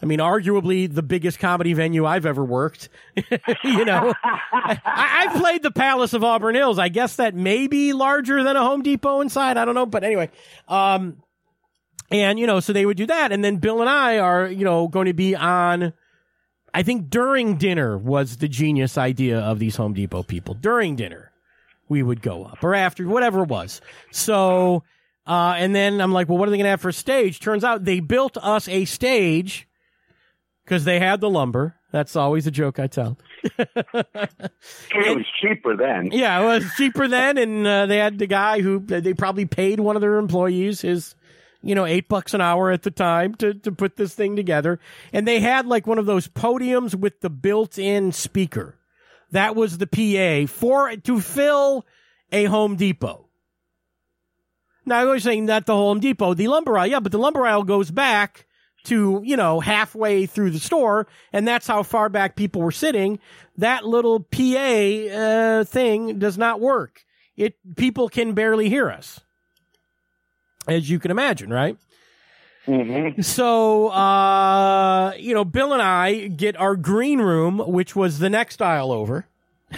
I 0.00 0.06
mean, 0.06 0.20
arguably 0.20 0.92
the 0.92 1.02
biggest 1.02 1.40
comedy 1.40 1.72
venue 1.72 2.06
I've 2.06 2.24
ever 2.24 2.44
worked. 2.44 2.88
you 3.64 3.84
know, 3.84 4.14
I, 4.22 4.80
I've 4.84 5.40
played 5.40 5.62
the 5.62 5.72
Palace 5.72 6.12
of 6.12 6.22
Auburn 6.22 6.54
Hills. 6.54 6.78
I 6.78 6.88
guess 6.88 7.16
that 7.16 7.34
may 7.34 7.66
be 7.66 7.92
larger 7.92 8.42
than 8.44 8.56
a 8.56 8.62
Home 8.62 8.82
Depot 8.82 9.20
inside. 9.20 9.56
I 9.56 9.64
don't 9.64 9.74
know, 9.74 9.86
but 9.86 10.04
anyway, 10.04 10.30
um, 10.68 11.20
and 12.10 12.38
you 12.38 12.46
know, 12.46 12.60
so 12.60 12.72
they 12.72 12.86
would 12.86 12.96
do 12.96 13.06
that, 13.06 13.32
and 13.32 13.42
then 13.42 13.56
Bill 13.56 13.80
and 13.80 13.90
I 13.90 14.18
are, 14.18 14.46
you 14.46 14.64
know, 14.64 14.86
going 14.88 15.06
to 15.06 15.14
be 15.14 15.34
on. 15.34 15.92
I 16.72 16.82
think 16.82 17.10
during 17.10 17.56
dinner 17.56 17.98
was 17.98 18.36
the 18.36 18.48
genius 18.48 18.96
idea 18.98 19.40
of 19.40 19.58
these 19.58 19.76
Home 19.76 19.94
Depot 19.94 20.22
people. 20.22 20.54
During 20.54 20.94
dinner, 20.94 21.32
we 21.88 22.02
would 22.02 22.22
go 22.22 22.44
up, 22.44 22.62
or 22.62 22.74
after, 22.74 23.08
whatever 23.08 23.42
it 23.42 23.48
was. 23.48 23.80
So, 24.12 24.84
uh, 25.26 25.54
and 25.56 25.74
then 25.74 26.00
I'm 26.00 26.12
like, 26.12 26.28
well, 26.28 26.38
what 26.38 26.46
are 26.46 26.50
they 26.50 26.56
going 26.56 26.66
to 26.66 26.70
have 26.70 26.80
for 26.80 26.90
a 26.90 26.92
stage? 26.92 27.40
Turns 27.40 27.64
out 27.64 27.84
they 27.84 28.00
built 28.00 28.36
us 28.36 28.68
a 28.68 28.84
stage 28.84 29.67
because 30.68 30.84
they 30.84 30.98
had 30.98 31.22
the 31.22 31.30
lumber. 31.30 31.76
That's 31.90 32.14
always 32.14 32.46
a 32.46 32.50
joke 32.50 32.78
I 32.78 32.88
tell. 32.88 33.16
It 34.90 35.16
was 35.16 35.24
cheaper 35.40 35.76
then. 35.76 36.10
Yeah, 36.12 36.40
it 36.40 36.44
was 36.44 36.64
cheaper 36.76 37.08
then, 37.08 37.38
and 37.38 37.66
uh, 37.66 37.86
they 37.86 37.96
had 37.96 38.18
the 38.18 38.26
guy 38.26 38.60
who 38.60 38.80
they 38.80 39.14
probably 39.14 39.46
paid 39.46 39.80
one 39.80 39.96
of 39.96 40.02
their 40.02 40.16
employees 40.16 40.80
his, 40.82 41.14
you 41.62 41.74
know, 41.74 41.86
eight 41.86 42.08
bucks 42.08 42.34
an 42.34 42.40
hour 42.40 42.70
at 42.70 42.82
the 42.82 42.90
time 42.90 43.34
to 43.36 43.54
to 43.54 43.72
put 43.72 43.96
this 43.96 44.14
thing 44.14 44.36
together. 44.36 44.80
And 45.12 45.26
they 45.26 45.40
had 45.40 45.66
like 45.66 45.86
one 45.86 45.98
of 45.98 46.06
those 46.06 46.28
podiums 46.28 46.94
with 46.94 47.20
the 47.20 47.30
built-in 47.30 48.12
speaker. 48.12 48.76
That 49.30 49.54
was 49.54 49.78
the 49.78 49.86
PA 49.86 50.52
for 50.52 50.94
to 50.94 51.20
fill 51.20 51.86
a 52.32 52.44
Home 52.44 52.76
Depot. 52.76 53.28
Now 54.84 54.98
I 54.98 55.04
was 55.04 55.22
saying 55.22 55.46
that 55.46 55.66
the 55.66 55.76
Home 55.76 56.00
Depot, 56.00 56.34
the 56.34 56.48
lumber 56.48 56.76
aisle, 56.76 56.88
yeah, 56.88 57.00
but 57.00 57.12
the 57.12 57.18
lumber 57.18 57.46
aisle 57.46 57.62
goes 57.62 57.90
back 57.90 58.47
to, 58.88 59.22
you 59.24 59.36
know, 59.36 59.60
halfway 59.60 60.26
through 60.26 60.50
the 60.50 60.58
store, 60.58 61.06
and 61.32 61.46
that's 61.46 61.66
how 61.66 61.82
far 61.82 62.08
back 62.08 62.36
people 62.36 62.60
were 62.62 62.72
sitting. 62.72 63.18
That 63.56 63.84
little 63.86 64.20
PA 64.20 64.38
uh, 65.16 65.64
thing 65.64 66.18
does 66.18 66.36
not 66.36 66.60
work. 66.60 67.04
It 67.36 67.54
people 67.76 68.08
can 68.08 68.32
barely 68.34 68.68
hear 68.68 68.90
us, 68.90 69.20
as 70.66 70.90
you 70.90 70.98
can 70.98 71.10
imagine, 71.10 71.50
right? 71.50 71.76
hmm 72.66 73.20
So, 73.20 73.88
uh, 73.88 75.12
you 75.16 75.34
know, 75.34 75.44
Bill 75.44 75.72
and 75.72 75.80
I 75.82 76.26
get 76.26 76.56
our 76.56 76.76
green 76.76 77.20
room, 77.20 77.58
which 77.58 77.96
was 77.96 78.18
the 78.18 78.28
next 78.28 78.60
aisle 78.60 78.92
over. 78.92 79.26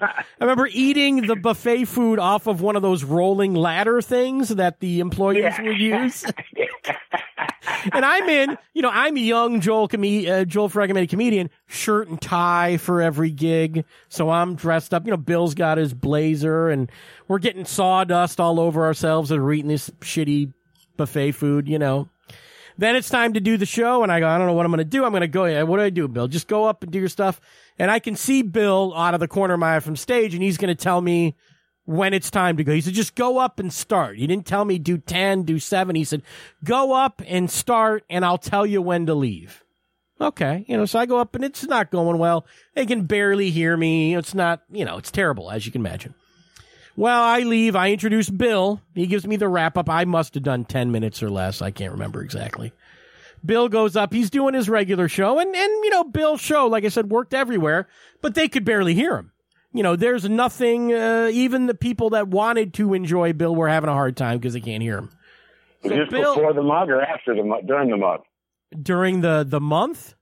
I 0.00 0.24
remember 0.40 0.68
eating 0.72 1.26
the 1.26 1.36
buffet 1.36 1.84
food 1.84 2.18
off 2.18 2.46
of 2.48 2.60
one 2.60 2.74
of 2.74 2.82
those 2.82 3.04
rolling 3.04 3.54
ladder 3.54 4.02
things 4.02 4.48
that 4.48 4.80
the 4.80 4.98
employees 5.00 5.54
would 5.60 5.78
use. 5.78 6.24
and 7.92 8.04
I'm 8.04 8.28
in, 8.28 8.58
you 8.74 8.82
know, 8.82 8.90
I'm 8.90 9.16
a 9.16 9.20
young 9.20 9.60
Joel 9.60 9.88
com- 9.88 10.02
uh, 10.02 10.44
Joel 10.44 10.68
Fragomeni 10.68 11.08
comedian, 11.08 11.50
shirt 11.66 12.08
and 12.08 12.20
tie 12.20 12.76
for 12.76 13.00
every 13.00 13.30
gig. 13.30 13.84
So 14.08 14.30
I'm 14.30 14.54
dressed 14.54 14.92
up. 14.94 15.04
You 15.04 15.10
know, 15.12 15.16
Bill's 15.16 15.54
got 15.54 15.78
his 15.78 15.94
blazer, 15.94 16.68
and 16.68 16.90
we're 17.28 17.38
getting 17.38 17.64
sawdust 17.64 18.40
all 18.40 18.60
over 18.60 18.84
ourselves 18.84 19.30
as 19.30 19.38
we're 19.38 19.52
eating 19.54 19.68
this 19.68 19.90
shitty 20.00 20.52
buffet 20.96 21.32
food. 21.32 21.68
You 21.68 21.78
know. 21.78 22.08
Then 22.78 22.96
it's 22.96 23.10
time 23.10 23.34
to 23.34 23.40
do 23.40 23.58
the 23.58 23.66
show, 23.66 24.02
and 24.02 24.10
I 24.10 24.18
go, 24.20 24.26
I 24.26 24.38
don't 24.38 24.46
know 24.46 24.54
what 24.54 24.64
I'm 24.64 24.72
going 24.72 24.78
to 24.78 24.84
do. 24.84 25.04
I'm 25.04 25.10
going 25.12 25.20
to 25.20 25.28
go. 25.28 25.44
yeah, 25.44 25.62
What 25.62 25.76
do 25.76 25.82
I 25.82 25.90
do, 25.90 26.08
Bill? 26.08 26.26
Just 26.26 26.48
go 26.48 26.64
up 26.64 26.82
and 26.82 26.90
do 26.90 26.98
your 26.98 27.10
stuff. 27.10 27.38
And 27.78 27.90
I 27.90 27.98
can 27.98 28.16
see 28.16 28.40
Bill 28.40 28.94
out 28.96 29.12
of 29.12 29.20
the 29.20 29.28
corner 29.28 29.54
of 29.54 29.60
my 29.60 29.76
eye 29.76 29.80
from 29.80 29.94
stage, 29.94 30.32
and 30.32 30.42
he's 30.42 30.56
going 30.56 30.74
to 30.74 30.82
tell 30.82 31.00
me 31.00 31.36
when 31.84 32.14
it's 32.14 32.30
time 32.30 32.56
to 32.56 32.64
go. 32.64 32.72
He 32.72 32.80
said, 32.80 32.94
just 32.94 33.14
go 33.14 33.38
up 33.38 33.58
and 33.58 33.72
start. 33.72 34.16
He 34.16 34.26
didn't 34.26 34.46
tell 34.46 34.64
me 34.64 34.78
do 34.78 34.98
10, 34.98 35.42
do 35.42 35.58
7. 35.58 35.96
He 35.96 36.04
said, 36.04 36.22
go 36.64 36.92
up 36.92 37.22
and 37.26 37.50
start, 37.50 38.04
and 38.08 38.24
I'll 38.24 38.38
tell 38.38 38.64
you 38.64 38.80
when 38.80 39.06
to 39.06 39.14
leave. 39.14 39.64
Okay. 40.20 40.64
You 40.68 40.76
know, 40.76 40.86
so 40.86 41.00
I 41.00 41.06
go 41.06 41.18
up, 41.18 41.34
and 41.34 41.44
it's 41.44 41.64
not 41.64 41.90
going 41.90 42.18
well. 42.18 42.46
They 42.74 42.86
can 42.86 43.02
barely 43.04 43.50
hear 43.50 43.76
me. 43.76 44.14
It's 44.14 44.34
not, 44.34 44.62
you 44.70 44.84
know, 44.84 44.96
it's 44.96 45.10
terrible, 45.10 45.50
as 45.50 45.66
you 45.66 45.72
can 45.72 45.80
imagine. 45.80 46.14
Well, 46.94 47.22
I 47.22 47.40
leave. 47.40 47.74
I 47.74 47.90
introduce 47.90 48.28
Bill. 48.30 48.80
He 48.94 49.06
gives 49.06 49.26
me 49.26 49.36
the 49.36 49.48
wrap 49.48 49.76
up. 49.76 49.88
I 49.88 50.04
must 50.04 50.34
have 50.34 50.42
done 50.42 50.64
10 50.64 50.92
minutes 50.92 51.22
or 51.22 51.30
less. 51.30 51.62
I 51.62 51.70
can't 51.70 51.92
remember 51.92 52.22
exactly. 52.22 52.72
Bill 53.44 53.68
goes 53.68 53.96
up. 53.96 54.12
He's 54.12 54.30
doing 54.30 54.54
his 54.54 54.68
regular 54.68 55.08
show. 55.08 55.40
And, 55.40 55.48
and, 55.56 55.84
you 55.84 55.90
know, 55.90 56.04
Bill's 56.04 56.40
show, 56.40 56.66
like 56.66 56.84
I 56.84 56.88
said, 56.88 57.10
worked 57.10 57.34
everywhere, 57.34 57.88
but 58.20 58.34
they 58.34 58.46
could 58.46 58.64
barely 58.64 58.94
hear 58.94 59.16
him. 59.16 59.32
You 59.72 59.82
know, 59.82 59.96
there's 59.96 60.28
nothing, 60.28 60.92
uh, 60.92 61.30
even 61.32 61.66
the 61.66 61.74
people 61.74 62.10
that 62.10 62.28
wanted 62.28 62.74
to 62.74 62.94
enjoy 62.94 63.32
Bill 63.32 63.54
were 63.54 63.68
having 63.68 63.88
a 63.88 63.94
hard 63.94 64.16
time 64.16 64.38
because 64.38 64.52
they 64.52 64.60
can't 64.60 64.82
hear 64.82 64.98
him. 64.98 65.10
So 65.82 65.88
Just 65.96 66.10
Bill, 66.10 66.34
before 66.34 66.52
the 66.52 66.62
mug 66.62 66.90
or 66.90 67.00
after 67.00 67.34
the 67.34 67.42
mug? 67.42 67.66
During 67.66 67.90
the 67.90 67.96
mug. 67.96 68.20
during 68.82 69.20
the, 69.22 69.44
the 69.48 69.60
month, 69.60 70.14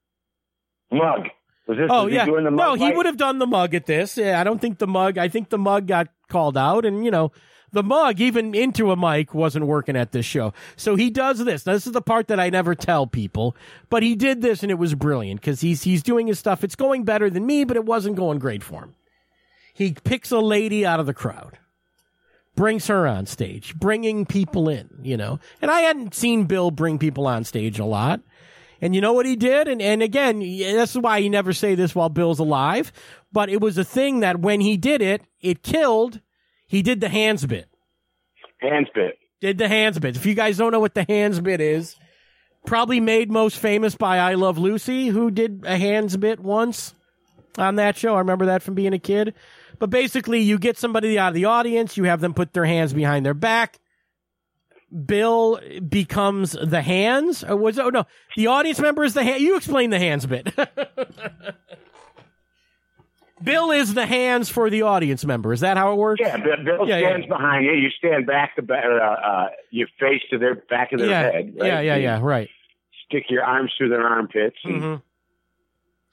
Mug. 0.93 1.29
Was 1.67 1.79
this 1.79 1.89
Oh 1.89 2.05
was 2.05 2.11
he 2.11 2.17
yeah, 2.17 2.25
doing 2.25 2.45
the 2.45 2.51
mug 2.51 2.81
no, 2.81 2.87
he 2.87 2.93
would 2.93 3.07
have 3.07 3.17
done 3.17 3.39
the 3.39 3.47
mug 3.47 3.75
at 3.75 3.87
this. 3.87 4.17
Yeah, 4.17 4.41
I 4.41 4.45
don't 4.45 4.61
think 4.61 4.79
the 4.79 4.89
mug. 4.89 5.19
I 5.19 5.29
think 5.29 5.51
the 5.51 5.59
mug 5.59 5.87
got 5.87 6.09
called 6.29 6.57
out, 6.57 6.85
and 6.85 7.05
you 7.05 7.11
know, 7.13 7.31
the 7.71 7.83
mug 7.85 8.21
even 8.21 8.55
into 8.55 8.91
a 8.91 8.97
mic 8.97 9.35
wasn't 9.35 9.67
working 9.67 9.97
at 9.97 10.11
this 10.11 10.27
show. 10.27 10.53
So 10.77 10.97
he 10.97 11.11
does 11.11 11.45
this. 11.45 11.67
Now, 11.67 11.75
this 11.75 11.87
is 11.87 11.93
the 11.93 12.03
part 12.03 12.27
that 12.29 12.41
I 12.41 12.51
never 12.51 12.75
tell 12.75 13.07
people, 13.07 13.55
but 13.89 14.03
he 14.03 14.17
did 14.17 14.43
this, 14.43 14.63
and 14.63 14.71
it 14.73 14.77
was 14.77 14.95
brilliant 14.95 15.41
because 15.41 15.61
he's 15.61 15.83
he's 15.85 16.03
doing 16.03 16.27
his 16.27 16.39
stuff. 16.41 16.65
It's 16.65 16.75
going 16.75 17.05
better 17.05 17.31
than 17.31 17.47
me, 17.47 17.65
but 17.65 17.77
it 17.77 17.85
wasn't 17.85 18.17
going 18.17 18.41
great 18.41 18.65
for 18.65 18.83
him. 18.85 18.95
He 19.81 19.95
picks 19.95 20.31
a 20.31 20.41
lady 20.41 20.85
out 20.85 21.01
of 21.01 21.07
the 21.07 21.15
crowd, 21.15 21.57
brings 22.55 22.89
her 22.89 23.07
on 23.07 23.25
stage, 23.25 23.75
bringing 23.75 24.27
people 24.27 24.69
in, 24.69 24.91
you 25.03 25.17
know. 25.17 25.41
And 25.63 25.71
I 25.71 25.81
hadn't 25.81 26.15
seen 26.15 26.45
Bill 26.45 26.71
bring 26.71 26.99
people 26.99 27.27
on 27.27 27.45
stage 27.45 27.79
a 27.79 27.87
lot. 27.87 28.21
And 28.83 28.95
you 28.95 29.01
know 29.01 29.15
what 29.15 29.25
he 29.25 29.37
did? 29.37 29.69
And, 29.69 29.81
and 29.81 30.03
again, 30.03 30.41
that's 30.61 30.95
why 30.95 31.17
you 31.17 31.31
never 31.31 31.55
say 31.55 31.77
this 31.77 31.95
while 31.95 32.11
Bill's 32.11 32.41
alive. 32.41 32.93
But 33.33 33.49
it 33.49 33.63
was 33.63 33.79
a 33.79 33.83
thing 33.83 34.21
that 34.21 34.41
when 34.41 34.61
he 34.61 34.77
did 34.77 35.01
it, 35.01 35.23
it 35.41 35.63
killed. 35.63 36.21
He 36.67 36.83
did 36.83 37.01
the 37.01 37.09
hands 37.09 37.47
bit. 37.47 37.67
Hands 38.59 38.89
bit. 38.95 39.19
Did 39.41 39.57
the 39.57 39.69
hands 39.69 39.99
bit. 39.99 40.15
If 40.15 40.27
you 40.27 40.35
guys 40.35 40.59
don't 40.59 40.73
know 40.73 40.81
what 40.81 40.95
the 40.95 41.07
hands 41.09 41.41
bit 41.41 41.63
is, 41.63 41.97
probably 42.67 43.01
made 43.01 43.31
most 43.31 43.57
famous 43.57 43.95
by 43.95 44.19
I 44.19 44.35
Love 44.35 44.59
Lucy, 44.59 45.07
who 45.07 45.31
did 45.31 45.65
a 45.65 45.79
hands 45.79 46.19
bit 46.19 46.39
once 46.39 46.95
on 47.59 47.77
that 47.77 47.97
show. 47.97 48.15
I 48.15 48.19
remember 48.19 48.47
that 48.47 48.63
from 48.63 48.75
being 48.75 48.93
a 48.93 48.99
kid. 48.99 49.35
But 49.79 49.91
basically, 49.91 50.41
you 50.41 50.59
get 50.59 50.77
somebody 50.79 51.19
out 51.19 51.29
of 51.29 51.35
the 51.35 51.47
audience, 51.47 51.97
you 51.97 52.05
have 52.05 52.21
them 52.21 52.35
put 52.35 52.53
their 52.53 52.67
hands 52.67 52.93
behind 52.93 53.25
their 53.25 53.35
back. 53.35 53.79
Bill 55.07 55.61
becomes 55.89 56.53
the 56.53 56.83
hands. 56.83 57.45
Or 57.45 57.57
was 57.57 57.79
oh 57.79 57.91
no, 57.91 58.07
the 58.37 58.49
audience 58.49 58.81
member 58.81 59.05
is 59.05 59.15
the 59.15 59.23
hand. 59.23 59.41
You 59.41 59.57
explain 59.57 59.91
the 59.91 59.99
hands 59.99 60.27
bit. 60.27 60.53
Bill 63.43 63.71
is 63.71 63.95
the 63.95 64.05
hands 64.05 64.51
for 64.51 64.69
the 64.69 64.83
audience 64.83 65.25
member. 65.25 65.53
Is 65.53 65.61
that 65.61 65.79
how 65.79 65.93
it 65.93 65.97
works? 65.97 66.21
Yeah, 66.23 66.37
Bill, 66.37 66.87
Yeah, 66.87 66.99
yeah. 66.99 67.09
stands 67.09 67.27
behind 67.27 67.65
you. 67.65 67.73
You 67.73 67.89
stand 67.91 68.27
back 68.27 68.55
to 68.57 68.63
back, 68.63 68.85
uh, 68.85 69.03
uh, 69.03 69.49
your 69.71 69.89
face 69.99 70.21
to 70.31 70.39
their 70.39 70.57
back 70.57 70.93
of 70.93 70.99
their 70.99 71.09
yeah, 71.09 71.23
head. 71.23 71.55
Right? 71.59 71.67
yeah, 71.67 71.81
yeah, 71.81 71.97
yeah. 71.97 72.21
Right. 72.21 72.51
Stick 73.07 73.25
your 73.31 73.43
arms 73.43 73.73
through 73.79 73.89
their 73.89 74.07
armpits, 74.07 74.57
and, 74.65 74.83
hmm 74.83 74.95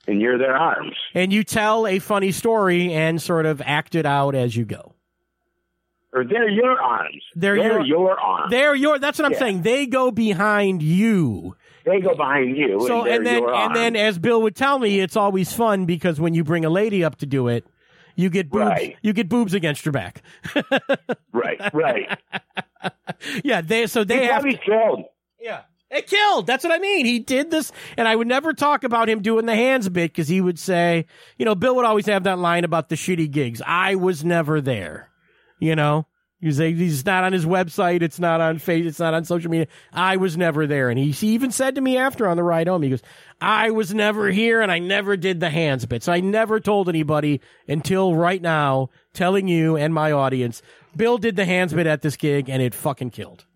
and 0.08 0.22
you're 0.22 0.38
their 0.38 0.55
arms. 0.55 0.95
And 1.14 1.32
you 1.34 1.43
tell 1.43 1.86
a 1.86 1.99
funny 1.99 2.32
story 2.32 2.93
and 2.93 3.22
sort 3.22 3.45
of 3.45 3.62
act 3.66 3.93
it 3.95 4.05
out 4.05 4.34
as 4.36 4.55
you 4.55 4.66
go. 4.66 4.93
Or 6.14 6.24
they're 6.24 6.49
your 6.49 6.80
arms. 6.82 7.22
They're 7.36 7.55
They're, 7.58 7.72
your- 7.82 7.86
your, 7.86 8.20
arms. 8.20 8.49
They're 8.51 8.74
your. 8.76 8.97
That's 8.97 9.20
what 9.20 9.26
I'm 9.26 9.34
Yeah. 9.34 9.39
saying. 9.39 9.62
They 9.64 9.86
go 9.86 10.10
behind 10.10 10.82
you. 10.82 11.55
They 11.86 11.99
go 12.01 12.16
behind 12.16 12.58
you. 12.58 12.80
So 12.88 13.01
and, 13.05 13.16
and 13.18 13.26
then 13.26 13.43
and 13.47 13.76
then 13.76 13.95
as 13.95 14.18
Bill 14.18 14.41
would 14.41 14.55
tell 14.55 14.80
me, 14.80 14.99
it's 14.99 15.16
always 15.16 15.53
fun 15.53 15.86
because 15.86 16.20
when 16.20 16.34
you 16.34 16.43
bring 16.43 16.66
a 16.66 16.70
lady 16.70 17.03
up 17.03 17.18
to 17.18 17.26
do 17.26 17.47
it, 17.49 17.66
you 18.16 18.30
get 18.30 18.49
boobs. 18.49 18.66
Right. 18.66 18.97
You 19.01 19.14
get 19.14 19.30
boobs 19.30 19.53
against 19.53 19.86
your 19.86 19.93
back. 19.93 20.22
right, 21.34 21.62
right. 21.74 22.18
yeah. 23.43 23.62
They 23.62 23.88
so 23.88 24.03
they 24.03 24.18
They 24.20 24.26
have. 24.26 24.43
killed. 24.66 25.03
Yeah. 25.39 25.62
It 25.90 26.08
killed. 26.08 26.48
That's 26.48 26.64
what 26.66 26.74
I 26.74 26.80
mean. 26.80 27.06
He 27.06 27.20
did 27.20 27.50
this, 27.50 27.72
and 27.96 28.08
I 28.08 28.16
would 28.16 28.28
never 28.28 28.54
talk 28.54 28.84
about 28.84 29.08
him 29.08 29.22
doing 29.22 29.46
the 29.46 29.56
hands 29.56 29.88
bit 29.88 30.12
because 30.12 30.28
he 30.28 30.42
would 30.42 30.60
say, 30.60 31.06
you 31.38 31.46
know, 31.46 31.56
Bill 31.56 31.76
would 31.78 31.86
always 31.86 32.08
have 32.08 32.24
that 32.24 32.40
line 32.40 32.66
about 32.66 32.90
the 32.90 32.96
shitty 32.96 33.32
gigs. 33.32 33.62
I 33.66 33.96
was 33.96 34.26
never 34.26 34.60
there. 34.60 35.10
You 35.60 35.76
know, 35.76 36.06
say 36.52 36.74
he's 36.74 37.06
not 37.06 37.24
on 37.24 37.34
his 37.34 37.46
website. 37.46 38.02
It's 38.02 38.20
not 38.20 38.42
on 38.42 38.60
face. 38.60 38.86
It's 38.86 39.00
not 39.00 39.14
on 39.14 39.24
social 39.24 39.50
media. 39.50 39.68
I 39.92 40.18
was 40.18 40.38
never 40.38 40.68
there, 40.68 40.90
and 40.90 41.00
he, 41.00 41.12
he 41.12 41.30
even 41.30 41.52
said 41.52 41.76
to 41.76 41.82
me 41.82 41.98
after 41.98 42.28
on 42.28 42.38
the 42.38 42.44
ride 42.44 42.68
home, 42.68 42.84
he 42.84 42.90
goes, 42.90 43.02
"I 43.42 43.72
was 43.72 43.94
never 43.94 44.30
here, 44.30 44.62
and 44.62 44.72
I 44.72 44.80
never 44.80 45.18
did 45.18 45.40
the 45.40 45.50
hands 45.50 45.86
bit. 45.86 46.04
So 46.04 46.12
I 46.12 46.20
never 46.20 46.60
told 46.60 46.90
anybody 46.90 47.42
until 47.68 48.14
right 48.14 48.42
now, 48.42 48.90
telling 49.14 49.48
you 49.48 49.78
and 49.78 49.94
my 49.94 50.12
audience, 50.12 50.62
Bill 50.96 51.18
did 51.18 51.38
the 51.38 51.46
hands 51.46 51.74
bit 51.74 51.88
at 51.88 52.02
this 52.02 52.18
gig, 52.18 52.50
and 52.50 52.62
it 52.62 52.76
fucking 52.76 53.12
killed." 53.12 53.47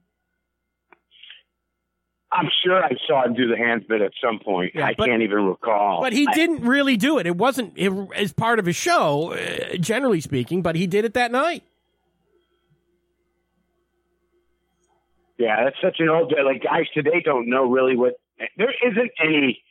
I'm 2.33 2.49
sure 2.63 2.81
I 2.81 2.91
saw 3.07 3.25
him 3.25 3.33
do 3.33 3.47
the 3.47 3.57
hands 3.57 3.83
bit 3.89 4.01
at 4.01 4.13
some 4.23 4.39
point. 4.39 4.71
Yeah, 4.73 4.85
I 4.87 4.93
but- 4.97 5.07
can't 5.07 5.21
even 5.21 5.45
recall. 5.45 6.01
But 6.01 6.13
he 6.13 6.25
I- 6.27 6.33
didn't 6.33 6.61
really 6.65 6.95
do 6.95 7.17
it. 7.17 7.27
It 7.27 7.35
wasn't 7.35 7.73
it, 7.75 7.91
as 8.15 8.31
part 8.31 8.57
of 8.57 8.65
his 8.65 8.75
show, 8.77 9.33
uh, 9.33 9.75
generally 9.77 10.21
speaking. 10.21 10.61
But 10.61 10.75
he 10.77 10.87
did 10.87 11.03
it 11.03 11.13
that 11.15 11.31
night. 11.31 11.63
Yeah, 15.37 15.63
that's 15.63 15.77
such 15.81 15.97
an 15.99 16.09
old. 16.09 16.33
Like 16.45 16.63
guys 16.63 16.85
today 16.93 17.21
don't 17.23 17.49
know 17.49 17.63
really 17.69 17.95
what. 17.95 18.13
There 18.57 18.73
isn't 18.87 19.11
any 19.23 19.63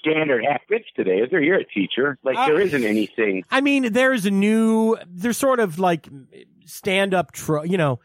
standard 0.00 0.44
half 0.48 0.60
bits 0.68 0.86
today, 0.94 1.18
is 1.18 1.30
there? 1.30 1.42
You're 1.42 1.58
a 1.58 1.64
teacher. 1.64 2.18
Like 2.22 2.36
Uh, 2.36 2.46
there 2.46 2.60
isn't 2.60 2.84
anything. 2.84 3.44
I 3.50 3.60
mean, 3.60 3.92
there's 3.92 4.24
a 4.26 4.30
new. 4.30 4.96
There's 5.06 5.36
sort 5.36 5.58
of 5.60 5.78
like 5.78 6.06
stand 6.64 7.12
up. 7.12 7.32
Tro- 7.32 7.64
you 7.64 7.76
know, 7.76 7.98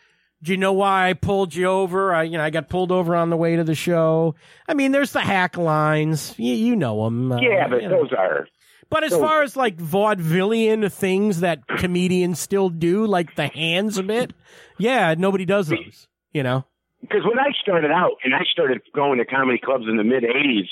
do 0.43 0.51
you 0.51 0.57
know 0.57 0.73
why 0.73 1.09
I 1.09 1.13
pulled 1.13 1.53
you 1.55 1.65
over? 1.67 2.13
I 2.13 2.23
you 2.23 2.37
know 2.37 2.43
I 2.43 2.49
got 2.49 2.69
pulled 2.69 2.91
over 2.91 3.15
on 3.15 3.29
the 3.29 3.37
way 3.37 3.55
to 3.55 3.63
the 3.63 3.75
show. 3.75 4.35
I 4.67 4.73
mean, 4.73 4.91
there's 4.91 5.11
the 5.11 5.19
hack 5.21 5.57
lines. 5.57 6.33
You, 6.37 6.53
you 6.53 6.75
know 6.75 7.05
them. 7.05 7.31
Uh, 7.31 7.39
yeah, 7.41 7.67
but 7.67 7.81
those 7.89 8.11
are. 8.17 8.47
But 8.89 9.03
as 9.05 9.11
those- 9.11 9.21
far 9.21 9.43
as 9.43 9.55
like 9.55 9.77
vaudevillian 9.77 10.91
things 10.91 11.39
that 11.41 11.67
comedians 11.67 12.39
still 12.39 12.69
do, 12.69 13.05
like 13.05 13.35
the 13.35 13.47
hands 13.47 13.97
a 13.97 14.03
bit, 14.03 14.33
yeah, 14.77 15.15
nobody 15.17 15.45
does 15.45 15.67
those. 15.69 16.07
You 16.33 16.43
know. 16.43 16.65
Because 17.01 17.23
when 17.25 17.39
I 17.39 17.49
started 17.61 17.89
out, 17.91 18.11
and 18.23 18.33
I 18.35 18.41
started 18.51 18.81
going 18.93 19.17
to 19.17 19.25
comedy 19.25 19.59
clubs 19.63 19.85
in 19.89 19.97
the 19.97 20.03
mid 20.03 20.23
'80s, 20.23 20.67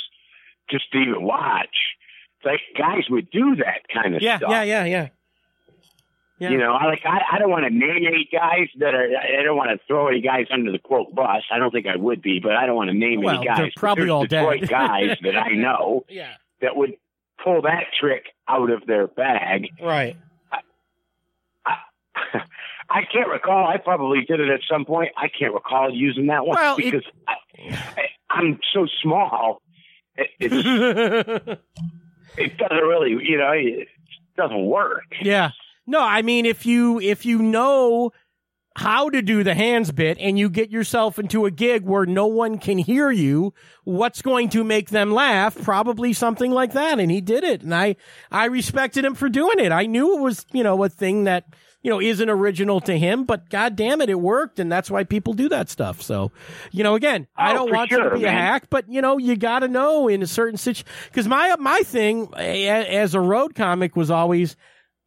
just 0.69 0.91
to 0.91 0.99
even 0.99 1.23
watch, 1.23 1.75
like 2.45 2.59
guys 2.77 3.03
would 3.09 3.29
do 3.31 3.55
that 3.57 3.81
kind 3.93 4.15
of 4.15 4.21
Yeah, 4.21 4.37
stuff. 4.37 4.51
yeah, 4.51 4.63
yeah, 4.63 4.83
yeah. 4.85 5.01
Yeah. 5.01 5.07
You 6.39 6.57
know, 6.57 6.71
I 6.73 6.85
like 6.85 7.01
I, 7.05 7.19
I 7.33 7.39
don't 7.39 7.49
want 7.49 7.65
to 7.65 7.69
name 7.69 8.05
any 8.07 8.27
guys 8.31 8.67
that 8.77 8.93
are. 8.95 9.07
I 9.39 9.43
don't 9.43 9.57
want 9.57 9.71
to 9.71 9.85
throw 9.87 10.07
any 10.07 10.21
guys 10.21 10.45
under 10.51 10.71
the 10.71 10.79
quote 10.79 11.13
bus. 11.13 11.43
I 11.51 11.57
don't 11.59 11.71
think 11.71 11.85
I 11.85 11.97
would 11.97 12.21
be, 12.21 12.39
but 12.39 12.53
I 12.55 12.65
don't 12.65 12.75
want 12.77 12.89
to 12.89 12.95
name 12.95 13.21
Well, 13.21 13.35
any 13.37 13.45
guys. 13.45 13.57
they're 13.57 13.71
probably 13.75 14.09
all 14.09 14.25
Detroit 14.25 14.61
dead. 14.61 14.69
guys 14.69 15.17
that 15.23 15.35
I 15.35 15.49
know 15.55 16.05
Yeah. 16.07 16.33
that 16.61 16.75
would 16.77 16.93
pull 17.43 17.61
that 17.63 17.85
trick 17.99 18.27
out 18.47 18.69
of 18.69 18.85
their 18.85 19.07
bag. 19.07 19.67
Right. 19.83 20.15
I 22.91 23.03
can't 23.11 23.29
recall. 23.29 23.67
I 23.67 23.77
probably 23.77 24.21
did 24.25 24.39
it 24.39 24.49
at 24.49 24.61
some 24.69 24.85
point. 24.85 25.09
I 25.17 25.27
can't 25.27 25.53
recall 25.53 25.93
using 25.93 26.27
that 26.27 26.45
one 26.45 26.55
Well, 26.57 26.75
it- 26.77 26.83
because 26.85 27.03
I, 27.27 27.33
I, 27.97 28.05
I'm 28.29 28.59
so 28.73 28.87
small. 29.01 29.61
It, 30.15 30.29
it's, 30.39 30.53
it 32.37 32.57
doesn't 32.57 32.77
really, 32.77 33.11
you 33.11 33.37
know, 33.37 33.51
it 33.51 33.87
doesn't 34.37 34.65
work. 34.65 35.03
yeah. 35.21 35.51
No, 35.89 36.01
I 36.01 36.21
mean 36.21 36.45
if 36.45 36.65
you 36.65 36.99
if 37.01 37.25
you 37.25 37.39
know 37.39 38.11
how 38.75 39.09
to 39.09 39.21
do 39.21 39.43
the 39.43 39.55
hands 39.55 39.91
bit 39.91 40.17
and 40.19 40.37
you 40.37 40.49
get 40.49 40.69
yourself 40.69 41.19
into 41.19 41.45
a 41.45 41.51
gig 41.51 41.83
where 41.83 42.05
no 42.05 42.27
one 42.27 42.59
can 42.59 42.77
hear 42.77 43.11
you, 43.11 43.53
what's 43.83 44.21
going 44.21 44.47
to 44.49 44.63
make 44.63 44.89
them 44.89 45.11
laugh? 45.11 45.57
Probably 45.63 46.13
something 46.13 46.51
like 46.51 46.73
that. 46.73 46.99
And 46.99 47.09
he 47.11 47.19
did 47.21 47.43
it. 47.43 47.63
And 47.63 47.73
I 47.73 47.95
I 48.31 48.45
respected 48.45 49.03
him 49.03 49.15
for 49.15 49.27
doing 49.29 49.59
it. 49.59 49.71
I 49.71 49.87
knew 49.87 50.17
it 50.17 50.21
was, 50.21 50.45
you 50.53 50.63
know, 50.63 50.83
a 50.83 50.89
thing 50.89 51.23
that 51.25 51.45
you 51.81 51.89
know, 51.89 52.01
isn't 52.01 52.29
original 52.29 52.81
to 52.81 52.97
him, 52.97 53.23
but 53.23 53.49
god 53.49 53.77
damn 53.77 54.01
it, 54.01 54.09
it 54.09 54.19
worked, 54.19 54.59
and 54.59 54.69
that's 54.69 54.91
why 54.91 55.05
people 55.05 55.31
do 55.31 55.47
that 55.47 55.69
stuff. 55.69 56.01
So, 56.01 56.29
you 56.71 56.83
know, 56.83 56.95
again, 56.95 57.25
I 57.37 57.51
Oh, 57.51 57.53
don't 57.53 57.69
for 57.69 57.75
want 57.75 57.91
you 57.91 58.03
to 58.03 58.09
be 58.17 58.25
a 58.25 58.31
hack, 58.31 58.65
but 58.69 58.89
you 58.89 59.01
know, 59.01 59.17
you 59.17 59.37
got 59.37 59.59
to 59.59 59.69
know 59.69 60.09
in 60.09 60.21
a 60.21 60.27
certain 60.27 60.57
situation. 60.57 60.85
Because 61.07 61.25
my 61.27 61.55
my 61.57 61.79
thing 61.85 62.33
as 62.35 63.15
a 63.15 63.21
road 63.21 63.55
comic 63.55 63.95
was 63.95 64.11
always, 64.11 64.57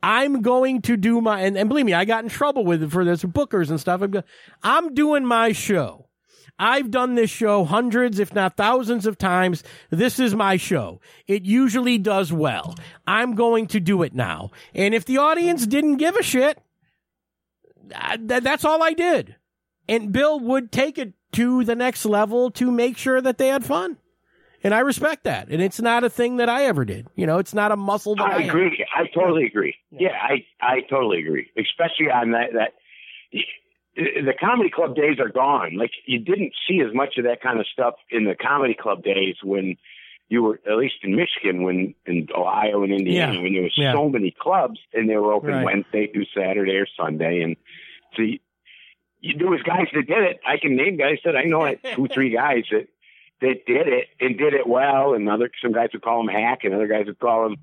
I'm 0.03 0.43
going 0.43 0.83
to 0.83 0.97
do 0.97 1.21
my 1.21 1.41
and, 1.41 1.57
and 1.57 1.69
believe 1.69 1.87
me, 1.87 1.95
I 1.95 2.05
got 2.05 2.25
in 2.25 2.31
trouble 2.31 2.65
with 2.65 2.83
it 2.83 2.91
for 2.91 3.05
this 3.05 3.23
bookers 3.23 3.71
and 3.71 3.81
stuff. 3.81 4.03
I'm, 4.03 4.23
I'm 4.63 4.95
doing 4.95 5.25
my 5.25 5.53
show. 5.53 6.09
I've 6.59 6.91
done 6.91 7.15
this 7.15 7.31
show 7.31 7.65
hundreds, 7.65 8.19
if 8.19 8.35
not 8.35 8.57
thousands 8.57 9.07
of 9.07 9.19
times. 9.19 9.65
This 9.91 10.19
is 10.19 10.35
my 10.35 10.57
show. 10.57 11.01
It 11.27 11.45
usually 11.45 11.99
does 11.99 12.33
well. 12.33 12.77
I'm 13.07 13.35
going 13.35 13.67
to 13.69 13.81
do 13.81 14.03
it 14.03 14.15
now. 14.15 14.51
And 14.75 14.95
if 14.95 15.05
the 15.05 15.19
audience 15.19 15.67
didn't 15.67 15.97
give 15.97 16.15
a 16.15 16.23
shit, 16.23 16.59
th- 17.91 18.43
that's 18.43 18.65
all 18.65 18.83
I 18.83 18.93
did. 18.93 19.37
And 19.89 20.13
Bill 20.13 20.39
would 20.39 20.71
take 20.71 20.99
it 20.99 21.15
to 21.33 21.65
the 21.65 21.75
next 21.75 22.05
level 22.05 22.51
to 22.53 22.71
make 22.71 22.97
sure 22.97 23.21
that 23.21 23.39
they 23.39 23.49
had 23.49 23.65
fun. 23.65 23.97
And 24.65 24.73
I 24.75 24.81
respect 24.81 25.25
that. 25.25 25.49
And 25.49 25.61
it's 25.63 25.81
not 25.81 26.05
a 26.05 26.11
thing 26.11 26.37
that 26.37 26.49
I 26.49 26.65
ever 26.67 26.85
did. 26.85 27.07
You 27.17 27.27
know, 27.27 27.39
it's 27.39 27.55
not 27.55 27.73
a 27.73 27.77
muscle 27.77 28.15
that 28.17 28.23
I, 28.25 28.37
I 28.37 28.43
agree. 28.43 28.85
I 28.95 29.07
totally 29.15 29.45
agree. 29.45 29.75
Yeah, 29.91 30.11
I 30.21 30.45
I 30.61 30.81
totally 30.89 31.21
agree. 31.21 31.49
Especially 31.59 32.11
on 32.11 32.31
that 32.33 32.53
that 32.55 32.73
the 33.97 34.33
comedy 34.39 34.71
club 34.71 34.95
days 34.97 35.19
are 35.19 35.29
gone. 35.29 35.77
Like 35.77 35.91
you 36.07 36.19
didn't 36.19 36.53
see 36.69 36.81
as 36.81 36.95
much 36.95 37.19
of 37.19 37.25
that 37.25 37.43
kind 37.43 37.61
of 37.61 37.67
stuff 37.73 37.95
in 38.11 38.25
the 38.25 38.35
comedy 38.35 38.75
club 38.75 39.03
days 39.03 39.37
when 39.43 39.77
you 40.29 40.43
were 40.43 40.61
at 40.71 40.79
least 40.79 40.95
in 41.03 41.15
Michigan, 41.15 41.63
when 41.63 41.95
in 42.07 42.27
Ohio 42.35 42.83
and 42.83 42.93
Indiana, 42.93 43.35
Yeah. 43.35 43.43
when 43.43 43.53
there 43.53 43.63
was 43.63 43.75
Yeah. 43.77 43.93
so 43.93 44.09
many 44.09 44.31
clubs 44.39 44.81
and 44.95 45.09
they 45.11 45.17
were 45.17 45.33
open 45.35 45.51
Right. 45.51 45.65
Wednesday 45.65 46.07
through 46.07 46.25
Saturday 46.35 46.73
or 46.77 46.87
Sunday, 46.99 47.43
and 47.43 47.57
so 48.17 48.23
you, 48.23 48.39
you 49.21 49.37
there 49.37 49.49
was 49.51 49.63
guys 49.63 49.89
that 49.93 50.07
did 50.07 50.23
it. 50.23 50.41
I 50.47 50.57
can 50.57 50.75
name 50.75 50.97
guys 50.97 51.19
that 51.27 51.37
I 51.37 51.43
know, 51.43 51.59
like 51.61 51.83
two, 51.95 52.09
three 52.09 52.31
guys 52.35 52.65
that 52.71 52.89
that 53.43 53.67
did 53.67 53.87
it 53.89 54.07
and 54.21 54.39
did 54.39 54.55
it 54.55 54.67
well, 54.67 55.13
and 55.15 55.29
other 55.29 55.51
some 55.63 55.73
guys 55.73 55.91
would 55.93 56.03
call 56.03 56.25
them 56.25 56.35
hack, 56.35 56.61
and 56.65 56.73
other 56.75 56.87
guys 56.89 57.05
would 57.07 57.19
call 57.19 57.45
them 57.45 57.57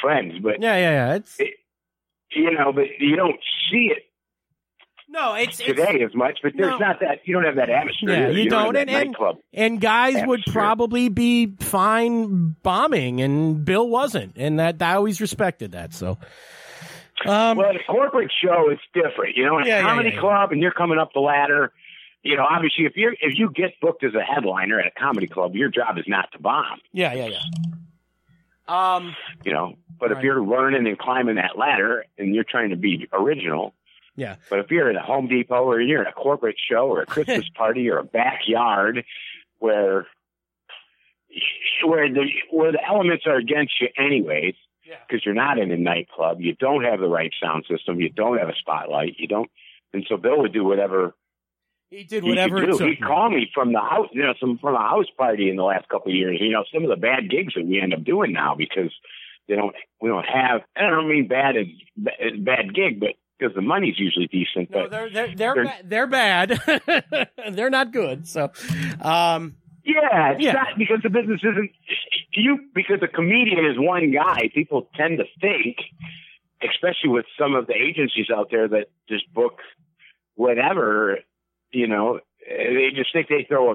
friends. 0.00 0.34
But 0.42 0.62
Yeah, 0.62 0.76
yeah, 0.76 0.90
yeah. 1.08 1.14
It's 1.16 1.38
you 2.30 2.50
know, 2.52 2.72
but 2.72 2.84
you 3.00 3.16
don't 3.16 3.40
see 3.70 3.90
it 3.94 4.04
no, 5.08 5.34
it's, 5.34 5.60
it's 5.60 5.66
today 5.68 6.02
as 6.02 6.14
much. 6.14 6.38
But 6.42 6.52
there's 6.56 6.70
No. 6.70 6.78
not 6.78 7.00
that 7.00 7.18
you 7.26 7.34
don't 7.34 7.44
have 7.44 7.56
that 7.56 7.68
atmosphere. 7.68 8.08
Yeah, 8.10 8.28
either. 8.30 8.32
you 8.38 8.48
don't, 8.48 8.72
don't, 8.72 8.76
have 8.76 8.86
that 8.86 8.92
and- 8.94 9.02
and- 9.02 9.10
nightclub. 9.10 9.36
and 9.52 9.78
guys 9.78 10.16
would 10.26 10.40
probably 10.50 11.10
be 11.10 11.54
fine 11.60 12.56
bombing, 12.62 13.20
and 13.20 13.62
Bill 13.62 13.86
wasn't, 13.86 14.38
and 14.38 14.58
that 14.58 14.80
I 14.80 14.94
always 14.94 15.20
respected 15.20 15.72
that. 15.72 15.92
So, 15.92 16.16
Um, 17.26 17.58
Well, 17.58 17.68
at 17.68 17.76
a 17.76 17.84
corporate 17.86 18.32
show, 18.42 18.70
is 18.70 18.78
different. 18.94 19.36
You 19.36 19.44
know, 19.44 19.58
in 19.58 19.64
a 19.64 19.68
Yeah, 19.68 19.76
yeah, 19.76 19.82
comedy 19.82 20.08
yeah, 20.08 20.14
yeah. 20.14 20.20
club, 20.20 20.52
and 20.52 20.62
you're 20.62 20.72
coming 20.72 20.98
up 20.98 21.12
the 21.12 21.20
ladder. 21.20 21.72
You 22.22 22.36
know, 22.36 22.46
obviously, 22.48 22.84
if 22.84 22.96
you're 22.96 23.12
if 23.14 23.36
you 23.36 23.50
get 23.50 23.72
booked 23.80 24.04
as 24.04 24.14
a 24.14 24.22
headliner 24.22 24.78
at 24.80 24.86
a 24.86 24.90
comedy 24.98 25.26
club, 25.26 25.54
your 25.56 25.68
job 25.68 25.98
is 25.98 26.04
not 26.06 26.30
to 26.32 26.38
bomb. 26.40 26.80
yeah, 26.92 27.12
yeah, 27.14 27.26
yeah. 27.28 27.38
Um, 28.68 29.16
You 29.44 29.52
know, 29.52 29.74
but 29.98 30.10
Right. 30.10 30.18
if 30.18 30.24
you're 30.24 30.42
learning 30.42 30.86
and 30.86 30.98
climbing 30.98 31.34
that 31.36 31.58
ladder, 31.58 32.04
and 32.18 32.34
you're 32.34 32.44
trying 32.44 32.70
to 32.70 32.76
be 32.76 33.08
original, 33.12 33.74
yeah, 34.14 34.36
but 34.50 34.60
if 34.60 34.70
you're 34.70 34.88
at 34.88 34.94
a 34.96 35.00
Home 35.00 35.26
Depot 35.26 35.64
or 35.64 35.80
you're 35.80 36.02
at 36.02 36.08
a 36.08 36.12
corporate 36.12 36.56
show 36.70 36.86
or 36.88 37.02
a 37.02 37.06
Christmas 37.06 37.48
party 37.54 37.90
or 37.90 37.98
a 37.98 38.04
backyard 38.04 39.04
where 39.58 40.06
where 41.84 42.08
the 42.12 42.26
where 42.50 42.72
the 42.72 42.84
elements 42.86 43.26
are 43.26 43.36
against 43.36 43.80
you 43.80 43.88
anyways, 43.96 44.54
Yeah. 44.84 44.96
because 45.06 45.24
you're 45.24 45.34
not 45.34 45.58
in 45.58 45.72
a 45.72 45.76
nightclub, 45.76 46.40
you 46.40 46.54
don't 46.54 46.84
have 46.84 47.00
the 47.00 47.08
right 47.08 47.32
sound 47.42 47.64
system, 47.68 48.00
you 48.00 48.10
don't 48.10 48.38
have 48.38 48.48
a 48.48 48.54
spotlight, 48.54 49.16
you 49.18 49.26
don't, 49.26 49.50
and 49.92 50.04
so 50.08 50.16
Bill 50.16 50.38
would 50.42 50.52
do 50.52 50.62
whatever 50.64 51.14
he 51.92 52.04
did 52.04 52.22
he 52.24 52.28
whatever 52.30 52.60
could 52.60 52.68
it 52.70 52.78
took. 52.78 52.88
He'd 52.88 53.00
call 53.02 53.30
me 53.30 53.50
from 53.54 53.72
the 53.72 53.80
house, 53.80 54.08
you 54.12 54.22
know, 54.22 54.34
some 54.40 54.58
from 54.58 54.74
a 54.74 54.78
house 54.80 55.06
party 55.16 55.50
in 55.50 55.56
the 55.56 55.62
last 55.62 55.88
couple 55.88 56.10
of 56.10 56.16
years. 56.16 56.38
You 56.40 56.50
know, 56.50 56.64
some 56.72 56.82
of 56.84 56.88
the 56.90 56.96
bad 56.96 57.30
gigs 57.30 57.54
that 57.54 57.66
we 57.66 57.80
end 57.80 57.92
up 57.94 58.02
doing 58.04 58.32
now 58.32 58.54
because 58.56 58.92
they 59.48 59.54
don't, 59.56 59.74
we 60.00 60.08
don't 60.08 60.24
have. 60.26 60.62
I 60.76 60.88
don't 60.90 61.08
mean 61.08 61.28
bad 61.28 61.56
as 61.56 61.66
as 62.20 62.38
bad 62.40 62.74
gig, 62.74 62.98
but 63.00 63.10
because 63.38 63.54
the 63.54 63.62
money's 63.62 63.98
usually 63.98 64.26
decent. 64.28 64.70
No, 64.70 64.82
but 64.82 64.90
they're 64.90 65.10
they're 65.10 65.34
they're 65.34 65.54
they're- 65.54 65.64
ba- 65.64 65.82
they're 65.84 66.06
bad. 66.06 67.28
they're 67.52 67.70
not 67.70 67.92
good. 67.92 68.26
So, 68.26 68.50
um, 69.00 69.56
Yeah, 69.84 70.32
it's 70.32 70.44
Yeah. 70.44 70.52
not 70.52 70.78
because 70.78 71.00
the 71.02 71.10
business 71.10 71.40
isn't 71.42 71.70
you 72.34 72.58
because 72.74 72.98
a 73.02 73.08
comedian 73.08 73.66
is 73.66 73.76
one 73.78 74.12
guy. 74.12 74.48
People 74.54 74.88
tend 74.94 75.18
to 75.18 75.24
think, 75.40 75.76
especially 76.62 77.10
with 77.10 77.26
some 77.38 77.54
of 77.56 77.66
the 77.66 77.74
agencies 77.74 78.26
out 78.34 78.48
there 78.50 78.68
that 78.68 78.86
just 79.08 79.30
book 79.34 79.58
whatever, 80.34 81.18
you 81.72 81.86
know, 81.86 82.20
they 82.48 82.90
just 82.94 83.12
think 83.12 83.28
they 83.28 83.44
throw 83.48 83.72
a 83.72 83.74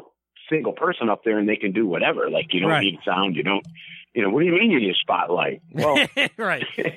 single 0.49 0.73
person 0.73 1.09
up 1.09 1.23
there 1.23 1.37
and 1.39 1.47
they 1.47 1.55
can 1.57 1.71
do 1.71 1.85
whatever. 1.87 2.29
Like 2.29 2.53
you 2.53 2.59
don't 2.61 2.69
Right. 2.69 2.83
need 2.83 2.99
sound, 3.05 3.35
you 3.35 3.43
don't, 3.43 3.65
you 4.13 4.21
know, 4.23 4.29
what 4.29 4.39
do 4.41 4.45
you 4.45 4.53
mean 4.53 4.71
you 4.71 4.79
need 4.79 4.91
a 4.91 4.95
spotlight? 4.95 5.61
Well, 5.73 5.97
right. 6.37 6.65
Um, 6.79 6.93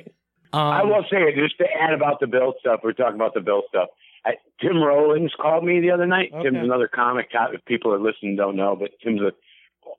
I 0.53 0.83
will 0.85 1.05
say 1.11 1.19
it 1.23 1.35
just 1.37 1.59
to 1.59 1.65
add 1.81 1.93
about 1.93 2.21
the 2.21 2.27
Bill 2.27 2.55
stuff. 2.61 2.81
We're 2.85 2.93
talking 2.93 3.17
about 3.17 3.35
the 3.35 3.41
Bill 3.41 3.63
stuff. 3.69 3.89
I, 4.25 4.33
Tim 4.61 4.83
Rollins 4.83 5.33
called 5.41 5.65
me 5.65 5.81
the 5.81 5.91
other 5.93 6.07
night. 6.07 6.31
Okay. 6.33 6.43
Tim's 6.45 6.59
another 6.65 6.89
comic. 6.89 7.31
co- 7.33 7.53
If 7.55 7.65
people 7.65 7.93
are 7.95 7.99
listening, 8.01 8.37
don't 8.37 8.57
know, 8.57 8.77
but 8.77 8.91
Tim's 9.03 9.21
a, 9.23 9.33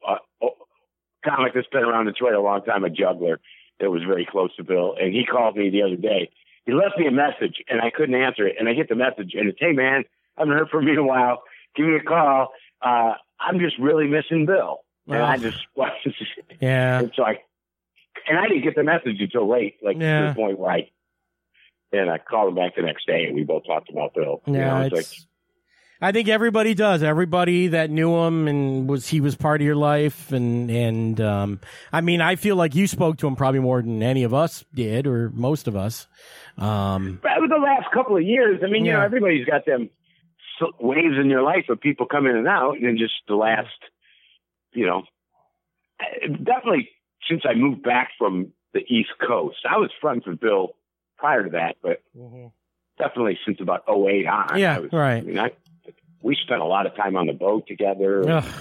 a, 0.08 0.18
a 0.46 0.50
comic 1.26 1.54
that's 1.56 1.68
been 1.68 1.84
around 1.84 2.06
Detroit 2.06 2.34
a 2.36 2.42
long 2.42 2.62
time, 2.64 2.84
a 2.84 2.90
juggler 2.90 3.40
that 3.80 3.90
was 3.90 4.04
very 4.08 4.28
close 4.30 4.56
to 4.58 4.64
Bill. 4.64 4.96
And 5.00 5.14
he 5.14 5.26
called 5.26 5.56
me 5.58 5.70
the 5.72 5.82
other 5.82 5.96
day. 5.96 6.30
He 6.66 6.74
left 6.74 6.98
me 7.00 7.08
a 7.08 7.12
message, 7.12 7.56
and 7.68 7.82
I 7.82 7.90
couldn't 7.90 8.14
answer 8.14 8.46
it. 8.46 8.56
And 8.60 8.70
I 8.70 8.74
get 8.74 8.88
the 8.90 8.96
message, 8.96 9.34
and 9.34 9.50
it's, 9.50 9.58
"Hey 9.60 9.72
man, 9.72 10.04
I 10.38 10.42
haven't 10.42 10.58
heard 10.58 10.70
from 10.70 10.88
you 10.88 10.94
in 10.94 11.00
a 11.00 11.04
while. 11.04 11.44
Give 11.76 11.86
me 11.88 11.96
a 11.96 12.04
call. 12.04 12.50
Uh, 12.82 13.14
I'm 13.40 13.60
just 13.60 13.78
really 13.80 14.08
missing 14.08 14.46
Bill." 14.46 14.80
And 15.08 15.18
I 15.22 15.38
just, 15.38 15.58
yeah. 16.62 17.00
and 17.00 17.12
so 17.16 17.24
I, 17.24 17.40
and 18.30 18.38
I 18.38 18.48
didn't 18.48 18.64
get 18.64 18.76
the 18.76 18.84
message 18.84 19.18
until 19.20 19.50
late, 19.50 19.76
like 19.84 19.98
Yeah. 20.00 20.22
to 20.22 20.28
the 20.30 20.36
point 20.36 20.58
where 20.60 20.72
I, 20.72 20.90
and 21.92 22.10
I 22.10 22.18
called 22.18 22.50
him 22.50 22.56
back 22.56 22.76
the 22.76 22.84
next 22.84 23.08
day, 23.08 23.26
and 23.26 23.36
we 23.36 23.44
both 23.44 23.66
talked 23.66 23.90
about 23.90 24.14
Bill. 24.14 24.42
You 24.46 24.54
Yeah, 24.54 24.68
know, 24.74 24.82
it's, 24.86 24.98
it's 24.98 25.10
like, 25.10 25.28
I 26.04 26.12
think 26.14 26.30
everybody 26.30 26.74
does. 26.74 27.04
Everybody 27.04 27.68
that 27.70 27.90
knew 27.90 28.16
him 28.16 28.48
and 28.48 28.88
was 28.90 29.08
he 29.08 29.20
was 29.22 29.36
part 29.36 29.60
of 29.60 29.66
your 29.66 29.76
life, 29.76 30.32
and 30.32 30.70
and 30.72 31.20
um, 31.20 31.60
I 31.92 32.02
mean, 32.02 32.22
I 32.22 32.38
feel 32.38 32.56
like 32.56 32.74
you 32.74 32.88
spoke 32.88 33.18
to 33.18 33.28
him 33.28 33.36
probably 33.36 33.60
more 33.60 33.82
than 33.82 34.02
any 34.02 34.24
of 34.24 34.34
us 34.34 34.64
did, 34.74 35.08
or 35.08 35.30
most 35.32 35.68
of 35.68 35.76
us. 35.76 36.08
Um, 36.58 37.20
but 37.22 37.38
over 37.38 37.48
the 37.48 37.60
last 37.62 37.92
couple 37.94 38.16
of 38.16 38.24
years, 38.24 38.62
I 38.64 38.68
mean, 38.68 38.86
you 38.86 38.94
know, 38.94 39.02
everybody's 39.02 39.46
got 39.46 39.66
them 39.66 39.90
waves 40.80 41.16
in 41.20 41.30
your 41.30 41.42
life 41.42 41.66
of 41.70 41.80
people 41.80 42.06
coming 42.06 42.32
in 42.32 42.38
and 42.40 42.48
out, 42.48 42.78
and 42.80 42.98
just 42.98 43.14
the 43.28 43.36
last, 43.36 43.70
you 44.74 44.86
know, 44.86 45.04
definitely 46.30 46.90
since 47.30 47.44
I 47.48 47.54
moved 47.54 47.84
back 47.84 48.10
from 48.18 48.52
the 48.74 48.80
East 48.80 49.12
Coast, 49.26 49.58
I 49.70 49.78
was 49.78 49.90
friends 50.00 50.26
with 50.26 50.40
Bill 50.40 50.76
prior 51.18 51.44
to 51.44 51.50
that, 51.52 51.76
but 51.82 52.02
mm-hmm. 52.18 52.48
definitely 52.98 53.38
since 53.46 53.60
about 53.62 53.84
08 53.88 54.26
on. 54.28 54.60
Yeah, 54.60 54.78
I 54.78 54.80
was, 54.80 54.92
right. 54.92 55.18
I 55.18 55.22
mean, 55.22 55.40
I, 55.40 55.52
we 56.22 56.36
spent 56.36 56.62
a 56.62 56.66
lot 56.66 56.86
of 56.86 56.96
time 56.96 57.16
on 57.16 57.28
the 57.28 57.34
boat 57.34 57.68
together. 57.68 58.30
ugh. 58.30 58.54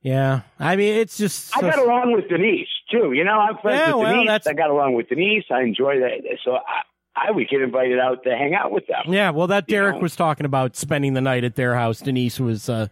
yeah, 0.00 0.42
I 0.58 0.76
mean, 0.76 0.94
it's 0.94 1.16
just 1.16 1.56
I 1.56 1.60
got 1.60 1.78
along 1.78 2.12
with 2.12 2.28
Denise 2.28 2.68
too. 2.90 3.12
You 3.12 3.24
know, 3.24 3.38
I'm 3.38 3.58
friends 3.58 3.78
Yeah, 3.80 3.94
with 3.94 4.02
well, 4.04 4.12
Denise. 4.12 4.28
that's- 4.28 4.46
I 4.46 4.52
got 4.54 4.70
along 4.70 4.94
with 4.94 5.08
Denise. 5.08 5.44
I 5.50 5.62
enjoy 5.62 6.00
that. 6.00 6.38
So 6.44 6.56
I, 6.56 6.82
I 7.26 7.30
would 7.30 7.48
get 7.48 7.60
invited 7.62 7.98
out 7.98 8.22
to 8.24 8.30
hang 8.30 8.54
out 8.54 8.70
with 8.70 8.86
them. 8.86 9.12
Yeah, 9.12 9.30
well, 9.30 9.46
that 9.48 9.66
Derek 9.66 9.96
know? 9.96 10.02
was 10.02 10.14
talking 10.16 10.46
about 10.46 10.76
spending 10.76 11.14
the 11.14 11.20
night 11.20 11.44
at 11.44 11.56
their 11.56 11.74
house. 11.74 12.00
Denise 12.00 12.38
was 12.38 12.68
uh, 12.68 12.88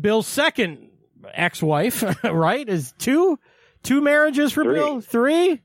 Bill's 0.00 0.26
second 0.26 0.88
ex-wife, 1.32 2.02
right? 2.24 2.68
Is 2.68 2.92
two 2.98 3.38
two 3.82 4.00
marriages 4.00 4.52
for 4.52 4.64
Three. 4.64 4.74
Bill? 4.74 5.00
Three? 5.00 5.62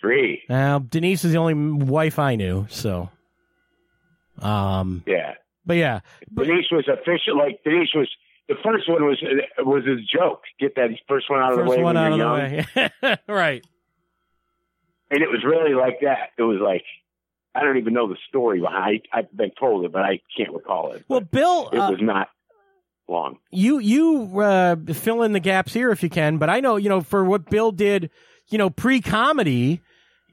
Three. 0.00 0.42
Uh, 0.50 0.80
Denise 0.80 1.24
is 1.24 1.32
the 1.32 1.38
only 1.38 1.54
wife 1.54 2.18
I 2.18 2.34
knew. 2.36 2.66
So, 2.70 3.08
um, 4.40 5.02
Yeah. 5.06 5.34
but 5.64 5.76
yeah, 5.76 6.00
but, 6.30 6.46
Denise 6.46 6.66
was 6.70 6.88
official. 6.88 7.36
Like 7.38 7.62
Denise 7.64 7.90
was. 7.94 8.08
The 8.48 8.56
first 8.62 8.88
one 8.90 9.04
was 9.06 9.22
was 9.60 9.84
his 9.86 10.00
joke. 10.06 10.42
Get 10.58 10.74
that 10.74 10.90
first 11.08 11.30
one 11.30 11.38
out 11.40 11.52
of 11.52 11.58
the 11.58 11.62
way. 11.64 11.76
first 11.76 11.84
one 11.84 11.96
out 11.96 12.12
of 12.12 12.18
you're 12.18 12.56
the 12.74 12.90
way, 13.06 13.18
right? 13.28 13.64
And 15.12 15.22
it 15.22 15.28
was 15.28 15.44
really 15.44 15.74
like 15.74 16.00
that. 16.00 16.30
It 16.36 16.42
was 16.42 16.58
like 16.58 16.82
I 17.54 17.62
don't 17.62 17.76
even 17.76 17.92
know 17.92 18.08
the 18.08 18.16
story 18.28 18.60
behind. 18.60 19.02
I, 19.12 19.18
I've 19.18 19.36
been 19.36 19.52
told 19.58 19.84
it, 19.84 19.92
but 19.92 20.02
I 20.02 20.20
can't 20.36 20.52
recall 20.52 20.92
it. 20.92 21.04
Well, 21.06 21.20
Bill, 21.20 21.68
it 21.70 21.78
uh, 21.78 21.90
was 21.90 22.00
not 22.00 22.28
long. 23.08 23.38
you 23.50 23.78
you 23.78 24.40
uh, 24.40 24.76
fill 24.94 25.22
in 25.22 25.32
the 25.32 25.40
gaps 25.40 25.74
here 25.74 25.90
if 25.90 26.02
you 26.02 26.08
can. 26.08 26.38
But 26.38 26.48
I 26.50 26.60
know 26.60 26.76
you 26.76 26.88
know 26.88 27.02
for 27.02 27.24
what 27.24 27.50
Bill 27.50 27.70
did, 27.70 28.10
you 28.48 28.58
know, 28.58 28.70
pre 28.70 29.00
comedy, 29.00 29.82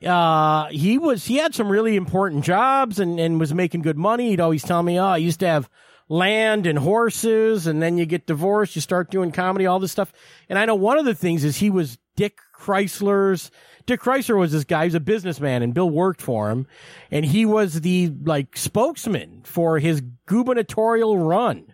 uh, 0.06 0.68
he 0.68 0.98
was 0.98 1.26
he 1.26 1.38
had 1.38 1.54
some 1.54 1.70
really 1.70 1.96
important 1.96 2.46
jobs 2.46 3.00
and 3.00 3.20
and 3.20 3.40
was 3.40 3.54
making 3.54 3.82
good 3.82 3.98
money. 3.98 4.30
He'd 4.30 4.40
always 4.40 4.64
tell 4.64 4.82
me, 4.82 4.98
"Oh, 4.98 5.08
I 5.08 5.18
used 5.18 5.42
to 5.42 5.48
have 5.48 5.70
land 6.08 6.66
and 6.66 6.80
horses, 6.80 7.68
and 7.68 7.82
then 7.82 7.98
you 7.98 8.06
get 8.06 8.26
divorced, 8.26 8.76
you 8.76 8.82
start 8.82 9.12
doing 9.12 9.32
comedy, 9.32 9.66
all 9.66 9.80
this 9.80 9.92
stuff." 9.92 10.14
And 10.48 10.58
I 10.58 10.66
know 10.66 10.76
one 10.76 10.98
of 10.98 11.06
the 11.06 11.16
things 11.16 11.44
is 11.44 11.58
he 11.58 11.70
was 11.70 11.98
Dick 12.16 12.38
Chrysler's. 12.58 13.52
Dick 13.90 14.02
Chrysler 14.02 14.38
was 14.38 14.52
this 14.52 14.64
guy. 14.66 14.84
He's 14.84 14.94
a 14.94 15.00
businessman, 15.00 15.64
and 15.64 15.74
Bill 15.74 15.90
worked 15.90 16.22
for 16.22 16.52
him, 16.52 16.68
and 17.10 17.26
he 17.26 17.44
was 17.46 17.82
the 17.82 18.14
like 18.24 18.56
spokesman 18.56 19.42
for 19.44 19.80
his 19.80 20.02
gubernatorial 20.28 21.18
run. 21.18 21.74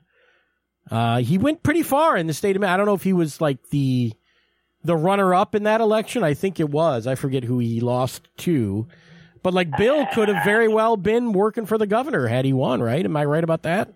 Uh, 0.89 1.17
he 1.19 1.37
went 1.37 1.61
pretty 1.61 1.83
far 1.83 2.15
in 2.15 2.27
the 2.27 2.33
state 2.33 2.55
of 2.55 2.61
Maine. 2.61 2.69
I 2.69 2.77
don't 2.77 2.85
know 2.85 2.93
if 2.93 3.03
he 3.03 3.11
was 3.11 3.41
like 3.41 3.69
the 3.69 4.13
the 4.83 4.95
runner 4.95 5.33
up 5.33 5.55
in 5.55 5.63
that 5.63 5.81
election. 5.81 6.23
I 6.23 6.33
think 6.35 6.59
it 6.59 6.69
was. 6.69 7.05
I 7.05 7.15
forget 7.15 7.43
who 7.43 7.59
he 7.59 7.81
lost 7.81 8.29
to. 8.37 8.87
But 9.43 9.53
like 9.53 9.75
Bill 9.77 10.05
could 10.13 10.29
have 10.29 10.45
very 10.45 10.67
well 10.69 10.95
been 10.95 11.33
working 11.33 11.65
for 11.65 11.77
the 11.77 11.85
governor 11.87 12.27
had 12.27 12.45
he 12.45 12.53
won, 12.53 12.81
right? 12.81 13.03
Am 13.03 13.17
I 13.17 13.25
right 13.25 13.43
about 13.43 13.63
that? 13.63 13.93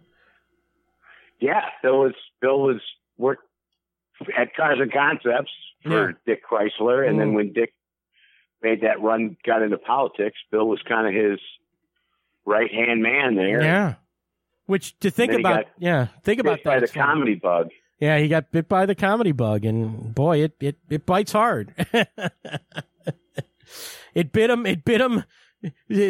Yeah, 1.40 1.62
Bill 1.82 2.00
was 2.02 2.14
Bill 2.42 2.60
was 2.60 2.82
worked 3.18 3.44
at 4.38 4.54
Cars 4.56 4.80
and 4.82 4.92
Concepts 4.92 5.52
for 5.84 6.10
Yeah. 6.10 6.16
Dick 6.26 6.42
Chrysler, 6.46 7.08
and 7.08 7.16
Mm. 7.16 7.20
then 7.20 7.34
when 7.34 7.54
Dick 7.54 7.74
made 8.62 8.82
that 8.82 9.02
run, 9.02 9.38
got 9.46 9.62
into 9.62 9.78
politics, 9.78 10.38
Bill 10.52 10.68
was 10.68 10.82
kind 10.88 11.08
of 11.08 11.14
his 11.14 11.40
right 12.46 12.72
hand 12.72 13.02
man 13.02 13.36
there. 13.36 13.62
Yeah. 13.62 13.96
Which 14.66 14.98
to 15.00 15.10
think 15.10 15.34
about, 15.34 15.66
yeah, 15.80 16.08
think 16.24 16.40
about 16.40 16.58
Bit 16.58 16.64
by 16.64 16.80
the 16.80 16.88
comedy 16.88 17.36
bug. 17.36 17.70
Yeah, 18.00 18.20
he 18.20 18.28
got 18.28 18.52
bit 18.52 18.70
by 18.70 18.86
the 18.86 18.96
comedy 18.96 19.32
bug, 19.32 19.66
and 19.66 20.14
boy, 20.16 20.44
it 20.44 20.54
it 20.60 20.78
it 20.90 21.06
bites 21.06 21.32
hard. 21.32 21.74
it 24.14 24.32
bit 24.32 24.50
him. 24.50 24.66
It 24.66 24.86
bit 24.86 25.02
him 25.02 25.24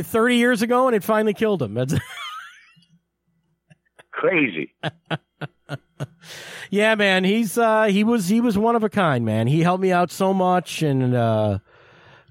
thirty 0.03 0.35
years 0.35 0.61
ago, 0.61 0.87
and 0.87 0.95
it 0.95 1.03
finally 1.03 1.33
killed 1.33 1.61
him. 1.61 1.73
That's 1.73 1.95
Crazy. 4.11 4.75
Yeah, 6.69 6.95
man, 6.95 7.23
he's 7.23 7.57
uh 7.57 7.85
he 7.85 8.03
was 8.03 8.29
he 8.29 8.41
was 8.41 8.57
one 8.57 8.75
of 8.75 8.83
a 8.83 8.89
kind, 8.89 9.25
man. 9.25 9.47
He 9.47 9.61
helped 9.61 9.81
me 9.81 9.91
out 9.91 10.11
so 10.11 10.33
much 10.33 10.83
and 10.83 11.15
uh 11.15 11.59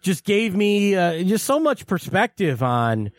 just 0.00 0.24
gave 0.24 0.54
me 0.54 0.94
uh, 0.94 1.22
just 1.22 1.44
so 1.44 1.58
much 1.58 1.86
perspective 1.86 2.62
on 2.62 3.10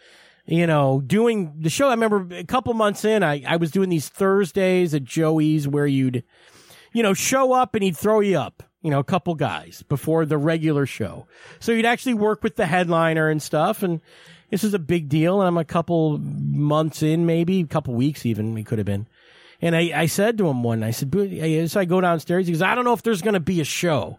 you 0.45 0.67
know 0.67 1.01
doing 1.05 1.53
the 1.59 1.69
show. 1.69 1.87
I 1.87 1.91
remember 1.91 2.27
a 2.35 2.43
couple 2.43 2.73
months 2.73 3.05
in, 3.05 3.23
I 3.23 3.43
I 3.47 3.57
was 3.57 3.71
doing 3.71 3.89
these 3.89 4.09
Thursdays 4.09 4.93
at 4.93 5.03
Joey's 5.03 5.67
where 5.67 5.87
you'd 5.87 6.23
you 6.93 7.03
know 7.03 7.13
show 7.13 7.53
up 7.53 7.75
and 7.75 7.83
he'd 7.83 7.97
throw 7.97 8.19
you 8.19 8.37
up. 8.37 8.63
You 8.81 8.91
know, 8.91 8.99
a 8.99 9.03
couple 9.03 9.35
guys 9.35 9.83
before 9.89 10.25
the 10.25 10.37
regular 10.37 10.85
show. 10.85 11.27
So 11.59 11.73
you'd 11.73 11.85
actually 11.85 12.13
work 12.13 12.43
with 12.43 12.55
the 12.55 12.65
headliner 12.65 13.27
and 13.29 13.41
stuff 13.41 13.83
and 13.83 13.99
this 14.49 14.63
is 14.63 14.73
a 14.73 14.79
big 14.79 15.09
deal 15.09 15.41
and 15.41 15.47
I'm 15.47 15.57
a 15.57 15.65
couple 15.65 16.17
months 16.17 17.03
in 17.03 17.25
maybe, 17.25 17.59
a 17.59 17.67
couple 17.67 17.93
weeks 17.93 18.25
even, 18.25 18.57
it 18.57 18.65
could 18.65 18.79
have 18.79 18.85
been. 18.85 19.07
And 19.61 19.75
I, 19.75 19.91
I 19.93 20.05
said 20.05 20.37
to 20.37 20.47
him 20.47 20.63
one, 20.63 20.83
I 20.83 20.91
said, 20.91 21.11
so 21.69 21.79
I 21.79 21.85
go 21.85 21.99
downstairs. 21.99 22.47
He 22.47 22.53
goes, 22.53 22.61
I 22.61 22.75
don't 22.75 22.85
know 22.85 22.93
if 22.93 23.03
there's 23.03 23.21
going 23.21 23.33
to 23.33 23.39
be 23.39 23.59
a 23.61 23.65
show. 23.65 24.17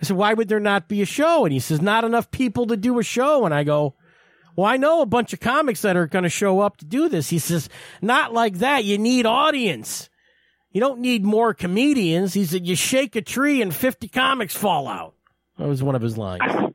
I 0.00 0.04
said, 0.04 0.16
why 0.16 0.34
would 0.34 0.48
there 0.48 0.60
not 0.60 0.88
be 0.88 1.02
a 1.02 1.06
show? 1.06 1.44
And 1.44 1.52
he 1.52 1.58
says, 1.58 1.80
not 1.80 2.04
enough 2.04 2.30
people 2.30 2.66
to 2.66 2.76
do 2.76 2.98
a 2.98 3.02
show. 3.02 3.44
And 3.44 3.52
I 3.52 3.64
go, 3.64 3.94
well, 4.54 4.66
I 4.66 4.76
know 4.76 5.02
a 5.02 5.06
bunch 5.06 5.32
of 5.32 5.40
comics 5.40 5.82
that 5.82 5.96
are 5.96 6.06
going 6.06 6.22
to 6.24 6.28
show 6.28 6.60
up 6.60 6.76
to 6.78 6.84
do 6.84 7.08
this. 7.08 7.30
He 7.30 7.38
says, 7.38 7.68
not 8.00 8.32
like 8.32 8.58
that. 8.58 8.84
You 8.84 8.98
need 8.98 9.26
audience. 9.26 10.08
You 10.70 10.80
don't 10.80 11.00
need 11.00 11.24
more 11.24 11.54
comedians. 11.54 12.34
He 12.34 12.44
said, 12.44 12.66
you 12.66 12.76
shake 12.76 13.16
a 13.16 13.22
tree 13.22 13.62
and 13.62 13.74
50 13.74 14.08
comics 14.08 14.56
fall 14.56 14.86
out. 14.86 15.14
That 15.58 15.66
was 15.66 15.82
one 15.82 15.94
of 15.94 16.02
his 16.02 16.16
lines. 16.16 16.42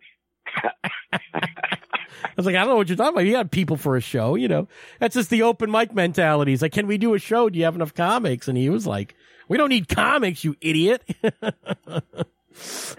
I 2.24 2.36
was 2.38 2.46
like, 2.46 2.56
I 2.56 2.60
don't 2.60 2.70
know 2.70 2.76
what 2.76 2.90
you're 2.90 2.98
talking 2.98 3.14
about. 3.14 3.26
You 3.26 3.34
got 3.34 3.52
people 3.52 3.78
for 3.78 3.96
a 3.96 4.02
show, 4.02 4.36
you 4.36 4.48
know. 4.48 4.68
That's 5.00 5.14
just 5.14 5.30
the 5.30 5.44
open 5.44 5.70
mic 5.70 5.94
mentality. 5.94 6.52
He's 6.52 6.62
like, 6.62 6.72
can 6.72 6.88
we 6.88 6.98
do 6.98 7.14
a 7.14 7.20
show? 7.20 7.50
Do 7.50 7.60
you 7.60 7.66
have 7.66 7.76
enough 7.76 7.94
comics? 7.94 8.48
And 8.48 8.58
he 8.58 8.70
was 8.70 8.88
like, 8.88 9.16
we 9.48 9.58
don't 9.58 9.70
need 9.70 9.88
comics, 9.88 10.44
you 10.44 10.56
idiot. 10.62 11.04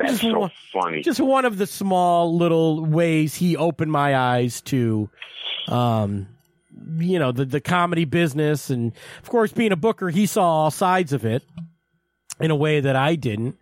That's 0.06 0.20
so 0.20 0.50
funny. 0.72 1.02
Just 1.02 1.20
one 1.20 1.44
of 1.44 1.58
the 1.58 1.66
small 1.66 2.36
little 2.36 2.84
ways 2.84 3.34
he 3.34 3.56
opened 3.56 3.92
my 3.92 4.16
eyes 4.16 4.60
to, 4.62 5.08
um, 5.68 6.28
you 6.98 7.18
know, 7.18 7.32
the, 7.32 7.44
the 7.44 7.60
comedy 7.60 8.04
business. 8.04 8.70
And 8.70 8.92
of 9.22 9.28
course, 9.28 9.52
being 9.52 9.72
a 9.72 9.76
booker, 9.76 10.10
he 10.10 10.26
saw 10.26 10.44
all 10.44 10.70
sides 10.70 11.12
of 11.12 11.24
it 11.24 11.42
in 12.40 12.50
a 12.50 12.56
way 12.56 12.80
that 12.80 12.96
I 12.96 13.14
didn't. 13.16 13.58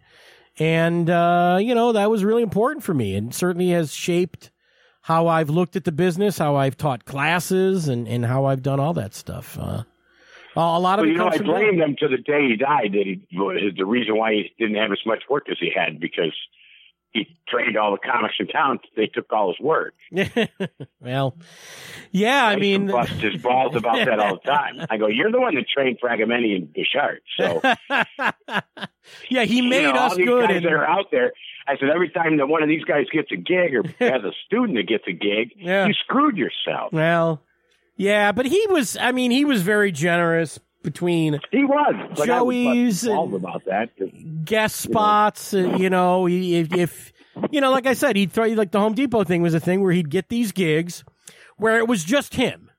And, 0.58 1.08
uh, 1.08 1.58
you 1.60 1.74
know, 1.74 1.92
that 1.92 2.10
was 2.10 2.24
really 2.24 2.42
important 2.42 2.84
for 2.84 2.94
me 2.94 3.14
and 3.14 3.34
certainly 3.34 3.70
has 3.70 3.92
shaped 3.94 4.50
how 5.02 5.26
I've 5.26 5.50
looked 5.50 5.76
at 5.76 5.84
the 5.84 5.92
business, 5.92 6.38
how 6.38 6.56
I've 6.56 6.76
taught 6.76 7.04
classes, 7.04 7.88
and, 7.88 8.06
and 8.06 8.24
how 8.24 8.44
I've 8.44 8.62
done 8.62 8.78
all 8.78 8.92
that 8.94 9.14
stuff. 9.14 9.58
Uh, 9.58 9.82
a 10.56 10.78
lot 10.78 10.98
of 10.98 11.04
well, 11.04 11.10
you 11.12 11.16
know, 11.18 11.28
I 11.28 11.36
from 11.38 11.46
blamed 11.46 11.80
him 11.80 11.96
to 12.00 12.08
the 12.08 12.18
day 12.18 12.48
he 12.48 12.56
died. 12.56 12.92
That 12.92 13.04
he 13.06 13.22
the 13.76 13.84
reason 13.86 14.16
why 14.16 14.32
he 14.32 14.54
didn't 14.58 14.76
have 14.76 14.92
as 14.92 15.00
much 15.06 15.22
work 15.28 15.48
as 15.50 15.56
he 15.60 15.70
had 15.74 16.00
because 16.00 16.34
he 17.12 17.26
trained 17.46 17.76
all 17.76 17.92
the 17.92 17.98
comics 17.98 18.34
in 18.40 18.46
town. 18.48 18.80
They 18.96 19.06
took 19.06 19.30
all 19.32 19.48
his 19.54 19.60
work. 19.60 19.94
well, 21.00 21.36
yeah, 22.10 22.46
I, 22.46 22.54
to 22.54 22.60
mean, 22.60 22.86
bust 22.90 23.12
his 23.12 23.40
balls 23.42 23.76
about 23.76 23.96
that 23.96 24.18
all 24.18 24.38
the 24.42 24.50
time. 24.50 24.86
I 24.88 24.96
go, 24.96 25.08
you're 25.08 25.30
the 25.30 25.40
one 25.40 25.54
that 25.54 25.66
trained 25.68 25.98
Fragomeni 26.02 26.56
and 26.56 26.72
Bouchard. 26.72 27.20
So 27.38 27.60
yeah, 29.28 29.44
he 29.44 29.62
made 29.62 29.82
you 29.82 29.92
know, 29.92 29.98
us 30.00 30.12
all 30.12 30.16
these 30.16 30.26
good. 30.26 30.46
guys 30.48 30.56
and- 30.56 30.64
that 30.64 30.72
are 30.72 30.86
out 30.86 31.06
there. 31.10 31.32
I 31.64 31.76
said, 31.78 31.90
every 31.94 32.10
time 32.10 32.38
that 32.38 32.48
one 32.48 32.64
of 32.64 32.68
these 32.68 32.82
guys 32.82 33.06
gets 33.12 33.30
a 33.30 33.36
gig 33.36 33.74
or 33.76 33.84
has 34.00 34.24
a 34.24 34.32
student 34.46 34.76
that 34.78 34.88
gets 34.88 35.04
a 35.06 35.12
gig, 35.12 35.52
Yeah. 35.56 35.86
you 35.86 35.92
screwed 35.92 36.36
yourself. 36.36 36.92
well, 36.92 37.40
yeah, 38.02 38.32
but 38.32 38.46
he 38.46 38.66
was. 38.68 38.96
I 38.96 39.12
mean, 39.12 39.30
he 39.30 39.44
was 39.44 39.62
very 39.62 39.92
generous 39.92 40.58
between 40.82 41.38
He 41.50 41.64
was. 41.64 41.94
But 42.16 42.28
I 42.28 42.42
was 42.42 42.54
Joey's 42.56 43.04
and- 43.04 43.34
about 43.34 43.62
that. 43.66 44.44
guest 44.44 44.76
spots. 44.76 45.54
uh, 45.54 45.76
You 45.78 45.90
know, 45.90 46.26
he- 46.26 46.56
if, 46.58 46.74
if 46.74 47.12
you 47.50 47.60
know, 47.60 47.70
like 47.70 47.86
I 47.86 47.94
said, 47.94 48.16
he'd 48.16 48.32
throw 48.32 48.44
you 48.44 48.56
like 48.56 48.72
the 48.72 48.80
Home 48.80 48.94
Depot 48.94 49.24
thing 49.24 49.42
was 49.42 49.54
a 49.54 49.60
thing 49.60 49.80
where 49.82 49.92
he'd 49.92 50.10
get 50.10 50.28
these 50.28 50.52
gigs 50.52 51.04
where 51.56 51.78
it 51.78 51.86
was 51.86 52.02
just 52.04 52.34
him. 52.34 52.70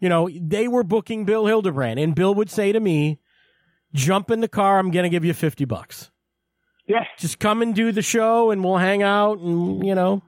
You 0.00 0.08
know, 0.10 0.28
they 0.28 0.68
were 0.68 0.82
booking 0.84 1.24
Bill 1.24 1.46
Hildebrand, 1.46 1.98
and 1.98 2.14
Bill 2.14 2.34
would 2.34 2.50
say 2.50 2.70
to 2.72 2.80
me, 2.80 3.18
"Jump 3.94 4.30
in 4.30 4.40
the 4.40 4.48
car. 4.48 4.78
I'm 4.78 4.90
going 4.90 5.04
to 5.04 5.08
give 5.08 5.24
you 5.24 5.32
fifty 5.32 5.64
bucks. 5.64 6.10
Yeah. 6.86 7.04
Just 7.18 7.38
come 7.38 7.62
and 7.62 7.74
do 7.74 7.92
the 7.92 8.02
show, 8.02 8.50
and 8.50 8.62
we'll 8.62 8.76
hang 8.76 9.02
out, 9.02 9.38
and 9.38 9.86
you 9.86 9.94
know, 9.94 10.22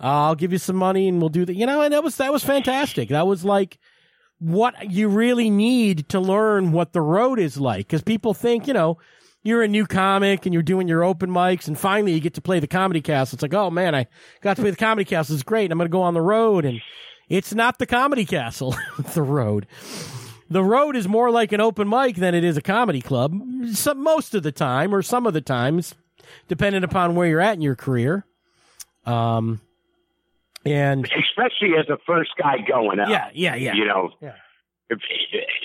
I'll 0.00 0.34
give 0.34 0.52
you 0.52 0.58
some 0.58 0.76
money, 0.76 1.08
and 1.08 1.20
we'll 1.20 1.28
do 1.28 1.44
that. 1.44 1.54
you 1.54 1.66
know." 1.66 1.82
And 1.82 1.92
that 1.92 2.02
was 2.02 2.16
that 2.16 2.32
was 2.32 2.42
fantastic. 2.42 3.10
That 3.10 3.26
was 3.26 3.44
like 3.44 3.78
what 4.38 4.90
you 4.90 5.08
really 5.08 5.50
need 5.50 6.08
to 6.08 6.18
learn 6.18 6.72
what 6.72 6.92
the 6.92 7.02
road 7.02 7.38
is 7.38 7.58
like, 7.58 7.86
because 7.86 8.02
people 8.02 8.34
think, 8.34 8.66
you 8.66 8.74
know 8.74 8.98
you're 9.42 9.62
a 9.62 9.68
new 9.68 9.86
comic 9.86 10.44
and 10.44 10.52
you're 10.52 10.62
doing 10.62 10.88
your 10.88 11.02
open 11.02 11.30
mics 11.30 11.66
and 11.66 11.78
finally 11.78 12.12
you 12.12 12.20
get 12.20 12.34
to 12.34 12.40
play 12.40 12.60
the 12.60 12.66
comedy 12.66 13.00
castle. 13.00 13.36
It's 13.36 13.42
like, 13.42 13.54
oh 13.54 13.70
man, 13.70 13.94
I 13.94 14.06
got 14.42 14.56
to 14.56 14.62
play 14.62 14.70
the 14.70 14.76
comedy 14.76 15.04
castle. 15.04 15.34
It's 15.34 15.42
great. 15.42 15.72
I'm 15.72 15.78
going 15.78 15.88
to 15.88 15.92
go 15.92 16.02
on 16.02 16.14
the 16.14 16.20
road 16.20 16.64
and 16.64 16.80
it's 17.28 17.54
not 17.54 17.78
the 17.78 17.86
comedy 17.86 18.26
castle. 18.26 18.76
it's 18.98 19.14
the 19.14 19.22
road. 19.22 19.66
The 20.50 20.64
road 20.64 20.96
is 20.96 21.08
more 21.08 21.30
like 21.30 21.52
an 21.52 21.60
open 21.60 21.88
mic 21.88 22.16
than 22.16 22.34
it 22.34 22.44
is 22.44 22.56
a 22.56 22.62
comedy 22.62 23.00
club. 23.00 23.34
Some, 23.72 24.02
most 24.02 24.34
of 24.34 24.42
the 24.42 24.52
time 24.52 24.94
or 24.94 25.00
some 25.00 25.26
of 25.26 25.32
the 25.32 25.40
times, 25.40 25.94
depending 26.48 26.84
upon 26.84 27.14
where 27.14 27.28
you're 27.28 27.40
at 27.40 27.54
in 27.54 27.62
your 27.62 27.76
career. 27.76 28.26
Um, 29.06 29.60
and 30.64 31.04
Especially 31.04 31.76
as 31.78 31.88
a 31.88 31.98
first 32.06 32.30
guy 32.38 32.58
going 32.66 33.00
out. 33.00 33.08
yeah, 33.08 33.30
yeah, 33.34 33.54
yeah. 33.54 33.74
You 33.74 33.86
know, 33.86 34.10
Yeah. 34.20 34.34
if, 34.90 34.98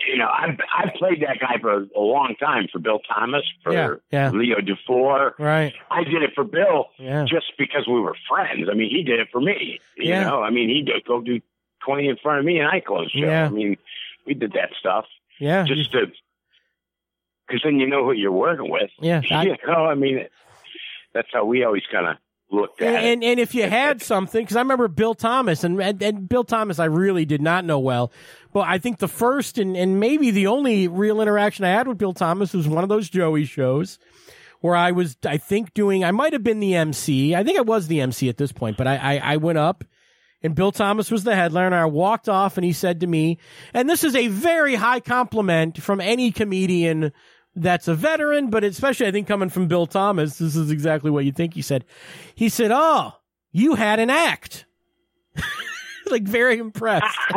you 0.07 0.17
know, 0.17 0.27
I've 0.31 0.57
I've 0.77 0.93
played 0.95 1.21
that 1.21 1.39
guy 1.39 1.57
for 1.59 1.73
a 1.95 1.99
long 1.99 2.35
time 2.39 2.67
for 2.71 2.79
Bill 2.79 2.99
Thomas, 2.99 3.43
for 3.63 3.73
Yeah, 3.73 3.95
yeah. 4.11 4.29
Leo 4.31 4.61
Dufour. 4.61 5.35
Right. 5.39 5.73
I 5.91 6.03
did 6.03 6.23
it 6.23 6.31
for 6.35 6.43
Bill 6.43 6.85
Yeah. 6.97 7.25
just 7.27 7.53
because 7.57 7.87
we 7.87 7.99
were 7.99 8.15
friends. 8.29 8.67
I 8.71 8.75
mean, 8.75 8.89
he 8.89 9.03
did 9.03 9.19
it 9.19 9.27
for 9.31 9.41
me. 9.41 9.79
You 9.97 10.11
know, 10.13 10.41
I 10.43 10.49
mean, 10.51 10.69
he'd 10.69 10.89
go 11.05 11.21
do 11.21 11.41
twenty 11.83 12.07
in 12.07 12.17
front 12.17 12.39
of 12.39 12.45
me 12.45 12.59
and 12.59 12.67
I 12.69 12.79
closed 12.79 13.11
show. 13.13 13.19
Yeah. 13.25 13.45
I 13.45 13.49
mean, 13.49 13.77
we 14.25 14.33
did 14.33 14.53
that 14.53 14.69
stuff 14.79 15.05
Yeah. 15.39 15.63
just 15.65 15.91
to 15.91 16.07
because 17.47 17.61
then 17.63 17.79
you 17.79 17.87
know 17.87 18.03
who 18.05 18.11
you're 18.13 18.31
working 18.31 18.69
with. 18.71 18.89
Yeah. 18.99 19.21
I- 19.31 19.43
you 19.43 19.57
know, 19.67 19.85
I 19.85 19.95
mean, 19.95 20.25
that's 21.13 21.27
how 21.33 21.45
we 21.45 21.63
always 21.63 21.83
kind 21.91 22.07
of 22.07 22.17
looked 22.51 22.81
at 22.81 22.87
And, 22.87 23.05
and 23.05 23.23
and 23.23 23.39
if 23.39 23.55
you 23.55 23.69
had 23.69 24.01
something, 24.01 24.43
because 24.43 24.55
I 24.55 24.61
remember 24.61 24.87
Bill 24.87 25.15
Thomas 25.15 25.63
and, 25.63 25.81
and 25.81 26.01
and 26.01 26.29
Bill 26.29 26.43
Thomas, 26.43 26.79
I 26.79 26.85
really 26.85 27.25
did 27.25 27.41
not 27.41 27.65
know 27.65 27.79
well, 27.79 28.11
but 28.53 28.67
I 28.67 28.77
think 28.77 28.99
the 28.99 29.07
first 29.07 29.57
and 29.57 29.75
and 29.75 29.99
maybe 29.99 30.31
the 30.31 30.47
only 30.47 30.87
real 30.87 31.21
interaction 31.21 31.65
I 31.65 31.69
had 31.69 31.87
with 31.87 31.97
Bill 31.97 32.13
Thomas 32.13 32.53
was 32.53 32.67
one 32.67 32.83
of 32.83 32.89
those 32.89 33.09
Joey 33.09 33.45
shows 33.45 33.99
where 34.61 34.75
I 34.75 34.91
was, 34.91 35.17
I 35.25 35.37
think, 35.37 35.73
doing. 35.73 36.03
I 36.03 36.11
might 36.11 36.33
have 36.33 36.43
been 36.43 36.59
the 36.59 36.75
MC. 36.75 37.35
I 37.35 37.43
think 37.43 37.57
I 37.57 37.61
was 37.61 37.87
the 37.87 38.01
MC 38.01 38.29
at 38.29 38.37
this 38.37 38.51
point, 38.51 38.77
but 38.77 38.87
I 38.87 38.95
I, 38.95 39.33
I 39.33 39.37
went 39.37 39.57
up. 39.57 39.83
And 40.43 40.53
Bill 40.53 40.71
Thomas 40.71 41.09
was 41.09 41.23
the 41.23 41.35
headliner. 41.35 41.67
And 41.67 41.75
I 41.75 41.85
walked 41.85 42.29
off 42.29 42.55
and 42.55 42.63
he 42.63 42.71
said 42.71 42.99
to 42.99 43.07
me, 43.07 43.39
and 43.73 43.89
this 43.89 44.03
is 44.03 44.15
a 44.15 44.27
very 44.27 44.75
high 44.75 44.99
compliment 44.99 45.81
from 45.81 45.99
any 45.99 46.31
comedian 46.31 47.13
that's 47.55 47.87
a 47.87 47.95
veteran, 47.95 48.49
but 48.49 48.63
especially 48.63 49.07
I 49.07 49.11
think 49.11 49.27
coming 49.27 49.49
from 49.49 49.67
Bill 49.67 49.87
Thomas, 49.87 50.37
this 50.37 50.55
is 50.55 50.71
exactly 50.71 51.11
what 51.11 51.25
you 51.25 51.31
think 51.31 51.53
he 51.53 51.61
said. 51.61 51.85
He 52.35 52.49
said, 52.49 52.71
Oh, 52.73 53.13
you 53.51 53.75
had 53.75 53.99
an 53.99 54.09
act. 54.09 54.65
like 56.09 56.23
very 56.23 56.57
impressed. 56.57 57.17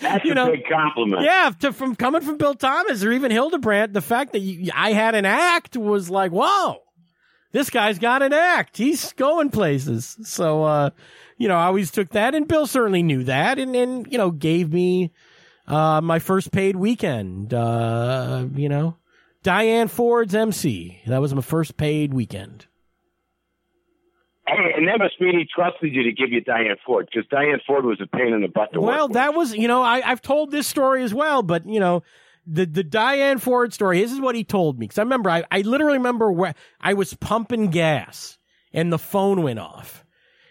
That's 0.00 0.24
you 0.24 0.32
a 0.32 0.34
know, 0.34 0.50
big 0.50 0.66
compliment. 0.68 1.22
Yeah, 1.22 1.52
to, 1.60 1.72
from 1.72 1.94
coming 1.96 2.20
from 2.20 2.36
Bill 2.36 2.54
Thomas 2.54 3.02
or 3.04 3.12
even 3.12 3.30
Hildebrandt, 3.30 3.92
the 3.92 4.00
fact 4.00 4.32
that 4.32 4.40
you, 4.40 4.70
I 4.74 4.92
had 4.92 5.14
an 5.14 5.24
act 5.24 5.76
was 5.76 6.10
like, 6.10 6.32
whoa, 6.32 6.82
this 7.52 7.70
guy's 7.70 7.98
got 7.98 8.22
an 8.22 8.32
act. 8.32 8.76
He's 8.76 9.12
going 9.14 9.50
places. 9.50 10.16
So, 10.24 10.64
uh, 10.64 10.90
you 11.36 11.48
know, 11.48 11.56
I 11.56 11.66
always 11.66 11.90
took 11.90 12.10
that, 12.10 12.34
and 12.34 12.46
Bill 12.46 12.66
certainly 12.66 13.02
knew 13.02 13.24
that, 13.24 13.58
and 13.58 13.74
and 13.74 14.10
you 14.10 14.18
know, 14.18 14.30
gave 14.30 14.72
me 14.72 15.12
uh, 15.68 16.00
my 16.00 16.18
first 16.18 16.50
paid 16.50 16.76
weekend. 16.76 17.54
Uh, 17.54 18.46
you 18.54 18.68
know, 18.68 18.96
Diane 19.42 19.88
Ford's 19.88 20.34
MC. 20.34 21.00
That 21.06 21.20
was 21.20 21.34
my 21.34 21.42
first 21.42 21.76
paid 21.76 22.12
weekend. 22.12 22.66
Hey, 24.46 24.72
and 24.76 24.88
that 24.88 24.98
must 24.98 25.20
mean 25.20 25.38
he 25.38 25.46
trusted 25.54 25.94
you 25.94 26.04
to 26.04 26.12
give 26.12 26.32
you 26.32 26.40
Diane 26.40 26.76
Ford 26.86 27.06
because 27.12 27.28
Diane 27.28 27.60
Ford 27.66 27.84
was 27.84 28.00
a 28.02 28.06
pain 28.06 28.32
in 28.32 28.40
the 28.40 28.48
butt 28.48 28.72
to 28.72 28.80
Well, 28.80 29.08
that 29.08 29.34
was, 29.34 29.54
you 29.54 29.68
know, 29.68 29.82
I, 29.82 30.00
I've 30.02 30.22
told 30.22 30.50
this 30.50 30.66
story 30.66 31.02
as 31.02 31.12
well, 31.12 31.42
but 31.42 31.68
you 31.68 31.80
know, 31.80 32.02
the 32.46 32.64
the 32.64 32.82
Diane 32.82 33.38
Ford 33.38 33.74
story. 33.74 34.00
This 34.00 34.12
is 34.12 34.20
what 34.20 34.34
he 34.34 34.44
told 34.44 34.78
me 34.78 34.86
because 34.86 34.98
I 34.98 35.02
remember, 35.02 35.28
I, 35.28 35.44
I 35.50 35.60
literally 35.60 35.98
remember 35.98 36.32
where 36.32 36.54
I 36.80 36.94
was 36.94 37.12
pumping 37.14 37.68
gas 37.68 38.38
and 38.72 38.90
the 38.90 38.98
phone 38.98 39.42
went 39.42 39.58
off, 39.58 40.04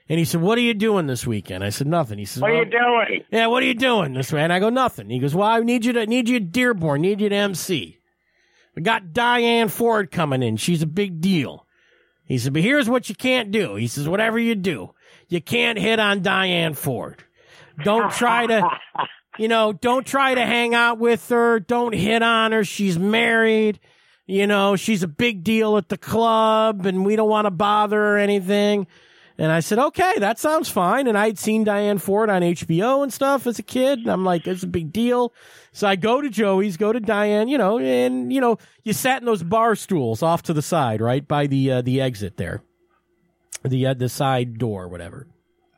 and 0.10 0.20
he 0.20 0.26
said, 0.26 0.42
"What 0.42 0.58
are 0.58 0.62
you 0.62 0.74
doing 0.74 1.08
this 1.08 1.28
weekend?" 1.28 1.64
I 1.64 1.70
said, 1.70 1.88
"Nothing." 1.88 2.20
He 2.20 2.26
says, 2.26 2.42
What 2.42 2.52
are 2.52 2.64
you 2.64 2.66
doing? 2.66 3.24
Yeah, 3.32 3.48
what 3.48 3.64
are 3.64 3.66
you 3.66 3.74
doing 3.74 4.14
this 4.14 4.32
way? 4.32 4.42
And 4.42 4.54
I 4.54 4.60
go, 4.60 4.70
"Nothing." 4.70 5.10
He 5.10 5.20
goes, 5.20 5.36
"Well, 5.36 5.48
I 5.48 5.60
need 5.60 5.86
you 5.86 5.94
to 5.94 6.06
need 6.06 6.30
you 6.30 6.38
at 6.38 6.52
Dearborn, 6.52 7.02
need 7.02 7.22
you 7.22 7.30
to 7.30 7.36
MC. 7.36 8.00
We 8.76 8.82
got 8.82 9.14
Diane 9.14 9.70
Ford 9.70 10.12
coming 10.12 10.44
in. 10.44 10.58
She's 10.58 10.82
a 10.82 10.88
big 10.88 11.22
deal." 11.22 11.68
He 12.28 12.38
said, 12.38 12.54
but 12.54 12.62
here's 12.62 12.90
what 12.90 13.08
you 13.08 13.16
can't 13.16 13.52
do. 13.52 13.76
He 13.76 13.88
says, 13.88 14.08
whatever 14.08 14.38
you 14.38 14.54
do, 14.54 14.94
you 15.30 15.42
can't 15.42 15.80
hit 15.80 15.98
on 15.98 16.22
Diane 16.22 16.74
Ford. 16.74 17.24
Don't 17.84 18.12
try 18.12 18.46
to, 18.48 18.70
you 19.38 19.48
know, 19.48 19.72
don't 19.72 20.06
try 20.06 20.36
to 20.36 20.46
hang 20.46 20.76
out 20.76 21.00
with 21.00 21.30
her. 21.30 21.62
Don't 21.62 21.94
hit 21.94 22.22
on 22.22 22.52
her. 22.52 22.66
She's 22.66 23.00
married. 23.00 23.80
You 24.26 24.46
know, 24.46 24.76
she's 24.76 25.04
a 25.04 25.08
big 25.08 25.46
deal 25.46 25.78
at 25.78 25.88
the 25.88 25.98
club 25.98 26.86
and 26.86 27.06
we 27.06 27.16
don't 27.16 27.30
want 27.30 27.46
to 27.46 27.52
bother 27.52 27.96
her 27.96 28.16
or 28.16 28.18
anything. 28.18 28.88
And 29.40 29.52
I 29.52 29.60
said, 29.60 29.78
okay, 29.78 30.14
that 30.18 30.40
sounds 30.40 30.68
fine. 30.68 31.06
And 31.06 31.18
I'd 31.18 31.38
seen 31.38 31.64
Diane 31.64 32.00
Ford 32.00 32.30
on 32.30 32.42
HBO 32.42 33.04
and 33.04 33.14
stuff 33.14 33.46
as 33.46 33.60
a 33.60 33.64
kid. 33.64 34.00
And 34.00 34.08
I'm 34.08 34.26
like, 34.26 34.48
it's 34.48 34.64
a 34.64 34.68
big 34.68 34.92
deal. 34.92 35.32
So 35.74 35.88
I 35.88 35.96
go 35.96 36.22
to 36.22 36.30
Joey's, 36.30 36.76
go 36.76 36.92
to 36.92 37.00
Diane, 37.00 37.48
you 37.48 37.60
know, 37.60 37.78
and, 37.78 38.34
you 38.34 38.42
know, 38.42 38.58
you 38.84 38.94
sat 38.94 39.22
in 39.22 39.26
those 39.26 39.44
bar 39.44 39.76
stools 39.76 40.24
off 40.24 40.42
to 40.44 40.54
the 40.54 40.64
side, 40.64 41.02
right? 41.02 41.28
By 41.28 41.46
the, 41.46 41.72
uh, 41.72 41.82
the 41.84 42.02
exit 42.02 42.38
there. 42.38 42.64
The, 43.64 43.88
uh, 43.88 43.94
the 43.94 44.10
side 44.10 44.58
door, 44.58 44.88
whatever. 44.88 45.28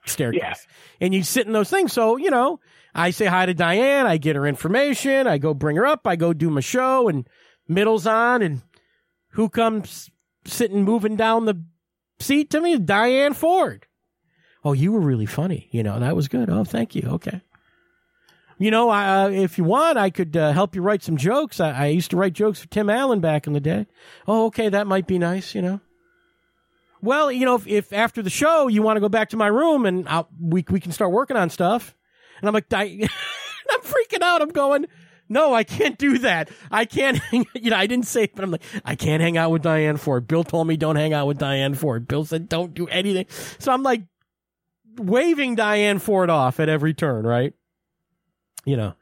Staircase. 0.06 0.42
Yeah. 0.42 0.54
And 1.02 1.14
you 1.14 1.24
sit 1.24 1.46
in 1.46 1.52
those 1.52 1.70
things. 1.70 1.92
So, 1.92 2.16
you 2.16 2.30
know, 2.30 2.62
I 2.96 3.12
say 3.12 3.26
hi 3.26 3.46
to 3.46 3.54
Diane. 3.54 4.08
I 4.08 4.18
get 4.18 4.38
her 4.38 4.48
information. 4.48 5.28
I 5.28 5.38
go 5.38 5.54
bring 5.54 5.76
her 5.76 5.86
up. 5.86 6.08
I 6.08 6.16
go 6.16 6.32
do 6.32 6.50
my 6.50 6.62
show 6.62 7.10
and 7.10 7.28
middle's 7.68 8.08
on 8.08 8.42
and 8.42 8.62
who 9.32 9.50
comes 9.50 10.10
sitting 10.46 10.84
moving 10.84 11.18
down 11.18 11.46
the 11.46 11.62
seat 12.20 12.50
to 12.52 12.62
me? 12.62 12.78
Diane 12.78 13.34
Ford. 13.34 13.86
Oh, 14.64 14.74
you 14.74 14.92
were 14.92 15.00
really 15.00 15.26
funny. 15.26 15.68
You 15.72 15.84
know, 15.84 16.00
that 16.00 16.16
was 16.16 16.28
good. 16.28 16.50
Oh, 16.50 16.64
thank 16.64 16.96
you. 16.96 17.08
Okay. 17.14 17.42
You 18.58 18.72
know, 18.72 18.90
uh, 18.90 19.30
if 19.30 19.58
you 19.58 19.64
want, 19.64 19.98
I 19.98 20.10
could 20.10 20.36
uh, 20.36 20.52
help 20.52 20.76
you 20.76 20.82
write 20.82 21.02
some 21.02 21.16
jokes. 21.16 21.62
I, 21.62 21.72
I 21.72 21.86
used 21.88 22.12
to 22.12 22.18
write 22.18 22.34
jokes 22.34 22.60
for 22.60 22.68
Tim 22.68 22.90
Allen 22.90 23.22
back 23.22 23.48
in 23.48 23.54
the 23.54 23.62
day. 23.62 23.88
Oh, 24.28 24.48
okay, 24.48 24.68
that 24.68 24.86
might 24.86 25.08
be 25.08 25.18
nice, 25.18 25.56
you 25.56 25.62
know. 25.62 25.80
Well, 27.02 27.32
you 27.32 27.46
know, 27.46 27.56
if, 27.56 27.66
if 27.68 27.94
after 27.94 28.22
the 28.22 28.30
show 28.30 28.68
you 28.68 28.82
want 28.82 28.98
to 28.98 29.02
go 29.02 29.08
back 29.08 29.30
to 29.30 29.38
my 29.38 29.48
room 29.48 29.86
and 29.86 30.08
I'll, 30.10 30.28
we 30.38 30.66
we 30.70 30.82
can 30.82 30.92
start 30.92 31.12
working 31.12 31.38
on 31.38 31.50
stuff, 31.50 31.96
and 32.42 32.50
I'm 32.50 32.54
like, 32.54 32.72
I, 32.74 32.84
I'm 33.72 33.82
freaking 33.82 34.22
out. 34.22 34.42
I'm 34.42 34.50
going, 34.50 34.88
no, 35.30 35.54
I 35.54 35.64
can't 35.64 35.98
do 35.98 36.18
that. 36.20 36.50
I 36.72 36.86
can't. 36.86 37.18
Hang, 37.32 37.46
you 37.54 37.70
know, 37.70 37.78
I 37.78 37.86
didn't 37.88 38.08
say 38.08 38.24
it, 38.24 38.36
but 38.36 38.44
I'm 38.44 38.52
like, 38.52 38.64
I 38.84 38.96
can't 38.96 39.22
hang 39.22 39.38
out 39.38 39.52
with 39.52 39.62
Diane 39.62 39.98
Ford. 39.98 40.28
Bill 40.28 40.44
told 40.44 40.68
me 40.68 40.76
don't 40.76 40.96
hang 40.96 41.14
out 41.14 41.28
with 41.28 41.38
Diane 41.38 41.76
Ford. 41.76 42.08
Bill 42.08 42.26
said 42.26 42.50
don't 42.50 42.74
do 42.74 42.88
anything. 42.88 43.26
So 43.60 43.72
I'm 43.72 43.84
like 43.84 44.02
waving 44.98 45.56
Diane 45.56 46.00
Ford 46.00 46.30
off 46.30 46.60
at 46.60 46.68
every 46.70 46.94
turn, 46.94 47.26
right? 47.26 47.54
You 48.66 48.76
know, 48.78 48.94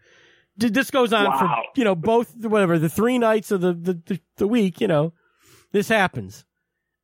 this 0.58 0.92
goes 0.92 1.14
on 1.14 1.26
Wow. 1.26 1.40
for 1.40 1.80
you 1.80 1.84
know 1.84 1.96
both 1.96 2.36
whatever 2.38 2.78
the 2.80 2.90
three 2.90 3.18
nights 3.18 3.52
of 3.52 3.62
the, 3.62 3.74
the 3.74 3.94
the 4.06 4.20
the 4.38 4.48
week. 4.48 4.82
You 4.82 4.88
know, 4.88 5.14
this 5.72 5.88
happens. 5.88 6.46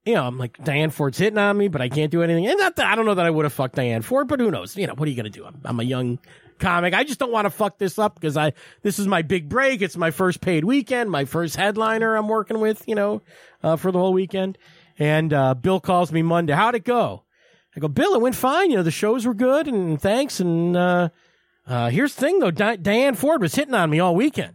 You 0.06 0.16
know, 0.16 0.26
I'm 0.26 0.38
like 0.38 0.62
Diane 0.64 0.90
Ford's 0.90 1.18
hitting 1.18 1.38
on 1.38 1.58
me, 1.58 1.70
but 1.70 1.82
I 1.82 1.88
can't 1.88 2.12
do 2.12 2.24
anything. 2.24 2.45
And 2.45 2.58
not 2.60 2.76
that 2.76 2.88
I 2.88 2.95
don't 2.95 3.06
know 3.06 3.14
that 3.16 3.26
I 3.26 3.30
would 3.30 3.45
have 3.45 3.54
fucked 3.54 3.76
Diane 3.76 4.02
Ford, 4.02 4.28
but 4.28 4.40
who 4.40 4.52
knows? 4.52 4.76
You 4.76 4.86
know, 4.88 4.94
what 4.95 5.08
are 5.08 5.12
you 5.12 5.16
gonna 5.18 5.30
do? 5.30 5.45
I'm, 5.45 5.62
I'm 5.64 5.80
a 5.80 5.84
young 5.84 6.20
comic. 6.60 6.94
I 6.94 7.04
just 7.04 7.20
don't 7.20 7.32
want 7.32 7.46
to 7.46 7.50
fuck 7.50 7.78
this 7.78 8.00
up 8.00 8.16
because 8.16 8.38
I 8.38 8.54
this 8.82 9.00
is 9.00 9.08
my 9.08 9.22
big 9.22 9.50
break. 9.50 9.82
It's 9.82 9.98
my 9.98 10.12
first 10.12 10.42
paid 10.42 10.64
weekend, 10.64 11.10
my 11.12 11.26
first 11.26 11.56
headliner 11.56 12.16
I'm 12.16 12.28
working 12.28 12.60
with. 12.60 12.88
You 12.88 12.96
know, 12.96 13.22
uh, 13.62 13.76
for 13.76 13.92
the 13.92 14.00
whole 14.00 14.14
weekend. 14.14 14.58
And 15.00 15.34
uh, 15.34 15.56
Bill 15.56 15.80
calls 15.80 16.12
me 16.12 16.22
Monday. 16.22 16.54
How'd 16.54 16.76
it 16.76 16.86
go? 16.86 17.24
I 17.76 17.80
go, 17.80 17.88
Bill, 17.88 18.14
it 18.14 18.22
went 18.22 18.36
fine. 18.36 18.70
You 18.70 18.78
know, 18.78 18.84
the 18.84 18.92
shows 18.92 19.26
were 19.26 19.34
good, 19.34 19.68
and 19.68 20.00
thanks. 20.00 20.40
And 20.40 20.78
uh, 20.78 21.10
uh, 21.66 21.90
here's 21.90 22.14
the 22.14 22.22
thing, 22.22 22.40
though. 22.40 22.52
Di- 22.52 22.76
Diane 22.76 23.16
Ford 23.16 23.42
was 23.42 23.56
hitting 23.56 23.74
on 23.74 23.90
me 23.90 24.00
all 24.00 24.16
weekend. 24.16 24.54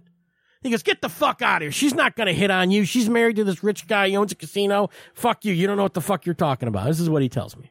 He 0.62 0.70
goes, 0.70 0.82
get 0.82 1.00
the 1.00 1.08
fuck 1.08 1.40
out 1.40 1.56
of 1.56 1.62
here. 1.62 1.72
She's 1.72 1.94
not 1.94 2.16
going 2.16 2.26
to 2.26 2.32
hit 2.32 2.50
on 2.50 2.70
you. 2.70 2.84
She's 2.84 3.08
married 3.08 3.36
to 3.36 3.44
this 3.44 3.62
rich 3.62 3.86
guy. 3.86 4.08
He 4.08 4.16
owns 4.16 4.32
a 4.32 4.34
casino. 4.34 4.90
Fuck 5.14 5.44
you. 5.44 5.52
You 5.52 5.66
don't 5.66 5.76
know 5.76 5.84
what 5.84 5.94
the 5.94 6.00
fuck 6.00 6.26
you're 6.26 6.34
talking 6.34 6.68
about. 6.68 6.86
This 6.86 7.00
is 7.00 7.08
what 7.08 7.22
he 7.22 7.28
tells 7.28 7.56
me. 7.56 7.70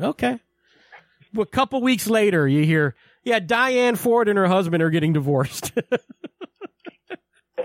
Okay. 0.00 0.40
A 1.38 1.46
couple 1.46 1.80
weeks 1.80 2.08
later, 2.08 2.46
you 2.48 2.64
hear, 2.64 2.94
yeah, 3.24 3.38
Diane 3.40 3.96
Ford 3.96 4.28
and 4.28 4.38
her 4.38 4.46
husband 4.46 4.82
are 4.82 4.90
getting 4.90 5.12
divorced. 5.12 5.72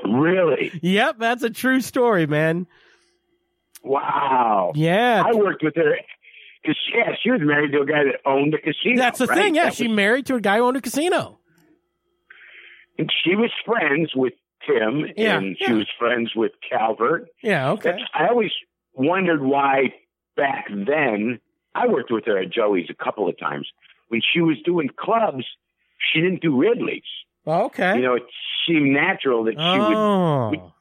Really? 0.06 0.72
yep, 0.82 1.18
that's 1.20 1.44
a 1.44 1.50
true 1.50 1.82
story, 1.82 2.26
man. 2.26 2.68
Wow. 3.84 4.72
Yeah. 4.76 5.24
I 5.26 5.36
worked 5.36 5.64
with 5.64 5.76
her 5.76 5.98
because 6.62 6.78
yeah, 6.94 7.14
she 7.22 7.32
was 7.32 7.42
married 7.44 7.72
to 7.74 7.82
a 7.82 7.86
guy 7.86 8.04
that 8.06 8.20
owned 8.26 8.54
a 8.54 8.58
casino. 8.60 8.98
That's 8.98 9.20
the 9.20 9.28
right? 9.28 9.38
thing. 9.38 9.56
Yeah, 9.56 9.66
That 9.66 9.76
she 9.76 9.88
was- 9.88 9.96
married 9.96 10.26
to 10.28 10.36
a 10.36 10.42
guy 10.42 10.58
who 10.58 10.64
owned 10.64 10.78
a 10.78 10.82
casino. 10.82 11.40
and 12.98 13.12
she 13.24 13.36
was 13.36 13.52
friends 13.66 14.12
with 14.16 14.34
Tim, 14.68 15.06
Yeah, 15.16 15.38
and 15.38 15.58
she 15.60 15.72
yeah. 15.72 15.78
was 15.78 15.88
friends 15.98 16.32
with 16.36 16.52
Calvert. 16.70 17.28
Yeah, 17.44 17.72
okay. 17.72 17.92
That's, 17.92 18.04
I 18.14 18.28
always 18.28 18.52
wondered 18.94 19.42
why 19.42 19.94
back 20.36 20.66
then 20.70 21.40
I 21.80 21.88
worked 21.88 22.12
with 22.12 22.26
her 22.26 22.38
at 22.38 22.52
Joey's 22.52 22.88
a 22.90 23.04
couple 23.04 23.30
of 23.30 23.38
times 23.40 23.68
when 24.10 24.22
she 24.34 24.42
was 24.42 24.58
doing 24.66 24.90
clubs. 24.98 25.46
She 26.14 26.22
didn't 26.22 26.42
do 26.42 26.58
Ridley's. 26.60 27.04
Oh, 27.46 27.66
okay. 27.66 27.96
You 27.98 28.02
know, 28.04 28.16
it 28.16 28.24
seemed 28.68 28.92
natural 28.94 29.44
that 29.46 29.54
she 29.54 29.58
would. 29.58 29.98
oh. 29.98 30.74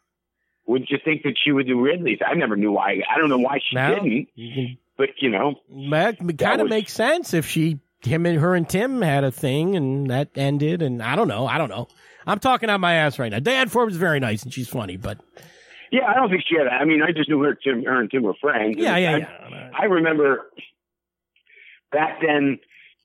Wouldn't 0.67 0.91
you 0.91 0.99
think 1.03 1.23
that 1.23 1.35
she 1.43 1.51
would 1.51 1.67
do 1.67 1.81
Ridley's? 1.81 2.19
I 2.27 2.35
never 2.35 2.55
knew 2.57 2.73
why. 2.73 3.01
I 3.11 3.19
don't 3.19 3.31
know 3.31 3.39
why 3.39 3.59
she 3.67 3.75
didn't, 3.77 4.29
you 4.35 4.77
but 4.99 5.11
you 5.21 5.31
know, 5.31 5.55
can, 5.71 5.91
that 5.91 6.19
kind 6.39 6.61
of 6.61 6.67
was- 6.67 6.71
makes 6.71 6.93
sense 6.93 7.33
if 7.33 7.47
she, 7.47 7.79
him 8.03 8.27
and 8.27 8.39
her 8.39 8.55
and 8.55 8.69
Tim 8.69 9.01
had 9.01 9.25
a 9.25 9.31
thing 9.31 9.77
and 9.77 10.11
that 10.11 10.29
ended. 10.37 10.83
And 10.83 11.03
I 11.03 11.17
don't 11.17 11.29
know. 11.29 11.47
I 11.47 11.57
don't 11.57 11.71
know. 11.71 11.89
I'm 12.27 12.39
talking 12.41 12.69
out 12.69 12.81
my 12.81 12.95
ass 12.95 13.19
right 13.19 13.33
now. 13.33 13.39
Diane 13.39 13.69
Ford 13.69 13.91
is 13.91 13.97
very 13.97 14.21
nice 14.21 14.43
and 14.43 14.53
she's 14.53 14.69
funny, 14.69 14.97
but 14.99 15.19
yeah, 15.91 16.05
I 16.07 16.15
don't 16.15 16.29
think 16.29 16.43
she 16.47 16.57
had. 16.59 16.67
I 16.67 16.85
mean, 16.85 17.01
I 17.03 17.13
just 17.13 17.31
knew 17.31 17.41
her, 17.43 17.55
Tim, 17.55 17.83
her 17.85 17.99
and 18.01 18.11
Tim 18.11 18.23
were 18.23 18.35
friends. 18.35 18.77
yeah, 18.77 18.97
yeah, 18.99 19.13
I, 19.13 19.49
yeah. 19.49 19.71
I 19.81 19.85
remember 19.87 20.51
back 21.93 22.21
then 22.21 22.59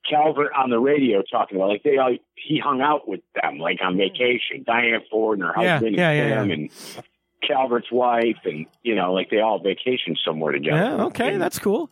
Calvert 0.09 0.51
on 0.57 0.69
the 0.69 0.79
radio 0.79 1.21
talking 1.21 1.57
about 1.57 1.69
like 1.69 1.83
they 1.83 1.97
all 1.97 2.15
he 2.35 2.59
hung 2.59 2.81
out 2.81 3.07
with 3.07 3.21
them 3.41 3.57
like 3.59 3.79
on 3.81 3.95
vacation. 3.97 4.63
Diane 4.65 5.01
Ford 5.09 5.39
and 5.39 5.47
her 5.47 5.53
Yeah, 5.63 5.73
husband 5.75 5.95
yeah, 5.95 6.09
and 6.11 6.49
yeah, 6.49 6.53
and 6.53 7.05
Calvert's 7.47 7.91
wife 7.91 8.37
and 8.45 8.65
you 8.83 8.95
know 8.95 9.13
like 9.13 9.29
they 9.29 9.39
all 9.39 9.59
vacationed 9.61 10.17
somewhere 10.25 10.51
together. 10.51 10.77
Yeah, 10.77 11.03
okay, 11.05 11.33
And 11.33 11.41
that's 11.41 11.59
cool. 11.59 11.91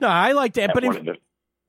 No, 0.00 0.06
I 0.08 0.32
like 0.32 0.54
that, 0.54 0.70
but 0.74 0.84
of 0.84 1.04
the- 1.04 1.16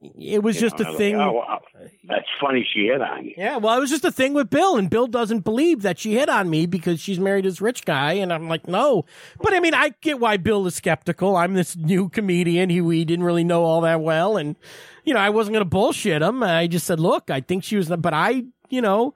it 0.01 0.41
was 0.41 0.55
you 0.55 0.61
just 0.61 0.79
know, 0.79 0.93
a 0.93 0.97
thing. 0.97 1.17
Like, 1.17 1.27
oh, 1.27 1.33
wow. 1.33 1.61
Uh, 1.75 1.87
that's 2.07 2.27
funny. 2.39 2.67
She 2.73 2.87
hit 2.87 3.01
on 3.01 3.25
you. 3.25 3.33
Yeah, 3.35 3.57
well, 3.57 3.77
it 3.77 3.81
was 3.81 3.89
just 3.89 4.05
a 4.05 4.11
thing 4.11 4.33
with 4.33 4.49
Bill, 4.49 4.77
and 4.77 4.89
Bill 4.89 5.07
doesn't 5.07 5.41
believe 5.41 5.81
that 5.81 5.99
she 5.99 6.13
hit 6.13 6.29
on 6.29 6.49
me 6.49 6.65
because 6.65 7.01
she's 7.01 7.19
married 7.19 7.43
to 7.43 7.49
this 7.49 7.59
rich 7.59 7.83
guy, 7.83 8.13
and 8.13 8.31
I'm 8.31 8.47
like, 8.47 8.67
no. 8.67 9.05
But 9.41 9.53
I 9.53 9.59
mean, 9.59 9.73
I 9.73 9.93
get 10.01 10.19
why 10.19 10.37
Bill 10.37 10.65
is 10.67 10.75
skeptical. 10.75 11.35
I'm 11.35 11.53
this 11.53 11.75
new 11.75 12.07
comedian 12.07 12.69
who 12.69 12.85
we 12.85 13.03
didn't 13.03 13.25
really 13.25 13.43
know 13.43 13.63
all 13.63 13.81
that 13.81 13.99
well, 14.01 14.37
and 14.37 14.55
you 15.03 15.13
know, 15.13 15.19
I 15.19 15.29
wasn't 15.29 15.53
going 15.53 15.65
to 15.65 15.69
bullshit 15.69 16.21
him. 16.21 16.43
I 16.43 16.67
just 16.67 16.85
said, 16.85 16.99
look, 16.99 17.29
I 17.29 17.41
think 17.41 17.63
she 17.63 17.75
was, 17.75 17.89
but 17.89 18.13
I, 18.13 18.43
you 18.69 18.81
know, 18.81 19.15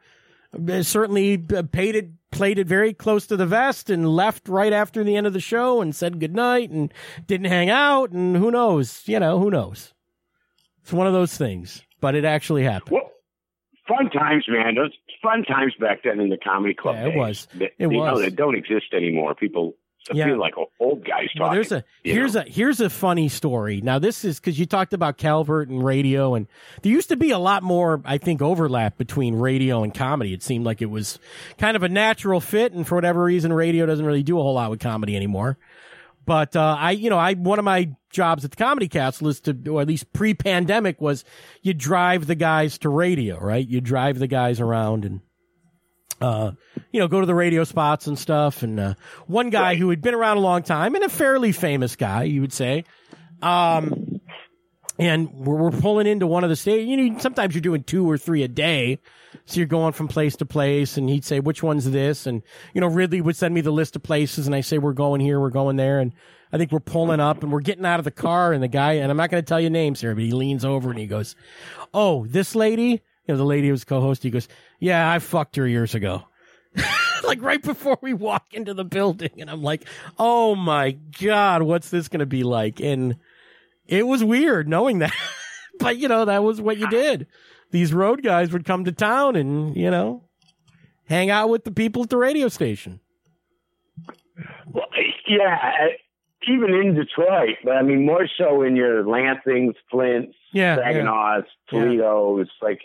uh, 0.53 0.84
certainly 0.84 1.45
uh, 1.55 1.64
paid 1.72 1.95
it, 1.95 2.10
played 2.31 2.60
it 2.60 2.68
very 2.68 2.93
close 2.93 3.27
to 3.27 3.38
the 3.38 3.45
vest, 3.45 3.89
and 3.89 4.10
left 4.10 4.49
right 4.49 4.73
after 4.73 5.03
the 5.03 5.15
end 5.15 5.27
of 5.27 5.34
the 5.34 5.39
show, 5.39 5.81
and 5.81 5.95
said 5.95 6.19
goodnight, 6.19 6.72
and 6.72 6.93
didn't 7.26 7.47
hang 7.47 7.69
out, 7.69 8.11
and 8.11 8.35
who 8.35 8.51
knows, 8.51 9.03
you 9.05 9.19
know, 9.19 9.39
who 9.39 9.49
knows. 9.49 9.93
It's 10.84 10.93
one 10.93 11.07
of 11.07 11.14
those 11.14 11.35
things, 11.35 11.81
but 12.01 12.14
it 12.15 12.26
actually 12.26 12.64
happened. 12.64 12.91
Well, 12.91 13.11
fun 13.88 14.10
times, 14.10 14.45
man. 14.47 14.76
Those 14.76 14.91
fun 15.22 15.43
times 15.43 15.73
back 15.80 15.99
then 16.03 16.19
in 16.19 16.30
the 16.30 16.38
comedy 16.38 16.73
club. 16.73 16.95
Yeah, 16.95 17.05
it 17.05 17.10
days. 17.11 17.18
was. 17.18 17.47
That, 17.55 17.64
It 17.80 17.91
you 17.91 17.99
was. 17.99 18.19
Know, 18.19 18.22
that 18.22 18.35
don't 18.35 18.55
exist 18.55 18.88
anymore. 18.93 19.34
People 19.35 19.76
Yeah. 20.11 20.26
feel 20.26 20.38
like 20.39 20.53
old 20.81 21.05
guys 21.05 21.27
talking. 21.38 21.41
Well, 21.41 21.51
there's 21.53 21.72
a 21.72 21.85
here's 22.03 22.34
know. 22.35 22.41
a 22.41 22.43
here's 22.43 22.81
a 22.81 22.89
funny 22.89 23.30
story. 23.30 23.80
Now 23.80 23.99
this 23.99 24.26
is 24.26 24.38
because 24.41 24.60
you 24.60 24.65
talked 24.65 24.93
about 24.93 25.18
Calvert 25.18 25.69
and 25.69 25.81
radio, 25.81 26.35
and 26.35 26.47
there 26.81 26.91
used 26.91 27.07
to 27.10 27.15
be 27.15 27.31
a 27.31 27.38
lot 27.39 27.64
more, 27.64 28.01
I 28.03 28.18
think, 28.18 28.41
overlap 28.41 28.97
between 28.97 29.35
radio 29.35 29.81
and 29.84 29.93
comedy. 29.93 30.34
It 30.34 30.43
seemed 30.43 30.65
like 30.65 30.81
it 30.81 30.89
was 30.89 31.19
kind 31.57 31.77
of 31.77 31.84
a 31.84 31.89
natural 31.89 32.41
fit, 32.41 32.73
and 32.73 32.85
for 32.85 32.95
whatever 32.95 33.23
reason, 33.23 33.53
radio 33.53 33.85
doesn't 33.85 34.05
really 34.05 34.23
do 34.23 34.38
a 34.38 34.41
whole 34.41 34.55
lot 34.55 34.69
with 34.69 34.81
comedy 34.81 35.15
anymore. 35.15 35.57
But 36.25 36.55
uh, 36.55 36.77
I, 36.79 36.91
you 36.91 37.09
know, 37.09 37.17
I 37.17 37.33
one 37.33 37.59
of 37.59 37.65
my 37.65 37.89
jobs 38.09 38.45
at 38.45 38.51
the 38.51 38.57
Comedy 38.57 38.87
Castle 38.87 39.27
is 39.27 39.41
to, 39.41 39.57
or 39.69 39.81
at 39.81 39.87
least 39.87 40.13
pre-pandemic, 40.13 41.01
was 41.01 41.25
you 41.61 41.73
drive 41.73 42.27
the 42.27 42.35
guys 42.35 42.77
to 42.79 42.89
radio, 42.89 43.39
right? 43.39 43.67
You 43.67 43.81
drive 43.81 44.19
the 44.19 44.27
guys 44.27 44.59
around 44.61 45.05
and 45.05 45.21
uh, 46.21 46.51
you 46.91 46.99
know, 46.99 47.07
go 47.07 47.19
to 47.19 47.25
the 47.25 47.35
radio 47.35 47.63
spots 47.65 48.07
and 48.07 48.17
stuff. 48.17 48.63
And 48.63 48.79
uh, 48.79 48.93
one 49.27 49.49
guy 49.49 49.75
who 49.75 49.89
had 49.89 50.01
been 50.01 50.13
around 50.13 50.37
a 50.37 50.41
long 50.41 50.63
time 50.63 50.95
and 50.95 51.03
a 51.03 51.09
fairly 51.09 51.51
famous 51.51 51.95
guy, 51.95 52.23
you 52.23 52.41
would 52.41 52.53
say. 52.53 52.85
Um, 53.41 54.02
and 54.99 55.32
we're, 55.34 55.56
we're 55.56 55.72
pulling 55.72 56.07
into 56.07 56.28
one 56.28 56.44
of 56.44 56.49
the 56.49 56.56
states. 56.56 56.88
You 56.88 56.98
know, 56.98 57.20
sometimes 57.20 57.53
you're 57.53 57.61
doing 57.61 57.84
two 57.84 58.10
or 58.10 58.18
three 58.18 58.44
a 58.44 58.48
day. 58.48 58.99
So 59.45 59.57
you're 59.57 59.68
going 59.68 59.94
from 59.94 60.07
place 60.07 60.36
to 60.38 60.45
place, 60.45 60.95
and 60.95 61.10
he'd 61.10 61.26
say, 61.26 61.40
which 61.40 61.64
one's 61.64 61.90
this? 61.90 62.28
And, 62.28 62.44
you 62.74 62.82
know, 62.82 62.88
Ridley 62.88 63.20
would 63.20 63.36
send 63.36 63.53
me 63.56 63.61
the 63.61 63.72
list 63.72 63.95
of 63.95 64.03
places, 64.03 64.45
and 64.45 64.56
I 64.56 64.61
say, 64.61 64.78
we're 64.78 64.94
going 64.94 65.22
here, 65.22 65.40
we're 65.40 65.49
going 65.49 65.76
there. 65.76 65.99
And 65.99 66.14
I 66.52 66.60
think 66.60 66.72
we're 66.72 66.80
pulling 66.80 67.20
up, 67.20 67.41
and 67.41 67.52
we're 67.52 67.61
getting 67.61 67.86
out 67.86 67.99
of 67.99 68.06
the 68.06 68.11
car, 68.11 68.53
and 68.53 68.61
the 68.61 68.68
guy, 68.68 68.94
and 68.94 69.10
I'm 69.10 69.18
not 69.18 69.32
going 69.32 69.44
to 69.44 69.48
tell 69.48 69.60
you 69.60 69.72
names 69.72 70.02
here, 70.02 70.14
but 70.14 70.24
he 70.24 70.32
leans 70.32 70.64
over 70.64 70.91
and 70.91 70.99
he 70.99 71.07
goes, 71.07 71.36
Oh, 71.95 72.28
this 72.28 72.53
lady? 72.53 73.02
You 73.26 73.34
know, 73.34 73.38
the 73.38 73.44
lady 73.44 73.68
who 73.68 73.74
was 73.74 73.86
co 73.86 74.02
host, 74.02 74.22
he 74.22 74.30
goes, 74.30 74.48
Yeah, 74.80 75.10
I 75.11 75.18
fucked 75.18 75.56
her 75.56 75.68
years 75.68 75.95
ago 75.95 76.26
like 77.24 77.41
right 77.41 77.61
before 77.61 77.98
we 78.02 78.14
walk 78.14 78.53
into 78.53 78.74
the 78.74 78.86
building 78.86 79.30
and 79.38 79.49
I'm 79.49 79.61
like, 79.61 79.86
"Oh 80.18 80.56
my 80.56 80.98
god, 81.20 81.61
what's 81.64 81.90
this 81.90 82.07
going 82.07 82.20
to 82.20 82.26
be 82.26 82.44
like?" 82.44 82.80
And 82.80 83.18
it 83.88 84.07
was 84.07 84.23
weird 84.23 84.68
knowing 84.68 84.99
that. 84.99 85.14
but 85.80 85.97
you 85.97 86.07
know, 86.07 86.26
that 86.26 86.43
was 86.43 86.61
what 86.61 86.77
you 86.77 86.88
did. 86.89 87.27
These 87.72 87.93
road 87.93 88.22
guys 88.23 88.51
would 88.51 88.65
come 88.65 88.85
to 88.85 88.91
town 88.91 89.35
and, 89.35 89.76
you 89.76 89.89
know, 89.89 90.23
hang 91.07 91.30
out 91.31 91.49
with 91.49 91.64
the 91.64 91.72
people 91.72 92.03
at 92.03 92.10
the 92.10 92.18
radio 92.18 92.47
station. 92.47 92.99
Well, 94.72 94.85
yeah, 95.27 95.88
even 96.47 96.73
in 96.73 96.95
Detroit, 96.95 97.57
but 97.64 97.72
I 97.77 97.81
mean 97.84 98.05
more 98.05 98.27
so 98.38 98.64
in 98.64 98.76
your 98.76 99.03
Lansings, 99.03 99.76
Flints, 99.89 100.35
Yeah. 100.51 100.77
yeah. 100.77 100.91
Saginaw's, 100.93 101.45
Toledo's, 101.69 102.47
like 102.61 102.81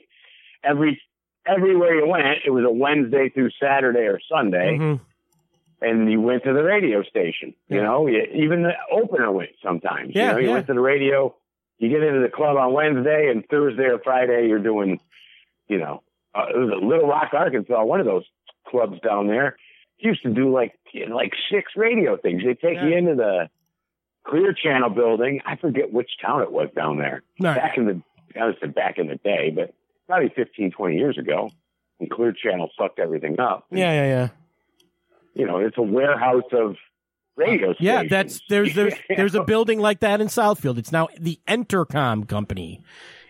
every 0.63 1.01
everywhere 1.47 1.95
you 1.95 2.07
went, 2.07 2.27
it 2.47 2.51
was 2.51 2.65
a 2.65 2.71
Wednesday 2.71 3.31
through 3.31 3.51
Saturday 3.61 4.01
or 4.07 4.21
Sunday, 4.31 4.77
Mhm. 4.79 5.01
And 5.81 6.11
you 6.11 6.21
went 6.21 6.45
to 6.45 6.53
the 6.53 6.63
radio 6.63 7.03
station. 7.03 7.55
You 7.69 7.77
Yeah. 7.79 7.83
know, 7.85 8.07
you, 8.07 8.23
even 8.35 8.63
the 8.63 8.73
opener 8.91 9.31
went 9.31 9.51
sometimes. 9.63 10.13
Yeah, 10.15 10.29
you 10.29 10.33
know, 10.33 10.39
you 10.39 10.47
yeah. 10.49 10.53
went 10.55 10.67
to 10.69 10.75
the 10.75 10.81
radio. 10.81 11.35
You 11.79 11.89
get 11.89 12.03
into 12.03 12.21
the 12.21 12.29
club 12.29 12.57
on 12.57 12.73
Wednesday, 12.73 13.29
and 13.31 13.47
Thursday 13.49 13.85
or 13.85 13.99
Friday, 14.01 14.49
you're 14.49 14.59
doing, 14.59 15.01
you 15.69 15.79
know, 15.79 16.03
uh, 16.35 16.47
it 16.53 16.59
was 16.59 16.71
a 16.71 16.85
Little 16.85 17.07
Rock, 17.09 17.33
Arkansas, 17.33 17.85
one 17.85 18.01
of 18.01 18.07
those 18.07 18.25
clubs 18.67 19.01
down 19.01 19.29
there. 19.29 19.57
used 19.99 20.23
to 20.23 20.31
do 20.31 20.53
like 20.53 20.75
like 21.09 21.33
six 21.51 21.73
radio 21.77 22.17
things. 22.17 22.43
They 22.45 22.55
take 22.55 22.81
you 22.81 22.97
into 22.97 23.15
the 23.15 23.49
Clear 24.25 24.53
Channel 24.53 24.91
building. 24.91 25.41
I 25.47 25.57
forget 25.57 25.93
which 25.93 26.11
town 26.21 26.43
it 26.43 26.53
was 26.53 26.69
down 26.75 26.99
there. 26.99 27.23
Right. 27.41 27.57
Back 27.57 27.79
in 27.79 27.87
the 27.87 28.03
I 28.41 28.45
was 28.47 28.57
back 28.75 28.99
in 28.99 29.07
the 29.09 29.17
day, 29.17 29.51
but 29.55 29.75
probably 30.07 30.29
15, 30.31 30.71
20 30.73 30.97
years 30.97 31.19
ago. 31.19 31.51
And 32.01 32.09
Clear 32.11 32.33
Channel 32.33 32.71
sucked 32.79 32.99
everything 32.99 33.41
up. 33.41 33.67
Yeah, 33.71 33.93
yeah, 33.93 34.07
yeah. 34.07 34.29
You 35.39 35.47
know, 35.47 35.59
it's 35.59 35.79
a 35.79 35.83
warehouse 35.83 36.51
of 36.53 36.75
radio 37.37 37.73
stations. 37.73 37.77
Yeah, 37.81 38.03
that's 38.11 38.41
there's 38.49 38.75
there's 38.75 38.95
there's 39.09 39.35
a 39.37 39.45
building 39.45 39.79
like 39.79 40.01
that 40.01 40.21
in 40.21 40.27
Southfield. 40.27 40.79
It's 40.79 40.91
now 40.91 41.09
the 41.19 41.39
Entercom 41.47 42.29
company, 42.29 42.83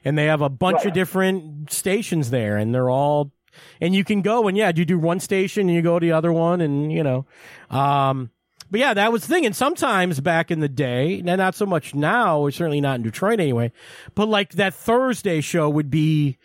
and 0.04 0.16
they 0.16 0.24
have 0.24 0.40
a 0.40 0.48
bunch 0.48 0.86
of 0.86 0.94
different 0.94 1.70
stations 1.70 2.30
there, 2.30 2.56
and 2.56 2.74
they're 2.74 2.88
all, 2.88 3.30
and 3.78 3.94
you 3.94 4.04
can 4.04 4.22
go 4.22 4.48
and 4.48 4.56
yeah, 4.56 4.72
you 4.74 4.86
do 4.86 4.98
one 4.98 5.20
station 5.20 5.68
and 5.68 5.76
you 5.76 5.82
go 5.82 5.98
to 5.98 6.06
the 6.06 6.12
other 6.12 6.32
one, 6.32 6.62
and 6.62 6.90
you 6.90 7.02
know, 7.02 7.26
um, 7.68 8.30
but 8.70 8.80
yeah, 8.80 8.94
that 8.94 9.12
was 9.12 9.26
the 9.26 9.34
thing. 9.34 9.44
And 9.44 9.54
sometimes 9.54 10.18
back 10.18 10.50
in 10.50 10.60
the 10.60 10.68
day, 10.68 11.20
now 11.22 11.36
not 11.36 11.54
so 11.54 11.66
much 11.66 11.94
now, 11.94 12.38
or 12.38 12.50
certainly 12.50 12.80
not 12.80 12.96
in 12.96 13.02
Detroit 13.02 13.38
anyway, 13.38 13.70
but 14.14 14.28
like 14.28 14.52
that 14.52 14.74
Thursday 14.74 15.42
show 15.42 15.68
would 15.68 15.90
be. 15.90 16.38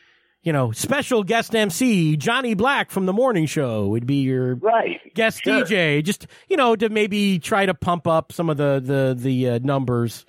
You 0.44 0.52
know, 0.52 0.72
special 0.74 1.24
guest 1.24 1.56
MC 1.56 2.18
Johnny 2.18 2.54
Black 2.54 2.92
from 2.92 3.06
the 3.06 3.14
morning 3.14 3.46
show 3.46 3.88
would 3.88 4.06
be 4.06 4.24
your 4.24 4.56
right. 4.56 5.00
guest 5.16 5.42
Sure. 5.44 5.64
DJ, 5.64 6.04
just 6.04 6.28
you 6.50 6.58
know, 6.58 6.76
to 6.76 6.90
maybe 6.90 7.40
try 7.40 7.66
to 7.66 7.74
pump 7.74 8.08
up 8.08 8.34
some 8.34 8.50
of 8.50 8.58
the 8.58 8.82
the 8.84 9.16
the 9.18 9.50
uh, 9.50 9.60
numbers. 9.64 10.26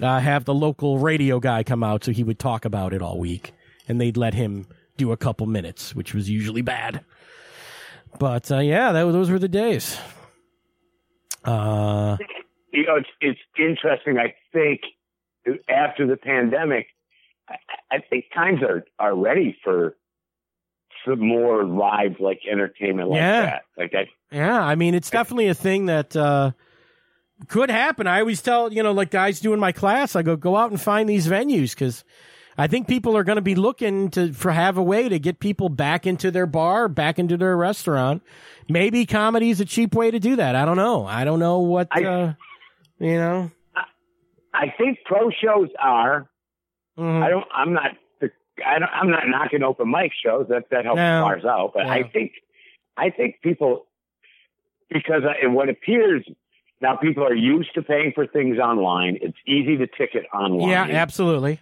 Uh, 0.00 0.18
have 0.18 0.44
the 0.46 0.54
local 0.54 0.98
radio 0.98 1.38
guy 1.38 1.62
come 1.62 1.84
out 1.84 2.02
so 2.02 2.10
he 2.10 2.24
would 2.24 2.38
talk 2.38 2.64
about 2.64 2.92
it 2.92 3.02
all 3.02 3.18
week, 3.18 3.52
and 3.86 4.00
they'd 4.00 4.16
let 4.16 4.34
him 4.34 4.66
do 4.96 5.12
a 5.12 5.16
couple 5.16 5.46
minutes, 5.46 5.94
which 5.94 6.14
was 6.14 6.28
usually 6.28 6.62
bad. 6.62 7.04
But 8.18 8.50
uh, 8.50 8.58
yeah, 8.58 8.92
that, 8.92 9.04
those 9.04 9.30
were 9.30 9.38
the 9.38 9.48
days. 9.48 9.96
Uh, 11.44 12.16
you 12.72 12.86
know, 12.86 12.96
it's 12.96 13.08
it's 13.20 13.40
interesting. 13.58 14.18
I 14.18 14.34
think 14.52 14.80
after 15.68 16.06
the 16.06 16.16
pandemic, 16.16 16.86
I, 17.48 17.56
I 17.90 17.98
think 18.08 18.26
times 18.34 18.60
are 18.62 18.84
are 18.98 19.14
ready 19.16 19.56
for 19.64 19.96
some 21.06 21.20
more 21.26 21.64
live 21.64 22.20
like 22.20 22.40
entertainment 22.50 23.08
like 23.08 23.18
Yeah. 23.18 23.42
that. 23.42 23.62
Like 23.76 23.92
that. 23.92 24.06
Yeah, 24.30 24.60
I 24.62 24.74
mean, 24.76 24.94
it's 24.94 25.10
definitely 25.10 25.48
a 25.48 25.54
thing 25.54 25.86
that 25.86 26.14
uh, 26.16 26.52
could 27.48 27.70
happen. 27.70 28.06
I 28.06 28.20
always 28.20 28.40
tell, 28.40 28.72
you 28.72 28.82
know, 28.82 28.92
like 28.92 29.10
guys 29.10 29.40
doing 29.40 29.58
my 29.58 29.72
class, 29.72 30.14
I 30.14 30.22
go, 30.22 30.36
go 30.36 30.56
out 30.56 30.70
and 30.70 30.80
find 30.80 31.08
these 31.08 31.26
venues 31.26 31.70
because 31.74 32.04
I 32.56 32.66
think 32.68 32.86
people 32.86 33.16
are 33.16 33.24
going 33.24 33.36
to 33.36 33.42
be 33.42 33.56
looking 33.56 34.10
to 34.10 34.32
for 34.32 34.52
have 34.52 34.76
a 34.78 34.82
way 34.82 35.08
to 35.08 35.18
get 35.18 35.40
people 35.40 35.68
back 35.68 36.06
into 36.06 36.30
their 36.30 36.46
bar, 36.46 36.86
back 36.88 37.18
into 37.18 37.36
their 37.36 37.56
restaurant. 37.56 38.22
Maybe 38.68 39.04
comedy 39.04 39.50
is 39.50 39.60
a 39.60 39.64
cheap 39.64 39.94
way 39.94 40.10
to 40.12 40.20
do 40.20 40.36
that. 40.36 40.54
I 40.54 40.64
don't 40.64 40.76
know. 40.76 41.04
I 41.04 41.24
don't 41.24 41.40
know 41.40 41.58
what, 41.60 41.88
I- 41.90 42.04
uh, 42.04 42.32
you 43.00 43.16
know. 43.16 43.50
I 44.54 44.66
think 44.78 44.98
pro 45.04 45.30
shows 45.30 45.70
are. 45.82 46.28
Mhm. 46.98 47.22
I 47.22 47.30
don't. 47.30 47.46
I'm 47.54 47.72
not. 47.72 47.92
I 48.66 48.78
don't, 48.78 48.90
I'm 48.92 49.10
not 49.10 49.22
knocking 49.28 49.62
open 49.62 49.90
mic 49.90 50.12
shows. 50.24 50.46
That 50.48 50.64
that 50.70 50.84
helps 50.84 50.98
No. 50.98 51.22
bars 51.22 51.44
out. 51.44 51.72
But 51.74 51.86
Yeah. 51.86 51.92
I 51.92 52.02
think, 52.02 52.32
I 52.98 53.08
think 53.10 53.36
people, 53.42 53.86
because 54.90 55.22
I, 55.24 55.42
and 55.44 55.54
what 55.54 55.68
appears 55.70 56.24
now, 56.80 56.96
people 56.96 57.24
are 57.24 57.34
used 57.34 57.72
to 57.74 57.82
paying 57.82 58.12
for 58.14 58.26
things 58.26 58.58
online. 58.58 59.18
It's 59.22 59.38
easy 59.46 59.76
to 59.78 59.86
ticket 59.86 60.24
online. 60.34 60.68
Yeah, 60.68 60.82
absolutely. 60.84 61.60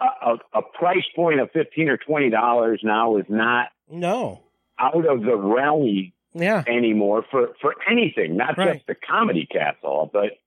a, 0.00 0.04
a, 0.04 0.36
a 0.58 0.62
price 0.62 1.04
point 1.16 1.40
of 1.40 1.50
fifteen 1.50 1.88
or 1.88 1.96
twenty 1.96 2.30
dollars 2.30 2.80
now 2.84 3.16
is 3.16 3.26
not 3.28 3.68
No. 3.90 4.44
out 4.78 5.04
of 5.04 5.22
the 5.22 5.34
realm 5.36 6.12
Yeah. 6.32 6.62
anymore 6.68 7.24
for 7.30 7.50
for 7.60 7.74
anything, 7.90 8.36
not 8.36 8.56
Right. 8.56 8.74
just 8.74 8.86
the 8.86 8.94
comedy 8.94 9.46
castle, 9.46 10.08
but 10.12 10.38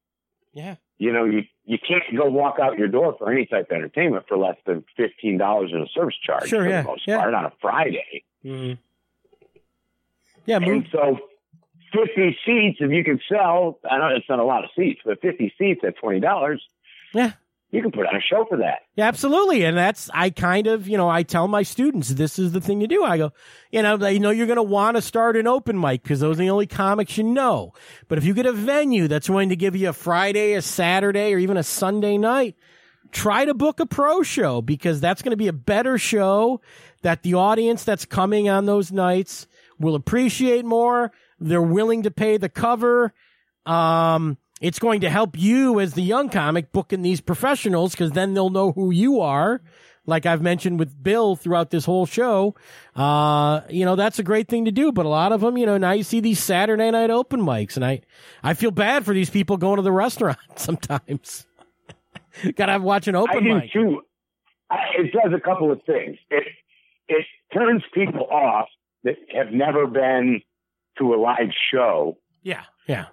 Yeah. 0.53 0.75
you 0.97 1.11
know 1.11 1.25
you 1.25 1.41
you 1.71 1.77
can't 1.79 2.03
go 2.17 2.25
walk 2.29 2.57
out 2.61 2.77
your 2.77 2.89
door 2.89 3.15
for 3.17 3.31
any 3.31 3.45
type 3.45 3.71
of 3.71 3.75
entertainment 3.77 4.25
for 4.27 4.37
less 4.37 4.57
than 4.65 4.83
fifteen 4.97 5.37
dollars 5.37 5.71
in 5.73 5.81
a 5.81 5.87
service 5.87 6.15
charge 6.21 6.49
Sure, 6.49 6.63
for 6.63 6.69
yeah, 6.69 6.81
the 6.81 6.87
most 6.89 7.03
yeah. 7.07 7.17
part 7.21 7.33
on 7.33 7.45
a 7.45 7.53
Friday. 7.61 8.23
Mhm. 8.43 8.77
Yeah. 10.45 10.59
Move. 10.59 10.67
And 10.69 10.87
so 10.91 11.19
fifty 11.93 12.37
seats, 12.45 12.77
if 12.81 12.91
you 12.91 13.03
can 13.03 13.19
sell, 13.29 13.79
I 13.89 13.97
know 13.99 14.07
it's 14.15 14.27
not 14.27 14.39
a 14.39 14.43
lot 14.43 14.63
of 14.65 14.69
seats, 14.75 15.01
but 15.05 15.21
fifty 15.21 15.53
seats 15.57 15.81
at 15.85 15.95
twenty 15.97 16.19
dollars, 16.19 16.61
Yeah. 17.13 17.31
You 17.71 17.81
can 17.81 17.91
put 17.91 18.05
on 18.05 18.15
a 18.15 18.21
show 18.21 18.45
for 18.47 18.57
that. 18.57 18.79
Yeah, 18.95 19.07
absolutely. 19.07 19.63
And 19.63 19.77
that's, 19.77 20.09
I 20.13 20.29
kind 20.29 20.67
of, 20.67 20.89
you 20.89 20.97
know, 20.97 21.09
I 21.09 21.23
tell 21.23 21.47
my 21.47 21.63
students, 21.63 22.09
this 22.09 22.37
is 22.37 22.51
the 22.51 22.59
thing 22.59 22.81
to 22.81 22.87
do. 22.87 23.03
I 23.03 23.17
go, 23.17 23.31
you 23.71 23.81
know, 23.81 23.95
they 23.95 24.19
know 24.19 24.29
you're 24.29 24.45
going 24.45 24.57
to 24.57 24.63
want 24.63 24.97
to 24.97 25.01
start 25.01 25.37
an 25.37 25.47
open 25.47 25.79
mic 25.79 26.03
because 26.03 26.19
those 26.19 26.37
are 26.37 26.43
the 26.43 26.49
only 26.49 26.67
comics 26.67 27.17
you 27.17 27.23
know. 27.23 27.73
But 28.09 28.17
if 28.17 28.25
you 28.25 28.33
get 28.33 28.45
a 28.45 28.51
venue 28.51 29.07
that's 29.07 29.29
willing 29.29 29.49
to 29.49 29.55
give 29.55 29.75
you 29.75 29.89
a 29.89 29.93
Friday, 29.93 30.53
a 30.53 30.61
Saturday, 30.61 31.33
or 31.33 31.37
even 31.37 31.55
a 31.55 31.63
Sunday 31.63 32.17
night, 32.17 32.57
try 33.11 33.45
to 33.45 33.53
book 33.53 33.79
a 33.79 33.85
pro 33.85 34.21
show 34.21 34.61
because 34.61 34.99
that's 34.99 35.21
going 35.21 35.31
to 35.31 35.37
be 35.37 35.47
a 35.47 35.53
better 35.53 35.97
show 35.97 36.59
that 37.03 37.23
the 37.23 37.35
audience 37.35 37.85
that's 37.85 38.05
coming 38.05 38.49
on 38.49 38.65
those 38.65 38.91
nights 38.91 39.47
will 39.79 39.95
appreciate 39.95 40.65
more. 40.65 41.11
They're 41.39 41.61
willing 41.61 42.03
to 42.03 42.11
pay 42.11 42.35
the 42.35 42.49
cover. 42.49 43.13
Um, 43.65 44.37
it's 44.61 44.79
going 44.79 45.01
to 45.01 45.09
help 45.09 45.37
you 45.37 45.79
as 45.79 45.93
the 45.95 46.01
young 46.01 46.29
comic 46.29 46.71
booking 46.71 47.01
these 47.01 47.19
professionals 47.19 47.91
because 47.91 48.11
then 48.11 48.33
they'll 48.33 48.49
know 48.49 48.71
who 48.71 48.91
you 48.91 49.19
are. 49.19 49.61
Like 50.05 50.25
I've 50.25 50.41
mentioned 50.41 50.79
with 50.79 51.01
Bill 51.03 51.35
throughout 51.35 51.69
this 51.69 51.85
whole 51.85 52.05
show, 52.05 52.55
uh, 52.95 53.61
you 53.69 53.85
know, 53.85 53.95
that's 53.95 54.17
a 54.19 54.23
great 54.23 54.47
thing 54.47 54.65
to 54.65 54.71
do. 54.71 54.91
But 54.91 55.05
a 55.05 55.09
lot 55.09 55.31
of 55.31 55.41
them, 55.41 55.57
you 55.57 55.65
know, 55.65 55.77
now 55.77 55.91
you 55.91 56.03
see 56.03 56.19
these 56.21 56.39
Saturday 56.41 56.89
night 56.89 57.09
open 57.09 57.41
mics 57.41 57.75
and 57.75 57.85
I, 57.85 58.01
I 58.41 58.53
feel 58.53 58.71
bad 58.71 59.05
for 59.05 59.13
these 59.13 59.29
people 59.29 59.57
going 59.57 59.75
to 59.77 59.81
the 59.83 59.91
restaurant 60.05 60.37
sometimes. 60.55 61.45
Gotta 62.55 62.71
have 62.71 62.83
watch 62.83 63.07
an 63.07 63.15
open 63.15 63.37
I 63.37 63.39
do 63.41 63.55
mic. 63.55 63.71
too. 63.73 64.01
I, 64.69 64.77
it 64.97 65.11
does 65.11 65.33
a 65.35 65.39
couple 65.39 65.71
of 65.71 65.81
things. 65.83 66.17
It 66.29 66.43
it 67.07 67.25
turns 67.53 67.83
people 67.93 68.25
off 68.31 68.69
that 69.03 69.15
have 69.35 69.51
never 69.51 69.85
been 69.85 70.41
to 70.97 71.13
a 71.13 71.17
live 71.17 71.49
show, 71.73 72.17
Yeah, 72.41 72.63
yeah, 72.87 73.07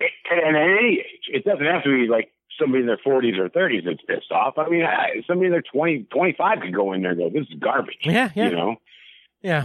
and 0.00 0.40
at 0.40 0.54
any 0.56 0.98
age. 1.00 1.28
It 1.32 1.44
doesn't 1.44 1.64
have 1.64 1.84
to 1.84 1.90
be 1.90 2.08
like 2.08 2.30
somebody 2.58 2.80
in 2.82 2.86
their 2.86 2.96
40s 2.98 3.38
or 3.38 3.48
30s 3.48 3.84
that's 3.84 4.02
pissed 4.06 4.32
off. 4.32 4.58
I 4.58 4.68
mean, 4.68 4.84
somebody 5.26 5.46
in 5.46 5.52
their 5.52 5.62
20, 5.62 6.04
25 6.12 6.60
could 6.60 6.74
go 6.74 6.92
in 6.92 7.02
there 7.02 7.12
and 7.12 7.20
go, 7.20 7.30
"This 7.30 7.48
is 7.48 7.58
garbage." 7.58 7.98
yeah, 8.02 8.30
yeah, 8.34 8.48
You 8.48 8.56
know. 8.56 8.76
yeah. 9.42 9.64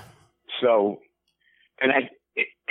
So, 0.61 0.99
and 1.81 1.91
I. 1.91 2.09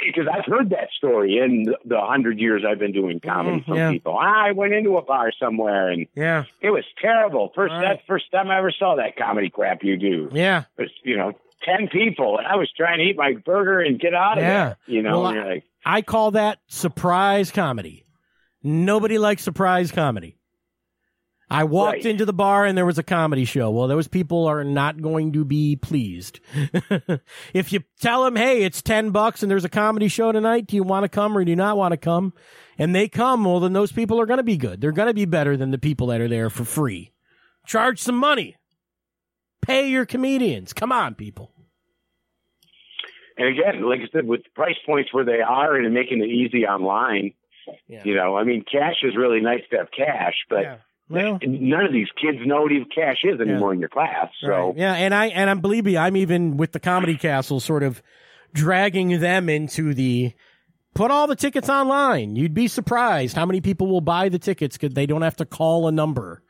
Because 0.03 0.27
I've 0.33 0.47
heard 0.47 0.71
that 0.71 0.89
story 0.97 1.37
in 1.37 1.65
the, 1.65 1.77
the 1.85 2.01
hundred 2.01 2.39
years 2.41 2.63
I've 2.67 2.79
been 2.79 2.93
doing 2.93 3.21
comedy 3.21 3.59
Mhm, 3.61 3.67
from 3.67 3.77
yeah. 3.77 3.91
people. 3.91 4.17
I 4.17 4.53
went 4.53 4.73
into 4.73 4.97
a 4.97 5.03
bar 5.03 5.31
somewhere 5.39 5.91
and 5.91 6.07
Yeah, 6.17 6.45
it 6.63 6.71
was 6.71 6.85
terrible. 7.03 7.53
First, 7.55 7.73
Right. 7.73 7.83
that's 7.83 8.01
first 8.07 8.33
time 8.33 8.51
I 8.51 8.57
ever 8.57 8.71
saw 8.73 8.95
that 8.97 9.17
comedy 9.19 9.51
crap 9.51 9.85
you 9.85 9.99
do. 9.99 10.31
yeah. 10.33 10.65
There's, 10.79 10.91
you 11.05 11.19
know, 11.19 11.33
10 11.65 11.89
people, 11.89 12.39
and 12.39 12.47
I 12.47 12.57
was 12.57 12.71
trying 12.75 12.97
to 13.01 13.05
eat 13.05 13.17
my 13.19 13.35
burger 13.35 13.79
and 13.81 14.01
get 14.01 14.15
out 14.15 14.39
of 14.39 14.45
Yeah. 14.45 14.49
there. 14.65 14.77
You 14.87 15.03
know, 15.03 15.21
Well, 15.21 15.27
and 15.27 15.37
you're 15.37 15.45
like, 15.55 15.65
I 15.85 16.03
call 16.03 16.33
that 16.33 16.59
surprise 16.67 17.51
comedy. 17.51 18.05
Nobody 18.63 19.19
likes 19.19 19.43
surprise 19.43 19.91
comedy. 19.91 20.37
I 21.53 21.65
walked 21.65 22.05
Right. 22.05 22.07
into 22.07 22.25
the 22.25 22.33
bar 22.33 22.65
and 22.65 22.79
there 22.79 22.87
was 22.87 22.99
a 22.99 23.03
comedy 23.03 23.45
show. 23.45 23.71
Well, 23.71 23.89
those 23.89 24.07
people 24.07 24.47
are 24.47 24.63
not 24.63 25.01
going 25.03 25.33
to 25.33 25.45
be 25.45 25.75
pleased. 25.75 26.39
if 27.53 27.73
you 27.73 27.83
tell 28.01 28.23
them, 28.25 28.37
hey, 28.37 28.63
it's 28.63 28.83
10 28.83 29.11
bucks 29.11 29.43
and 29.43 29.51
there's 29.51 29.65
a 29.65 29.69
comedy 29.71 30.07
show 30.07 30.31
tonight, 30.31 30.69
do 30.69 30.77
you 30.77 30.85
want 30.85 31.03
to 31.05 31.09
come 31.09 31.37
or 31.37 31.45
do 31.45 31.51
you 31.51 31.57
not 31.57 31.77
want 31.77 31.91
to 31.93 31.97
come? 31.97 32.35
And 32.79 32.95
they 32.95 33.09
come, 33.09 33.45
well, 33.45 33.59
then 33.59 33.73
those 33.73 33.91
people 33.91 34.21
are 34.21 34.27
going 34.27 34.37
to 34.37 34.45
be 34.45 34.57
good. 34.57 34.81
They're 34.81 34.93
going 34.93 35.09
to 35.09 35.15
be 35.15 35.25
better 35.25 35.57
than 35.57 35.73
the 35.73 35.79
people 35.79 36.07
that 36.09 36.21
are 36.21 36.29
there 36.29 36.51
for 36.51 36.65
free. 36.65 37.13
Charge 37.67 37.99
some 37.99 38.17
money. 38.17 38.57
Pay 39.61 39.91
your 39.91 40.07
comedians. 40.07 40.73
Come 40.73 40.93
on, 40.93 41.15
people. 41.17 41.53
And 43.41 43.49
again, 43.49 43.83
like 43.89 44.01
I 44.01 44.09
said, 44.13 44.27
with 44.27 44.43
price 44.55 44.77
points 44.87 45.13
where 45.13 45.25
they 45.25 45.41
are 45.41 45.75
and 45.75 45.93
making 45.93 46.21
it 46.23 46.29
easy 46.29 46.65
online, 46.67 47.33
Yeah. 47.89 48.03
you 48.05 48.15
know, 48.15 48.37
I 48.37 48.45
mean, 48.45 48.63
cash 48.71 48.97
is 49.03 49.17
really 49.17 49.41
nice 49.41 49.63
to 49.71 49.79
have 49.79 49.89
cash, 49.91 50.35
but 50.49 50.63
Yeah. 50.63 50.77
Well, 51.09 51.41
none 51.43 51.85
of 51.87 51.93
these 51.93 52.07
kids 52.23 52.39
know 52.47 52.63
what 52.63 52.71
even 52.71 52.87
cash 52.95 53.25
is 53.25 53.41
anymore 53.41 53.73
in 53.73 53.81
your 53.81 53.89
class. 53.89 54.29
So, 54.41 54.49
Right. 54.49 54.77
Yeah, 54.77 54.95
and 54.95 55.13
I 55.13 55.27
and 55.27 55.51
I 55.51 55.55
believe 55.55 55.85
me, 55.85 55.97
I'm 55.97 56.17
even 56.17 56.57
with 56.57 56.71
the 56.71 56.79
Comedy 56.79 57.17
Castle, 57.17 57.59
sort 57.59 57.83
of 57.83 58.01
dragging 58.55 59.19
them 59.19 59.49
into 59.49 59.93
the 59.93 60.33
put 60.95 61.11
all 61.11 61.27
the 61.27 61.35
tickets 61.37 61.69
online. 61.69 62.37
You'd 62.37 62.55
be 62.55 62.69
surprised 62.69 63.35
how 63.35 63.45
many 63.47 63.61
people 63.61 63.89
will 63.89 64.01
buy 64.01 64.29
the 64.29 64.39
tickets 64.39 64.77
because 64.77 64.95
they 64.95 65.07
don't 65.07 65.23
have 65.23 65.37
to 65.37 65.45
call 65.45 65.89
a 65.89 65.93
number. 65.93 66.43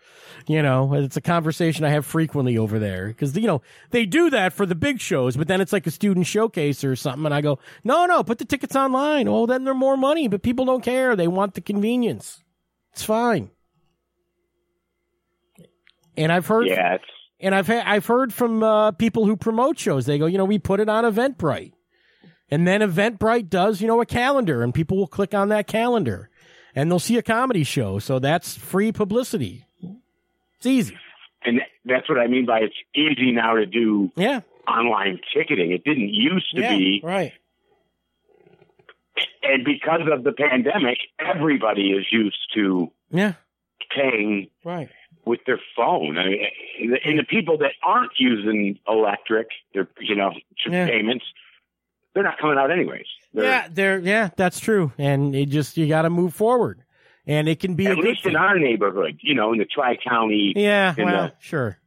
You 0.46 0.62
know, 0.62 0.94
it's 0.94 1.16
a 1.16 1.20
conversation 1.20 1.84
I 1.84 1.90
have 1.90 2.06
frequently 2.06 2.56
over 2.58 2.78
there 2.78 3.08
because 3.08 3.36
you 3.36 3.46
know 3.46 3.62
they 3.90 4.06
do 4.06 4.30
that 4.30 4.52
for 4.52 4.66
the 4.66 4.74
big 4.74 5.00
shows, 5.00 5.36
but 5.36 5.48
then 5.48 5.60
it's 5.60 5.72
like 5.72 5.86
a 5.86 5.90
student 5.90 6.26
showcase 6.26 6.82
or 6.84 6.96
something, 6.96 7.24
and 7.26 7.34
I 7.34 7.40
go, 7.40 7.58
no, 7.84 8.06
no, 8.06 8.22
put 8.22 8.38
the 8.38 8.44
tickets 8.44 8.76
online. 8.76 9.28
Oh, 9.28 9.46
then 9.46 9.64
they're 9.64 9.74
more 9.74 9.96
money, 9.96 10.28
but 10.28 10.42
people 10.42 10.64
don't 10.64 10.82
care. 10.82 11.14
They 11.16 11.28
want 11.28 11.54
the 11.54 11.60
convenience. 11.60 12.42
It's 12.92 13.02
fine. 13.04 13.50
And 16.16 16.32
I've 16.32 16.46
heard 16.46 16.66
yeah, 16.66 16.98
and 17.40 17.54
I've 17.54 17.66
ha- 17.66 17.84
I've 17.86 18.06
heard 18.06 18.32
from 18.32 18.62
uh, 18.62 18.92
people 18.92 19.26
who 19.26 19.36
promote 19.36 19.78
shows. 19.78 20.06
They 20.06 20.18
go, 20.18 20.26
you 20.26 20.38
know, 20.38 20.44
we 20.44 20.58
put 20.58 20.80
it 20.80 20.88
on 20.88 21.04
Eventbrite, 21.04 21.72
And 22.50 22.66
then 22.66 22.80
Eventbrite 22.80 23.48
does, 23.48 23.80
you 23.80 23.86
know, 23.86 24.00
a 24.00 24.06
calendar 24.06 24.62
and 24.62 24.74
people 24.74 24.96
will 24.96 25.06
click 25.06 25.34
on 25.34 25.48
that 25.48 25.66
calendar 25.66 26.28
and 26.74 26.90
they'll 26.90 26.98
see 26.98 27.16
a 27.16 27.22
comedy 27.22 27.64
show. 27.64 27.98
So 27.98 28.18
that's 28.18 28.56
free 28.56 28.92
publicity. 28.92 29.64
It's 30.61 30.66
easy. 30.66 30.97
And 31.43 31.62
that's 31.87 32.07
what 32.07 32.19
I 32.19 32.27
mean 32.27 32.45
by 32.45 32.59
it's 32.61 32.74
easy 32.95 33.32
now 33.32 33.55
to 33.55 33.65
do 33.65 34.12
Yeah. 34.15 34.41
online 34.69 35.19
ticketing. 35.35 35.73
It 35.73 35.85
didn't 35.85 36.11
used 36.12 36.55
to 36.55 36.61
yeah. 36.61 36.77
be. 36.77 37.01
Right. 37.03 37.32
And 39.43 39.65
because 39.65 40.03
of 40.12 40.23
the 40.23 40.32
pandemic, 40.32 40.99
everybody 41.19 41.93
is 41.93 42.07
used 42.12 42.37
to 42.55 42.93
Yeah. 43.11 43.35
paying 43.91 44.49
Right. 44.65 44.91
with 45.24 45.41
their 45.47 45.61
phone. 45.74 46.19
I 46.19 46.27
mean, 46.28 46.97
and 47.05 47.19
the 47.19 47.24
people 47.24 47.57
that 47.59 47.73
aren't 47.82 48.12
using 48.19 48.78
electric, 48.87 49.49
they're, 49.73 49.89
you 49.99 50.15
know, 50.16 50.32
Yeah. 50.66 50.87
payments, 50.89 51.24
they're 52.12 52.23
not 52.23 52.37
coming 52.39 52.59
out 52.59 52.70
anyways. 52.70 53.07
Yeah, 53.32 53.41
they're, 53.41 53.45
Yeah. 53.45 53.69
There. 53.73 53.99
Yeah. 54.01 54.28
That's 54.37 54.61
true. 54.61 54.93
And 54.99 55.35
it 55.35 55.47
just, 55.49 55.78
you 55.78 55.87
got 55.89 56.03
to 56.03 56.11
move 56.11 56.35
forward 56.35 56.82
and 57.26 57.48
it 57.48 57.60
can 57.60 57.74
be 57.74 57.86
At 57.86 57.98
least 57.98 58.26
in 58.26 58.36
our 58.36 58.59
neighborhood, 58.59 59.18
you 59.22 59.34
know, 59.34 59.52
in 59.52 59.59
the 59.59 59.64
Tri 59.66 59.97
County. 59.97 60.52
Yeah. 60.56 60.94
Well, 60.97 61.06
the- 61.28 61.32
sure. 61.40 61.78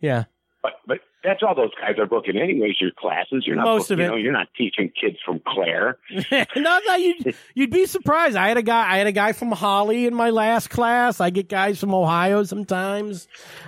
Yeah. 0.00 0.24
But 0.62 0.72
but 0.86 0.98
that's 1.22 1.42
all 1.42 1.54
those 1.56 1.70
guys 1.80 1.98
are 1.98 2.06
booking 2.06 2.36
anyways. 2.36 2.80
Your 2.80 2.90
classes, 2.96 3.44
you're 3.46 3.56
not 3.56 3.64
Most 3.64 3.88
booking, 3.88 3.94
of 3.94 4.00
it. 4.00 4.02
You 4.04 4.10
know, 4.10 4.16
you're 4.16 4.32
not 4.32 4.46
teaching 4.56 4.92
kids 5.00 5.16
from 5.24 5.40
Claire. 5.44 5.98
no, 6.56 6.80
no, 6.86 6.94
you'd, 6.94 7.34
you'd 7.54 7.70
be 7.70 7.86
surprised. 7.86 8.36
I 8.36 8.46
had 8.48 8.56
a 8.58 8.62
guy, 8.62 8.92
I 8.92 8.98
had 8.98 9.06
a 9.08 9.12
guy 9.12 9.32
from 9.32 9.50
Holly 9.50 10.06
in 10.06 10.14
my 10.14 10.30
last 10.30 10.70
class. 10.70 11.20
I 11.20 11.30
get 11.30 11.48
guys 11.48 11.80
from 11.80 11.92
Ohio 11.94 12.44
sometimes. 12.44 13.26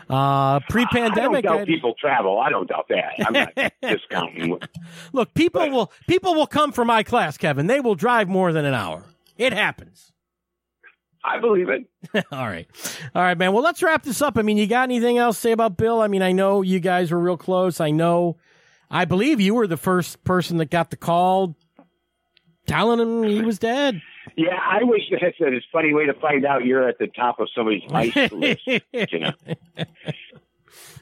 Uh, 0.09 0.14
I 0.14 0.59
don't 0.60 0.68
pre-pandemic. 0.70 1.44
doubt 1.44 1.66
people 1.66 1.94
travel. 2.00 2.38
I 2.38 2.50
don't 2.50 2.68
doubt 2.68 2.86
that. 2.90 3.14
I'm 3.26 3.32
not 3.32 3.72
discounting. 3.82 4.59
look, 5.12 5.34
people 5.34 5.60
But- 5.62 5.72
will, 5.72 5.92
people 6.09 6.34
will 6.34 6.46
come 6.46 6.70
for 6.72 6.84
my 6.84 7.02
class, 7.02 7.36
Kevin. 7.38 7.66
They 7.66 7.80
will 7.80 7.96
drive 7.96 8.28
more 8.28 8.52
than 8.52 8.66
an 8.66 8.74
hour. 8.74 9.05
It 9.36 9.52
happens. 9.52 10.12
I 11.28 11.38
believe 11.40 11.68
it. 11.68 11.86
All 12.32 12.46
right. 12.46 12.66
All 13.14 13.22
right, 13.22 13.36
man. 13.36 13.52
Well, 13.52 13.62
let's 13.62 13.82
wrap 13.82 14.02
this 14.02 14.22
up. 14.22 14.38
I 14.38 14.42
mean, 14.42 14.56
you 14.56 14.66
got 14.66 14.84
anything 14.84 15.18
else 15.18 15.36
to 15.36 15.40
say 15.42 15.52
about 15.52 15.76
Bill? 15.76 16.00
I 16.00 16.09
mean, 16.09 16.22
I 16.22 16.32
know 16.32 16.62
you 16.62 16.80
guys 16.80 17.10
were 17.10 17.18
real 17.18 17.36
close. 17.36 17.80
I 17.80 17.90
know, 17.90 18.36
I 18.90 19.05
believe 19.05 19.40
you 19.40 19.55
were 19.55 19.66
the 19.66 19.76
first 19.76 20.24
person 20.24 20.56
that 20.59 20.70
got 20.70 20.90
the 20.90 20.96
call 20.96 21.56
telling 22.66 23.00
him 23.00 23.22
he 23.24 23.42
was 23.42 23.59
dead. 23.59 24.00
Yeah, 24.36 24.59
I 24.60 24.84
wish 24.84 25.02
that's 25.20 25.40
a 25.40 25.60
funny 25.72 25.92
way 25.92 26.06
to 26.06 26.14
find 26.14 26.44
out 26.46 26.64
you're 26.64 26.88
at 26.88 26.98
the 26.98 27.09
top 27.09 27.40
of 27.40 27.48
somebody's 27.55 27.82
ice 27.90 28.14
list. 28.32 28.66
You 28.66 29.18
know. 29.18 29.32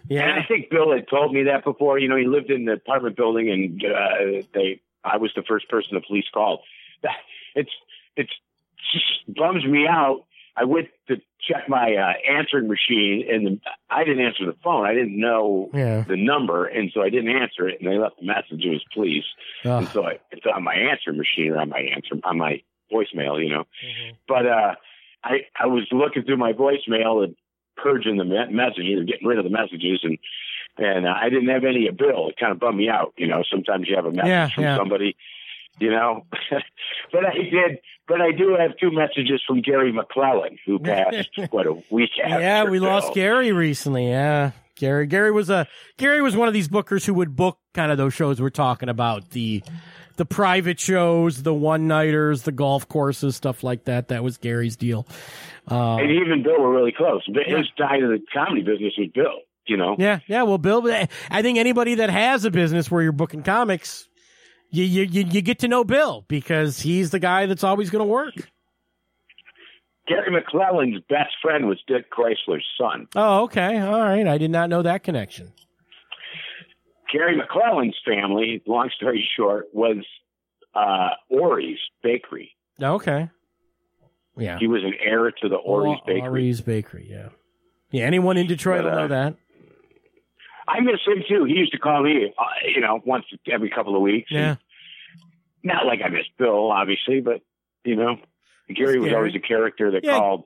Yeah. 0.09 0.23
And. 0.23 0.41
I 0.41 0.45
think 0.45 0.71
Bill 0.71 0.93
had 0.93 1.09
told 1.09 1.33
me 1.33 1.45
that 1.45 1.65
before. 1.65 1.99
You 1.99 2.09
know, 2.09 2.17
he 2.17 2.27
lived 2.27 2.51
in 2.51 2.65
the 2.65 2.73
apartment 2.73 3.17
building, 3.17 3.51
and 3.51 3.85
uh, 3.85 4.47
they. 4.55 4.81
I 5.05 5.19
was 5.19 5.31
the 5.37 5.43
first 5.43 5.69
person 5.69 5.95
the 5.95 6.01
police 6.01 6.27
called. 6.33 6.61
It's 7.55 7.71
it's 8.17 8.33
bums 9.29 9.65
me 9.65 9.87
out. 9.89 10.25
I 10.59 10.65
went 10.65 10.89
to 11.09 11.17
check 11.47 11.69
my 11.69 11.95
uh, 11.97 12.13
answering 12.33 12.67
machine, 12.67 13.27
and 13.31 13.47
the, 13.47 13.61
I 13.91 14.05
didn't 14.05 14.25
answer 14.25 14.47
the 14.47 14.57
phone. 14.65 14.87
I 14.87 14.95
didn't 14.95 15.19
know 15.21 15.69
Yeah. 15.75 16.05
the 16.09 16.17
number, 16.17 16.65
and 16.67 16.91
so 16.95 17.03
I 17.03 17.11
didn't 17.11 17.29
answer 17.29 17.69
it. 17.69 17.81
And 17.81 17.91
they 17.91 17.99
left 17.99 18.19
the 18.21 18.27
message. 18.27 18.65
It 18.65 18.71
was 18.71 18.83
police, 18.95 19.25
and 19.79 19.89
so 19.91 20.07
I, 20.07 20.19
it's 20.33 20.47
on 20.47 20.65
my 20.65 20.75
answering 20.75 21.19
machine 21.19 21.53
or 21.53 21.59
on 21.59 21.69
my 21.69 21.81
answer 21.81 22.15
on 22.25 22.39
my 22.39 22.63
voicemail. 22.91 23.43
You 23.43 23.51
know, 23.51 23.65
Mm-hmm. 23.85 24.15
but 24.27 24.47
uh, 24.47 24.75
I 25.23 25.41
I 25.61 25.67
was 25.67 25.87
looking 25.93 26.23
through 26.25 26.39
my 26.39 26.53
voicemail 26.55 27.23
and 27.23 27.37
purging 27.77 28.17
the 28.17 28.25
me- 28.25 28.51
messages, 28.51 29.05
getting 29.07 29.27
rid 29.29 29.37
of 29.39 29.45
the 29.45 29.51
messages, 29.51 30.01
and 30.05 30.17
and 30.79 31.07
uh, 31.07 31.13
I 31.15 31.29
didn't 31.29 31.49
have 31.49 31.65
any 31.65 31.87
of 31.89 31.99
Bill. 31.99 32.29
It 32.31 32.37
kind 32.41 32.53
of 32.53 32.59
bummed 32.61 32.79
me 32.79 32.89
out. 32.89 33.13
You 33.19 33.27
know, 33.27 33.43
sometimes 33.51 33.89
you 33.89 33.97
have 33.97 34.07
a 34.07 34.11
message 34.11 34.29
Yeah, 34.29 34.49
from 34.55 34.65
yeah. 34.65 34.77
somebody, 34.79 35.17
you 35.79 35.91
know. 35.91 36.27
but 37.13 37.27
I 37.27 37.35
did. 37.35 37.79
But 38.09 38.21
I 38.21 38.31
do 38.31 38.57
have 38.59 38.77
two 38.79 38.93
messages 38.93 39.43
from 39.47 39.63
Gary 39.63 39.93
McClellan, 39.93 40.59
who 40.65 40.79
passed 40.81 41.29
what 41.51 41.67
a 41.67 41.75
week 41.91 42.11
after. 42.23 42.41
Yeah, 42.41 42.65
we 42.65 42.79
lost 42.79 43.15
Gary 43.15 43.53
recently. 43.53 44.09
Yeah. 44.09 44.53
Gary 44.77 45.07
Gary 45.07 45.33
was 45.33 45.49
a 45.49 45.67
Gary 45.97 46.21
was 46.21 46.37
one 46.37 46.49
of 46.49 46.55
these 46.55 46.69
bookers 46.69 47.05
who 47.07 47.15
would 47.15 47.35
book 47.35 47.59
kind 47.73 47.91
of 47.91 47.97
those 47.97 48.13
shows 48.13 48.41
we're 48.43 48.51
talking 48.51 48.91
about 48.91 49.31
the 49.31 49.63
the 50.17 50.27
private 50.27 50.79
shows, 50.79 51.43
the 51.43 51.55
one 51.55 51.87
nighters, 51.89 52.43
the 52.43 52.53
golf 52.53 52.87
courses, 52.89 53.37
stuff 53.37 53.63
like 53.65 53.85
that. 53.85 54.09
That 54.09 54.23
was 54.23 54.37
Gary's 54.37 54.77
deal. 54.77 55.07
Uh, 55.71 55.97
And 55.97 56.11
even 56.11 56.43
Bill 56.43 56.61
were 56.61 56.71
really 56.71 56.93
close. 56.93 57.23
But 57.27 57.45
his 57.47 57.67
side 57.79 58.03
of 58.03 58.11
the 58.11 58.21
comedy 58.33 58.63
business 58.63 58.93
was 58.99 59.09
Bill. 59.15 59.41
You 59.67 59.77
know. 59.77 59.97
yeah, 59.99 60.21
yeah. 60.29 60.45
Well, 60.45 60.59
Bill, 60.59 60.87
I 61.29 61.43
think 61.43 61.59
anybody 61.59 61.97
that 61.97 62.09
has 62.09 62.45
a 62.45 62.53
business 62.53 62.89
where 62.89 63.03
you're 63.03 63.11
booking 63.11 63.43
comics, 63.43 64.09
you 64.71 64.85
you 64.85 65.03
you, 65.03 65.25
you 65.31 65.43
get 65.43 65.59
to 65.61 65.69
know 65.69 65.85
Bill 65.85 66.25
because 66.29 66.81
he's 66.81 67.11
the 67.11 67.19
guy 67.19 67.47
that's 67.47 67.65
always 67.65 67.91
going 67.91 68.05
to 68.05 68.11
work. 68.11 68.35
Gary 70.09 70.31
McClellan's 70.31 71.01
best 71.09 71.35
friend 71.43 71.67
was 71.67 71.79
Dick 71.87 72.11
Chrysler's 72.13 72.65
son. 72.79 73.09
Oh, 73.17 73.45
okay, 73.45 73.81
all 73.81 74.01
right. 74.01 74.27
I 74.27 74.39
did 74.39 74.51
not 74.51 74.71
know 74.71 74.83
that 74.83 75.03
connection. 75.03 75.53
Gary 77.13 77.37
McClellan's 77.37 77.97
family, 78.05 78.63
long 78.67 78.91
story 78.97 79.29
short, 79.37 79.67
was 79.73 80.05
uh, 80.75 81.11
Awrey's 81.33 81.79
Bakery. 82.03 82.51
Okay. 82.81 83.31
Yeah. 84.37 84.59
He 84.59 84.67
was 84.67 84.83
an 84.85 84.95
heir 85.01 85.31
to 85.31 85.49
the 85.49 85.57
Awrey's 85.57 86.01
Bakery. 86.07 86.29
Awrey's 86.29 86.61
Bakery, 86.61 87.09
yeah. 87.11 87.29
Yeah, 87.91 88.05
anyone 88.05 88.37
in 88.37 88.47
Detroit 88.47 88.83
But, 88.83 88.91
will 88.91 88.99
know 88.99 89.05
uh, 89.05 89.09
that. 89.09 89.37
I 90.69 90.81
miss 90.81 91.01
him 91.07 91.23
too. 91.29 91.45
He 91.45 91.55
used 91.55 91.73
to 91.73 91.79
call 91.79 92.03
me, 92.03 92.33
uh, 92.37 92.43
you 92.75 92.81
know, 92.81 93.01
once 93.05 93.25
every 93.51 93.71
couple 93.71 93.95
of 93.95 94.03
weeks. 94.03 94.31
Yeah. 94.31 94.57
Not 95.63 95.87
like 95.87 96.01
I 96.05 96.09
miss 96.09 96.27
Bill, 96.39 96.71
obviously, 96.71 97.21
but 97.21 97.41
you 97.85 97.97
know, 97.97 98.17
Gary 98.75 98.99
was 98.99 99.13
always 99.13 99.35
a 99.35 99.39
character 99.41 99.93
that 99.93 100.05
Yeah. 100.05 100.19
called, 100.19 100.45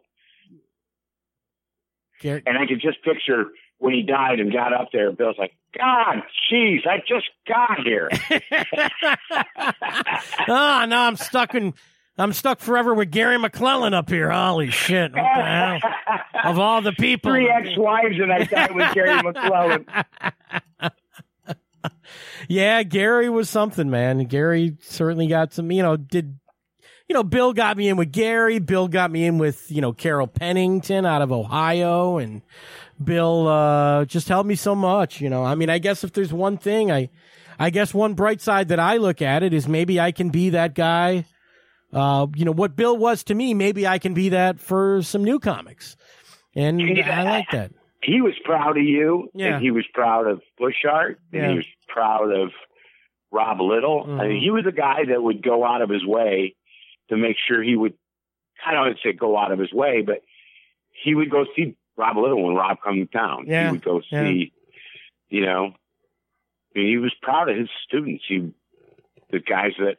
Gary, 2.20 2.42
and 2.46 2.58
I 2.58 2.66
could 2.66 2.80
just 2.80 3.02
picture 3.02 3.46
when 3.78 3.94
he 3.94 4.02
died 4.02 4.40
and 4.40 4.52
got 4.52 4.72
up 4.74 4.88
there. 4.92 5.10
Bill's 5.10 5.36
like, 5.38 5.52
"God, 5.76 6.22
jeez, 6.52 6.86
I 6.86 6.98
just 6.98 7.28
got 7.48 7.80
here." 7.84 8.10
oh, 10.48 10.84
no, 10.88 10.98
I'm 10.98 11.16
stuck 11.16 11.54
in. 11.54 11.74
I'm 12.20 12.32
stuck 12.32 12.60
forever 12.60 12.92
with 12.94 13.10
Gary 13.10 13.38
McClellan 13.38 13.94
up 13.94 14.10
here. 14.10 14.30
Holy 14.30 14.70
shit! 14.70 15.12
What 15.12 15.22
the 15.36 15.42
hell? 15.42 15.78
Of 16.44 16.58
all 16.58 16.82
the 16.82 16.92
people, 16.92 17.32
Three 17.32 17.48
ex-wives, 17.50 18.18
and 18.18 18.32
I 18.32 18.44
died 18.44 18.74
with 18.74 18.92
Gary 18.94 19.22
McClellan. 19.22 19.86
yeah, 22.48 22.82
Gary 22.82 23.28
was 23.28 23.48
something, 23.48 23.90
man. 23.90 24.24
Gary 24.24 24.76
certainly 24.82 25.26
got 25.26 25.52
some. 25.52 25.70
You 25.72 25.82
know, 25.82 25.96
did 25.96 26.38
you 27.08 27.14
know? 27.14 27.22
Bill 27.22 27.52
got 27.52 27.76
me 27.76 27.88
in 27.88 27.96
with 27.96 28.12
Gary. 28.12 28.58
Bill 28.58 28.88
got 28.88 29.10
me 29.10 29.24
in 29.24 29.38
with 29.38 29.70
you 29.70 29.80
know 29.80 29.92
Carol 29.92 30.26
Pennington 30.26 31.06
out 31.06 31.22
of 31.22 31.32
Ohio, 31.32 32.18
and 32.18 32.42
Bill 33.02 33.48
uh, 33.48 34.04
just 34.04 34.28
helped 34.28 34.46
me 34.46 34.56
so 34.56 34.74
much. 34.74 35.20
You 35.20 35.30
know, 35.30 35.44
I 35.44 35.54
mean, 35.54 35.70
I 35.70 35.78
guess 35.78 36.04
if 36.04 36.12
there's 36.12 36.32
one 36.32 36.58
thing, 36.58 36.92
I, 36.92 37.08
I 37.58 37.70
guess 37.70 37.94
one 37.94 38.14
bright 38.14 38.40
side 38.40 38.68
that 38.68 38.80
I 38.80 38.98
look 38.98 39.22
at 39.22 39.42
it 39.42 39.54
is 39.54 39.66
maybe 39.66 39.98
I 39.98 40.12
can 40.12 40.28
be 40.30 40.50
that 40.50 40.74
guy. 40.74 41.24
Uh, 41.92 42.26
you 42.36 42.44
know 42.44 42.52
what 42.52 42.76
Bill 42.76 42.96
was 42.96 43.24
to 43.24 43.34
me. 43.34 43.54
Maybe 43.54 43.86
I 43.86 43.98
can 43.98 44.14
be 44.14 44.28
that 44.30 44.60
for 44.60 45.02
some 45.02 45.24
new 45.24 45.38
comics, 45.40 45.96
and 46.54 46.80
I 46.80 47.22
like 47.24 47.50
that. 47.52 47.72
he 48.02 48.20
was 48.20 48.34
proud 48.44 48.76
of 48.78 48.84
you, 48.84 49.28
Yeah. 49.34 49.54
and 49.54 49.62
he 49.62 49.70
was 49.70 49.84
proud 49.92 50.26
of 50.26 50.40
Bushart, 50.60 51.16
and 51.32 51.42
Yeah. 51.42 51.48
he 51.50 51.56
was 51.56 51.66
proud 51.88 52.30
of 52.32 52.52
Rob 53.32 53.60
Little. 53.60 54.04
I 54.04 54.28
mean, 54.28 54.36
Mhm. 54.38 54.40
he 54.40 54.50
was 54.50 54.66
a 54.66 54.72
guy 54.72 55.04
that 55.06 55.22
would 55.22 55.42
go 55.42 55.64
out 55.64 55.82
of 55.82 55.90
his 55.90 56.04
way 56.04 56.54
to 57.08 57.16
make 57.16 57.36
sure 57.48 57.62
he 57.62 57.76
would. 57.76 57.94
I 58.64 58.72
don't 58.72 58.86
want 58.86 58.96
to 58.98 59.02
say 59.02 59.12
go 59.12 59.36
out 59.36 59.52
of 59.52 59.58
his 59.58 59.72
way, 59.72 60.02
but 60.02 60.22
he 61.02 61.14
would 61.14 61.30
go 61.30 61.44
see 61.56 61.74
Rob 61.96 62.16
Little 62.16 62.42
when 62.42 62.54
Rob 62.54 62.78
come 62.82 62.96
to 62.96 63.06
town. 63.06 63.44
Yeah. 63.48 63.66
He 63.66 63.72
would 63.72 63.82
go 63.84 64.00
see, 64.02 64.52
you 65.28 65.44
know, 65.44 65.74
I 66.74 66.78
mean, 66.78 66.86
he 66.88 66.98
was 66.98 67.12
proud 67.20 67.48
of 67.48 67.56
his 67.56 67.68
students. 67.84 68.24
He, 68.28 68.52
the 69.30 69.40
guys 69.40 69.72
that, 69.78 69.98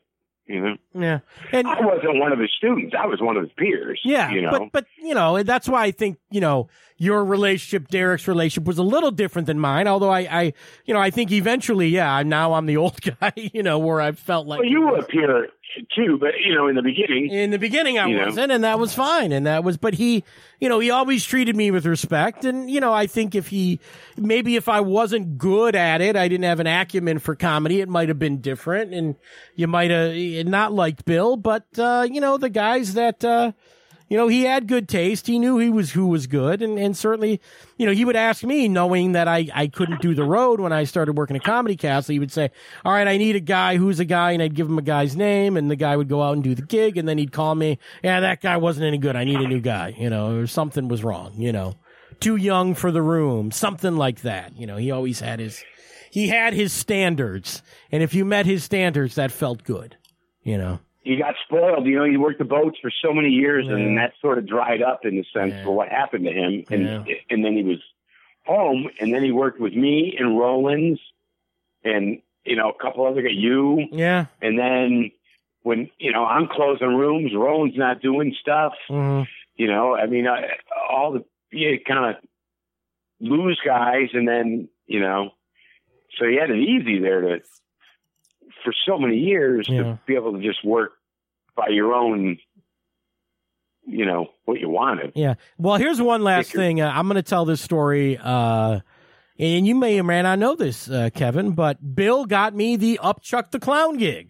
you 0.51 0.61
know, 0.61 0.75
Yeah, 0.93 1.19
and 1.51 1.67
I 1.67 1.79
wasn't 1.81 2.19
one 2.19 2.31
of 2.31 2.39
his 2.39 2.51
students. 2.57 2.93
I 2.97 3.05
was 3.05 3.21
one 3.21 3.37
of 3.37 3.43
his 3.43 3.51
peers. 3.57 3.99
Yeah, 4.03 4.31
you 4.31 4.41
know. 4.41 4.51
but 4.51 4.71
but 4.71 4.85
you 4.97 5.13
know 5.13 5.41
that's 5.43 5.67
why 5.67 5.83
I 5.83 5.91
think 5.91 6.17
you 6.29 6.41
know 6.41 6.69
your 6.97 7.25
relationship, 7.25 7.87
Derek's 7.87 8.27
relationship, 8.27 8.67
was 8.67 8.77
a 8.77 8.83
little 8.83 9.09
different 9.09 9.47
than 9.47 9.59
mine. 9.59 9.87
Although 9.87 10.11
I, 10.11 10.19
I 10.19 10.53
you 10.85 10.93
know, 10.93 10.99
I 10.99 11.09
think 11.09 11.31
eventually, 11.31 11.87
yeah, 11.87 12.21
now 12.21 12.53
I'm 12.53 12.67
the 12.67 12.77
old 12.77 13.01
guy, 13.19 13.33
you 13.35 13.63
know, 13.63 13.79
where 13.79 13.99
I 13.99 14.11
felt 14.11 14.45
like 14.45 14.59
well, 14.59 14.69
you 14.69 14.81
were 14.81 14.97
a 14.97 15.03
peer 15.03 15.47
too, 15.95 16.17
but 16.19 16.31
you 16.43 16.53
know, 16.53 16.67
in 16.67 16.75
the 16.75 16.81
beginning, 16.81 17.31
in 17.31 17.51
the 17.51 17.59
beginning 17.59 17.97
I 17.99 18.25
wasn't, 18.25 18.51
and 18.51 18.63
that 18.63 18.79
was 18.79 18.93
fine, 18.93 19.31
and 19.31 19.45
that 19.45 19.63
was. 19.63 19.77
But 19.77 19.93
he, 19.93 20.23
you 20.59 20.69
know, 20.69 20.79
he 20.79 20.91
always 20.91 21.23
treated 21.25 21.55
me 21.55 21.71
with 21.71 21.85
respect, 21.85 22.45
and 22.45 22.69
you 22.69 22.79
know, 22.79 22.93
I 22.93 23.07
think 23.07 23.35
if 23.35 23.47
he, 23.47 23.79
maybe 24.17 24.55
if 24.55 24.69
I 24.69 24.81
wasn't 24.81 25.37
good 25.37 25.75
at 25.75 26.01
it, 26.01 26.15
I 26.15 26.27
didn't 26.27 26.45
have 26.45 26.59
an 26.59 26.67
acumen 26.67 27.19
for 27.19 27.35
comedy, 27.35 27.81
it 27.81 27.89
might 27.89 28.09
have 28.09 28.19
been 28.19 28.41
different, 28.41 28.93
and 28.93 29.15
you 29.55 29.67
might 29.67 29.91
have 29.91 30.47
not 30.47 30.73
liked 30.73 31.05
Bill, 31.05 31.37
but 31.37 31.65
uh, 31.77 32.07
you 32.09 32.21
know, 32.21 32.37
the 32.37 32.49
guys 32.49 32.93
that. 32.93 33.23
uh 33.23 33.51
you 34.11 34.17
know, 34.17 34.27
he 34.27 34.43
had 34.43 34.67
good 34.67 34.89
taste. 34.89 35.25
He 35.25 35.39
knew 35.39 35.57
he 35.57 35.69
was 35.69 35.91
who 35.91 36.07
was 36.07 36.27
good, 36.27 36.61
and 36.61 36.77
and 36.77 36.97
certainly, 36.97 37.39
you 37.77 37.85
know, 37.85 37.93
he 37.93 38.03
would 38.03 38.17
ask 38.17 38.43
me, 38.43 38.67
knowing 38.67 39.13
that 39.13 39.29
I 39.29 39.47
I 39.53 39.67
couldn't 39.67 40.01
do 40.01 40.13
the 40.13 40.25
road 40.25 40.59
when 40.59 40.73
I 40.73 40.83
started 40.83 41.13
working 41.13 41.37
at 41.37 41.45
Comedy 41.45 41.77
Castle. 41.77 42.11
He 42.11 42.19
would 42.19 42.29
say, 42.29 42.51
"All 42.83 42.91
right, 42.91 43.07
I 43.07 43.15
need 43.15 43.37
a 43.37 43.39
guy 43.39 43.77
who's 43.77 44.01
a 44.01 44.05
guy," 44.05 44.33
and 44.33 44.43
I'd 44.43 44.53
give 44.53 44.67
him 44.67 44.77
a 44.77 44.81
guy's 44.81 45.15
name, 45.15 45.55
and 45.55 45.71
the 45.71 45.77
guy 45.77 45.95
would 45.95 46.09
go 46.09 46.21
out 46.21 46.33
and 46.33 46.43
do 46.43 46.53
the 46.53 46.61
gig, 46.61 46.97
and 46.97 47.07
then 47.07 47.17
he'd 47.19 47.31
call 47.31 47.55
me, 47.55 47.79
"Yeah, 48.03 48.19
that 48.19 48.41
guy 48.41 48.57
wasn't 48.57 48.85
any 48.85 48.97
good. 48.97 49.15
I 49.15 49.23
need 49.23 49.39
a 49.39 49.47
new 49.47 49.61
guy," 49.61 49.95
you 49.97 50.09
know, 50.09 50.35
or 50.35 50.45
something 50.45 50.89
was 50.89 51.05
wrong, 51.05 51.35
you 51.37 51.53
know, 51.53 51.75
too 52.19 52.35
young 52.35 52.75
for 52.75 52.91
the 52.91 53.01
room, 53.01 53.49
something 53.49 53.95
like 53.95 54.23
that. 54.23 54.57
You 54.57 54.67
know, 54.67 54.75
he 54.75 54.91
always 54.91 55.21
had 55.21 55.39
his 55.39 55.63
he 56.11 56.27
had 56.27 56.53
his 56.53 56.73
standards, 56.73 57.63
and 57.93 58.03
if 58.03 58.13
you 58.13 58.25
met 58.25 58.45
his 58.45 58.65
standards, 58.65 59.15
that 59.15 59.31
felt 59.31 59.63
good, 59.63 59.95
you 60.43 60.57
know. 60.57 60.81
He 61.03 61.15
got 61.17 61.33
spoiled. 61.45 61.85
You 61.87 61.97
know, 61.97 62.03
he 62.05 62.17
worked 62.17 62.37
the 62.39 62.45
boats 62.45 62.77
for 62.81 62.91
so 63.03 63.11
many 63.13 63.29
years, 63.29 63.65
Yeah. 63.67 63.75
and 63.75 63.97
that 63.97 64.13
sort 64.21 64.37
of 64.37 64.45
dried 64.47 64.81
up 64.83 65.03
in 65.05 65.15
the 65.15 65.23
sense 65.33 65.53
Yeah. 65.55 65.63
for 65.63 65.71
what 65.75 65.89
happened 65.89 66.25
to 66.25 66.31
him. 66.31 66.63
And 66.69 67.07
Yeah. 67.07 67.15
and 67.29 67.43
then 67.43 67.55
he 67.57 67.63
was 67.63 67.81
home, 68.45 68.89
and 68.99 69.13
then 69.13 69.23
he 69.23 69.31
worked 69.31 69.59
with 69.59 69.73
me 69.75 70.15
and 70.17 70.37
Rollins, 70.37 70.99
and 71.83 72.21
you 72.45 72.55
know 72.55 72.69
a 72.69 72.73
couple 72.81 73.05
other 73.05 73.21
guys, 73.21 73.33
you, 73.35 73.87
Yeah. 73.91 74.25
and 74.41 74.57
then 74.59 75.11
when 75.63 75.89
you 75.99 76.11
know 76.11 76.25
I'm 76.25 76.47
closing 76.47 76.95
rooms, 76.95 77.33
Rollins 77.35 77.77
not 77.77 78.01
doing 78.01 78.33
stuff. 78.39 78.73
hmm 78.87 79.23
You 79.55 79.67
know, 79.67 79.95
I 79.95 80.05
mean, 80.07 80.27
I, 80.27 80.57
all 80.89 81.11
the 81.13 81.23
you 81.51 81.79
kind 81.79 82.15
of 82.15 82.23
lose 83.19 83.59
guys, 83.65 84.09
and 84.13 84.27
then 84.27 84.69
you 84.87 84.99
know, 84.99 85.31
so 86.17 86.25
he 86.27 86.35
had 86.35 86.49
it 86.51 86.57
easy 86.59 86.99
there 86.99 87.21
to 87.21 87.41
for 88.63 88.73
so 88.87 88.97
many 88.97 89.17
years 89.17 89.67
Yeah. 89.69 89.83
to 89.83 89.99
be 90.05 90.15
able 90.15 90.33
to 90.33 90.41
just 90.41 90.63
work 90.63 90.93
by 91.55 91.67
your 91.69 91.93
own, 91.93 92.37
you 93.85 94.05
know, 94.05 94.27
what 94.45 94.59
you 94.59 94.69
wanted. 94.69 95.11
Yeah. 95.15 95.35
Well, 95.57 95.75
here's 95.77 96.01
one 96.01 96.23
last 96.23 96.53
your- 96.53 96.61
thing. 96.63 96.81
Uh, 96.81 96.91
I'm 96.93 97.07
going 97.07 97.15
to 97.15 97.23
tell 97.23 97.45
this 97.45 97.61
story, 97.61 98.17
uh, 98.21 98.79
and 99.39 99.65
you 99.67 99.75
may 99.75 99.99
or 99.99 100.03
may 100.03 100.21
not 100.21 100.39
know 100.39 100.55
this, 100.55 100.89
uh, 100.89 101.09
Kevin, 101.13 101.51
but 101.51 101.95
Bill 101.95 102.25
got 102.25 102.53
me 102.55 102.75
the 102.75 102.99
Upchuck 103.03 103.51
the 103.51 103.59
Clown 103.59 103.97
gig. 103.97 104.29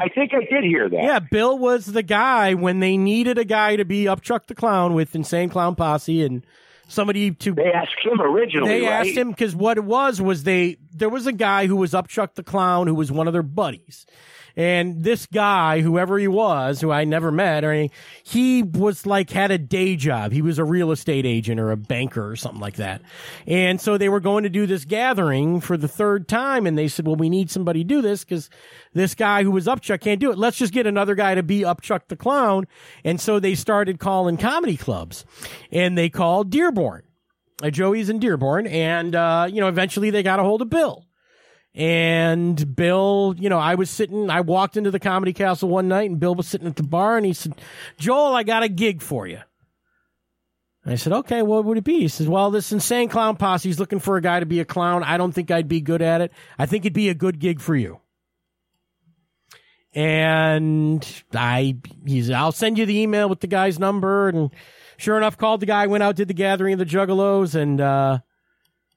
I 0.00 0.08
think 0.08 0.32
I 0.32 0.40
did 0.44 0.62
hear 0.62 0.88
that. 0.88 1.02
Yeah, 1.02 1.18
Bill 1.18 1.58
was 1.58 1.86
the 1.86 2.04
guy 2.04 2.54
when 2.54 2.78
they 2.78 2.96
needed 2.96 3.36
a 3.36 3.44
guy 3.44 3.74
to 3.76 3.84
be 3.84 4.04
Upchuck 4.04 4.46
the 4.46 4.54
Clown 4.54 4.94
with 4.94 5.14
Insane 5.16 5.48
Clown 5.48 5.74
Posse 5.74 6.22
and 6.24 6.46
somebody 6.88 7.30
to 7.30 7.52
They 7.52 7.72
asked 7.72 7.94
him 8.02 8.20
originally. 8.20 8.68
they 8.80 8.82
right? 8.86 9.06
asked 9.06 9.16
him 9.16 9.30
because 9.30 9.54
what 9.54 9.76
it 9.78 9.84
was 9.84 10.20
was 10.20 10.42
they 10.42 10.76
there 10.92 11.08
was 11.08 11.26
a 11.26 11.32
guy 11.32 11.66
who 11.66 11.76
was 11.76 11.92
Upchuck 11.92 12.34
the 12.34 12.42
Clown 12.42 12.86
who 12.88 12.94
was 12.94 13.12
one 13.12 13.26
of 13.28 13.32
their 13.32 13.42
buddies. 13.42 14.04
And 14.58 15.04
this 15.04 15.24
guy, 15.26 15.80
whoever 15.80 16.18
he 16.18 16.26
was, 16.26 16.80
who 16.80 16.90
I 16.90 17.04
never 17.04 17.30
met 17.30 17.64
or 17.64 17.70
anything, 17.70 17.96
he 18.24 18.64
was 18.64 19.06
like 19.06 19.30
had 19.30 19.52
a 19.52 19.56
day 19.56 19.94
job. 19.94 20.32
He 20.32 20.42
was 20.42 20.58
a 20.58 20.64
real 20.64 20.90
estate 20.90 21.24
agent 21.24 21.60
or 21.60 21.70
a 21.70 21.76
banker 21.76 22.28
or 22.28 22.34
something 22.34 22.60
like 22.60 22.76
that. 22.76 23.00
And 23.46 23.80
so 23.80 23.96
they 23.96 24.08
were 24.08 24.18
going 24.18 24.42
to 24.42 24.50
do 24.50 24.66
this 24.66 24.84
gathering 24.84 25.60
for 25.60 25.76
the 25.76 25.86
third 25.86 26.26
time. 26.26 26.66
And 26.66 26.76
they 26.76 26.88
said, 26.88 27.06
well, 27.06 27.14
we 27.14 27.30
need 27.30 27.52
somebody 27.52 27.84
to 27.84 27.88
do 27.88 28.02
this 28.02 28.24
because 28.24 28.50
this 28.92 29.14
guy 29.14 29.44
who 29.44 29.52
was 29.52 29.66
Upchuck 29.66 30.00
can't 30.00 30.20
do 30.20 30.32
it. 30.32 30.38
Let's 30.38 30.58
just 30.58 30.72
get 30.72 30.86
another 30.86 31.14
guy 31.14 31.36
to 31.36 31.42
be 31.44 31.60
Upchuck 31.60 32.08
the 32.08 32.16
Clown. 32.16 32.66
And 33.04 33.20
so 33.20 33.38
they 33.38 33.54
started 33.54 34.00
calling 34.00 34.36
comedy 34.36 34.76
clubs 34.76 35.24
and 35.70 35.96
they 35.96 36.10
called 36.10 36.50
Dearborn 36.50 37.04
uh, 37.62 37.70
Joey's 37.70 38.08
in 38.08 38.18
Dearborn, 38.18 38.66
and 38.66 39.14
uh, 39.14 39.48
you 39.50 39.60
know, 39.60 39.68
eventually 39.68 40.10
they 40.10 40.22
got 40.22 40.38
a 40.38 40.42
hold 40.42 40.62
of 40.62 40.70
Bill. 40.70 41.07
And 41.78 42.74
Bill, 42.74 43.36
you 43.38 43.48
know, 43.48 43.58
I 43.58 43.76
was 43.76 43.88
sitting, 43.88 44.30
I 44.30 44.40
walked 44.40 44.76
into 44.76 44.90
the 44.90 44.98
comedy 44.98 45.32
castle 45.32 45.68
one 45.68 45.86
night 45.86 46.10
and 46.10 46.18
Bill 46.18 46.34
was 46.34 46.48
sitting 46.48 46.66
at 46.66 46.74
the 46.74 46.82
bar 46.82 47.16
and 47.16 47.24
he 47.24 47.32
said, 47.32 47.54
Joel, 47.98 48.34
I 48.34 48.42
got 48.42 48.64
a 48.64 48.68
gig 48.68 49.00
for 49.00 49.28
you. 49.28 49.38
I 50.84 50.96
said, 50.96 51.12
okay, 51.12 51.40
what 51.42 51.64
would 51.64 51.78
it 51.78 51.84
be? 51.84 52.00
He 52.00 52.08
says, 52.08 52.26
well, 52.26 52.50
this 52.50 52.72
insane 52.72 53.08
clown 53.08 53.36
posse 53.36 53.70
is 53.70 53.78
looking 53.78 54.00
for 54.00 54.16
a 54.16 54.20
guy 54.20 54.40
to 54.40 54.46
be 54.46 54.58
a 54.58 54.64
clown. 54.64 55.04
I 55.04 55.18
don't 55.18 55.30
think 55.30 55.52
I'd 55.52 55.68
be 55.68 55.80
good 55.80 56.02
at 56.02 56.20
it. 56.20 56.32
I 56.58 56.66
think 56.66 56.84
it'd 56.84 56.94
be 56.94 57.10
a 57.10 57.14
good 57.14 57.38
gig 57.38 57.60
for 57.60 57.76
you. 57.76 58.00
And 59.94 61.06
I, 61.32 61.76
he's, 62.04 62.28
I'll 62.30 62.50
send 62.50 62.76
you 62.76 62.86
the 62.86 62.98
email 62.98 63.28
with 63.28 63.38
the 63.38 63.46
guy's 63.46 63.78
number. 63.78 64.28
And 64.28 64.50
sure 64.96 65.16
enough, 65.16 65.38
called 65.38 65.60
the 65.60 65.66
guy, 65.66 65.86
went 65.86 66.02
out, 66.02 66.16
did 66.16 66.28
the 66.28 66.34
gathering 66.34 66.72
of 66.72 66.80
the 66.80 66.86
Juggalos, 66.86 67.54
and 67.54 67.80
uh, 67.80 68.18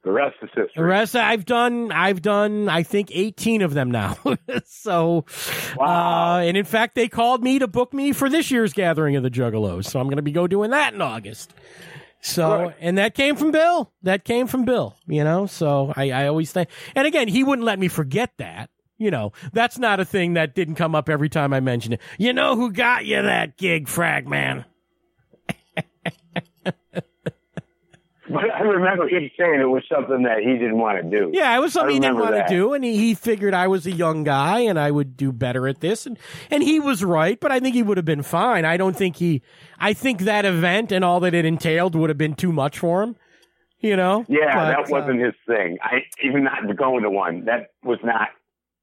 The 0.03 0.11
rest 0.11 0.35
is 0.41 0.49
history. 0.55 0.71
the 0.75 0.83
rest 0.83 1.15
I've 1.15 1.45
done, 1.45 1.91
I've 1.91 2.21
done, 2.23 2.67
I 2.69 2.81
think, 2.81 3.11
18 3.13 3.61
of 3.61 3.73
them 3.75 3.91
now. 3.91 4.17
so, 4.65 5.25
Wow. 5.77 6.37
uh, 6.37 6.39
and 6.39 6.57
in 6.57 6.65
fact, 6.65 6.95
they 6.95 7.07
called 7.07 7.43
me 7.43 7.59
to 7.59 7.67
book 7.67 7.93
me 7.93 8.11
for 8.11 8.27
this 8.27 8.49
year's 8.49 8.73
gathering 8.73 9.15
of 9.15 9.21
the 9.21 9.29
Juggalos. 9.29 9.85
So 9.85 9.99
I'm 9.99 10.07
going 10.07 10.15
to 10.17 10.23
be 10.23 10.31
go 10.31 10.47
doing 10.47 10.71
that 10.71 10.95
in 10.95 11.01
August. 11.03 11.53
So, 12.19 12.65
Good. 12.67 12.75
and 12.79 12.97
that 12.97 13.13
came 13.13 13.35
from 13.35 13.51
Bill. 13.51 13.91
That 14.01 14.23
came 14.25 14.47
from 14.47 14.65
Bill, 14.65 14.95
you 15.07 15.23
know? 15.23 15.45
So 15.45 15.93
I, 15.95 16.09
I 16.11 16.27
always 16.27 16.51
think, 16.51 16.69
and 16.95 17.05
again, 17.05 17.27
he 17.27 17.43
wouldn't 17.43 17.65
let 17.65 17.77
me 17.79 17.87
forget 17.87 18.31
that. 18.37 18.69
You 18.97 19.09
know, 19.11 19.33
that's 19.53 19.77
not 19.79 19.99
a 19.99 20.05
thing 20.05 20.33
that 20.33 20.53
didn't 20.55 20.75
come 20.75 20.93
up 20.95 21.09
every 21.09 21.29
time 21.29 21.53
I 21.53 21.59
mentioned 21.59 21.95
it. 21.95 22.01
You 22.19 22.33
know 22.33 22.55
who 22.55 22.71
got 22.71 23.05
you 23.05 23.21
that 23.21 23.57
gig, 23.57 23.87
Fragman? 23.87 24.65
But 28.33 28.51
I 28.53 28.61
remember 28.61 29.07
him 29.07 29.29
saying 29.37 29.59
it 29.59 29.65
was 29.65 29.83
something 29.93 30.23
that 30.23 30.39
he 30.39 30.53
didn't 30.53 30.77
want 30.77 31.03
to 31.03 31.09
do. 31.09 31.31
Yeah, 31.33 31.55
it 31.55 31.59
was 31.59 31.73
something 31.73 31.93
he 31.93 31.99
didn't 31.99 32.19
want 32.19 32.35
to 32.35 32.45
do, 32.47 32.73
and 32.73 32.83
he, 32.83 32.97
he 32.97 33.13
figured 33.13 33.53
I 33.53 33.67
was 33.67 33.85
a 33.85 33.91
young 33.91 34.23
guy 34.23 34.59
and 34.59 34.79
I 34.79 34.91
would 34.91 35.17
do 35.17 35.31
better 35.31 35.67
at 35.67 35.81
this, 35.81 36.05
and 36.05 36.17
and 36.49 36.63
he 36.63 36.79
was 36.79 37.03
right, 37.03 37.39
but 37.39 37.51
I 37.51 37.59
think 37.59 37.75
he 37.75 37.83
would 37.83 37.97
have 37.97 38.05
been 38.05 38.23
fine. 38.23 38.65
I 38.65 38.77
don't 38.77 38.95
think 38.95 39.17
he, 39.17 39.41
I 39.79 39.93
think 39.93 40.21
that 40.21 40.45
event 40.45 40.91
and 40.91 41.03
all 41.03 41.19
that 41.21 41.33
it 41.33 41.45
entailed 41.45 41.95
would 41.95 42.09
have 42.09 42.17
been 42.17 42.35
too 42.35 42.51
much 42.51 42.79
for 42.79 43.03
him, 43.03 43.15
you 43.79 43.95
know. 43.95 44.25
Yeah, 44.27 44.53
But, 44.53 44.69
that 44.69 44.79
uh, 44.79 44.99
wasn't 44.99 45.21
his 45.21 45.33
thing. 45.47 45.77
I 45.81 45.99
even 46.23 46.43
not 46.43 46.75
going 46.77 47.03
to 47.03 47.09
one. 47.09 47.45
That 47.45 47.71
was 47.83 47.99
not 48.03 48.29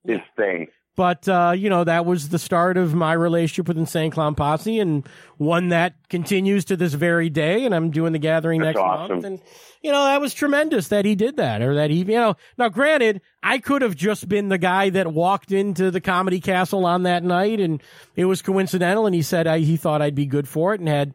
his 0.06 0.20
thing. 0.36 0.68
But 0.98 1.28
uh, 1.28 1.54
you 1.56 1.70
know, 1.70 1.84
that 1.84 2.06
was 2.06 2.30
the 2.30 2.40
start 2.40 2.76
of 2.76 2.92
my 2.92 3.12
relationship 3.12 3.68
with 3.68 3.78
Insane 3.78 4.10
Clown 4.10 4.34
Posse, 4.34 4.80
and 4.80 5.06
one 5.36 5.68
that 5.68 5.94
continues 6.08 6.64
to 6.64 6.76
this 6.76 6.92
very 6.92 7.30
day. 7.30 7.64
And 7.64 7.72
I'm 7.72 7.92
doing 7.92 8.12
the 8.12 8.18
gathering 8.18 8.62
That's 8.62 8.74
next 8.74 8.80
awesome. 8.80 9.14
month, 9.14 9.24
and 9.24 9.40
you 9.80 9.92
know, 9.92 10.02
that 10.02 10.20
was 10.20 10.34
tremendous 10.34 10.88
that 10.88 11.04
he 11.04 11.14
did 11.14 11.36
that, 11.36 11.62
or 11.62 11.76
that 11.76 11.90
he, 11.90 11.98
you 11.98 12.04
know. 12.04 12.34
Now, 12.56 12.68
granted, 12.68 13.20
I 13.44 13.58
could 13.58 13.82
have 13.82 13.94
just 13.94 14.28
been 14.28 14.48
the 14.48 14.58
guy 14.58 14.90
that 14.90 15.12
walked 15.12 15.52
into 15.52 15.92
the 15.92 16.00
Comedy 16.00 16.40
Castle 16.40 16.84
on 16.84 17.04
that 17.04 17.22
night, 17.22 17.60
and 17.60 17.80
it 18.16 18.24
was 18.24 18.42
coincidental, 18.42 19.06
and 19.06 19.14
he 19.14 19.22
said 19.22 19.46
I, 19.46 19.60
he 19.60 19.76
thought 19.76 20.02
I'd 20.02 20.16
be 20.16 20.26
good 20.26 20.48
for 20.48 20.74
it, 20.74 20.80
and 20.80 20.88
had 20.88 21.14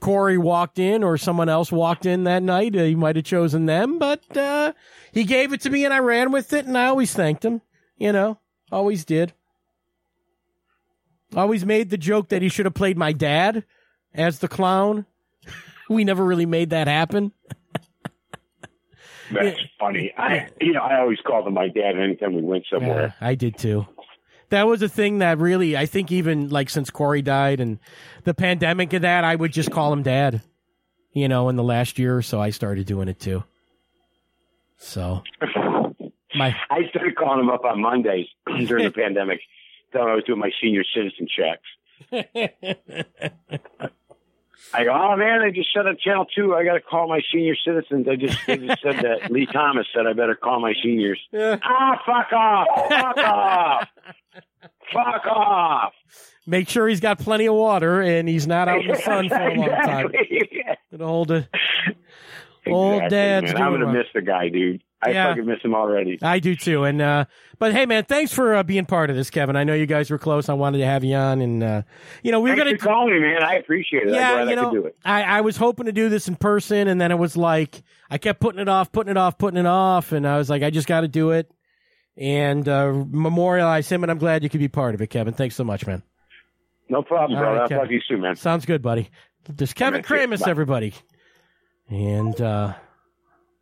Corey 0.00 0.38
walked 0.38 0.80
in 0.80 1.04
or 1.04 1.16
someone 1.16 1.48
else 1.48 1.70
walked 1.70 2.04
in 2.04 2.24
that 2.24 2.42
night, 2.42 2.74
uh, 2.74 2.82
he 2.82 2.96
might 2.96 3.14
have 3.14 3.24
chosen 3.24 3.66
them, 3.66 4.00
but 4.00 4.36
uh, 4.36 4.72
he 5.12 5.22
gave 5.22 5.52
it 5.52 5.60
to 5.60 5.70
me, 5.70 5.84
and 5.84 5.94
I 5.94 6.00
ran 6.00 6.32
with 6.32 6.52
it, 6.52 6.66
and 6.66 6.76
I 6.76 6.86
always 6.86 7.12
thanked 7.14 7.44
him. 7.44 7.60
You 7.96 8.10
know, 8.10 8.40
always 8.70 9.04
did. 9.04 9.32
Always 11.34 11.64
made 11.64 11.90
the 11.90 11.98
joke 11.98 12.28
that 12.30 12.42
he 12.42 12.48
should 12.48 12.66
have 12.66 12.74
played 12.74 12.98
my 12.98 13.12
dad 13.12 13.64
as 14.14 14.40
the 14.40 14.48
clown. 14.48 15.06
we 15.88 16.04
never 16.04 16.24
really 16.24 16.46
made 16.46 16.70
that 16.70 16.88
happen. 16.88 17.32
That's 19.32 19.60
funny. 19.78 20.12
I, 20.16 20.48
you 20.60 20.72
know, 20.72 20.80
I 20.80 20.98
always 21.00 21.18
called 21.24 21.46
him 21.46 21.54
my 21.54 21.68
dad 21.68 21.96
anytime 21.96 22.34
we 22.34 22.42
went 22.42 22.64
somewhere. 22.70 23.14
Yeah, 23.20 23.26
I 23.26 23.34
did 23.34 23.56
too. 23.56 23.86
That 24.50 24.66
was 24.66 24.82
a 24.82 24.88
thing 24.88 25.18
that 25.18 25.38
really, 25.38 25.76
I 25.76 25.86
think, 25.86 26.10
even 26.10 26.48
like 26.48 26.68
since 26.70 26.90
Corey 26.90 27.22
died 27.22 27.60
and 27.60 27.78
the 28.24 28.34
pandemic 28.34 28.92
of 28.92 29.02
that, 29.02 29.22
I 29.22 29.36
would 29.36 29.52
just 29.52 29.70
call 29.70 29.92
him 29.92 30.02
dad. 30.02 30.42
You 31.12 31.28
know, 31.28 31.48
in 31.48 31.56
the 31.56 31.62
last 31.62 31.98
year 31.98 32.16
or 32.16 32.22
so, 32.22 32.40
I 32.40 32.50
started 32.50 32.86
doing 32.86 33.08
it 33.08 33.20
too. 33.20 33.44
So 34.78 35.22
my 36.34 36.56
I 36.70 36.88
started 36.90 37.09
calling 37.20 37.40
him 37.40 37.50
up 37.50 37.64
on 37.64 37.80
Mondays 37.80 38.26
during 38.66 38.84
the 38.84 38.90
pandemic, 38.94 39.40
telling 39.92 40.08
him 40.08 40.12
I 40.12 40.14
was 40.16 40.24
doing 40.24 40.38
my 40.40 40.50
senior 40.62 40.84
citizen 40.94 41.28
checks. 41.28 41.66
I 44.72 44.84
go, 44.84 44.92
oh 44.92 45.16
man, 45.16 45.40
they 45.42 45.50
just 45.52 45.72
shut 45.72 45.86
up 45.86 45.98
Channel 45.98 46.26
Two. 46.34 46.54
I 46.54 46.64
got 46.64 46.74
to 46.74 46.80
call 46.80 47.08
my 47.08 47.20
senior 47.32 47.56
citizens. 47.56 48.06
I 48.08 48.16
just, 48.16 48.38
they 48.46 48.56
just 48.56 48.82
said 48.82 48.96
that 48.98 49.30
Lee 49.30 49.46
Thomas 49.46 49.86
said 49.94 50.06
I 50.06 50.12
better 50.12 50.34
call 50.36 50.60
my 50.60 50.74
seniors. 50.82 51.20
Yeah. 51.32 51.58
Ah, 51.64 52.00
fuck 52.06 52.32
off! 52.32 52.66
Fuck 52.88 53.18
off! 53.18 53.88
Fuck 54.92 55.26
off! 55.26 55.92
make 56.46 56.68
sure 56.68 56.88
he's 56.88 57.00
got 57.00 57.18
plenty 57.18 57.46
of 57.46 57.54
water 57.54 58.00
and 58.00 58.28
he's 58.28 58.46
not 58.46 58.68
out 58.68 58.80
in 58.82 58.88
the 58.88 58.96
sun 58.96 59.28
for 59.28 59.36
a 59.36 59.54
long 59.54 59.68
time. 59.68 60.10
Exactly. 60.12 60.76
It'll 60.92 61.06
hold 61.06 61.30
Old 62.66 63.02
Exactly, 63.04 63.16
dad's 63.16 63.54
man. 63.54 63.62
I'm 63.62 63.72
gonna 63.72 63.92
miss 63.92 64.06
the 64.14 64.20
guy, 64.20 64.48
dude. 64.48 64.82
I 65.02 65.10
Yeah. 65.10 65.28
fucking 65.30 65.46
miss 65.46 65.60
him 65.62 65.74
already. 65.74 66.18
I 66.22 66.38
do 66.40 66.54
too. 66.54 66.84
And 66.84 67.00
uh 67.00 67.24
but 67.58 67.72
hey 67.72 67.86
man, 67.86 68.04
thanks 68.04 68.32
for 68.32 68.54
uh, 68.54 68.62
being 68.62 68.84
part 68.86 69.08
of 69.10 69.16
this, 69.16 69.30
Kevin. 69.30 69.56
I 69.56 69.64
know 69.64 69.74
you 69.74 69.86
guys 69.86 70.10
were 70.10 70.18
close. 70.18 70.48
I 70.48 70.54
wanted 70.54 70.78
to 70.78 70.86
have 70.86 71.04
you 71.04 71.14
on 71.16 71.40
and 71.40 71.62
uh 71.62 71.82
you 72.22 72.32
know, 72.32 72.40
we 72.40 72.50
are 72.50 72.56
for 72.56 72.76
call 72.76 73.06
me, 73.08 73.18
man. 73.18 73.42
I 73.42 73.54
appreciate 73.54 74.04
it. 74.08 74.14
Yeah, 74.14 74.28
I'm 74.30 74.34
glad 74.34 74.44
you 74.44 74.52
I 74.52 74.54
know, 74.62 74.70
could 74.70 74.82
do 74.82 74.86
it. 74.86 74.96
I, 75.04 75.22
I 75.22 75.40
was 75.40 75.56
hoping 75.56 75.86
to 75.86 75.92
do 75.92 76.08
this 76.10 76.28
in 76.28 76.36
person, 76.36 76.86
and 76.88 77.00
then 77.00 77.10
it 77.12 77.18
was 77.18 77.36
like 77.36 77.82
I 78.10 78.18
kept 78.18 78.40
putting 78.40 78.60
it 78.60 78.68
off, 78.68 78.92
putting 78.92 79.10
it 79.10 79.16
off, 79.16 79.38
putting 79.38 79.58
it 79.58 79.66
off, 79.66 80.12
and 80.12 80.26
I 80.26 80.36
was 80.36 80.50
like, 80.50 80.62
I 80.62 80.70
just 80.70 80.86
got 80.88 81.00
to 81.02 81.08
do 81.08 81.30
it 81.30 81.50
and 82.16 82.68
uh, 82.68 82.92
memorialize 83.08 83.88
him. 83.90 84.02
And 84.04 84.10
I'm 84.10 84.18
glad 84.18 84.42
you 84.42 84.48
could 84.50 84.60
be 84.60 84.68
part 84.68 84.94
of 84.94 85.00
it, 85.00 85.06
Kevin. 85.08 85.32
Thanks 85.32 85.54
so 85.56 85.64
much, 85.64 85.86
man. 85.86 86.02
No 86.90 87.02
problem, 87.02 87.38
All 87.38 87.44
brother. 87.44 87.54
right, 87.56 87.62
I'll 87.62 87.68
Kevin. 87.68 87.78
talk 87.82 87.88
to 87.88 87.94
you 87.94 88.00
soon, 88.06 88.20
man. 88.20 88.36
Sounds 88.36 88.66
good, 88.66 88.82
buddy. 88.82 89.08
There's 89.48 89.72
Kevin. 89.72 90.02
Kramus, 90.02 90.46
everybody. 90.46 90.92
And 91.88 92.38
uh 92.40 92.74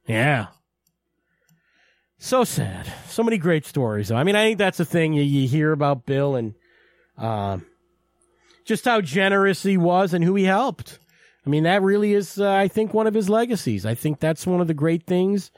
yeah. 0.06 0.46
So 2.18 2.44
sad. 2.44 2.92
So 3.08 3.22
many 3.22 3.38
great 3.38 3.64
stories. 3.64 4.10
I 4.10 4.24
mean, 4.24 4.36
I 4.36 4.44
think 4.44 4.58
that's 4.58 4.78
the 4.78 4.84
thing 4.84 5.12
you, 5.12 5.22
you 5.22 5.48
hear 5.48 5.72
about 5.72 6.06
Bill 6.06 6.36
and 6.36 6.54
um 7.16 7.66
just 8.64 8.84
how 8.84 9.00
generous 9.00 9.62
he 9.62 9.78
was 9.78 10.12
and 10.12 10.22
who 10.22 10.34
he 10.34 10.44
helped. 10.44 10.98
I 11.46 11.50
mean, 11.50 11.62
that 11.62 11.80
really 11.80 12.12
is, 12.12 12.38
uh, 12.38 12.52
I 12.52 12.68
think, 12.68 12.92
one 12.92 13.06
of 13.06 13.14
his 13.14 13.30
legacies. 13.30 13.86
I 13.86 13.94
think 13.94 14.20
that's 14.20 14.46
one 14.46 14.60
of 14.60 14.66
the 14.66 14.74
great 14.74 15.04
things 15.06 15.50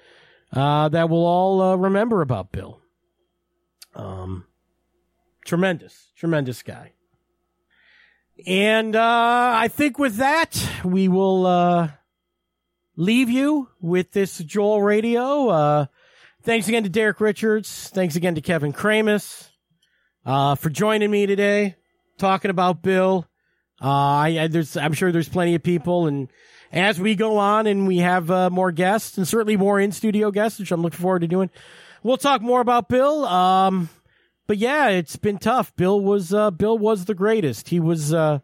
uh, 0.52 0.88
that 0.90 1.10
we'll 1.10 1.26
all 1.26 1.60
uh, 1.60 1.74
remember 1.74 2.22
about 2.22 2.52
Bill. 2.52 2.80
Um, 3.96 4.46
tremendous, 5.44 6.12
tremendous 6.16 6.62
guy. 6.62 6.92
And 8.46 8.94
uh, 8.94 9.52
I 9.56 9.66
think 9.66 9.98
with 9.98 10.16
that, 10.16 10.64
we 10.84 11.08
will 11.08 11.44
uh, 11.46 11.88
leave 12.94 13.28
you 13.28 13.70
with 13.80 14.12
this 14.12 14.38
Joel 14.38 14.82
Radio. 14.82 15.88
Thanks 16.42 16.68
again 16.68 16.84
to 16.84 16.88
Derek 16.88 17.20
Richards. 17.20 17.90
Thanks 17.92 18.16
again 18.16 18.34
to 18.34 18.40
Kevin 18.40 18.72
Kramus 18.72 19.50
uh, 20.24 20.54
for 20.54 20.70
joining 20.70 21.10
me 21.10 21.26
today, 21.26 21.76
talking 22.16 22.50
about 22.50 22.80
Bill. 22.80 23.28
Uh, 23.78 23.88
I, 23.88 24.38
I, 24.40 24.46
there's, 24.48 24.74
I'm 24.74 24.94
sure 24.94 25.12
there's 25.12 25.28
plenty 25.28 25.54
of 25.54 25.62
people, 25.62 26.06
and 26.06 26.28
as 26.72 26.98
we 26.98 27.14
go 27.14 27.36
on 27.36 27.66
and 27.66 27.86
we 27.86 27.98
have 27.98 28.30
uh, 28.30 28.48
more 28.48 28.72
guests, 28.72 29.18
and 29.18 29.28
certainly 29.28 29.58
more 29.58 29.78
in 29.78 29.92
studio 29.92 30.30
guests, 30.30 30.58
which 30.58 30.72
I'm 30.72 30.80
looking 30.80 31.00
forward 31.00 31.20
to 31.20 31.28
doing, 31.28 31.50
we'll 32.02 32.16
talk 32.16 32.40
more 32.40 32.62
about 32.62 32.88
Bill. 32.88 33.26
Um, 33.26 33.90
but 34.46 34.56
yeah, 34.56 34.88
it's 34.88 35.16
been 35.16 35.36
tough. 35.36 35.76
Bill 35.76 36.00
was 36.00 36.32
uh, 36.32 36.50
Bill 36.50 36.78
was 36.78 37.04
the 37.04 37.14
greatest. 37.14 37.68
He 37.68 37.80
was 37.80 38.14
uh, 38.14 38.38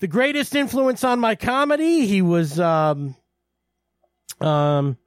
the 0.00 0.08
greatest 0.08 0.54
influence 0.54 1.04
on 1.04 1.20
my 1.20 1.36
comedy. 1.36 2.06
He 2.06 2.20
was 2.20 2.60
um, 2.60 3.16
um, 4.42 4.98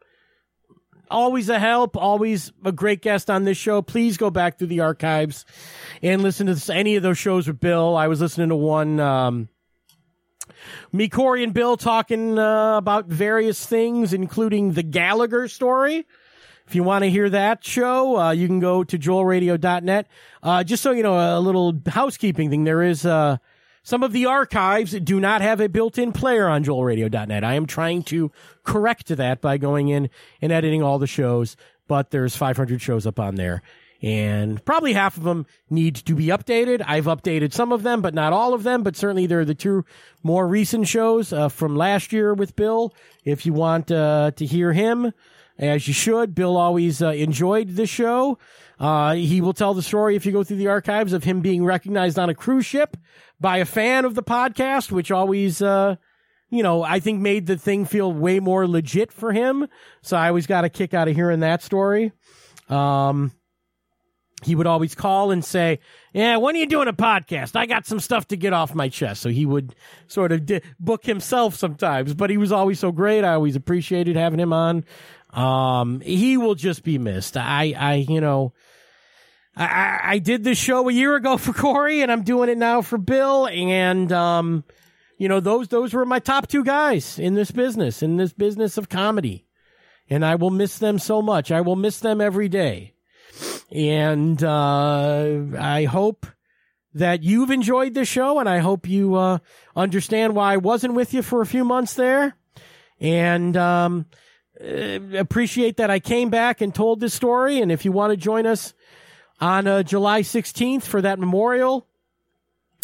always 1.12 1.50
a 1.50 1.60
help, 1.60 1.96
always 1.96 2.52
a 2.66 2.72
great 2.72 3.02
guest 3.02 3.30
on 3.30 3.44
this 3.44 3.58
show. 3.58 3.82
Please 3.82 4.18
go 4.18 4.30
back 4.30 4.58
through 4.58 4.68
the 4.68 4.80
archives 4.80 5.46
and 6.02 6.24
listen 6.24 6.48
to 6.48 6.54
this, 6.54 6.70
any 6.70 6.96
of 6.96 7.04
those 7.04 7.18
shows 7.18 7.48
with 7.48 7.60
Bill. 7.60 7.96
I 7.96 8.08
was 8.08 8.22
listening 8.22 8.50
to 8.50 8.56
one. 8.56 9.00
Um, 9.00 9.50
me, 10.92 11.10
Corey, 11.10 11.44
and 11.44 11.54
Bill 11.54 11.78
talking 11.78 12.38
uh, 12.38 12.78
about 12.78 13.06
various 13.08 13.66
things, 13.66 14.14
including 14.14 14.74
the 14.74 14.84
Gallagher 14.84 15.48
story. 15.48 16.06
If 16.68 16.76
you 16.76 16.84
want 16.84 17.04
to 17.04 17.10
hear 17.10 17.30
that 17.30 17.66
show, 17.66 18.18
uh, 18.18 18.32
you 18.32 18.48
can 18.48 18.60
go 18.60 18.84
to 18.84 18.98
joelradio.net. 18.98 20.08
Uh, 20.42 20.64
just 20.64 20.82
so 20.84 20.92
you 20.92 21.04
know, 21.04 21.38
a 21.38 21.40
little 21.40 21.80
housekeeping 21.88 22.50
thing. 22.50 22.64
There 22.64 22.82
is, 22.82 23.06
uh, 23.06 23.38
some 23.84 24.04
of 24.04 24.12
the 24.12 24.26
archives 24.26 24.92
do 24.92 25.20
not 25.20 25.42
have 25.42 25.60
a 25.60 25.70
built-in 25.70 26.12
player 26.12 26.48
on 26.48 26.64
joelradio.net. 26.64 27.44
I 27.44 27.56
am 27.56 27.66
trying 27.66 28.04
to 28.04 28.32
correct 28.64 29.08
that 29.08 29.42
by 29.42 29.58
going 29.58 29.90
in 29.90 30.10
and 30.42 30.52
editing 30.52 30.84
all 30.84 31.00
the 31.00 31.08
shows, 31.08 31.58
but 31.88 32.12
there's 32.12 32.36
500 32.36 32.82
shows 32.82 33.08
up 33.08 33.20
on 33.20 33.36
there. 33.36 33.62
And 34.04 34.64
probably 34.66 34.94
half 34.94 35.18
of 35.18 35.24
them 35.24 35.46
need 35.70 35.96
to 35.96 36.16
be 36.16 36.28
updated. 36.28 36.84
I've 36.88 37.06
updated 37.06 37.54
some 37.54 37.72
of 37.72 37.84
them, 37.84 38.02
but 38.02 38.16
not 38.16 38.34
all 38.34 38.56
of 38.56 38.64
them. 38.64 38.82
But 38.82 38.96
certainly 38.96 39.28
there 39.28 39.42
are 39.42 39.46
the 39.46 39.54
two 39.54 39.86
more 40.24 40.48
recent 40.48 40.88
shows 40.88 41.32
uh, 41.32 41.50
from 41.50 41.76
last 41.76 42.12
year 42.12 42.34
with 42.34 42.56
Bill. 42.56 42.96
If 43.26 43.46
you 43.46 43.54
want 43.54 43.92
uh, 43.92 44.32
to 44.38 44.46
hear 44.46 44.74
him, 44.74 45.14
as 45.62 45.88
you 45.88 45.94
should. 45.94 46.36
Bill 46.36 46.58
always 46.58 47.02
uh, 47.02 47.10
enjoyed 47.10 47.76
the 47.76 47.86
show. 47.86 48.38
Uh, 48.82 49.14
he 49.14 49.42
will 49.42 49.54
tell 49.54 49.76
the 49.76 49.84
story 49.84 50.16
if 50.16 50.26
you 50.26 50.32
go 50.32 50.44
through 50.44 50.58
the 50.58 50.68
archives 50.68 51.14
of 51.14 51.24
him 51.24 51.42
being 51.42 51.64
recognized 51.64 52.18
on 52.18 52.32
a 52.32 52.34
cruise 52.34 52.66
ship 52.66 52.98
by 53.40 53.58
a 53.58 53.66
fan 53.66 54.06
of 54.06 54.16
the 54.16 54.24
podcast, 54.24 54.92
which 54.92 55.12
always, 55.12 55.62
uh, 55.62 55.98
you 56.50 56.64
know, 56.64 56.82
I 56.82 57.00
think 57.00 57.22
made 57.22 57.46
the 57.46 57.58
thing 57.58 57.86
feel 57.86 58.12
way 58.12 58.40
more 58.40 58.68
legit 58.68 59.12
for 59.12 59.32
him. 59.34 59.68
So 60.02 60.18
I 60.18 60.30
always 60.30 60.48
got 60.48 60.66
a 60.66 60.70
kick 60.70 60.96
out 60.96 61.08
of 61.08 61.16
hearing 61.16 61.42
that 61.42 61.62
story. 61.62 62.12
Um, 62.70 63.32
he 64.44 64.56
would 64.56 64.66
always 64.66 64.96
call 64.96 65.30
and 65.30 65.46
say, 65.46 65.78
"Yeah, 66.12 66.38
when 66.38 66.56
are 66.56 66.58
you 66.58 66.66
doing 66.66 66.88
a 66.88 66.94
podcast? 66.94 67.56
I 67.56 67.68
got 67.68 67.86
some 67.86 68.00
stuff 68.00 68.30
to 68.30 68.36
get 68.36 68.52
off 68.52 68.74
my 68.74 68.90
chest." 68.90 69.22
So 69.22 69.30
he 69.30 69.46
would 69.46 69.76
sort 70.08 70.32
of 70.32 70.48
di- 70.48 70.62
book 70.80 71.06
himself 71.06 71.54
sometimes, 71.54 72.16
but 72.16 72.32
he 72.32 72.38
was 72.38 72.52
always 72.52 72.80
so 72.80 72.92
great. 72.92 73.24
I 73.24 73.36
always 73.36 73.56
appreciated 73.56 74.16
having 74.16 74.40
him 74.40 74.54
on. 74.54 74.86
Um, 75.30 76.02
he 76.02 76.38
will 76.38 76.56
just 76.56 76.84
be 76.84 76.98
missed. 76.98 77.38
I, 77.38 77.76
I, 77.78 77.94
you 78.10 78.20
know, 78.20 78.54
I, 79.56 80.00
I, 80.04 80.20
did 80.20 80.44
this 80.44 80.58
show 80.58 80.88
a 80.88 80.94
year 80.94 81.16
ago 81.16 81.38
for 81.38 81.54
Corey, 81.54 82.02
and 82.02 82.12
I'm 82.12 82.24
doing 82.24 82.50
it 82.50 82.58
now 82.58 82.82
for 82.82 82.98
Bill, 82.98 83.48
and 83.48 84.12
um, 84.12 84.64
you 85.18 85.28
know, 85.28 85.40
those 85.40 85.68
those 85.68 85.94
were 85.94 86.06
my 86.06 86.20
top 86.20 86.48
two 86.48 86.64
guys 86.64 87.20
in 87.20 87.36
this 87.36 87.52
business, 87.52 88.02
in 88.02 88.18
this 88.18 88.34
business 88.34 88.78
of 88.78 88.90
comedy, 88.90 89.46
and 90.10 90.26
I 90.26 90.36
will 90.36 90.50
miss 90.50 90.78
them 90.78 91.00
so 91.00 91.22
much. 91.22 91.52
I 91.52 91.62
will 91.62 91.76
miss 91.76 92.00
them 92.00 92.22
every 92.22 92.50
day. 92.50 92.94
And 93.72 94.44
uh, 94.44 95.42
I 95.58 95.86
hope 95.86 96.26
that 96.94 97.24
you've 97.24 97.52
enjoyed 97.52 97.94
the 97.94 98.04
show, 98.04 98.40
and 98.40 98.50
I 98.50 98.60
hope 98.60 98.88
you 98.88 99.16
uh, 99.16 99.38
understand 99.76 100.36
why 100.36 100.54
I 100.54 100.58
wasn't 100.58 100.94
with 100.94 101.14
you 101.14 101.22
for 101.22 101.42
a 101.42 101.46
few 101.46 101.64
months 101.64 101.94
there. 101.94 102.36
And 103.00 103.56
um, 103.56 104.06
uh, 104.60 105.00
appreciate 105.18 105.78
that 105.78 105.90
I 105.90 106.00
came 106.00 106.30
back 106.30 106.62
and 106.62 106.76
told 106.76 107.00
this 107.00 107.14
story. 107.14 107.62
And 107.62 107.72
if 107.72 107.86
you 107.86 107.92
want 107.92 108.12
to 108.12 108.18
join 108.18 108.46
us 108.46 108.74
on 109.42 109.66
uh, 109.68 109.84
July 109.84 110.22
16th 110.22 110.84
for 110.84 111.02
that 111.02 111.20
memorial, 111.20 111.88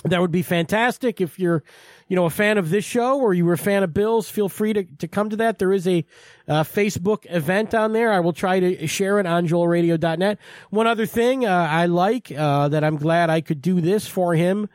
that 0.03 0.21
would 0.21 0.31
be 0.31 0.41
fantastic. 0.41 1.21
If 1.21 1.39
you're, 1.39 1.63
you 2.07 2.15
know, 2.15 2.25
a 2.25 2.29
fan 2.29 2.57
of 2.57 2.69
this 2.69 2.85
show 2.85 3.19
or 3.19 3.33
you 3.33 3.45
were 3.45 3.53
a 3.53 3.57
fan 3.57 3.83
of 3.83 3.93
Bill's, 3.93 4.29
feel 4.29 4.49
free 4.49 4.73
to, 4.73 4.83
to 4.83 5.07
come 5.07 5.29
to 5.29 5.35
that. 5.37 5.59
There 5.59 5.71
is 5.71 5.87
a 5.87 6.05
uh, 6.47 6.63
Facebook 6.63 7.25
event 7.29 7.73
on 7.73 7.93
there. 7.93 8.11
I 8.11 8.19
will 8.19 8.33
try 8.33 8.59
to 8.59 8.87
share 8.87 9.19
it 9.19 9.25
on 9.25 9.47
joelradio.net. 9.47 10.39
One 10.69 10.87
other 10.87 11.05
thing 11.05 11.45
uh, 11.45 11.67
I 11.69 11.85
like 11.87 12.31
uh, 12.31 12.69
that 12.69 12.83
I'm 12.83 12.97
glad 12.97 13.29
I 13.29 13.41
could 13.41 13.61
do 13.61 13.81
this 13.81 14.07
for 14.07 14.33
him 14.33 14.69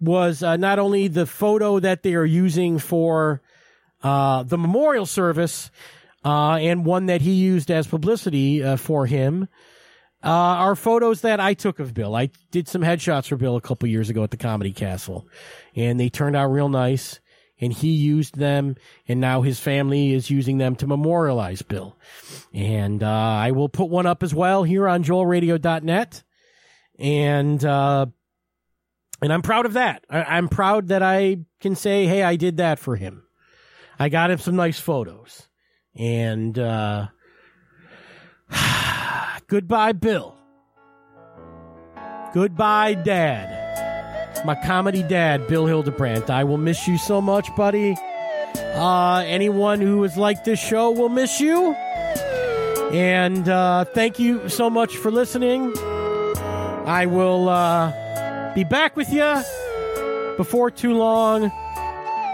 was 0.00 0.42
uh, 0.42 0.56
not 0.56 0.78
only 0.78 1.08
the 1.08 1.26
photo 1.26 1.80
that 1.80 2.02
they 2.02 2.14
are 2.14 2.24
using 2.24 2.78
for 2.78 3.42
uh, 4.02 4.44
the 4.44 4.58
memorial 4.58 5.06
service 5.06 5.70
and 6.24 6.84
one 6.84 7.06
that 7.06 7.22
he 7.22 7.32
used 7.32 7.70
as 7.70 7.86
publicity 7.86 8.76
for 8.76 9.06
him 9.06 9.48
uh, 10.22 10.28
are 10.28 10.74
photos 10.74 11.20
that 11.20 11.40
I 11.40 11.54
took 11.54 11.78
of 11.78 11.94
Bill. 11.94 12.14
I 12.14 12.30
did 12.50 12.68
some 12.68 12.82
headshots 12.82 13.28
for 13.28 13.36
Bill 13.36 13.56
a 13.56 13.60
couple 13.60 13.88
years 13.88 14.10
ago 14.10 14.24
at 14.24 14.30
the 14.30 14.36
Comedy 14.36 14.72
Castle, 14.72 15.28
and 15.76 15.98
they 15.98 16.08
turned 16.08 16.36
out 16.36 16.48
real 16.48 16.68
nice. 16.68 17.20
And 17.60 17.72
he 17.72 17.88
used 17.88 18.36
them, 18.36 18.76
and 19.08 19.20
now 19.20 19.42
his 19.42 19.58
family 19.58 20.12
is 20.12 20.30
using 20.30 20.58
them 20.58 20.76
to 20.76 20.86
memorialize 20.86 21.60
Bill. 21.60 21.96
And 22.54 23.02
uh, 23.02 23.08
I 23.08 23.50
will 23.50 23.68
put 23.68 23.90
one 23.90 24.06
up 24.06 24.22
as 24.22 24.32
well 24.32 24.62
here 24.62 24.86
on 24.86 25.02
JoelRadio.net. 25.02 26.22
And 27.00 27.64
uh, 27.64 28.06
and 29.20 29.32
I'm 29.32 29.42
proud 29.42 29.66
of 29.66 29.72
that. 29.74 30.04
I, 30.08 30.22
I'm 30.22 30.48
proud 30.48 30.88
that 30.88 31.02
I 31.02 31.38
can 31.60 31.74
say, 31.74 32.06
"Hey, 32.06 32.22
I 32.22 32.36
did 32.36 32.58
that 32.58 32.78
for 32.78 32.96
him." 32.96 33.24
I 33.98 34.08
got 34.08 34.30
him 34.30 34.38
some 34.38 34.56
nice 34.56 34.78
photos, 34.78 35.48
and 35.96 36.56
uh, 36.58 37.08
Goodbye, 39.48 39.92
Bill. 39.92 40.36
Goodbye, 42.34 42.94
Dad. 42.94 44.44
My 44.44 44.54
comedy 44.54 45.02
dad, 45.02 45.48
Bill 45.48 45.66
Hildebrandt. 45.66 46.30
I 46.30 46.44
will 46.44 46.58
miss 46.58 46.86
you 46.86 46.98
so 46.98 47.20
much, 47.20 47.48
buddy. 47.56 47.96
Uh, 48.56 49.24
anyone 49.26 49.80
who 49.80 50.02
has 50.02 50.16
liked 50.16 50.44
this 50.44 50.60
show 50.60 50.90
will 50.90 51.08
miss 51.08 51.40
you. 51.40 51.72
And 52.92 53.48
uh, 53.48 53.84
thank 53.86 54.18
you 54.18 54.48
so 54.48 54.70
much 54.70 54.96
for 54.96 55.10
listening. 55.10 55.72
I 56.86 57.06
will 57.06 57.48
uh, 57.48 58.54
be 58.54 58.64
back 58.64 58.96
with 58.96 59.12
you 59.12 59.42
before 60.36 60.70
too 60.70 60.94
long. 60.94 61.50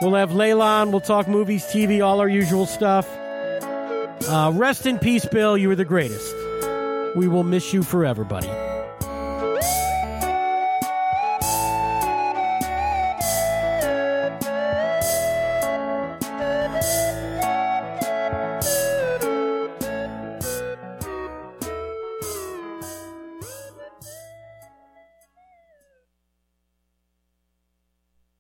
We'll 0.02 0.14
have 0.14 0.30
Leylon. 0.30 0.90
We'll 0.90 1.00
talk 1.00 1.28
movies, 1.28 1.64
TV, 1.64 2.04
all 2.04 2.20
our 2.20 2.28
usual 2.28 2.66
stuff. 2.66 3.08
Uh, 4.28 4.52
rest 4.54 4.84
in 4.84 4.98
peace, 4.98 5.24
Bill. 5.26 5.56
You 5.56 5.68
were 5.68 5.76
the 5.76 5.84
greatest. 5.84 6.43
We 7.14 7.28
will 7.28 7.44
miss 7.44 7.72
you 7.72 7.82
forever, 7.82 8.24
buddy. 8.24 8.73